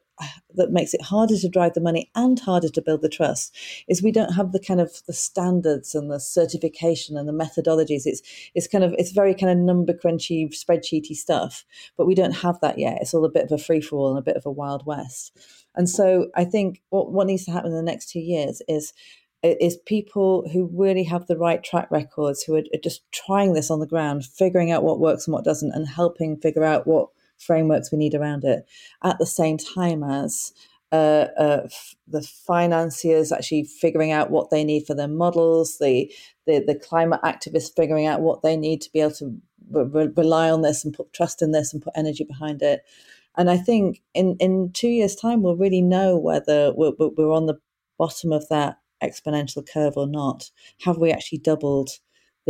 that 0.54 0.70
makes 0.70 0.94
it 0.94 1.02
harder 1.02 1.36
to 1.36 1.48
drive 1.48 1.74
the 1.74 1.80
money 1.80 2.10
and 2.14 2.38
harder 2.40 2.68
to 2.68 2.82
build 2.82 3.02
the 3.02 3.08
trust 3.08 3.56
is 3.88 4.02
we 4.02 4.12
don't 4.12 4.34
have 4.34 4.52
the 4.52 4.60
kind 4.60 4.80
of 4.80 5.02
the 5.06 5.12
standards 5.12 5.94
and 5.94 6.10
the 6.10 6.20
certification 6.20 7.16
and 7.16 7.28
the 7.28 7.32
methodologies. 7.32 8.02
It's 8.04 8.22
it's 8.54 8.68
kind 8.68 8.84
of 8.84 8.94
it's 8.98 9.12
very 9.12 9.34
kind 9.34 9.50
of 9.50 9.58
number 9.58 9.92
crunchy 9.92 10.48
spreadsheety 10.48 11.14
stuff, 11.14 11.64
but 11.96 12.06
we 12.06 12.14
don't 12.14 12.32
have 12.32 12.60
that 12.60 12.78
yet. 12.78 12.98
It's 13.00 13.14
all 13.14 13.24
a 13.24 13.30
bit 13.30 13.44
of 13.44 13.52
a 13.52 13.58
free 13.58 13.80
for 13.80 13.96
all 13.96 14.10
and 14.10 14.18
a 14.18 14.22
bit 14.22 14.36
of 14.36 14.46
a 14.46 14.50
wild 14.50 14.86
west. 14.86 15.36
And 15.74 15.88
so 15.88 16.30
I 16.34 16.44
think 16.44 16.82
what 16.90 17.12
what 17.12 17.26
needs 17.26 17.44
to 17.44 17.52
happen 17.52 17.70
in 17.70 17.76
the 17.76 17.82
next 17.82 18.10
two 18.10 18.20
years 18.20 18.62
is 18.68 18.92
is 19.42 19.78
people 19.86 20.46
who 20.52 20.70
really 20.72 21.04
have 21.04 21.26
the 21.26 21.38
right 21.38 21.62
track 21.64 21.90
records, 21.90 22.42
who 22.42 22.56
are 22.56 22.62
just 22.82 23.10
trying 23.10 23.54
this 23.54 23.70
on 23.70 23.80
the 23.80 23.86
ground, 23.86 24.26
figuring 24.26 24.70
out 24.70 24.82
what 24.82 25.00
works 25.00 25.26
and 25.26 25.32
what 25.32 25.44
doesn't, 25.44 25.72
and 25.72 25.88
helping 25.88 26.36
figure 26.36 26.64
out 26.64 26.86
what 26.86 27.08
frameworks 27.40 27.90
we 27.90 27.98
need 27.98 28.14
around 28.14 28.44
it 28.44 28.64
at 29.02 29.18
the 29.18 29.26
same 29.26 29.58
time 29.58 30.02
as 30.04 30.52
uh, 30.92 31.28
uh, 31.38 31.62
f- 31.64 31.94
the 32.08 32.22
financiers 32.22 33.30
actually 33.30 33.64
figuring 33.64 34.10
out 34.10 34.30
what 34.30 34.50
they 34.50 34.64
need 34.64 34.86
for 34.86 34.94
their 34.94 35.08
models, 35.08 35.78
the, 35.78 36.12
the, 36.46 36.64
the 36.66 36.74
climate 36.74 37.20
activists 37.22 37.74
figuring 37.74 38.06
out 38.06 38.20
what 38.20 38.42
they 38.42 38.56
need 38.56 38.80
to 38.80 38.90
be 38.92 39.00
able 39.00 39.12
to 39.12 39.40
re- 39.70 40.08
rely 40.16 40.50
on 40.50 40.62
this 40.62 40.84
and 40.84 40.92
put 40.94 41.12
trust 41.12 41.42
in 41.42 41.52
this 41.52 41.72
and 41.72 41.82
put 41.82 41.92
energy 41.96 42.24
behind 42.24 42.60
it. 42.60 42.82
And 43.36 43.48
I 43.48 43.56
think 43.56 44.02
in, 44.14 44.36
in 44.40 44.72
two 44.72 44.88
years' 44.88 45.14
time, 45.14 45.42
we'll 45.42 45.56
really 45.56 45.82
know 45.82 46.16
whether 46.16 46.72
we're, 46.74 46.92
we're 46.98 47.32
on 47.32 47.46
the 47.46 47.60
bottom 47.96 48.32
of 48.32 48.48
that 48.48 48.78
exponential 49.02 49.66
curve 49.66 49.94
or 49.96 50.08
not. 50.08 50.50
Have 50.82 50.98
we 50.98 51.12
actually 51.12 51.38
doubled 51.38 51.90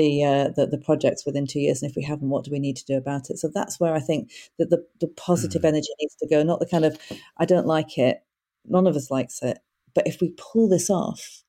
the, 0.01 0.25
uh, 0.25 0.49
the, 0.57 0.67
the 0.67 0.79
projects 0.79 1.27
within 1.27 1.47
two 1.47 1.61
years, 1.61 1.83
and 1.83 1.91
if 1.91 1.97
we 1.97 2.03
haven't, 2.03 2.31
what 2.31 2.45
do 2.45 2.51
we 2.51 2.59
need 2.59 2.77
to 2.77 2.85
do 2.87 2.97
about 2.97 3.29
it? 3.29 3.39
So 3.39 3.51
that's 3.53 3.79
where 3.79 3.95
I 3.95 4.01
think 4.01 4.31
that 4.59 4.71
the 4.71 4.85
the 5.01 5.09
positive 5.09 5.63
mm. 5.63 5.69
energy 5.69 5.89
needs 6.01 6.17
to 6.17 6.29
go, 6.29 6.43
not 6.43 6.61
the 6.61 6.67
kind 6.67 6.85
of 6.85 6.99
I 7.37 7.45
don't 7.45 7.67
like 7.67 7.99
it, 7.99 8.25
none 8.65 8.87
of 8.87 8.97
us 8.97 9.11
likes 9.11 9.43
it, 9.43 9.59
but 9.95 10.07
if 10.07 10.21
we 10.21 10.35
pull 10.37 10.69
this 10.69 10.89
off, 10.89 11.43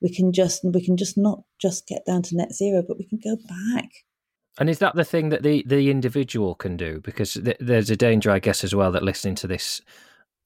we 0.00 0.08
can 0.14 0.32
just 0.32 0.64
we 0.64 0.84
can 0.84 0.96
just 0.96 1.18
not 1.18 1.42
just 1.60 1.86
get 1.86 2.06
down 2.06 2.22
to 2.22 2.36
net 2.36 2.54
zero, 2.54 2.82
but 2.86 2.98
we 2.98 3.04
can 3.04 3.20
go 3.22 3.36
back. 3.48 3.90
And 4.58 4.70
is 4.70 4.78
that 4.78 4.94
the 4.94 5.04
thing 5.04 5.28
that 5.28 5.42
the 5.42 5.62
the 5.66 5.90
individual 5.90 6.54
can 6.54 6.76
do? 6.76 7.00
Because 7.00 7.34
th- 7.34 7.58
there's 7.60 7.90
a 7.90 7.96
danger, 7.96 8.30
I 8.30 8.38
guess, 8.38 8.64
as 8.64 8.74
well 8.74 8.92
that 8.92 9.02
listening 9.02 9.34
to 9.36 9.46
this 9.46 9.82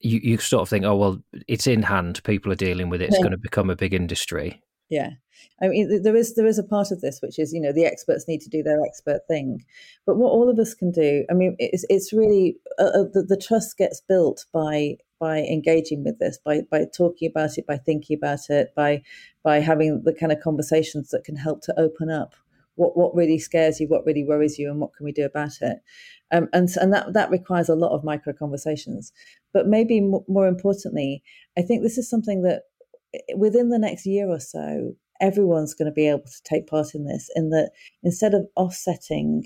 you, 0.01 0.19
you 0.23 0.37
sort 0.37 0.61
of 0.61 0.69
think, 0.69 0.85
oh 0.85 0.95
well, 0.95 1.21
it's 1.47 1.67
in 1.67 1.83
hand. 1.83 2.23
People 2.23 2.51
are 2.51 2.55
dealing 2.55 2.89
with 2.89 3.01
it. 3.01 3.05
It's 3.05 3.17
yeah. 3.17 3.23
going 3.23 3.31
to 3.31 3.37
become 3.37 3.69
a 3.69 3.75
big 3.75 3.93
industry. 3.93 4.61
Yeah, 4.89 5.11
I 5.61 5.67
mean, 5.67 6.01
there 6.01 6.15
is 6.15 6.35
there 6.35 6.47
is 6.47 6.57
a 6.57 6.63
part 6.63 6.91
of 6.91 7.01
this 7.01 7.21
which 7.21 7.37
is 7.37 7.53
you 7.53 7.61
know 7.61 7.71
the 7.71 7.85
experts 7.85 8.27
need 8.27 8.41
to 8.41 8.49
do 8.49 8.63
their 8.63 8.83
expert 8.83 9.21
thing, 9.27 9.63
but 10.05 10.17
what 10.17 10.31
all 10.31 10.49
of 10.49 10.57
us 10.57 10.73
can 10.73 10.91
do, 10.91 11.25
I 11.29 11.33
mean, 11.33 11.55
it's 11.59 11.85
it's 11.89 12.11
really 12.11 12.57
uh, 12.79 12.85
uh, 12.85 13.03
the, 13.13 13.23
the 13.27 13.37
trust 13.37 13.77
gets 13.77 14.01
built 14.01 14.45
by 14.51 14.97
by 15.19 15.39
engaging 15.39 16.03
with 16.03 16.17
this, 16.19 16.39
by 16.43 16.61
by 16.71 16.85
talking 16.95 17.29
about 17.29 17.57
it, 17.57 17.67
by 17.67 17.77
thinking 17.77 18.17
about 18.17 18.49
it, 18.49 18.73
by 18.75 19.03
by 19.43 19.59
having 19.59 20.01
the 20.03 20.13
kind 20.13 20.31
of 20.31 20.39
conversations 20.39 21.09
that 21.09 21.23
can 21.23 21.35
help 21.35 21.61
to 21.63 21.79
open 21.79 22.09
up 22.09 22.35
what 22.75 22.97
what 22.97 23.15
really 23.15 23.37
scares 23.37 23.79
you, 23.79 23.87
what 23.87 24.05
really 24.05 24.23
worries 24.23 24.57
you, 24.57 24.71
and 24.71 24.79
what 24.79 24.93
can 24.95 25.05
we 25.05 25.11
do 25.11 25.25
about 25.25 25.61
it. 25.61 25.79
Um, 26.31 26.47
and 26.53 26.69
and 26.81 26.93
that 26.93 27.13
that 27.13 27.29
requires 27.29 27.69
a 27.69 27.75
lot 27.75 27.91
of 27.91 28.03
micro 28.03 28.33
conversations. 28.33 29.11
But 29.53 29.67
maybe 29.67 29.99
more 29.99 30.47
importantly, 30.47 31.21
I 31.57 31.61
think 31.61 31.83
this 31.83 31.97
is 31.97 32.09
something 32.09 32.43
that 32.43 32.63
within 33.35 33.69
the 33.69 33.79
next 33.79 34.05
year 34.05 34.29
or 34.29 34.39
so, 34.39 34.93
everyone's 35.21 35.73
going 35.73 35.87
to 35.87 35.93
be 35.93 36.07
able 36.07 36.23
to 36.23 36.43
take 36.43 36.67
part 36.67 36.93
in 36.93 37.05
this. 37.05 37.29
In 37.35 37.49
that, 37.49 37.71
instead 38.03 38.33
of 38.33 38.47
offsetting 38.55 39.43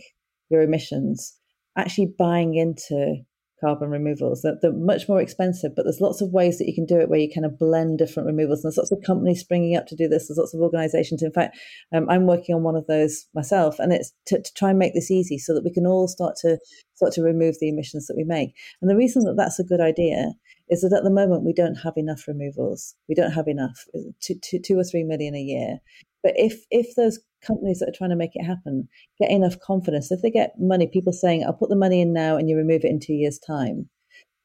your 0.49 0.61
emissions, 0.61 1.35
actually 1.77 2.13
buying 2.17 2.55
into 2.55 3.23
carbon 3.63 3.89
removals. 3.89 4.41
They're, 4.41 4.57
they're, 4.61 4.73
much 4.73 5.07
more 5.07 5.21
expensive, 5.21 5.71
but 5.75 5.83
there's 5.83 6.01
lots 6.01 6.21
of 6.21 6.31
ways 6.31 6.57
that 6.57 6.67
you 6.67 6.75
can 6.75 6.85
do 6.85 6.99
it 6.99 7.09
where 7.09 7.19
you 7.19 7.29
kind 7.33 7.45
of 7.45 7.57
blend 7.57 7.97
different 7.97 8.27
removals. 8.27 8.59
And 8.59 8.69
there's 8.69 8.77
lots 8.77 8.91
of 8.91 9.01
companies 9.05 9.39
springing 9.39 9.75
up 9.75 9.87
to 9.87 9.95
do 9.95 10.07
this. 10.07 10.27
There's 10.27 10.37
lots 10.37 10.53
of 10.53 10.59
organizations. 10.59 11.23
In 11.23 11.31
fact, 11.31 11.57
um, 11.95 12.09
I'm 12.09 12.27
working 12.27 12.53
on 12.53 12.63
one 12.63 12.75
of 12.75 12.87
those 12.87 13.25
myself, 13.33 13.79
and 13.79 13.93
it's 13.93 14.11
to, 14.27 14.41
to, 14.41 14.53
try 14.55 14.69
and 14.69 14.79
make 14.79 14.93
this 14.93 15.09
easy 15.09 15.37
so 15.37 15.53
that 15.53 15.63
we 15.63 15.73
can 15.73 15.87
all 15.87 16.07
start 16.07 16.35
to 16.41 16.57
start 16.95 17.13
to 17.13 17.23
remove 17.23 17.55
the 17.59 17.69
emissions 17.69 18.07
that 18.07 18.17
we 18.17 18.23
make. 18.23 18.53
And 18.81 18.89
the 18.89 18.97
reason 18.97 19.23
that 19.23 19.35
that's 19.37 19.59
a 19.59 19.63
good 19.63 19.81
idea 19.81 20.33
is 20.69 20.81
that 20.81 20.95
at 20.95 21.03
the 21.03 21.09
moment 21.09 21.43
we 21.43 21.53
don't 21.53 21.75
have 21.75 21.93
enough 21.97 22.27
removals. 22.27 22.95
We 23.09 23.15
don't 23.15 23.31
have 23.31 23.47
enough, 23.47 23.85
two, 24.21 24.35
two, 24.41 24.59
two 24.59 24.79
or 24.79 24.83
three 24.83 25.03
million 25.03 25.35
a 25.35 25.41
year. 25.41 25.79
But 26.23 26.33
if 26.35 26.65
if 26.71 26.95
those 26.95 27.19
companies 27.45 27.79
that 27.79 27.89
are 27.89 27.97
trying 27.97 28.11
to 28.11 28.15
make 28.15 28.35
it 28.35 28.45
happen 28.45 28.87
get 29.19 29.29
enough 29.29 29.59
confidence, 29.59 30.11
if 30.11 30.21
they 30.21 30.31
get 30.31 30.53
money, 30.57 30.87
people 30.87 31.13
saying, 31.13 31.43
"I'll 31.43 31.53
put 31.53 31.69
the 31.69 31.75
money 31.75 32.01
in 32.01 32.13
now, 32.13 32.37
and 32.37 32.49
you 32.49 32.55
remove 32.57 32.85
it 32.85 32.91
in 32.91 32.99
two 32.99 33.13
years' 33.13 33.39
time," 33.39 33.89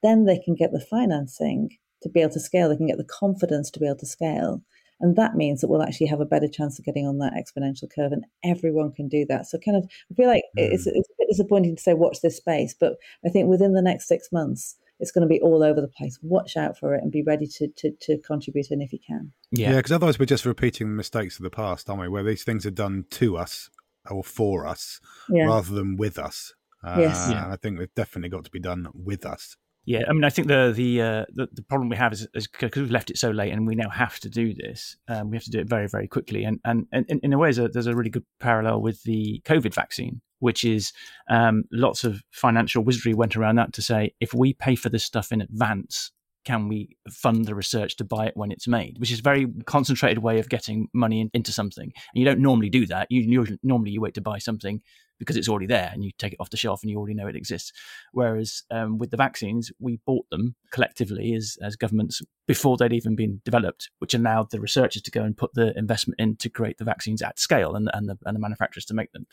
then 0.02 0.24
they 0.24 0.38
can 0.38 0.54
get 0.54 0.72
the 0.72 0.80
financing 0.80 1.70
to 2.02 2.08
be 2.08 2.20
able 2.20 2.32
to 2.32 2.40
scale. 2.40 2.68
They 2.68 2.76
can 2.76 2.86
get 2.86 2.98
the 2.98 3.04
confidence 3.04 3.70
to 3.70 3.80
be 3.80 3.86
able 3.86 3.98
to 3.98 4.06
scale, 4.06 4.62
And 5.00 5.14
that 5.16 5.36
means 5.36 5.60
that 5.60 5.68
we'll 5.68 5.82
actually 5.82 6.08
have 6.08 6.20
a 6.20 6.26
better 6.26 6.48
chance 6.48 6.78
of 6.78 6.84
getting 6.84 7.06
on 7.06 7.18
that 7.18 7.34
exponential 7.34 7.88
curve, 7.88 8.12
and 8.12 8.24
everyone 8.44 8.92
can 8.92 9.08
do 9.08 9.24
that. 9.28 9.46
So, 9.46 9.58
kind 9.58 9.76
of, 9.76 9.88
I 10.10 10.14
feel 10.14 10.26
like 10.26 10.42
mm. 10.58 10.72
it's, 10.72 10.86
it's 10.86 11.08
a 11.08 11.14
bit 11.18 11.28
disappointing 11.28 11.76
to 11.76 11.82
say 11.82 11.94
watch 11.94 12.20
this 12.20 12.36
space, 12.36 12.74
but 12.78 12.96
I 13.24 13.28
think 13.28 13.48
within 13.48 13.74
the 13.74 13.82
next 13.82 14.08
six 14.08 14.30
months, 14.32 14.76
it's 15.00 15.10
going 15.10 15.22
to 15.22 15.28
be 15.28 15.40
all 15.40 15.62
over 15.62 15.80
the 15.80 15.88
place. 15.88 16.18
Watch 16.22 16.56
out 16.56 16.78
for 16.78 16.94
it 16.94 17.02
and 17.02 17.10
be 17.10 17.22
ready 17.22 17.46
to 17.46 17.68
to, 17.68 17.92
to 18.00 18.18
contribute 18.18 18.70
in 18.70 18.80
if 18.80 18.92
you 18.92 18.98
can. 19.06 19.32
Yeah, 19.50 19.76
because 19.76 19.90
yeah, 19.90 19.96
otherwise 19.96 20.18
we're 20.18 20.26
just 20.26 20.46
repeating 20.46 20.88
the 20.88 20.94
mistakes 20.94 21.38
of 21.38 21.44
the 21.44 21.50
past, 21.50 21.88
aren't 21.88 22.02
we? 22.02 22.08
Where 22.08 22.24
these 22.24 22.44
things 22.44 22.66
are 22.66 22.70
done 22.70 23.04
to 23.10 23.36
us 23.36 23.70
or 24.10 24.24
for 24.24 24.66
us 24.66 25.00
yeah. 25.28 25.44
rather 25.44 25.74
than 25.74 25.96
with 25.96 26.18
us. 26.18 26.54
Uh, 26.84 26.96
yes, 26.98 27.28
yeah. 27.30 27.50
I 27.50 27.56
think 27.56 27.78
they've 27.78 27.94
definitely 27.94 28.30
got 28.30 28.44
to 28.44 28.50
be 28.50 28.60
done 28.60 28.88
with 28.94 29.26
us. 29.26 29.56
Yeah, 29.84 30.02
I 30.06 30.12
mean, 30.12 30.24
I 30.24 30.28
think 30.28 30.48
the 30.48 30.70
the 30.76 31.00
uh, 31.00 31.24
the, 31.32 31.48
the, 31.50 31.62
problem 31.62 31.88
we 31.88 31.96
have 31.96 32.12
is, 32.12 32.28
because 32.34 32.82
we've 32.82 32.90
left 32.90 33.10
it 33.10 33.16
so 33.16 33.30
late, 33.30 33.54
and 33.54 33.66
we 33.66 33.74
now 33.74 33.88
have 33.88 34.20
to 34.20 34.28
do 34.28 34.52
this. 34.52 34.98
Um, 35.08 35.30
we 35.30 35.36
have 35.38 35.44
to 35.44 35.50
do 35.50 35.60
it 35.60 35.68
very, 35.68 35.88
very 35.88 36.06
quickly, 36.06 36.44
and 36.44 36.60
and, 36.62 36.86
and 36.92 37.06
in 37.08 37.32
a 37.32 37.38
way, 37.38 37.46
there's 37.46 37.58
a, 37.58 37.68
there's 37.68 37.86
a 37.86 37.96
really 37.96 38.10
good 38.10 38.26
parallel 38.38 38.82
with 38.82 39.02
the 39.04 39.40
COVID 39.46 39.72
vaccine, 39.72 40.20
which 40.40 40.64
is 40.64 40.92
um, 41.28 41.64
lots 41.72 42.04
of 42.04 42.22
financial 42.30 42.82
wizardry 42.82 43.14
went 43.14 43.36
around 43.36 43.56
that 43.56 43.72
to 43.74 43.82
say 43.82 44.14
if 44.20 44.34
we 44.34 44.52
pay 44.52 44.74
for 44.74 44.88
this 44.88 45.04
stuff 45.04 45.32
in 45.32 45.40
advance, 45.40 46.10
can 46.44 46.68
we 46.68 46.96
fund 47.10 47.44
the 47.44 47.54
research 47.54 47.96
to 47.96 48.04
buy 48.04 48.26
it 48.26 48.36
when 48.36 48.50
it's 48.50 48.66
made? 48.66 48.98
Which 48.98 49.12
is 49.12 49.18
a 49.18 49.22
very 49.22 49.46
concentrated 49.66 50.18
way 50.18 50.38
of 50.38 50.48
getting 50.48 50.88
money 50.94 51.20
in, 51.20 51.30
into 51.34 51.52
something. 51.52 51.84
And 51.84 52.14
you 52.14 52.24
don't 52.24 52.40
normally 52.40 52.70
do 52.70 52.86
that. 52.86 53.08
You 53.10 53.20
usually, 53.20 53.58
normally 53.62 53.90
you 53.90 54.00
wait 54.00 54.14
to 54.14 54.20
buy 54.20 54.38
something 54.38 54.80
because 55.18 55.36
it's 55.36 55.48
already 55.48 55.66
there 55.66 55.90
and 55.92 56.04
you 56.04 56.10
take 56.18 56.32
it 56.32 56.40
off 56.40 56.50
the 56.50 56.56
shelf 56.56 56.82
and 56.82 56.90
you 56.90 56.98
already 56.98 57.14
know 57.14 57.26
it 57.26 57.36
exists. 57.36 57.72
Whereas 58.12 58.62
um, 58.70 58.98
with 58.98 59.10
the 59.10 59.16
vaccines, 59.16 59.70
we 59.78 60.00
bought 60.06 60.28
them 60.30 60.54
collectively 60.70 61.34
as, 61.34 61.56
as 61.62 61.76
governments 61.76 62.22
before 62.46 62.76
they'd 62.76 62.92
even 62.92 63.16
been 63.16 63.40
developed, 63.44 63.90
which 63.98 64.14
allowed 64.14 64.50
the 64.50 64.60
researchers 64.60 65.02
to 65.02 65.10
go 65.10 65.22
and 65.22 65.36
put 65.36 65.54
the 65.54 65.76
investment 65.76 66.18
in 66.20 66.36
to 66.36 66.48
create 66.48 66.78
the 66.78 66.84
vaccines 66.84 67.22
at 67.22 67.38
scale 67.38 67.74
and, 67.74 67.90
and, 67.92 68.08
the, 68.08 68.16
and 68.24 68.34
the 68.34 68.40
manufacturers 68.40 68.84
to 68.86 68.94
make 68.94 69.12
them. 69.12 69.26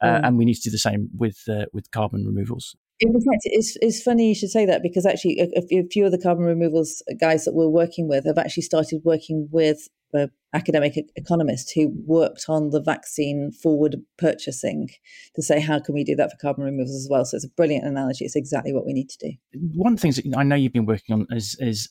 Uh, 0.00 0.06
mm. 0.06 0.20
And 0.24 0.38
we 0.38 0.44
need 0.44 0.54
to 0.54 0.62
do 0.62 0.70
the 0.70 0.78
same 0.78 1.08
with 1.16 1.42
uh, 1.48 1.66
with 1.72 1.90
carbon 1.90 2.24
removals. 2.26 2.76
In 3.00 3.14
fact, 3.14 3.42
it's, 3.44 3.76
it's 3.80 4.02
funny 4.02 4.28
you 4.28 4.34
should 4.34 4.50
say 4.50 4.66
that 4.66 4.82
because 4.82 5.06
actually, 5.06 5.40
a, 5.40 5.78
a 5.78 5.88
few 5.90 6.04
of 6.04 6.12
the 6.12 6.18
carbon 6.18 6.44
removals 6.44 7.02
guys 7.18 7.44
that 7.44 7.54
we're 7.54 7.68
working 7.68 8.08
with 8.08 8.26
have 8.26 8.38
actually 8.38 8.62
started 8.62 9.00
working 9.04 9.48
with 9.50 9.88
uh, 10.14 10.26
academic 10.52 10.94
economists 11.16 11.70
who 11.72 11.92
worked 12.04 12.46
on 12.48 12.70
the 12.70 12.80
vaccine 12.80 13.52
forward 13.52 13.96
purchasing 14.18 14.88
to 15.34 15.42
say 15.42 15.60
how 15.60 15.78
can 15.78 15.94
we 15.94 16.04
do 16.04 16.16
that 16.16 16.30
for 16.30 16.36
carbon 16.38 16.64
removals 16.64 16.94
as 16.94 17.08
well. 17.10 17.24
So 17.24 17.36
it's 17.36 17.46
a 17.46 17.50
brilliant 17.50 17.86
analogy. 17.86 18.24
It's 18.24 18.36
exactly 18.36 18.72
what 18.72 18.84
we 18.84 18.92
need 18.92 19.08
to 19.08 19.18
do. 19.18 19.32
One 19.74 19.94
of 19.94 19.98
the 19.98 20.02
things 20.02 20.16
that 20.16 20.36
I 20.36 20.42
know 20.42 20.56
you've 20.56 20.72
been 20.72 20.86
working 20.86 21.14
on 21.14 21.26
is 21.30 21.56
is 21.60 21.88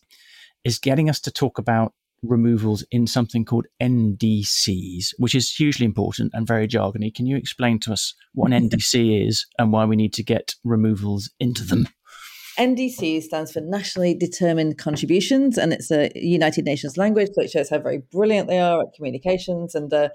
is 0.64 0.78
getting 0.78 1.10
us 1.10 1.20
to 1.22 1.32
talk 1.32 1.58
about 1.58 1.94
removals 2.22 2.84
in 2.92 3.08
something 3.08 3.46
called 3.46 3.68
NDCs, 3.82 5.14
which 5.18 5.36
is 5.36 5.52
hugely 5.52 5.86
important 5.86 6.32
and 6.34 6.48
very 6.48 6.68
jargony. 6.68 7.14
Can 7.14 7.26
you 7.26 7.38
explain 7.38 7.80
to 7.82 7.94
us 7.94 8.14
what 8.34 8.52
an 8.52 8.70
NDC 8.70 9.28
is 9.28 9.46
and 9.58 9.72
why 9.72 9.86
we 9.86 9.96
need 9.96 10.14
to 10.14 10.24
get 10.24 10.56
removals 10.64 11.32
into 11.40 11.64
them? 11.64 11.88
NDC 12.58 13.24
stands 13.24 13.54
for 13.54 13.62
Nationally 13.62 14.14
Determined 14.14 14.78
Contributions, 14.78 15.58
and 15.58 15.72
it's 15.72 15.92
a 15.92 16.12
United 16.14 16.66
Nations 16.66 16.98
language, 16.98 17.30
so 17.34 17.42
it 17.42 17.50
shows 17.50 17.70
how 17.70 17.80
very 17.80 18.00
brilliant 18.12 18.50
they 18.50 18.60
are 18.60 18.82
at 18.82 18.94
communications. 18.94 19.76
And 19.76 19.94
uh, 19.94 20.10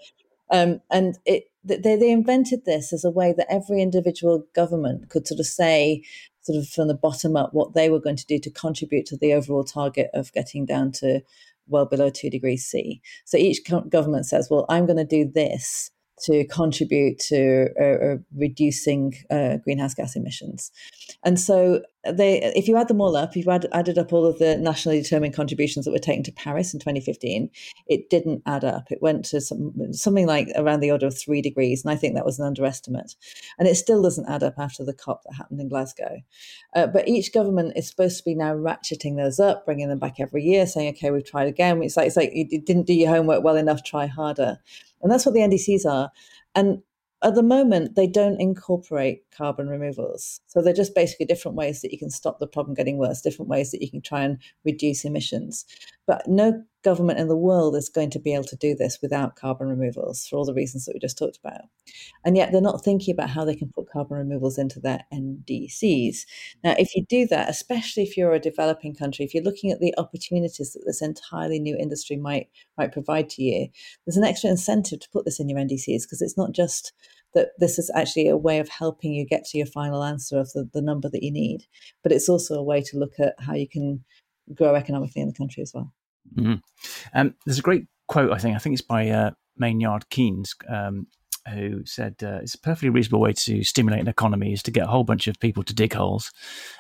um, 0.51 0.83
and 0.91 1.19
it 1.25 1.45
they, 1.65 1.97
they 1.97 2.11
invented 2.11 2.67
this 2.67 2.93
as 2.93 3.05
a 3.05 3.11
way 3.11 3.33
that 3.37 3.51
every 3.51 3.81
individual 3.81 4.47
government 4.55 5.09
could 5.09 5.27
sort 5.27 5.41
of 5.41 5.47
say, 5.47 6.03
sort 6.43 6.59
of 6.59 6.69
from 6.69 6.89
the 6.89 6.95
bottom 6.95 7.37
up, 7.37 7.55
what 7.55 7.75
they 7.75 7.89
were 7.89 8.01
going 8.01 8.17
to 8.17 8.27
do 8.27 8.39
to 8.39 8.51
contribute 8.51 9.07
to 9.07 9.17
the 9.17 9.33
overall 9.33 9.65
target 9.65 10.11
of 10.13 10.33
getting 10.33 10.67
down 10.67 10.93
to 10.93 11.23
well 11.67 11.87
below 11.87 12.11
two 12.11 12.31
degrees 12.31 12.65
C. 12.65 13.01
So 13.25 13.37
each 13.37 13.61
government 13.89 14.27
says, 14.27 14.49
well, 14.51 14.67
I'm 14.69 14.87
going 14.87 14.99
to 14.99 15.05
do 15.05 15.31
this 15.33 15.91
to 16.25 16.47
contribute 16.47 17.19
to 17.19 17.69
uh, 17.81 17.85
uh, 17.85 18.17
reducing 18.37 19.15
uh, 19.31 19.57
greenhouse 19.65 19.95
gas 19.95 20.15
emissions. 20.15 20.71
And 21.25 21.41
so 21.41 21.83
they, 22.13 22.41
if 22.55 22.69
you 22.69 22.77
add 22.77 22.89
them 22.89 23.01
all 23.01 23.17
up, 23.17 23.37
if 23.37 23.45
you 23.45 23.51
add, 23.51 23.67
added 23.73 23.99
up 23.99 24.13
all 24.13 24.27
of 24.27 24.39
the 24.39 24.57
nationally 24.57 25.01
determined 25.01 25.35
contributions 25.35 25.85
that 25.85 25.93
were 25.93 25.99
taken 25.99 26.23
to 26.25 26.33
Paris 26.33 26.75
in 26.75 26.81
2015, 26.81 27.51
it 27.87 28.11
didn't 28.11 28.43
add 28.47 28.65
up. 28.65 28.91
It 28.91 29.01
went 29.01 29.25
to 29.27 29.41
some, 29.41 29.73
something 29.93 30.27
like 30.27 30.49
around 30.57 30.81
the 30.81 30.91
order 30.91 31.07
of 31.07 31.19
three 31.19 31.41
degrees, 31.41 31.85
and 31.85 31.93
I 31.93 31.97
think 31.97 32.15
that 32.15 32.25
was 32.25 32.39
an 32.39 32.47
underestimate. 32.47 33.15
And 33.59 33.69
it 33.69 33.77
still 33.77 34.03
doesn't 34.03 34.29
add 34.29 34.43
up 34.43 34.55
after 34.59 34.85
the 34.85 34.95
COP 34.95 35.23
that 35.25 35.35
happened 35.35 35.61
in 35.61 35.69
Glasgow. 35.69 36.23
Uh, 36.75 36.87
but 36.87 37.09
each 37.09 37.33
government 37.33 37.73
is 37.77 37.89
supposed 37.89 38.19
to 38.19 38.25
be 38.25 38.35
now 38.35 38.55
ratcheting 38.55 39.17
those 39.17 39.41
up, 39.41 39.65
bringing 39.65 39.89
them 39.89 39.99
back 39.99 40.21
every 40.21 40.43
year, 40.43 40.67
saying, 40.67 40.95
"Okay, 40.95 41.11
we've 41.11 41.25
tried 41.25 41.49
again." 41.49 41.83
It's 41.83 41.97
like 41.97 42.07
it's 42.07 42.17
like 42.17 42.33
you 42.35 42.61
didn't 42.61 42.87
do 42.87 42.95
your 42.95 43.11
homework 43.11 43.43
well 43.43 43.57
enough. 43.57 43.83
Try 43.83 44.07
harder. 44.07 44.59
And 45.03 45.13
that's 45.13 45.27
what 45.27 45.35
the 45.35 45.43
NDCs 45.43 45.85
are. 45.85 46.11
And 46.55 46.83
at 47.25 47.35
the 47.35 47.43
moment, 47.43 47.97
they 47.97 48.07
don't 48.07 48.41
incorporate 48.41 49.23
carbon 49.35 49.69
removals. 49.69 50.41
So 50.47 50.61
they're 50.61 50.75
just 50.75 50.95
basically 50.95 51.27
different 51.27 51.57
ways 51.57 51.81
that 51.81 51.91
you 51.91 51.99
can 51.99 52.11
stop 52.11 52.39
the 52.39 52.47
problem 52.47 52.75
getting 52.75 52.99
worse, 52.99 53.23
different 53.23 53.49
ways 53.49 53.71
that 53.71 53.83
you 53.83 53.91
can 53.91 54.03
try 54.03 54.23
and 54.23 54.39
reduce 54.65 55.05
emissions. 55.05 55.65
But 56.07 56.29
no 56.29 56.63
government 56.85 57.19
in 57.19 57.29
the 57.29 57.37
world 57.37 57.75
is 57.75 57.89
going 57.89 58.11
to 58.11 58.19
be 58.19 58.35
able 58.35 58.45
to 58.45 58.57
do 58.57 58.75
this 58.75 58.99
without 59.01 59.37
carbon 59.37 59.69
removals 59.69 60.27
for 60.27 60.37
all 60.37 60.45
the 60.45 60.55
reasons 60.55 60.85
that 60.85 60.95
we 60.95 61.01
just 61.01 61.19
talked 61.19 61.39
about. 61.43 61.63
And 62.25 62.37
yet 62.37 62.53
they're 62.53 62.61
not 62.61 62.85
thinking 62.85 63.13
about 63.13 63.31
how 63.31 63.45
they 63.45 63.57
can 63.57 63.71
put 63.75 63.91
carbon 63.91 64.19
removals 64.19 64.59
into 64.59 64.79
their 64.79 65.01
NDCs. 65.13 66.19
Now, 66.63 66.75
if 66.79 66.95
you 66.95 67.05
do 67.09 67.27
that, 67.29 67.49
especially 67.49 68.03
if 68.03 68.17
you're 68.17 68.35
a 68.35 68.39
developing 68.39 68.95
country, 68.95 69.25
if 69.25 69.35
you're 69.35 69.43
looking 69.43 69.73
at 69.73 69.81
the 69.81 69.95
opportunities 69.99 70.75
that 70.75 70.85
this 70.87 71.03
entirely 71.03 71.59
new 71.59 71.77
industry 71.77 72.17
might 72.17 72.49
might 72.77 72.93
provide 72.93 73.29
to 73.31 73.43
you, 73.43 73.69
there's 74.07 74.17
an 74.17 74.25
extra 74.25 74.51
incentive 74.51 75.01
to 75.01 75.11
put 75.11 75.25
this 75.25 75.41
in 75.41 75.49
your 75.49 75.59
NDCs 75.59 76.03
because 76.03 76.23
it's 76.23 76.37
not 76.37 76.53
just 76.53 76.93
that 77.35 77.49
this 77.59 77.79
is 77.79 77.91
actually 77.95 78.29
a 78.29 78.37
way 78.37 78.59
of 78.59 78.69
helping 78.69 79.13
you 79.13 79.27
get 79.27 79.45
to 79.45 79.59
your 79.59 79.67
final 79.67 80.05
answer 80.05 80.39
of 80.39 80.53
the, 80.53 80.69
the 80.73 80.83
number 80.83 81.09
that 81.09 81.23
you 81.23 81.33
need. 81.33 81.65
But 82.03 82.13
it's 82.13 82.29
also 82.29 82.55
a 82.55 82.63
way 82.63 82.81
to 82.83 82.99
look 82.99 83.19
at 83.19 83.35
how 83.41 83.55
you 83.55 83.69
can 83.69 84.05
grow 84.55 84.75
economically 84.75 85.23
in 85.23 85.29
the 85.29 85.35
country 85.35 85.63
as 85.63 85.73
well. 85.75 85.93
Mm-hmm. 86.37 86.55
Um, 87.19 87.35
there's 87.45 87.59
a 87.59 87.63
great 87.63 87.87
quote, 88.09 88.33
I 88.33 88.39
think. 88.39 88.57
I 88.57 88.59
think 88.59 88.75
it's 88.75 88.83
by 88.83 89.09
uh, 89.09 89.31
Maynard 89.57 90.09
Keynes, 90.11 90.55
um, 90.69 91.07
who 91.53 91.85
said 91.85 92.17
uh, 92.23 92.41
it's 92.43 92.55
a 92.55 92.61
perfectly 92.61 92.89
reasonable 92.89 93.21
way 93.21 93.33
to 93.33 93.63
stimulate 93.65 94.01
an 94.01 94.09
economy 94.09 94.53
is 94.53 94.63
to 94.63 94.71
get 94.71 94.85
a 94.85 94.91
whole 94.91 95.05
bunch 95.05 95.27
of 95.27 95.39
people 95.41 95.63
to 95.65 95.75
dig 95.75 95.93
holes 95.93 96.33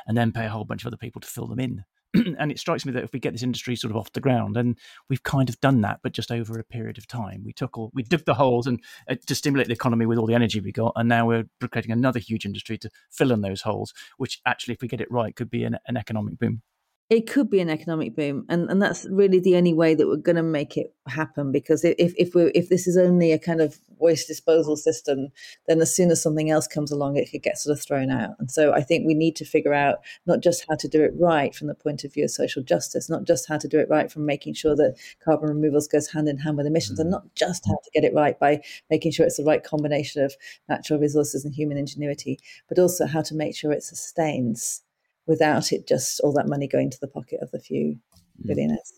and 0.07 0.17
then 0.17 0.33
pay 0.33 0.47
a 0.47 0.51
whole 0.51 0.65
bunch 0.65 0.83
of 0.83 0.87
other 0.87 0.97
people 0.97 1.21
to 1.21 1.29
fill 1.29 1.47
them 1.47 1.61
in. 1.61 1.85
and 2.39 2.53
it 2.53 2.59
strikes 2.59 2.87
me 2.87 2.93
that 2.93 3.03
if 3.03 3.13
we 3.13 3.19
get 3.19 3.33
this 3.33 3.43
industry 3.43 3.75
sort 3.75 3.91
of 3.91 3.97
off 3.97 4.13
the 4.13 4.21
ground, 4.21 4.57
and 4.57 4.79
we've 5.09 5.23
kind 5.23 5.49
of 5.49 5.61
done 5.61 5.81
that, 5.81 5.99
but 6.03 6.13
just 6.13 6.31
over 6.31 6.59
a 6.59 6.65
period 6.65 6.97
of 6.97 7.07
time, 7.09 7.43
we 7.45 7.53
took 7.53 7.77
all, 7.77 7.91
we 7.93 8.03
dug 8.03 8.25
the 8.25 8.35
holes 8.35 8.67
and 8.67 8.81
uh, 9.09 9.17
to 9.27 9.35
stimulate 9.35 9.67
the 9.67 9.73
economy 9.73 10.07
with 10.07 10.19
all 10.19 10.27
the 10.27 10.35
energy 10.35 10.61
we 10.61 10.73
got, 10.73 10.93
and 10.97 11.09
now 11.09 11.27
we're 11.27 11.45
creating 11.73 11.91
another 11.91 12.21
huge 12.21 12.47
industry 12.47 12.79
to 12.79 12.91
fill 13.11 13.33
in 13.33 13.41
those 13.41 13.63
holes, 13.63 13.93
which 14.17 14.41
actually, 14.47 14.75
if 14.75 14.81
we 14.81 14.89
get 14.89 15.01
it 15.01 15.11
right, 15.11 15.35
could 15.35 15.51
be 15.51 15.65
an, 15.65 15.77
an 15.89 15.97
economic 15.97 16.39
boom 16.39 16.63
it 17.11 17.29
could 17.31 17.51
be 17.51 17.61
an 17.61 17.69
economic 17.69 18.17
boom 18.17 18.47
and, 18.49 18.71
and 18.71 18.81
that's 18.81 19.07
really 19.11 19.39
the 19.39 19.57
only 19.57 19.75
way 19.75 19.95
that 19.95 20.07
we're 20.07 20.17
going 20.17 20.37
to 20.37 20.43
make 20.43 20.77
it 20.77 20.95
happen 21.07 21.53
because 21.53 21.85
if, 21.85 22.15
if 22.17 22.35
we 22.35 22.45
if 22.55 22.71
this 22.71 22.87
is 22.87 22.97
only 22.97 23.31
a 23.31 23.39
kind 23.39 23.61
of 23.61 23.79
waste 23.99 24.27
disposal 24.27 24.77
system 24.77 25.29
then 25.69 25.81
as 25.81 25.95
soon 25.95 26.11
as 26.11 26.23
something 26.23 26.51
else 26.51 26.67
comes 26.67 26.91
along 26.91 27.17
it 27.17 27.31
could 27.31 27.43
get 27.43 27.59
sort 27.59 27.77
of 27.77 27.83
thrown 27.83 28.11
out 28.11 28.31
and 28.39 28.51
so 28.51 28.73
i 28.73 28.81
think 28.81 29.07
we 29.07 29.15
need 29.15 29.37
to 29.37 29.45
figure 29.45 29.75
out 29.75 29.99
not 30.27 30.41
just 30.41 30.65
how 30.69 30.75
to 30.77 30.89
do 30.89 31.03
it 31.03 31.13
right 31.19 31.55
from 31.55 31.67
the 31.67 31.75
point 31.75 32.05
of 32.05 32.13
view 32.13 32.25
of 32.25 32.31
social 32.31 32.63
justice 32.63 33.11
not 33.11 33.25
just 33.25 33.47
how 33.49 33.59
to 33.59 33.69
do 33.69 33.79
it 33.79 33.89
right 33.91 34.11
from 34.11 34.25
making 34.25 34.55
sure 34.55 34.75
that 34.75 34.97
carbon 35.23 35.49
removals 35.49 35.87
goes 35.87 36.11
hand 36.11 36.29
in 36.29 36.39
hand 36.39 36.57
with 36.57 36.67
emissions 36.67 36.99
mm. 36.99 37.03
and 37.03 37.11
not 37.11 37.35
just 37.35 37.67
how 37.67 37.77
to 37.85 37.91
get 37.93 38.05
it 38.05 38.15
right 38.15 38.39
by 38.41 38.61
making 38.91 39.13
sure 39.13 39.27
it's 39.27 39.37
the 39.37 39.45
right 39.45 39.63
combination 39.63 40.23
of 40.23 40.35
natural 40.69 40.99
resources 40.99 41.45
and 41.45 41.55
human 41.55 41.77
ingenuity 41.77 42.39
but 42.69 42.79
also 42.79 43.07
how 43.07 43.21
to 43.21 43.35
make 43.35 43.55
sure 43.55 43.73
it 43.73 43.83
sustains 43.83 44.84
without 45.27 45.73
it 45.73 45.87
just 45.87 46.21
all 46.21 46.33
that 46.33 46.49
money 46.49 46.69
going 46.69 46.91
to 46.91 46.99
the 47.01 47.09
pocket 47.09 47.41
of 47.41 47.51
the 47.51 47.61
few 47.61 47.97
mm. 48.43 48.47
billionaires. 48.47 48.93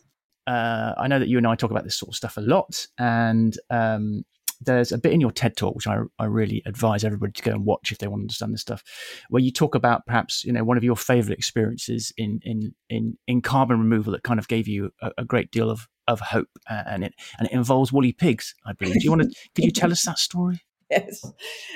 Uh, 0.47 0.95
I 0.97 1.09
know 1.09 1.19
that 1.19 1.29
you 1.29 1.39
and 1.39 1.47
I 1.47 1.57
talk 1.57 1.71
about 1.71 1.85
this 1.85 1.99
sort 1.99 2.11
of 2.11 2.15
stuff 2.15 2.37
a 2.37 2.41
lot, 2.41 2.87
and 2.99 3.57
um, 3.69 4.25
there's 4.61 4.93
a 4.93 4.99
bit 4.99 5.13
in 5.13 5.21
your 5.21 5.33
TED 5.33 5.57
talk 5.57 5.75
which 5.75 5.87
I, 5.87 5.99
I 6.19 6.27
really 6.27 6.63
advise 6.67 7.05
everybody 7.05 7.33
to 7.33 7.43
go 7.43 7.51
and 7.51 7.65
watch 7.65 7.93
if 7.93 7.99
they 7.99 8.07
want 8.07 8.21
to 8.21 8.25
understand 8.25 8.55
this 8.55 8.61
stuff, 8.61 8.83
where 9.29 9.43
you 9.43 9.51
talk 9.51 9.75
about 9.75 10.07
perhaps 10.07 10.45
you 10.45 10.53
know 10.53 10.65
one 10.65 10.77
of 10.77 10.85
your 10.85 10.97
favorite 10.97 11.37
experiences 11.37 12.13
in 12.17 12.41
in 12.45 12.75
in, 12.89 13.19
in 13.27 13.43
carbon 13.43 13.79
removal 13.79 14.13
that 14.13 14.23
kind 14.23 14.39
of 14.39 14.49
gave 14.49 14.69
you 14.69 14.93
a, 15.03 15.11
a 15.19 15.25
great 15.25 15.51
deal 15.51 15.69
of 15.69 15.89
of 16.07 16.21
hope, 16.21 16.49
uh, 16.71 16.85
and 16.87 17.03
it 17.03 17.15
and 17.39 17.49
it 17.49 17.53
involves 17.53 17.93
woolly 17.93 18.13
pigs. 18.13 18.55
I 18.65 18.73
believe. 18.73 18.95
Do 18.95 19.05
you 19.05 19.11
want 19.11 19.23
to? 19.23 19.29
could 19.55 19.65
you 19.65 19.73
tell 19.73 19.91
us 19.91 20.05
that 20.05 20.19
story? 20.19 20.61
yes. 20.91 21.33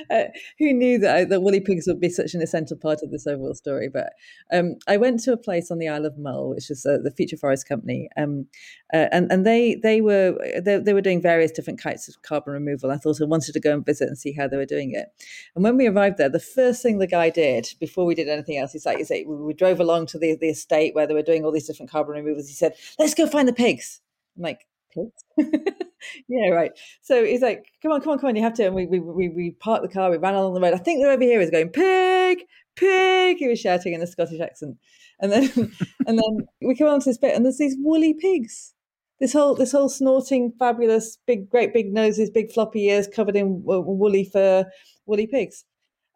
Uh, 0.08 0.24
who 0.58 0.72
knew 0.72 0.98
that 0.98 1.30
that 1.30 1.42
woolly 1.42 1.60
pigs 1.60 1.86
would 1.86 2.00
be 2.00 2.08
such 2.08 2.34
an 2.34 2.42
essential 2.42 2.76
part 2.76 3.00
of 3.02 3.10
this 3.10 3.26
overall 3.26 3.54
story? 3.54 3.88
But 3.88 4.12
um, 4.52 4.76
I 4.86 4.96
went 4.98 5.20
to 5.24 5.32
a 5.32 5.36
place 5.36 5.70
on 5.70 5.78
the 5.78 5.88
Isle 5.88 6.06
of 6.06 6.16
Mull, 6.16 6.50
which 6.50 6.70
is 6.70 6.86
uh, 6.86 6.98
the 7.02 7.10
Future 7.10 7.36
Forest 7.36 7.66
Company, 7.68 8.08
um, 8.16 8.46
uh, 8.94 9.06
and 9.10 9.30
and 9.32 9.44
they 9.44 9.74
they 9.74 10.00
were 10.00 10.38
they, 10.62 10.78
they, 10.78 10.92
were 10.92 11.00
doing 11.00 11.20
various 11.20 11.50
different 11.50 11.80
kinds 11.80 12.08
of 12.08 12.22
carbon 12.22 12.52
removal. 12.52 12.92
I 12.92 12.98
thought 12.98 13.20
I 13.20 13.24
wanted 13.24 13.52
to 13.52 13.60
go 13.60 13.74
and 13.74 13.84
visit 13.84 14.06
and 14.06 14.16
see 14.16 14.32
how 14.32 14.46
they 14.46 14.56
were 14.56 14.64
doing 14.64 14.92
it. 14.92 15.08
And 15.56 15.64
when 15.64 15.76
we 15.76 15.88
arrived 15.88 16.18
there, 16.18 16.28
the 16.28 16.38
first 16.38 16.80
thing 16.80 16.98
the 16.98 17.06
guy 17.08 17.30
did 17.30 17.68
before 17.80 18.04
we 18.04 18.14
did 18.14 18.28
anything 18.28 18.58
else, 18.58 18.72
he's 18.72 18.86
like, 18.86 18.98
he 18.98 19.04
said, 19.04 19.24
we 19.26 19.54
drove 19.54 19.80
along 19.80 20.06
to 20.06 20.18
the, 20.18 20.36
the 20.36 20.50
estate 20.50 20.94
where 20.94 21.06
they 21.06 21.14
were 21.14 21.22
doing 21.22 21.44
all 21.44 21.52
these 21.52 21.66
different 21.66 21.90
carbon 21.90 22.14
removals. 22.14 22.46
He 22.46 22.54
said, 22.54 22.74
"Let's 22.98 23.14
go 23.14 23.26
find 23.26 23.48
the 23.48 23.52
pigs." 23.52 24.00
I'm 24.36 24.44
like, 24.44 24.68
pigs. 24.94 25.24
yeah, 26.28 26.48
right. 26.48 26.72
So 27.02 27.24
he's 27.24 27.42
like, 27.42 27.66
come 27.82 27.92
on, 27.92 28.00
come 28.00 28.12
on, 28.12 28.18
come 28.18 28.28
on, 28.28 28.36
you 28.36 28.42
have 28.42 28.54
to. 28.54 28.66
And 28.66 28.74
we, 28.74 28.86
we, 28.86 29.00
we, 29.00 29.28
we 29.28 29.50
parked 29.52 29.82
the 29.82 29.88
car, 29.88 30.10
we 30.10 30.18
ran 30.18 30.34
along 30.34 30.54
the 30.54 30.60
road. 30.60 30.74
I 30.74 30.78
think 30.78 31.00
they're 31.00 31.10
over 31.10 31.22
here. 31.22 31.40
He's 31.40 31.50
going, 31.50 31.70
pig, 31.70 32.40
pig. 32.76 33.38
He 33.38 33.48
was 33.48 33.60
shouting 33.60 33.92
in 33.92 34.02
a 34.02 34.06
Scottish 34.06 34.40
accent. 34.40 34.76
And 35.20 35.32
then, 35.32 35.50
and 36.06 36.18
then 36.18 36.48
we 36.60 36.74
come 36.74 36.88
on 36.88 37.00
to 37.00 37.10
this 37.10 37.18
bit 37.18 37.34
and 37.34 37.44
there's 37.44 37.58
these 37.58 37.76
woolly 37.78 38.14
pigs. 38.14 38.74
This 39.20 39.34
whole, 39.34 39.54
this 39.54 39.72
whole 39.72 39.90
snorting, 39.90 40.52
fabulous, 40.58 41.18
big, 41.26 41.50
great 41.50 41.74
big 41.74 41.92
noses, 41.92 42.30
big 42.30 42.50
floppy 42.50 42.86
ears 42.86 43.06
covered 43.06 43.36
in 43.36 43.62
woolly 43.62 44.24
fur, 44.24 44.64
woolly 45.04 45.26
pigs. 45.26 45.64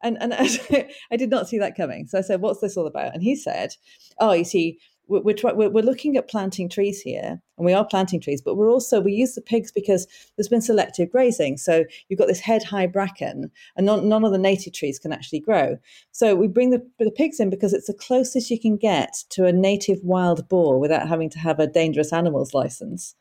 And, 0.02 0.16
and 0.22 0.32
I 1.12 1.16
did 1.16 1.28
not 1.28 1.48
see 1.48 1.58
that 1.58 1.76
coming. 1.76 2.06
So 2.06 2.18
I 2.18 2.22
said, 2.22 2.40
what's 2.40 2.60
this 2.60 2.76
all 2.78 2.86
about? 2.86 3.14
And 3.14 3.22
he 3.22 3.36
said, 3.36 3.74
oh, 4.20 4.32
you 4.32 4.44
see, 4.44 4.78
we're, 5.08 5.20
we're, 5.20 5.70
we're 5.70 5.82
looking 5.82 6.16
at 6.16 6.28
planting 6.28 6.68
trees 6.68 7.00
here 7.00 7.40
and 7.56 7.66
we 7.66 7.72
are 7.72 7.84
planting 7.84 8.20
trees 8.20 8.40
but 8.40 8.56
we're 8.56 8.70
also 8.70 9.00
we 9.00 9.12
use 9.12 9.34
the 9.34 9.40
pigs 9.40 9.70
because 9.70 10.06
there's 10.36 10.48
been 10.48 10.60
selective 10.60 11.10
grazing 11.10 11.56
so 11.56 11.84
you've 12.08 12.18
got 12.18 12.28
this 12.28 12.40
head 12.40 12.62
high 12.62 12.86
bracken 12.86 13.50
and 13.76 13.86
none, 13.86 14.08
none 14.08 14.24
of 14.24 14.32
the 14.32 14.38
native 14.38 14.72
trees 14.72 14.98
can 14.98 15.12
actually 15.12 15.40
grow 15.40 15.78
so 16.12 16.34
we 16.34 16.48
bring 16.48 16.70
the, 16.70 16.84
the 16.98 17.10
pigs 17.10 17.40
in 17.40 17.50
because 17.50 17.72
it's 17.72 17.86
the 17.86 17.94
closest 17.94 18.50
you 18.50 18.58
can 18.58 18.76
get 18.76 19.14
to 19.28 19.46
a 19.46 19.52
native 19.52 19.98
wild 20.02 20.48
boar 20.48 20.78
without 20.78 21.08
having 21.08 21.30
to 21.30 21.38
have 21.38 21.58
a 21.58 21.66
dangerous 21.66 22.12
animals 22.12 22.54
license 22.54 23.14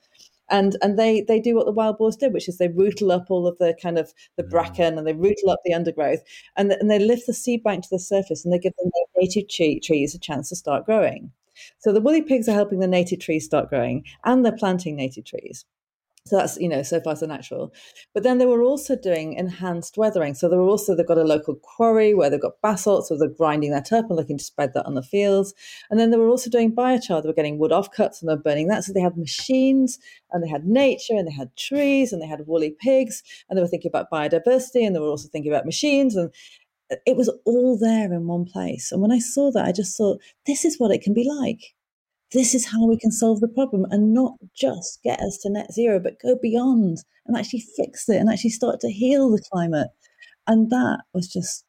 and 0.50 0.78
and 0.82 1.00
they 1.00 1.22
they 1.22 1.40
do 1.40 1.56
what 1.56 1.66
the 1.66 1.72
wild 1.72 1.98
boars 1.98 2.16
did, 2.16 2.34
which 2.34 2.50
is 2.50 2.58
they 2.58 2.68
rootle 2.68 3.12
up 3.12 3.28
all 3.30 3.48
of 3.48 3.58
the 3.60 3.76
kind 3.82 3.98
of 3.98 4.14
the 4.36 4.44
mm. 4.44 4.50
bracken 4.50 4.98
and 4.98 5.08
they 5.08 5.14
rootle 5.14 5.50
up 5.50 5.60
the 5.64 5.74
undergrowth, 5.74 6.22
and 6.58 6.72
and 6.74 6.92
they 6.92 7.00
lift 7.00 7.28
the 7.28 7.34
seed 7.34 7.64
bank 7.64 7.84
to 7.84 7.90
the 7.90 8.00
surface 8.00 8.44
and 8.44 8.54
they 8.54 8.60
give 8.60 8.74
the 8.78 8.92
native 9.18 9.48
tree, 9.48 9.80
trees 9.80 10.14
a 10.14 10.20
chance 10.20 10.50
to 10.50 10.56
start 10.56 10.86
growing. 10.86 11.32
So 11.80 11.92
the 11.92 12.02
woolly 12.02 12.22
pigs 12.22 12.48
are 12.48 12.54
helping 12.54 12.80
the 12.80 12.88
native 12.88 13.20
trees 13.20 13.46
start 13.46 13.70
growing 13.70 14.06
and 14.24 14.46
they're 14.46 14.52
planting 14.52 14.96
native 14.96 15.26
trees. 15.26 15.66
So 16.26 16.38
that's, 16.38 16.58
you 16.58 16.70
know, 16.70 16.84
so 16.84 17.02
far 17.02 17.18
so 17.18 17.26
natural. 17.26 17.74
But 18.14 18.24
then 18.24 18.38
they 18.38 18.46
were 18.46 18.64
also 18.64 18.96
doing 18.96 19.34
enhanced 19.34 19.98
weathering. 19.98 20.36
So 20.36 20.48
they 20.48 20.56
were 20.56 20.70
also, 20.70 20.96
they've 20.96 21.06
got 21.06 21.18
a 21.18 21.24
local 21.26 21.56
quarry 21.56 22.14
where 22.14 22.30
they've 22.30 22.42
got 22.42 22.62
basalt. 22.62 23.08
So 23.08 23.18
they're 23.18 23.28
grinding 23.28 23.72
that 23.72 23.92
up 23.92 24.06
and 24.08 24.16
looking 24.16 24.38
to 24.38 24.44
spread 24.44 24.74
that 24.74 24.86
on 24.86 24.94
the 24.94 25.04
fields. 25.04 25.54
And 25.92 26.00
then 26.00 26.12
they 26.12 26.18
were 26.18 26.30
also 26.30 26.50
doing 26.50 26.74
biochar. 26.74 27.22
They 27.22 27.28
were 27.28 27.34
getting 27.34 27.58
wood 27.58 27.72
offcuts 27.72 28.22
and 28.22 28.30
they're 28.30 28.38
burning 28.38 28.70
that. 28.70 28.86
So 28.86 28.94
they 28.94 29.02
had 29.02 29.18
machines 29.18 30.00
and 30.32 30.42
they 30.42 30.48
had 30.48 30.66
nature 30.66 31.16
and 31.16 31.28
they 31.28 31.34
had 31.34 31.54
trees 31.58 32.14
and 32.14 32.22
they 32.22 32.28
had 32.28 32.48
woolly 32.48 32.72
pigs 32.80 33.22
and 33.50 33.58
they 33.58 33.62
were 33.62 33.68
thinking 33.68 33.92
about 33.92 34.10
biodiversity 34.10 34.88
and 34.88 34.96
they 34.96 35.02
were 35.02 35.08
also 35.08 35.28
thinking 35.28 35.52
about 35.52 35.66
machines. 35.66 36.16
And 36.16 36.34
it 37.06 37.16
was 37.16 37.32
all 37.46 37.78
there 37.78 38.12
in 38.14 38.28
one 38.28 38.46
place. 38.46 38.92
And 38.92 39.02
when 39.02 39.12
I 39.12 39.20
saw 39.20 39.52
that, 39.52 39.66
I 39.66 39.72
just 39.72 39.98
thought, 39.98 40.20
this 40.46 40.66
is 40.66 40.80
what 40.80 40.92
it 40.92 41.02
can 41.02 41.14
be 41.14 41.28
like. 41.28 41.62
This 42.32 42.56
is 42.56 42.66
how 42.66 42.86
we 42.86 42.98
can 42.98 43.12
solve 43.12 43.42
the 43.42 43.48
problem 43.48 43.86
and 43.92 44.14
not 44.14 44.34
just 44.56 45.00
get 45.04 45.20
us 45.20 45.38
to 45.40 45.50
net 45.50 45.72
zero, 45.72 46.00
but 46.00 46.20
go 46.22 46.38
beyond 46.42 46.98
and 47.26 47.38
actually 47.38 47.64
fix 47.78 48.10
it 48.10 48.18
and 48.18 48.30
actually 48.30 48.50
start 48.50 48.80
to 48.82 48.92
heal 48.92 49.30
the 49.30 49.44
climate. 49.52 49.90
And 50.48 50.70
that 50.72 51.04
was 51.14 51.28
just, 51.28 51.64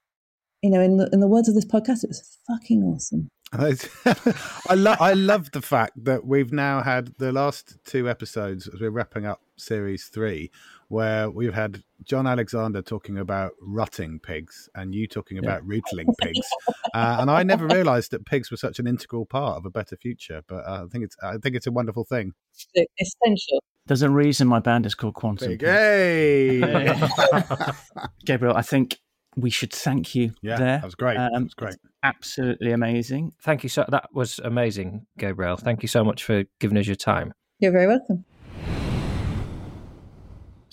you 0.63 0.71
know, 0.71 0.81
in 0.81 0.97
the, 0.97 1.09
in 1.13 1.21
the 1.21 1.29
words 1.29 1.49
of 1.49 1.55
this 1.55 1.67
podcast, 1.67 2.03
it 2.03 2.09
was 2.09 2.39
fucking 2.49 2.83
awesome. 2.83 3.29
I 3.53 3.77
love 4.75 5.01
I 5.01 5.13
love 5.13 5.53
the 5.53 5.63
fact 5.63 6.05
that 6.05 6.25
we've 6.27 6.53
now 6.53 6.83
had 6.83 7.13
the 7.19 7.31
last 7.31 7.79
two 7.85 8.09
episodes 8.09 8.67
as 8.67 8.81
we're 8.81 8.91
wrapping 8.91 9.27
up 9.27 9.43
series 9.57 10.07
three, 10.07 10.51
where 10.95 11.29
we've 11.29 11.53
had 11.53 11.83
Jon 12.05 12.25
Alexander 12.25 12.81
talking 12.81 13.19
about 13.19 13.51
rutting 13.61 14.21
pigs 14.21 14.69
and 14.77 14.95
you 14.95 15.09
talking 15.09 15.39
about 15.39 15.63
yeah. 15.63 15.69
rootling 15.93 16.15
pigs, 16.21 16.47
uh, 16.95 17.17
and 17.19 17.29
I 17.29 17.43
never 17.43 17.67
realised 17.67 18.13
that 18.13 18.25
pigs 18.25 18.51
were 18.53 18.57
such 18.57 18.79
an 18.79 18.87
integral 18.87 19.27
part 19.27 19.57
of 19.57 19.67
a 19.67 19.71
better 19.71 19.97
future. 19.97 20.43
But 20.47 20.65
uh, 20.67 20.85
I 20.85 20.89
think 20.91 21.05
it's 21.05 21.17
I 21.21 21.37
think 21.39 21.57
it's 21.57 21.67
a 21.67 21.73
wonderful 21.73 22.05
thing. 22.05 22.33
Essential. 22.77 23.63
There's 23.87 24.03
a 24.03 24.09
reason 24.09 24.47
my 24.47 24.61
band 24.61 24.87
is 24.87 24.95
called 24.95 25.15
Quantum. 25.15 25.49
Pig. 25.49 25.63
Hey, 25.63 26.61
Gabrielle, 28.25 28.57
I 28.57 28.63
think 28.63 28.99
we 29.37 29.51
should 29.51 29.73
thank 29.73 30.15
you 30.15 30.33
yeah, 30.43 30.57
there. 30.57 30.79
That 30.79 30.85
was 30.85 30.95
great. 30.95 31.17
Um, 31.17 31.31
that 31.33 31.43
was 31.43 31.55
great. 31.55 31.77
Absolutely 32.05 32.71
amazing. 32.71 33.33
Thank 33.43 33.65
you 33.65 33.69
so. 33.69 33.85
That 33.89 34.11
was 34.15 34.39
amazing, 34.39 35.07
Gabrielle. 35.19 35.57
Thank 35.57 35.83
you 35.83 35.89
so 35.89 36.05
much 36.05 36.23
for 36.23 36.45
giving 36.61 36.79
us 36.79 36.87
your 36.87 36.97
time. 36.97 37.33
You're 37.59 37.73
very 37.73 37.89
welcome. 37.89 38.25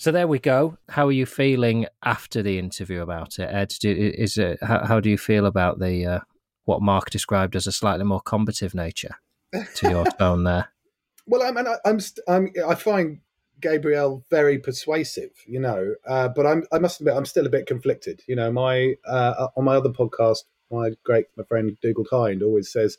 So 0.02 0.10
there 0.10 0.26
we 0.26 0.40
go. 0.40 0.78
How 0.88 1.06
are 1.06 1.12
you 1.12 1.26
feeling 1.26 1.86
after 2.04 2.42
the 2.42 2.58
interview 2.58 3.02
about 3.02 3.38
it, 3.38 3.44
Ed? 3.44 3.72
Do, 3.80 3.88
is 3.88 4.36
it 4.36 4.58
how, 4.60 4.84
how, 4.84 4.98
do 4.98 5.08
you 5.08 5.16
feel 5.16 5.46
about 5.46 5.78
the 5.78 6.04
uh, 6.04 6.20
what 6.64 6.82
Mark 6.82 7.10
described 7.10 7.54
as 7.54 7.68
a 7.68 7.70
slightly 7.70 8.04
more 8.04 8.20
combative 8.20 8.74
nature 8.74 9.14
to 9.76 9.88
your 9.88 10.04
tone 10.18 10.42
there? 10.42 10.72
Well, 11.28 11.44
I 11.44 11.52
mean, 11.52 11.68
I, 11.68 11.76
I'm, 11.84 12.00
I'm, 12.26 12.52
I 12.66 12.74
find 12.74 13.20
Gabrielle 13.60 14.24
very 14.28 14.58
persuasive, 14.58 15.30
you 15.46 15.60
know. 15.60 15.94
Uh, 16.04 16.26
but 16.26 16.48
I'm, 16.48 16.64
I 16.72 16.80
must 16.80 16.98
admit, 16.98 17.14
I'm 17.14 17.24
still 17.24 17.46
a 17.46 17.50
bit 17.50 17.66
conflicted. 17.66 18.22
You 18.26 18.34
know, 18.34 18.50
my 18.50 18.94
uh, 19.06 19.46
on 19.56 19.62
my 19.62 19.76
other 19.76 19.90
podcast, 19.90 20.38
my 20.72 20.90
great 21.04 21.26
my 21.36 21.44
friend 21.44 21.76
Dougal 21.80 22.06
Kind 22.06 22.42
always 22.42 22.72
says 22.72 22.98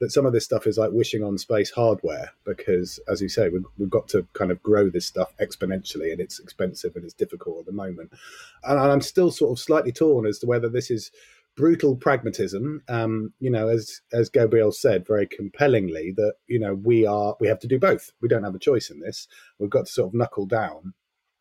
that 0.00 0.10
some 0.10 0.24
of 0.24 0.32
this 0.32 0.46
stuff 0.46 0.66
is 0.66 0.78
like 0.78 0.90
wishing 0.92 1.22
on 1.22 1.36
space 1.36 1.70
hardware 1.70 2.32
because, 2.44 2.98
as 3.06 3.20
you 3.20 3.28
say, 3.28 3.50
we've, 3.50 3.64
we've 3.78 3.90
got 3.90 4.08
to 4.08 4.26
kind 4.32 4.50
of 4.50 4.62
grow 4.62 4.88
this 4.88 5.06
stuff 5.06 5.32
exponentially, 5.40 6.10
and 6.10 6.20
it's 6.20 6.40
expensive 6.40 6.96
and 6.96 7.04
it's 7.04 7.14
difficult 7.14 7.60
at 7.60 7.66
the 7.66 7.72
moment. 7.72 8.10
And 8.64 8.80
I'm 8.80 9.02
still 9.02 9.30
sort 9.30 9.52
of 9.52 9.62
slightly 9.62 9.92
torn 9.92 10.26
as 10.26 10.38
to 10.40 10.46
whether 10.46 10.68
this 10.68 10.90
is 10.90 11.10
brutal 11.54 11.96
pragmatism. 11.96 12.82
Um, 12.88 13.34
you 13.40 13.50
know, 13.50 13.68
as 13.68 14.00
as 14.12 14.30
Gabrielle 14.30 14.72
said 14.72 15.06
very 15.06 15.26
compellingly, 15.26 16.12
that 16.16 16.34
you 16.46 16.58
know 16.58 16.74
we 16.74 17.06
are 17.06 17.36
we 17.38 17.48
have 17.48 17.60
to 17.60 17.68
do 17.68 17.78
both. 17.78 18.10
We 18.22 18.28
don't 18.28 18.44
have 18.44 18.54
a 18.54 18.58
choice 18.58 18.90
in 18.90 19.00
this. 19.00 19.28
We've 19.58 19.70
got 19.70 19.86
to 19.86 19.92
sort 19.92 20.08
of 20.08 20.14
knuckle 20.14 20.46
down. 20.46 20.94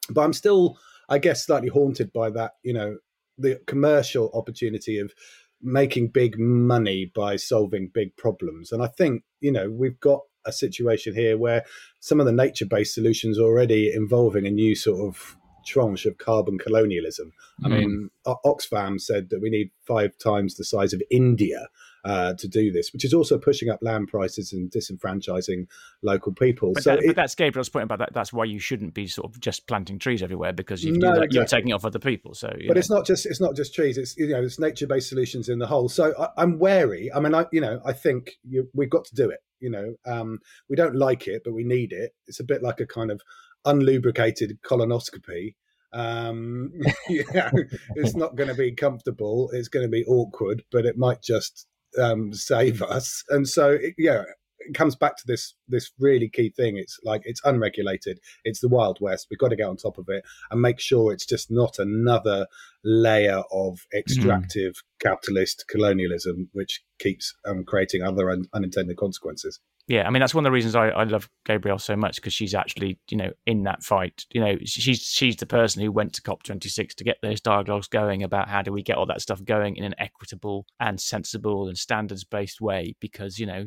But 0.10 0.22
I'm 0.22 0.34
still, 0.34 0.78
I 1.08 1.20
guess, 1.20 1.46
slightly 1.46 1.70
haunted 1.70 2.12
by 2.12 2.30
that. 2.32 2.56
You 2.64 2.74
know, 2.74 2.98
the 3.38 3.62
commercial 3.68 4.32
opportunity 4.34 5.00
of 5.00 5.14
making 5.62 6.10
big 6.10 6.40
money 6.40 7.12
by 7.14 7.36
solving 7.36 7.90
big 7.94 8.16
problems. 8.18 8.72
And 8.72 8.84
I 8.84 8.88
think 8.88 9.24
you 9.40 9.52
know 9.52 9.70
we've 9.70 10.00
got 10.00 10.22
a 10.46 10.52
situation 10.52 11.14
here 11.14 11.38
where 11.38 11.64
some 12.00 12.20
of 12.20 12.26
the 12.26 12.32
nature-based 12.32 12.94
solutions 12.94 13.38
are 13.38 13.44
already 13.44 13.92
involving 13.94 14.48
a 14.48 14.52
new 14.52 14.74
sort 14.76 15.08
of 15.08 15.36
tranche 15.66 16.06
of 16.06 16.18
carbon 16.18 16.58
colonialism. 16.58 17.32
Mm. 17.62 17.66
I 17.66 17.70
hmm. 17.70 17.76
mean, 17.76 18.10
Oxfam 18.26 19.00
said 19.00 19.30
that 19.30 19.42
we 19.42 19.50
need 19.50 19.72
five 19.86 20.18
times 20.18 20.56
the 20.56 20.64
size 20.64 20.94
of 20.94 21.02
India 21.12 21.68
uh, 22.06 22.34
to 22.36 22.48
do 22.48 22.72
this, 22.72 22.94
which 22.94 23.06
is 23.06 23.14
also 23.14 23.38
pushing 23.38 23.70
up 23.70 23.80
land 23.82 24.08
prices 24.08 24.54
and 24.54 24.72
disenfranchising 24.72 25.68
local 26.02 26.34
people. 26.34 26.74
But, 26.74 26.84
so 26.84 26.92
that, 26.92 27.04
it, 27.04 27.08
but 27.08 27.16
that's 27.16 27.36
Gabrielle's 27.36 27.70
point 27.70 27.84
about 27.84 28.00
that. 28.00 28.14
That's 28.14 28.32
why 28.32 28.46
you 28.46 28.60
shouldn't 28.60 28.94
be 28.94 29.08
sort 29.08 29.32
of 29.32 29.40
just 29.40 29.68
planting 29.68 30.00
trees 30.00 30.24
everywhere 30.24 30.54
because 30.54 30.84
you 30.84 30.94
no, 30.94 31.08
that, 31.08 31.24
exactly. 31.24 31.36
you're 31.36 31.46
taking 31.46 31.74
off 31.74 31.86
other 31.86 32.00
people. 32.00 32.34
So, 32.34 32.48
but 32.50 32.76
know. 32.76 32.80
it's 32.80 32.90
not 32.90 33.06
just 33.06 33.26
it's 33.26 33.42
not 33.42 33.56
just 33.56 33.74
trees. 33.74 33.98
It's 33.98 34.18
you 34.18 34.28
know 34.28 34.44
it's 34.44 34.60
nature 34.60 34.88
based 34.88 35.10
solutions 35.10 35.50
in 35.50 35.60
the 35.60 35.68
whole. 35.68 35.90
So 35.90 36.14
I, 36.18 36.44
am 36.44 36.60
wary. 36.60 37.12
I 37.14 37.20
mean, 37.20 37.34
I 37.34 37.46
you 37.52 37.62
know 37.62 37.82
I 37.86 37.94
think 37.94 38.38
you, 38.44 38.70
we've 38.74 38.90
got 38.90 39.06
to 39.06 39.16
do 39.16 39.30
it. 39.30 39.40
You 39.60 39.70
know, 39.70 39.96
um, 40.06 40.40
we 40.70 40.78
don't 40.78 40.96
like 40.96 41.28
it, 41.28 41.42
but 41.44 41.54
we 41.54 41.66
need 41.66 41.92
it. 41.92 42.14
It's 42.28 42.40
a 42.40 42.46
bit 42.46 42.64
like 42.64 42.80
a 42.80 42.86
kind 42.86 43.12
of 43.12 43.22
unlubricated 43.66 44.58
colonoscopy 44.62 45.54
um 45.92 46.72
yeah 47.10 47.50
it's 47.96 48.16
not 48.16 48.36
going 48.36 48.48
to 48.48 48.56
be 48.56 48.72
comfortable 48.72 49.50
it's 49.54 49.68
going 49.68 49.84
to 49.84 49.90
be 49.90 50.06
awkward 50.06 50.64
but 50.72 50.86
it 50.86 50.98
might 50.98 51.22
just 51.22 51.66
um 51.98 52.34
save 52.34 52.82
us. 52.82 53.24
And 53.30 53.48
so 53.48 53.72
it, 53.72 53.96
yeah 53.98 54.24
it 54.60 54.74
comes 54.74 54.96
back 54.96 55.18
to 55.18 55.24
this 55.26 55.56
this 55.68 55.92
really 56.00 56.30
key 56.30 56.50
thing. 56.50 56.78
It's 56.78 57.00
like 57.04 57.22
it's 57.26 57.42
unregulated. 57.44 58.20
It's 58.44 58.60
the 58.60 58.70
wild 58.70 59.00
west. 59.02 59.28
We've 59.30 59.40
got 59.40 59.50
to 59.50 59.56
get 59.56 59.68
on 59.68 59.78
top 59.78 59.98
of 59.98 60.06
it 60.10 60.24
and 60.52 60.62
make 60.62 60.80
sure 60.80 61.12
it's 61.12 61.26
just 61.26 61.50
not 61.50 61.80
another 61.80 62.46
layer 62.84 63.44
of 63.52 63.80
extractive 63.94 64.74
mm. 64.74 65.00
capitalist 65.02 65.66
colonialism 65.68 66.50
which 66.54 66.82
keeps 67.00 67.36
um, 67.46 67.64
creating 67.66 68.04
other 68.04 68.30
un- 68.30 68.46
unintended 68.54 68.98
consequences 68.98 69.60
yeah, 69.90 70.06
I 70.06 70.12
mean 70.12 70.20
that's 70.20 70.36
one 70.36 70.46
of 70.46 70.50
the 70.50 70.54
reasons 70.54 70.76
I, 70.76 70.90
I 70.90 71.04
love 71.04 71.28
Gabrielle 71.46 71.80
so 71.80 71.96
much 71.96 72.18
because 72.18 72.32
she's 72.32 72.54
actually 72.54 73.00
you 73.10 73.18
know 73.18 73.32
in 73.48 73.64
that 73.64 73.84
fight. 73.84 74.24
You 74.32 74.40
know, 74.40 74.56
she's 74.64 75.00
she's 75.00 75.36
the 75.36 75.48
person 75.48 75.82
who 75.82 75.92
went 75.92 76.14
to 76.14 76.22
COP 76.22 76.44
twenty 76.44 76.70
six 76.70 76.94
to 76.96 77.04
get 77.04 77.18
those 77.24 77.42
dialogues 77.42 77.88
going 77.88 78.22
about 78.22 78.48
how 78.48 78.62
do 78.62 78.72
we 78.72 78.84
get 78.84 78.98
all 78.98 79.08
that 79.08 79.20
stuff 79.20 79.44
going 79.44 79.78
in 79.78 79.84
an 79.84 79.96
equitable 79.98 80.68
and 80.80 81.02
sensible 81.02 81.68
and 81.68 81.76
standards 81.76 82.24
based 82.24 82.62
way. 82.62 82.96
Because 83.00 83.40
you 83.40 83.48
know 83.48 83.66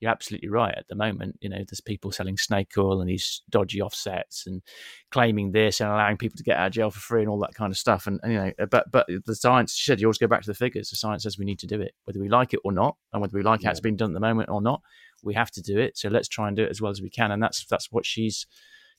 you're 0.00 0.10
absolutely 0.10 0.48
right. 0.48 0.74
At 0.76 0.88
the 0.88 0.94
moment, 0.94 1.36
you 1.40 1.48
know 1.48 1.58
there's 1.58 1.80
people 1.80 2.12
selling 2.12 2.36
snake 2.36 2.72
oil 2.76 3.00
and 3.00 3.08
these 3.08 3.42
dodgy 3.50 3.80
offsets 3.80 4.46
and 4.46 4.62
claiming 5.10 5.52
this 5.52 5.80
and 5.80 5.90
allowing 5.90 6.16
people 6.16 6.36
to 6.36 6.42
get 6.42 6.58
out 6.58 6.68
of 6.68 6.72
jail 6.72 6.90
for 6.90 7.00
free 7.00 7.20
and 7.20 7.30
all 7.30 7.38
that 7.40 7.54
kind 7.54 7.72
of 7.72 7.78
stuff. 7.78 8.06
And, 8.06 8.20
and 8.22 8.32
you 8.32 8.38
know, 8.38 8.52
but 8.70 8.90
but 8.90 9.06
the 9.26 9.34
science. 9.34 9.74
She 9.74 9.86
said 9.86 10.00
you 10.00 10.06
always 10.06 10.18
go 10.18 10.26
back 10.26 10.42
to 10.42 10.50
the 10.50 10.54
figures. 10.54 10.90
The 10.90 10.96
science 10.96 11.22
says 11.22 11.38
we 11.38 11.44
need 11.44 11.58
to 11.60 11.66
do 11.66 11.80
it, 11.80 11.94
whether 12.04 12.20
we 12.20 12.28
like 12.28 12.54
it 12.54 12.60
or 12.64 12.72
not, 12.72 12.96
and 13.12 13.22
whether 13.22 13.36
we 13.36 13.42
like 13.42 13.62
yeah. 13.62 13.68
how 13.68 13.72
it's 13.72 13.80
being 13.80 13.96
done 13.96 14.10
at 14.10 14.14
the 14.14 14.20
moment 14.20 14.50
or 14.50 14.60
not 14.60 14.82
we 15.24 15.34
have 15.34 15.50
to 15.52 15.62
do 15.62 15.78
it. 15.78 15.96
So 15.96 16.08
let's 16.08 16.28
try 16.28 16.48
and 16.48 16.56
do 16.56 16.64
it 16.64 16.70
as 16.70 16.80
well 16.80 16.90
as 16.90 17.00
we 17.00 17.10
can. 17.10 17.30
And 17.30 17.42
that's 17.42 17.64
that's 17.66 17.90
what 17.90 18.06
she's 18.06 18.46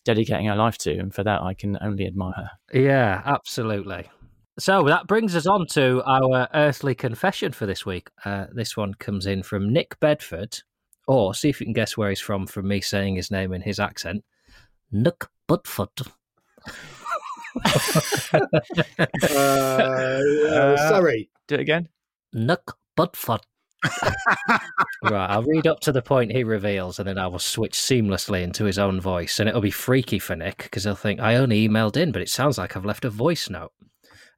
dedicating 0.03 0.47
her 0.47 0.55
life 0.55 0.77
to. 0.79 0.97
And 0.97 1.13
for 1.13 1.23
that, 1.23 1.41
I 1.41 1.53
can 1.53 1.77
only 1.81 2.05
admire 2.05 2.33
her. 2.33 2.49
Yeah, 2.73 3.21
absolutely. 3.25 4.09
So 4.57 4.83
that 4.83 5.07
brings 5.07 5.35
us 5.35 5.45
on 5.45 5.67
to 5.71 6.01
our 6.05 6.47
earthly 6.53 6.95
confession 6.95 7.51
for 7.51 7.65
this 7.65 7.85
week. 7.85 8.09
Uh, 8.23 8.45
this 8.53 8.77
one 8.77 8.93
comes 8.93 9.25
in 9.25 9.43
from 9.43 9.71
Nick 9.71 9.99
Bedford, 9.99 10.59
or 11.07 11.33
see 11.33 11.49
if 11.49 11.59
you 11.59 11.65
can 11.65 11.73
guess 11.73 11.97
where 11.97 12.09
he's 12.09 12.19
from 12.19 12.47
from 12.47 12.67
me 12.67 12.81
saying 12.81 13.15
his 13.15 13.31
name 13.31 13.53
in 13.53 13.61
his 13.61 13.79
accent. 13.79 14.23
Nick 14.91 15.25
Budford. 15.47 16.07
Uh, 19.23 20.19
uh, 20.51 20.89
sorry. 20.89 21.29
Do 21.47 21.55
it 21.55 21.61
again. 21.61 21.87
Nick 22.33 22.65
Budford. 22.97 23.41
right, 25.03 25.27
I'll 25.29 25.43
read 25.43 25.67
up 25.67 25.79
to 25.81 25.91
the 25.91 26.01
point 26.01 26.31
he 26.31 26.43
reveals, 26.43 26.99
and 26.99 27.07
then 27.07 27.17
I 27.17 27.27
will 27.27 27.39
switch 27.39 27.73
seamlessly 27.73 28.41
into 28.41 28.65
his 28.65 28.79
own 28.79 28.99
voice, 28.99 29.39
and 29.39 29.47
it'll 29.47 29.61
be 29.61 29.71
freaky 29.71 30.19
for 30.19 30.35
Nick 30.35 30.63
because 30.63 30.83
he'll 30.85 30.95
think 30.95 31.19
I 31.19 31.35
only 31.35 31.67
emailed 31.67 31.97
in, 31.97 32.11
but 32.11 32.21
it 32.21 32.29
sounds 32.29 32.57
like 32.57 32.75
I've 32.75 32.85
left 32.85 33.05
a 33.05 33.09
voice 33.09 33.49
note. 33.49 33.71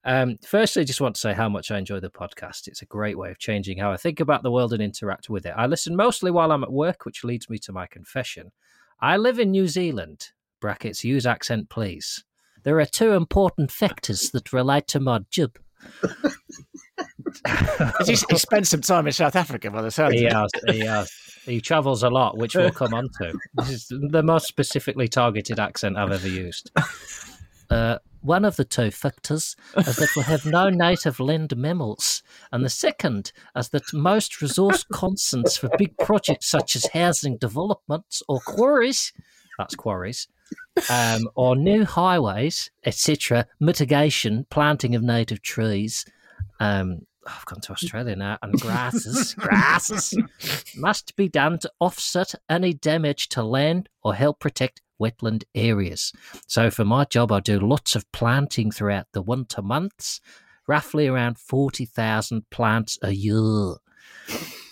Um, 0.07 0.37
firstly, 0.41 0.83
I 0.83 0.85
just 0.85 1.01
want 1.01 1.15
to 1.15 1.21
say 1.21 1.33
how 1.33 1.49
much 1.49 1.69
I 1.69 1.77
enjoy 1.77 1.99
the 1.99 2.09
podcast. 2.09 2.69
It's 2.69 2.81
a 2.81 2.85
great 2.85 3.17
way 3.17 3.29
of 3.29 3.39
changing 3.39 3.77
how 3.77 3.91
I 3.91 3.97
think 3.97 4.21
about 4.21 4.41
the 4.41 4.51
world 4.51 4.71
and 4.71 4.81
interact 4.81 5.29
with 5.29 5.45
it. 5.45 5.53
I 5.57 5.67
listen 5.67 5.97
mostly 5.97 6.31
while 6.31 6.53
I'm 6.53 6.63
at 6.63 6.71
work, 6.71 7.03
which 7.03 7.25
leads 7.25 7.49
me 7.49 7.57
to 7.59 7.73
my 7.73 7.87
confession. 7.87 8.53
I 9.01 9.17
live 9.17 9.37
in 9.37 9.51
New 9.51 9.67
Zealand. 9.67 10.29
Brackets, 10.61 11.03
use 11.03 11.25
accent, 11.25 11.69
please. 11.69 12.23
There 12.63 12.79
are 12.79 12.85
two 12.85 13.11
important 13.11 13.69
factors 13.69 14.31
that 14.31 14.53
relate 14.53 14.87
to 14.87 15.01
my 15.01 15.19
job. 15.29 15.59
he, 18.05 18.15
spent 18.15 18.65
some 18.65 18.81
time 18.81 19.07
in 19.07 19.13
South 19.13 19.35
Africa 19.35 19.69
by 19.69 19.81
the 19.81 19.91
sound 19.91 20.13
He 20.13 20.23
has, 20.23 20.49
he 20.67 20.79
has. 20.79 21.11
He 21.43 21.59
travels 21.59 22.03
a 22.03 22.09
lot, 22.09 22.37
which 22.37 22.55
we'll 22.55 22.71
come 22.71 22.93
on 22.93 23.09
to. 23.19 23.37
This 23.55 23.69
is 23.69 23.87
the 23.89 24.23
most 24.23 24.47
specifically 24.47 25.09
targeted 25.09 25.59
accent 25.59 25.97
I've 25.97 26.11
ever 26.11 26.29
used. 26.29 26.71
Uh, 27.69 27.97
one 28.21 28.45
of 28.45 28.55
the 28.55 28.65
two 28.65 28.91
factors 28.91 29.55
is 29.77 29.95
that 29.95 30.15
we 30.15 30.23
have 30.23 30.45
no 30.45 30.69
native 30.71 31.19
land 31.19 31.55
mammals, 31.55 32.23
and 32.51 32.63
the 32.63 32.69
second 32.69 33.31
is 33.55 33.69
that 33.69 33.93
most 33.93 34.41
resource 34.41 34.83
consents 34.91 35.57
for 35.57 35.69
big 35.77 35.97
projects 35.97 36.49
such 36.49 36.75
as 36.75 36.89
housing 36.93 37.37
developments 37.37 38.21
or 38.27 38.39
quarries, 38.39 39.13
that's 39.57 39.75
quarries, 39.75 40.27
um, 40.89 41.27
or 41.35 41.55
new 41.55 41.85
highways, 41.85 42.69
etc., 42.85 43.47
mitigation, 43.59 44.45
planting 44.49 44.95
of 44.95 45.01
native 45.01 45.41
trees, 45.41 46.05
um, 46.59 47.06
I've 47.27 47.45
gone 47.45 47.61
to 47.61 47.73
Australia 47.73 48.15
now, 48.15 48.37
and 48.41 48.53
grasses, 48.59 49.33
grasses 49.33 50.13
must 50.77 51.15
be 51.15 51.27
done 51.27 51.59
to 51.59 51.71
offset 51.79 52.35
any 52.49 52.73
damage 52.73 53.29
to 53.29 53.43
land 53.43 53.89
or 54.03 54.15
help 54.15 54.39
protect 54.39 54.81
wetland 54.99 55.43
areas. 55.53 56.13
So 56.47 56.69
for 56.69 56.85
my 56.85 57.05
job, 57.05 57.31
I 57.31 57.39
do 57.39 57.59
lots 57.59 57.95
of 57.95 58.09
planting 58.11 58.71
throughout 58.71 59.07
the 59.13 59.21
winter 59.21 59.61
months, 59.61 60.21
roughly 60.67 61.07
around 61.07 61.37
40,000 61.37 62.49
plants 62.49 62.97
a 63.01 63.11
year. 63.11 63.75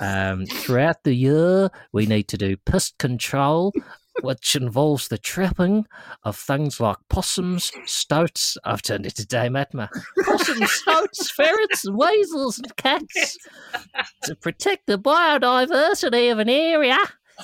Um, 0.01 0.45
throughout 0.45 1.05
the 1.05 1.13
year, 1.13 1.69
we 1.93 2.05
need 2.05 2.27
to 2.27 2.37
do 2.37 2.57
pest 2.57 2.97
control, 2.97 3.71
which 4.21 4.55
involves 4.55 5.07
the 5.07 5.17
trapping 5.17 5.85
of 6.23 6.37
things 6.37 6.79
like 6.79 6.97
possums, 7.09 7.71
stoats. 7.85 8.57
I've 8.63 8.81
turned 8.81 9.05
into 9.05 9.25
Dame 9.25 9.55
Edna. 9.55 9.89
Possums, 10.23 10.71
stoats, 10.71 11.31
ferrets, 11.31 11.85
and 11.85 11.97
weasels 11.97 12.59
and 12.59 12.75
cats 12.77 13.37
to 14.23 14.35
protect 14.35 14.87
the 14.87 14.97
biodiversity 14.97 16.31
of 16.31 16.39
an 16.39 16.49
area. 16.49 16.97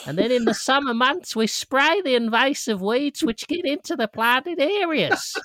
And 0.06 0.18
then 0.18 0.32
in 0.32 0.46
the 0.46 0.54
summer 0.54 0.94
months, 0.94 1.36
we 1.36 1.48
spray 1.48 2.02
the 2.02 2.16
invasive 2.16 2.82
weeds 2.82 3.24
which 3.24 3.48
get 3.48 3.66
into 3.66 3.96
the 3.96 4.08
planted 4.08 4.60
areas. 4.60 5.36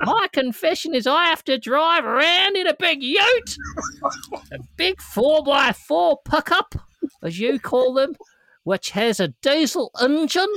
My 0.00 0.28
confession 0.32 0.94
is 0.94 1.06
I 1.06 1.26
have 1.26 1.44
to 1.44 1.56
drive 1.58 2.04
around 2.04 2.56
in 2.56 2.66
a 2.66 2.76
big 2.78 3.02
ute, 3.02 3.56
a 4.52 4.58
big 4.76 5.00
4 5.00 5.42
by 5.44 5.72
4 5.72 6.18
pickup, 6.24 6.74
as 7.22 7.38
you 7.38 7.58
call 7.58 7.94
them, 7.94 8.14
which 8.64 8.90
has 8.90 9.20
a 9.20 9.28
diesel 9.42 9.90
engine, 10.00 10.52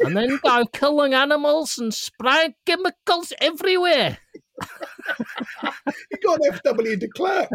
and 0.00 0.16
then 0.16 0.38
go 0.42 0.64
killing 0.72 1.14
animals 1.14 1.78
and 1.78 1.92
spraying 1.92 2.54
chemicals 2.66 3.32
everywhere. 3.40 4.18
You 6.10 6.18
got 6.22 6.40
FW 6.40 6.98
de 6.98 7.08
Klerk. 7.08 7.48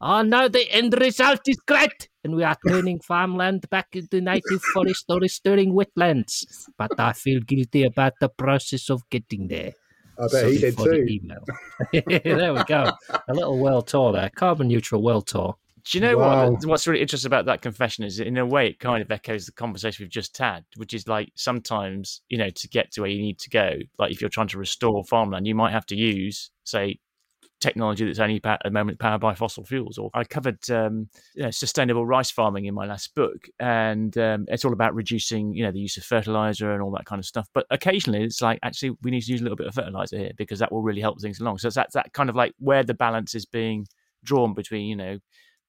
I 0.00 0.22
know 0.22 0.48
the 0.48 0.70
end 0.70 0.94
result 0.98 1.40
is 1.46 1.58
great, 1.66 2.08
and 2.24 2.34
we 2.34 2.44
are 2.44 2.56
turning 2.66 3.00
farmland 3.00 3.68
back 3.70 3.88
into 3.92 4.20
native 4.20 4.62
forest 4.72 5.04
or 5.08 5.18
restoring 5.20 5.74
wetlands. 5.74 6.44
But 6.78 6.98
I 6.98 7.12
feel 7.12 7.40
guilty 7.40 7.84
about 7.84 8.14
the 8.20 8.28
process 8.28 8.90
of 8.90 9.08
getting 9.10 9.48
there. 9.48 9.72
I 10.18 10.28
bet 10.30 10.52
he 10.52 10.58
did 10.58 10.74
for 10.74 10.88
the 10.88 10.96
too. 10.96 11.06
email. 11.08 11.44
there 12.34 12.54
we 12.54 12.64
go. 12.64 12.92
A 13.28 13.34
little 13.34 13.58
world 13.58 13.88
tour 13.88 14.12
there, 14.12 14.30
carbon 14.30 14.68
neutral 14.68 15.02
world 15.02 15.26
tour. 15.26 15.56
Do 15.84 15.98
you 15.98 16.02
know 16.02 16.16
Wow. 16.16 16.50
what? 16.50 16.64
What's 16.64 16.86
really 16.86 17.00
interesting 17.00 17.28
about 17.28 17.46
that 17.46 17.60
confession 17.60 18.04
is, 18.04 18.20
in 18.20 18.36
a 18.36 18.46
way, 18.46 18.68
it 18.68 18.78
kind 18.78 19.02
of 19.02 19.10
echoes 19.10 19.46
the 19.46 19.52
conversation 19.52 20.04
we've 20.04 20.10
just 20.10 20.36
had, 20.38 20.64
which 20.76 20.94
is 20.94 21.08
like 21.08 21.32
sometimes, 21.34 22.22
you 22.28 22.38
know, 22.38 22.50
to 22.50 22.68
get 22.68 22.92
to 22.92 23.00
where 23.00 23.10
you 23.10 23.20
need 23.20 23.38
to 23.40 23.50
go, 23.50 23.72
like 23.98 24.12
if 24.12 24.20
you're 24.20 24.30
trying 24.30 24.48
to 24.48 24.58
restore 24.58 25.04
farmland, 25.04 25.46
you 25.46 25.56
might 25.56 25.72
have 25.72 25.86
to 25.86 25.96
use, 25.96 26.50
say, 26.64 27.00
technology 27.60 28.04
that's 28.04 28.18
only 28.18 28.40
at 28.44 28.60
the 28.64 28.70
moment 28.70 28.98
powered 28.98 29.20
by 29.20 29.34
fossil 29.34 29.64
fuels. 29.64 29.98
Or 29.98 30.10
I 30.14 30.24
covered 30.24 30.68
um, 30.70 31.08
you 31.34 31.42
know, 31.44 31.50
sustainable 31.50 32.04
rice 32.06 32.30
farming 32.30 32.66
in 32.66 32.74
my 32.74 32.86
last 32.86 33.14
book, 33.14 33.48
and 33.58 34.16
um, 34.18 34.46
it's 34.48 34.64
all 34.64 34.72
about 34.72 34.94
reducing, 34.94 35.54
you 35.54 35.64
know, 35.64 35.72
the 35.72 35.80
use 35.80 35.96
of 35.96 36.04
fertilizer 36.04 36.72
and 36.72 36.82
all 36.82 36.92
that 36.92 37.06
kind 37.06 37.18
of 37.18 37.26
stuff. 37.26 37.48
But 37.54 37.66
occasionally, 37.70 38.24
it's 38.24 38.42
like 38.42 38.58
actually 38.62 38.96
we 39.02 39.10
need 39.10 39.22
to 39.22 39.32
use 39.32 39.40
a 39.40 39.44
little 39.44 39.56
bit 39.56 39.66
of 39.66 39.74
fertilizer 39.74 40.18
here 40.18 40.32
because 40.36 40.58
that 40.60 40.70
will 40.72 40.82
really 40.82 41.00
help 41.00 41.20
things 41.20 41.40
along. 41.40 41.58
So 41.58 41.68
it's 41.68 41.76
that 41.76 41.92
that 41.94 42.12
kind 42.12 42.28
of 42.30 42.36
like 42.36 42.54
where 42.58 42.84
the 42.84 42.94
balance 42.94 43.34
is 43.34 43.46
being 43.46 43.86
drawn 44.24 44.54
between, 44.54 44.86
you 44.86 44.96
know, 44.96 45.18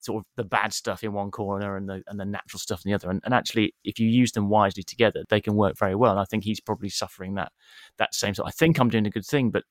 sort 0.04 0.22
of 0.22 0.26
the 0.36 0.44
bad 0.44 0.74
stuff 0.74 1.04
in 1.04 1.14
one 1.14 1.32
corner 1.32 1.78
and 1.78 1.88
the 1.88 2.04
and 2.08 2.20
the 2.20 2.26
natural 2.26 2.60
stuff 2.60 2.82
in 2.86 2.92
the 2.92 2.96
other. 2.96 3.10
And, 3.10 3.22
and 3.24 3.34
actually, 3.34 3.74
if 3.84 4.00
you 4.00 4.08
use 4.08 4.32
them 4.34 4.50
wisely 4.50 4.84
together, 4.84 5.24
they 5.30 5.42
can 5.42 5.56
work 5.56 5.78
very 5.78 5.96
well. 5.96 6.12
And 6.12 6.20
I 6.20 6.26
think 6.26 6.44
he's 6.44 6.60
probably 6.60 6.90
suffering 6.90 7.36
that 7.36 7.52
that 7.98 8.14
same 8.14 8.34
sort. 8.34 8.48
I 8.48 8.52
think 8.52 8.80
I'm 8.80 8.90
doing 8.90 9.08
a 9.08 9.12
good 9.12 9.26
thing, 9.26 9.50
but 9.50 9.64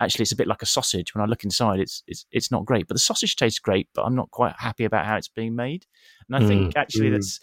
actually, 0.00 0.24
it's 0.24 0.32
a 0.32 0.36
bit 0.36 0.46
like 0.48 0.62
a 0.62 0.66
sausage. 0.66 1.14
When 1.14 1.22
I 1.22 1.26
look 1.26 1.44
inside, 1.44 1.80
it's 1.80 2.02
it's 2.06 2.26
it's 2.30 2.50
not 2.50 2.64
great. 2.64 2.86
But 2.86 2.94
the 2.94 3.00
sausage 3.00 3.36
tastes 3.36 3.58
great, 3.58 3.88
but 3.94 4.02
I'm 4.02 4.14
not 4.14 4.30
quite 4.30 4.54
happy 4.58 4.84
about 4.84 5.06
how 5.06 5.16
it's 5.16 5.28
being 5.28 5.54
made. 5.54 5.86
And 6.28 6.36
I 6.36 6.46
think 6.46 6.76
actually 6.76 7.08
Mm. 7.08 7.12
that's 7.12 7.40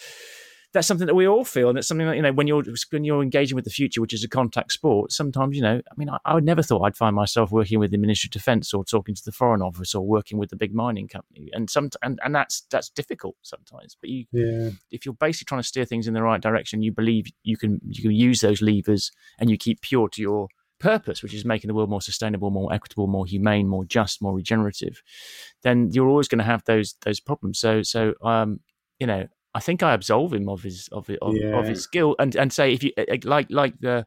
that's 0.75 0.85
something 0.87 1.07
that 1.07 1.15
we 1.15 1.25
all 1.27 1.45
feel, 1.45 1.69
and 1.69 1.77
it's 1.77 1.87
something 1.87 2.05
that 2.05 2.15
you 2.17 2.21
know 2.21 2.33
when 2.33 2.45
you're 2.47 2.63
when 2.91 3.03
you're 3.03 3.23
engaging 3.23 3.55
with 3.55 3.63
the 3.63 3.71
future, 3.71 4.01
which 4.01 4.13
is 4.13 4.23
a 4.23 4.27
contact 4.29 4.73
sport. 4.73 5.11
Sometimes 5.11 5.55
you 5.55 5.61
know, 5.63 5.81
I 5.89 5.93
mean, 5.97 6.09
I, 6.09 6.17
I 6.25 6.33
would 6.35 6.43
never 6.43 6.61
thought 6.61 6.83
I'd 6.83 6.97
find 6.97 7.15
myself 7.15 7.49
working 7.51 7.79
with 7.79 7.91
the 7.91 7.97
Ministry 7.97 8.27
of 8.27 8.31
Defence 8.33 8.73
or 8.73 8.83
talking 8.83 9.15
to 9.15 9.21
the 9.23 9.31
Foreign 9.31 9.61
Office 9.61 9.95
or 9.95 10.05
working 10.05 10.37
with 10.37 10.49
the 10.49 10.55
big 10.57 10.75
mining 10.75 11.07
company, 11.07 11.49
and 11.53 11.69
some 11.69 11.89
and, 12.03 12.19
and 12.23 12.35
that's 12.35 12.61
that's 12.69 12.89
difficult 12.89 13.35
sometimes. 13.41 13.97
But 13.99 14.09
you, 14.09 14.25
Yeah. 14.31 14.71
if 14.91 15.05
you're 15.05 15.15
basically 15.15 15.45
trying 15.45 15.61
to 15.61 15.67
steer 15.67 15.85
things 15.85 16.07
in 16.07 16.13
the 16.13 16.21
right 16.21 16.41
direction, 16.41 16.83
you 16.83 16.91
believe 16.91 17.25
you 17.43 17.57
can 17.57 17.79
you 17.89 18.03
can 18.03 18.11
use 18.11 18.41
those 18.41 18.61
levers, 18.61 19.11
and 19.39 19.49
you 19.49 19.57
keep 19.57 19.81
pure 19.81 20.09
to 20.09 20.21
your 20.21 20.49
purpose, 20.77 21.23
which 21.23 21.33
is 21.33 21.45
making 21.45 21.69
the 21.69 21.73
world 21.73 21.89
more 21.89 22.01
sustainable, 22.01 22.51
more 22.51 22.73
equitable, 22.73 23.07
more 23.07 23.25
humane, 23.25 23.65
more 23.65 23.85
just, 23.85 24.21
more 24.21 24.35
regenerative, 24.35 25.01
then 25.63 25.89
you're 25.93 26.09
always 26.09 26.27
going 26.27 26.39
to 26.39 26.43
have 26.45 26.63
those 26.65 26.95
those 27.05 27.21
problems. 27.21 27.59
So 27.59 27.81
so 27.81 28.13
um 28.21 28.59
you 28.99 29.07
know 29.07 29.25
I 29.55 29.59
think 29.61 29.81
I 29.81 29.93
absolve 29.93 30.33
him 30.33 30.47
of 30.49 30.61
his 30.61 30.89
of 30.91 31.09
of, 31.09 31.17
of 31.21 31.35
Yeah. 31.35 31.63
his 31.63 31.81
skill 31.83 32.15
and 32.19 32.35
and 32.35 32.51
say 32.53 32.73
if 32.73 32.83
you 32.83 32.91
like 33.23 33.47
like 33.49 33.79
the 33.79 34.05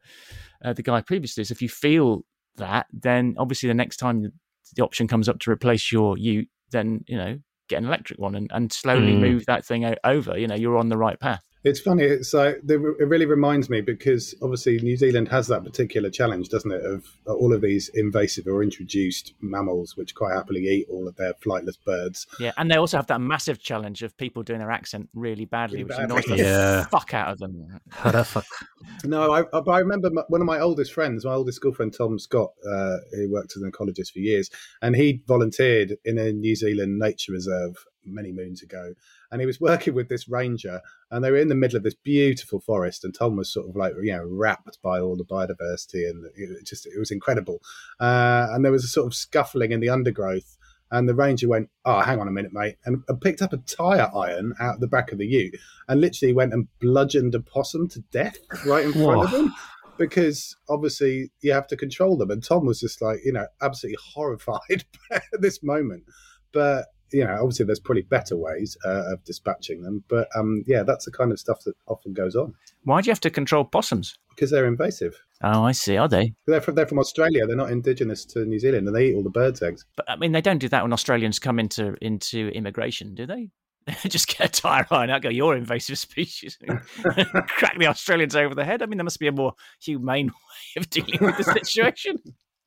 uh, 0.65 0.73
the 0.75 0.83
guy 0.83 1.01
previously 1.01 1.41
is 1.41 1.51
if 1.51 1.63
you 1.63 1.69
feel 1.69 2.25
that 2.57 2.87
then 2.93 3.35
obviously 3.39 3.69
the 3.69 3.75
next 3.75 3.97
time 3.97 4.31
the 4.77 4.83
option 4.85 5.09
comes 5.09 5.29
up 5.29 5.39
to 5.41 5.51
replace 5.51 5.91
your 5.91 6.19
ute 6.19 6.49
then 6.71 7.03
you 7.09 7.17
know 7.17 7.39
get 7.69 7.79
an 7.79 7.87
electric 7.87 8.19
one 8.19 8.35
and, 8.35 8.51
and 8.53 8.73
slowly 8.73 9.15
Mm. 9.15 9.21
move 9.21 9.47
that 9.47 9.65
thing 9.65 9.95
over 10.05 10.37
you 10.39 10.47
know 10.47 10.55
you're 10.55 10.77
on 10.77 10.89
the 10.91 10.97
right 10.99 11.19
path 11.19 11.48
It's 11.65 11.81
funny. 11.81 12.05
It's 12.05 12.33
like 12.33 12.61
it 12.69 13.09
really 13.09 13.27
reminds 13.27 13.69
me 13.69 13.81
because 13.81 14.35
obviously 14.43 14.79
New 14.79 14.97
Zealand 14.97 15.29
has 15.29 15.49
that 15.49 15.65
particular 15.65 16.09
challenge, 16.09 16.49
doesn't 16.51 16.71
it, 16.71 16.85
of 16.85 17.05
all 17.27 17.53
of 17.53 17.61
these 17.63 17.91
invasive 17.95 18.47
or 18.47 18.63
introduced 18.63 19.35
mammals 19.41 19.97
which 19.97 20.15
quite 20.15 20.35
happily 20.35 20.61
eat 20.69 20.87
all 20.91 21.09
of 21.09 21.17
their 21.17 21.35
flightless 21.35 21.77
birds. 21.85 22.27
yeah 22.41 22.53
and 22.57 22.71
they 22.71 22.77
also 22.77 22.97
have 22.97 23.07
that 23.09 23.21
massive 23.21 23.59
challenge 23.61 24.03
of 24.03 24.17
people 24.17 24.43
doing 24.43 24.61
their 24.61 24.71
accent 24.71 25.09
really 25.15 25.45
badly 25.45 25.83
Really 25.85 26.07
which 26.15 26.27
badly. 26.27 26.41
annoys 26.41 26.83
the 26.83 26.89
fuck 26.91 27.13
out 27.15 27.29
of 27.33 27.39
them 27.39 27.81
Horrific. 27.93 28.45
No, 29.05 29.33
I, 29.33 29.41
I- 29.53 29.61
but 29.61 29.71
I 29.71 29.79
remember 29.81 30.11
my, 30.11 30.23
one 30.29 30.41
of 30.41 30.47
my 30.47 30.59
oldest 30.61 30.93
friends, 30.93 31.25
my 31.25 31.33
oldest 31.35 31.57
school 31.57 31.73
friend 31.75 31.93
Tom 31.93 32.19
Scott, 32.19 32.51
uh, 32.69 32.97
who 33.13 33.31
worked 33.31 33.55
as 33.57 33.63
an 33.63 33.71
ecologist 33.71 34.13
for 34.13 34.21
years, 34.21 34.49
and 34.83 34.95
he 34.97 35.23
volunteered 35.27 35.97
in 36.05 36.19
a 36.19 36.33
New 36.33 36.55
Zealand 36.57 36.99
nature 36.99 37.33
reserve 37.33 37.77
many 38.15 38.33
moons 38.33 38.63
ago. 38.63 38.95
And 39.31 39.41
he 39.41 39.47
was 39.47 39.61
working 39.61 39.95
with 39.95 40.09
this 40.09 40.29
ranger, 40.29 40.81
and 41.11 41.25
they 41.25 41.31
were 41.31 41.39
in 41.39 41.49
the 41.49 41.55
middle 41.55 41.77
of 41.77 41.83
this 41.83 41.95
beautiful 41.95 42.61
forest. 42.61 43.05
And 43.05 43.15
Tom 43.15 43.37
was 43.37 43.53
sort 43.53 43.69
of 43.69 43.77
like, 43.77 43.95
you 44.03 44.13
know, 44.13 44.25
wrapped 44.25 44.79
by 44.83 45.01
all 45.01 45.17
the 45.17 45.25
biodiversity, 45.25 46.09
and 46.09 46.27
it 46.37 46.67
just 46.67 46.87
it 46.87 46.99
was 46.99 47.11
incredible. 47.11 47.61
Uh, 48.01 48.49
and 48.51 48.65
there 48.65 48.73
was 48.73 48.85
a 48.85 48.89
sort 48.89 49.07
of 49.07 49.15
scuffling 49.15 49.73
in 49.73 49.81
the 49.81 49.91
undergrowth. 49.91 50.57
And 50.91 51.07
the 51.07 51.15
ranger 51.15 51.49
went, 51.49 51.69
"Oh, 51.85 52.01
hang 52.01 52.19
on 52.19 52.29
a 52.29 52.31
minute, 52.33 52.55
mate," 52.55 52.77
and, 52.87 53.03
and 53.09 53.21
picked 53.21 53.43
up 53.43 53.53
a 53.53 53.59
tire 53.59 54.11
iron 54.15 54.55
out 54.59 54.81
the 54.81 54.87
back 54.87 55.13
of 55.13 55.19
the 55.19 55.27
ute, 55.27 55.55
and 55.87 56.01
literally 56.01 56.33
went 56.33 56.55
and 56.55 56.67
bludgeoned 56.81 57.35
a 57.35 57.41
possum 57.41 57.89
to 57.89 58.01
death 58.11 58.39
right 58.65 58.87
in 58.87 58.95
front 58.95 59.25
of 59.25 59.31
him 59.31 59.53
because 59.99 60.57
obviously 60.69 61.31
you 61.41 61.53
have 61.53 61.67
to 61.67 61.77
control 61.77 62.17
them. 62.17 62.31
And 62.31 62.43
Tom 62.43 62.65
was 62.65 62.81
just 62.81 63.03
like, 63.03 63.19
you 63.25 63.33
know, 63.33 63.47
absolutely 63.61 63.99
horrified 64.15 64.85
at 65.11 65.23
this 65.41 65.63
moment. 65.63 66.05
But 66.53 66.87
you 67.13 67.25
know, 67.25 67.35
obviously 67.35 67.67
there's 67.67 67.81
probably 67.81 68.03
better 68.03 68.37
ways 68.37 68.77
uh, 68.85 69.13
of 69.13 69.25
dispatching 69.25 69.83
them. 69.83 70.05
But 70.09 70.29
um, 70.37 70.65
yeah, 70.67 70.83
that's 70.83 71.05
the 71.05 71.13
kind 71.13 71.33
of 71.33 71.39
stuff 71.39 71.63
that 71.65 71.75
often 71.87 72.13
goes 72.13 72.37
on. 72.37 72.55
why 72.85 73.01
do 73.01 73.07
you 73.07 73.13
have 73.13 73.21
to 73.21 73.31
control 73.31 73.65
possums 73.65 74.19
because 74.39 74.51
they're 74.53 74.67
invasive. 74.67 75.21
Oh, 75.43 75.65
I 75.65 75.73
see. 75.73 75.97
Are 75.97 76.09
they? 76.09 76.33
They're 76.47 76.61
from, 76.61 76.77
they're 76.77 76.87
from 76.87 77.01
Australia. 77.01 77.45
They're 77.47 77.57
not 77.57 77.71
indigenous 77.71 78.25
to 78.27 78.45
New 78.45 78.61
Zealand, 78.61 78.87
and 78.87 78.97
they 78.97 79.07
eat 79.07 79.15
all 79.15 79.25
the 79.25 79.31
birds' 79.31 79.63
eggs. 79.63 79.85
But 79.97 80.09
I 80.09 80.17
mean, 80.17 80.31
they 80.31 80.41
don't 80.41 80.59
do 80.59 80.69
that 80.69 80.83
when 80.83 80.93
Australians 80.93 81.41
come 81.41 81.59
into 81.59 81.97
into 82.01 82.49
immigration, 82.51 83.15
do 83.15 83.27
they? 83.27 83.51
Just 84.09 84.29
get 84.29 84.59
a 84.59 84.61
tire 84.61 84.87
iron 84.91 85.11
out, 85.11 85.23
go, 85.23 85.29
you're 85.29 85.57
invasive 85.57 85.99
species. 85.99 86.59
Crack 87.49 87.79
the 87.79 87.87
Australians 87.87 88.37
over 88.37 88.55
the 88.55 88.65
head. 88.65 88.83
I 88.83 88.87
mean, 88.87 88.99
there 88.99 89.05
must 89.05 89.19
be 89.19 89.27
a 89.27 89.33
more 89.33 89.55
humane 89.81 90.27
way 90.77 90.81
of 90.81 90.91
dealing 90.91 91.19
with 91.21 91.37
the 91.37 91.45
situation. 91.45 92.19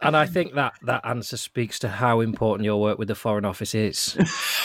And 0.01 0.17
I 0.17 0.25
think 0.25 0.55
that 0.55 0.73
that 0.83 1.05
answer 1.05 1.37
speaks 1.37 1.77
to 1.79 1.87
how 1.89 2.21
important 2.21 2.65
your 2.65 2.81
work 2.81 2.97
with 2.97 3.07
the 3.07 3.15
Foreign 3.15 3.45
Office 3.45 3.75
is. 3.75 4.17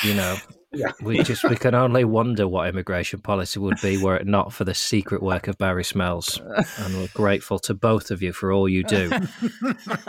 You 0.03 0.15
know, 0.15 0.37
Yeah. 0.73 0.93
we 1.03 1.23
just 1.23 1.43
we 1.45 1.57
can 1.57 1.75
only 1.75 2.05
wonder 2.05 2.47
what 2.47 2.69
immigration 2.69 3.21
policy 3.21 3.59
would 3.59 3.81
be 3.81 4.03
were 4.03 4.17
it 4.17 4.27
not 4.27 4.53
for 4.53 4.65
the 4.65 4.75
secret 4.75 5.23
work 5.23 5.49
of 5.49 5.57
Barry 5.57 5.85
Smells. 5.85 6.39
And 6.79 6.95
we're 6.97 7.09
grateful 7.15 7.59
to 7.61 7.75
both 7.75 8.11
of 8.11 8.23
you 8.23 8.33
for 8.33 8.53
all 8.53 8.69
you 8.69 8.83
do. 8.85 9.11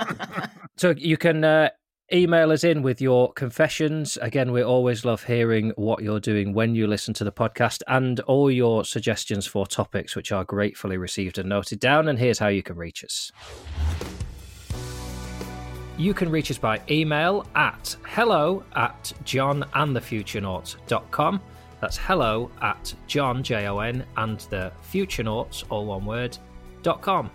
so 0.77 0.93
you 0.97 1.15
can 1.15 1.43
uh, 1.43 1.69
email 2.11 2.51
us 2.51 2.63
in 2.65 2.81
with 2.81 2.99
your 3.01 3.31
confessions. 3.33 4.17
Again, 4.21 4.51
we 4.51 4.61
always 4.61 5.05
love 5.05 5.23
hearing 5.23 5.71
what 5.75 6.03
you're 6.03 6.19
doing 6.19 6.53
when 6.53 6.75
you 6.75 6.87
listen 6.87 7.13
to 7.15 7.23
the 7.23 7.31
podcast 7.31 7.81
and 7.87 8.19
all 8.21 8.51
your 8.51 8.83
suggestions 8.83 9.45
for 9.47 9.65
topics, 9.67 10.15
which 10.15 10.31
are 10.31 10.43
gratefully 10.43 10.97
received 10.97 11.37
and 11.37 11.47
noted 11.49 11.79
down. 11.79 12.07
And 12.09 12.19
here's 12.19 12.39
how 12.39 12.47
you 12.47 12.63
can 12.63 12.75
reach 12.75 13.03
us. 13.05 13.31
You 15.97 16.13
can 16.13 16.29
reach 16.29 16.51
us 16.51 16.59
by 16.59 16.79
email 16.91 17.47
at 17.55 17.95
hello 18.05 18.63
at 18.75 19.11
jonandthefuturenauts.com. 19.25 21.41
That's 21.81 21.97
hello 21.97 22.51
at 22.61 22.93
jon, 23.07 23.41
J-O-N, 23.41 24.05
and 24.15 24.39
the 24.51 24.71
futurenauts, 24.91 25.63
all 25.69 25.87
one 25.87 26.05
word, 26.05 26.37
dot 26.83 27.01
com. 27.01 27.31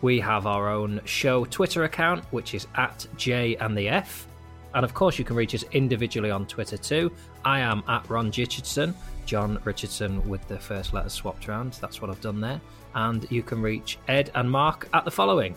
We 0.00 0.20
have 0.20 0.46
our 0.46 0.68
own 0.68 1.00
show 1.04 1.44
Twitter 1.44 1.82
account, 1.84 2.24
which 2.26 2.54
is 2.54 2.68
at 2.76 3.04
J 3.16 3.56
and 3.56 3.76
the 3.76 3.88
F. 3.88 4.28
And 4.74 4.84
of 4.84 4.94
course, 4.94 5.18
you 5.18 5.24
can 5.24 5.34
reach 5.34 5.56
us 5.56 5.64
individually 5.72 6.30
on 6.30 6.46
Twitter 6.46 6.76
too. 6.76 7.10
I 7.44 7.58
am 7.58 7.82
at 7.88 8.08
Ron 8.08 8.30
Richardson, 8.36 8.94
Jon 9.26 9.58
Richardson 9.64 10.24
with 10.28 10.46
the 10.46 10.58
first 10.58 10.94
letters 10.94 11.14
swapped 11.14 11.48
around. 11.48 11.72
That's 11.80 12.00
what 12.00 12.10
I've 12.10 12.20
done 12.20 12.40
there. 12.40 12.60
And 12.94 13.26
you 13.30 13.42
can 13.42 13.60
reach 13.60 13.98
Ed 14.06 14.30
and 14.36 14.48
Mark 14.48 14.88
at 14.92 15.04
the 15.04 15.10
following. 15.10 15.56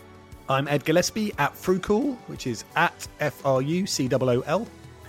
I'm 0.50 0.66
Ed 0.66 0.82
Gillespie 0.86 1.34
at 1.36 1.52
Frucool, 1.52 2.16
which 2.26 2.46
is 2.46 2.64
at 2.74 3.06
F 3.20 3.44
R 3.44 3.60
U 3.60 3.86
C 3.86 4.08
O 4.10 4.18
O 4.18 4.40
L. 4.46 4.66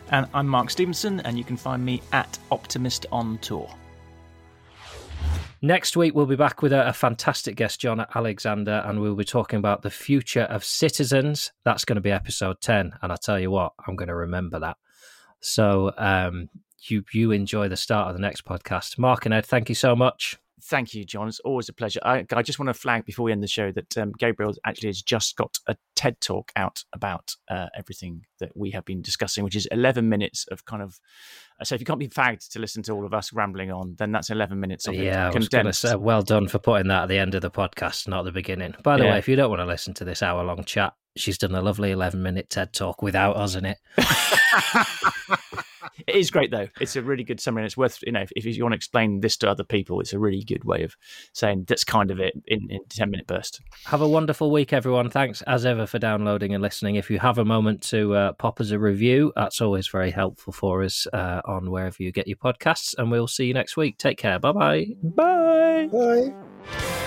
And 0.10 0.28
I'm 0.34 0.45
Mark 0.45 0.70
Stevenson, 0.70 1.22
and 1.22 1.38
you 1.38 1.45
can 1.45 1.56
find 1.56 1.86
me 1.86 2.02
at 2.11 2.38
Optimist 2.52 3.06
on 3.10 3.38
Tour. 3.38 3.74
Next 5.61 5.95
week, 5.95 6.14
we'll 6.14 6.26
be 6.26 6.36
back 6.36 6.61
with 6.61 6.74
a, 6.74 6.90
a, 6.90 6.94
fantastic 6.94 7.56
guest, 7.56 7.80
Jon 7.80 8.06
Alexander, 8.16 8.84
and 8.86 8.99
we'll 8.99 9.16
be 9.16 9.24
talking 9.24 9.60
about 9.60 9.82
the 9.82 9.90
future 9.90 10.44
of 10.44 10.66
citizens. 10.66 11.53
That's 11.64 11.86
going 11.86 11.95
to 11.95 12.02
be 12.02 12.11
episode 12.11 12.60
10. 12.60 12.94
And 13.02 13.11
I 13.11 13.16
tell 13.16 13.40
you 13.40 13.52
what, 13.52 13.74
I'm 13.88 13.95
going 13.95 14.07
to 14.10 14.16
remember 14.16 14.60
that. 14.60 14.78
So 15.40 15.94
um, 15.98 16.49
you, 16.82 17.03
you 17.14 17.32
enjoy 17.32 17.70
the 17.70 17.78
start 17.78 18.10
of 18.10 18.16
the 18.16 18.22
next 18.22 18.44
podcast. 18.44 18.98
Mark 18.98 19.26
and 19.26 19.34
Ed, 19.34 19.45
thank 19.45 19.70
you 19.70 19.76
so 19.76 19.95
much. 19.95 20.38
Thank 20.64 20.94
you, 20.94 21.06
Jon. 21.06 21.27
It's 21.27 21.40
always 21.41 21.69
a 21.69 21.73
pleasure. 21.73 21.99
I, 22.03 22.26
I 22.34 22.41
just 22.41 22.60
want 22.60 22.68
to 22.68 22.73
flag 22.73 23.06
before 23.06 23.26
we 23.26 23.31
end 23.31 23.44
the 23.44 23.48
show 23.48 23.72
that 23.72 23.98
um, 23.98 24.11
Gabrielle 24.18 24.53
actually 24.65 24.90
has 24.90 25.02
just 25.02 25.36
got 25.36 25.57
a 25.68 25.76
TED 25.95 26.19
talk 26.22 26.52
out 26.56 26.84
about 26.94 27.36
uh, 27.49 27.68
everything 27.77 28.26
that 28.40 28.56
we 28.56 28.72
have 28.72 28.86
been 28.86 29.02
discussing, 29.02 29.44
which 29.44 29.56
is 29.56 29.68
11 29.72 30.07
minutes 30.07 30.45
of 30.52 30.65
kind 30.65 30.81
of. 30.81 30.99
Uh, 31.60 31.64
so 31.64 31.76
if 31.76 31.81
you 31.81 31.86
can't 31.86 31.99
be 31.99 32.07
fagged 32.07 32.49
to 32.52 32.60
listen 32.60 32.84
to 32.84 32.91
all 32.94 33.06
of 33.06 33.14
us 33.14 33.34
rambling 33.34 33.72
on, 33.72 33.95
then 33.98 34.11
that's 34.11 34.30
11 34.30 34.60
minutes 34.60 34.88
of 34.88 34.95
yeah, 34.95 35.27
it 35.27 35.36
I 35.36 35.38
was 35.38 35.49
condensed. 35.49 35.81
Say, 35.81 35.95
well 35.95 36.22
done 36.22 36.48
for 36.48 36.60
putting 36.60 36.88
that 36.90 37.03
at 37.03 37.10
the 37.10 37.18
end 37.18 37.36
of 37.36 37.41
the 37.41 37.52
podcast, 37.52 38.07
not 38.07 38.23
the 38.23 38.31
beginning. 38.31 38.76
By 38.84 38.98
the 38.98 39.06
Yeah. 39.06 39.11
way, 39.11 39.18
if 39.19 39.27
you 39.27 39.36
don't 39.36 39.49
want 39.49 39.61
to 39.61 39.65
listen 39.65 39.94
to 39.95 40.06
this 40.06 40.23
hour 40.23 40.44
long 40.44 40.64
chat, 40.64 40.94
she's 41.15 41.38
done 41.38 41.56
a 41.56 41.61
lovely 41.61 41.91
11 41.91 42.22
minute 42.22 42.49
TED 42.49 42.73
talk 42.73 43.02
without 43.02 43.36
us 43.36 43.56
in 43.56 43.65
it. 43.65 43.77
It 46.10 46.15
is 46.15 46.31
great 46.31 46.52
though. 46.52 46.68
It's 46.80 46.95
a 46.95 47.02
really 47.02 47.23
good 47.23 47.40
summary, 47.40 47.61
and 47.61 47.65
it's 47.68 47.77
worth 47.77 47.99
you 48.06 48.11
know 48.11 48.22
if, 48.22 48.31
if 48.36 48.45
you 48.45 48.64
want 48.64 48.73
to 48.73 48.77
explain 48.77 49.22
this 49.22 49.38
to 49.38 49.49
other 49.49 49.64
people, 49.64 49.99
it's 49.99 50.14
a 50.14 50.19
really 50.19 50.44
good 50.44 50.64
way 50.64 50.84
of 50.84 50.95
saying 51.34 51.65
that's 51.68 51.84
kind 51.84 52.11
of 52.11 52.19
it 52.19 52.34
in 52.48 52.68
in 52.69 52.80
ten 52.90 53.11
minute 53.11 53.27
burst. 53.27 53.61
Have 53.86 54.02
a 54.02 54.07
wonderful 54.07 54.52
week, 54.52 54.73
everyone. 54.73 55.10
Thanks 55.10 55.41
as 55.44 55.65
ever 55.65 55.86
for 55.86 55.99
downloading 55.99 56.53
and 56.53 56.61
listening. 56.61 56.95
If 56.95 57.10
you 57.10 57.19
have 57.19 57.38
a 57.38 57.45
moment 57.45 57.81
to 57.84 58.15
uh, 58.15 58.31
pop 58.34 58.60
us 58.60 58.72
a 58.72 58.80
review, 58.80 59.31
that's 59.36 59.61
always 59.61 59.88
very 59.88 60.11
helpful 60.11 60.53
for 60.53 60.84
us 60.84 61.07
uh, 61.14 61.41
on 61.45 61.72
wherever 61.72 62.02
you 62.02 62.11
get 62.11 62.27
your 62.27 62.38
podcasts. 62.38 62.95
And 62.98 63.11
we'll 63.11 63.27
see 63.27 63.45
you 63.45 63.53
next 63.53 63.77
week. 63.77 63.98
Take 63.98 64.18
care. 64.18 64.40
Bye 64.40 64.52
bye. 64.52 64.86
Bye. 65.03 65.90
Bye. 65.91 67.06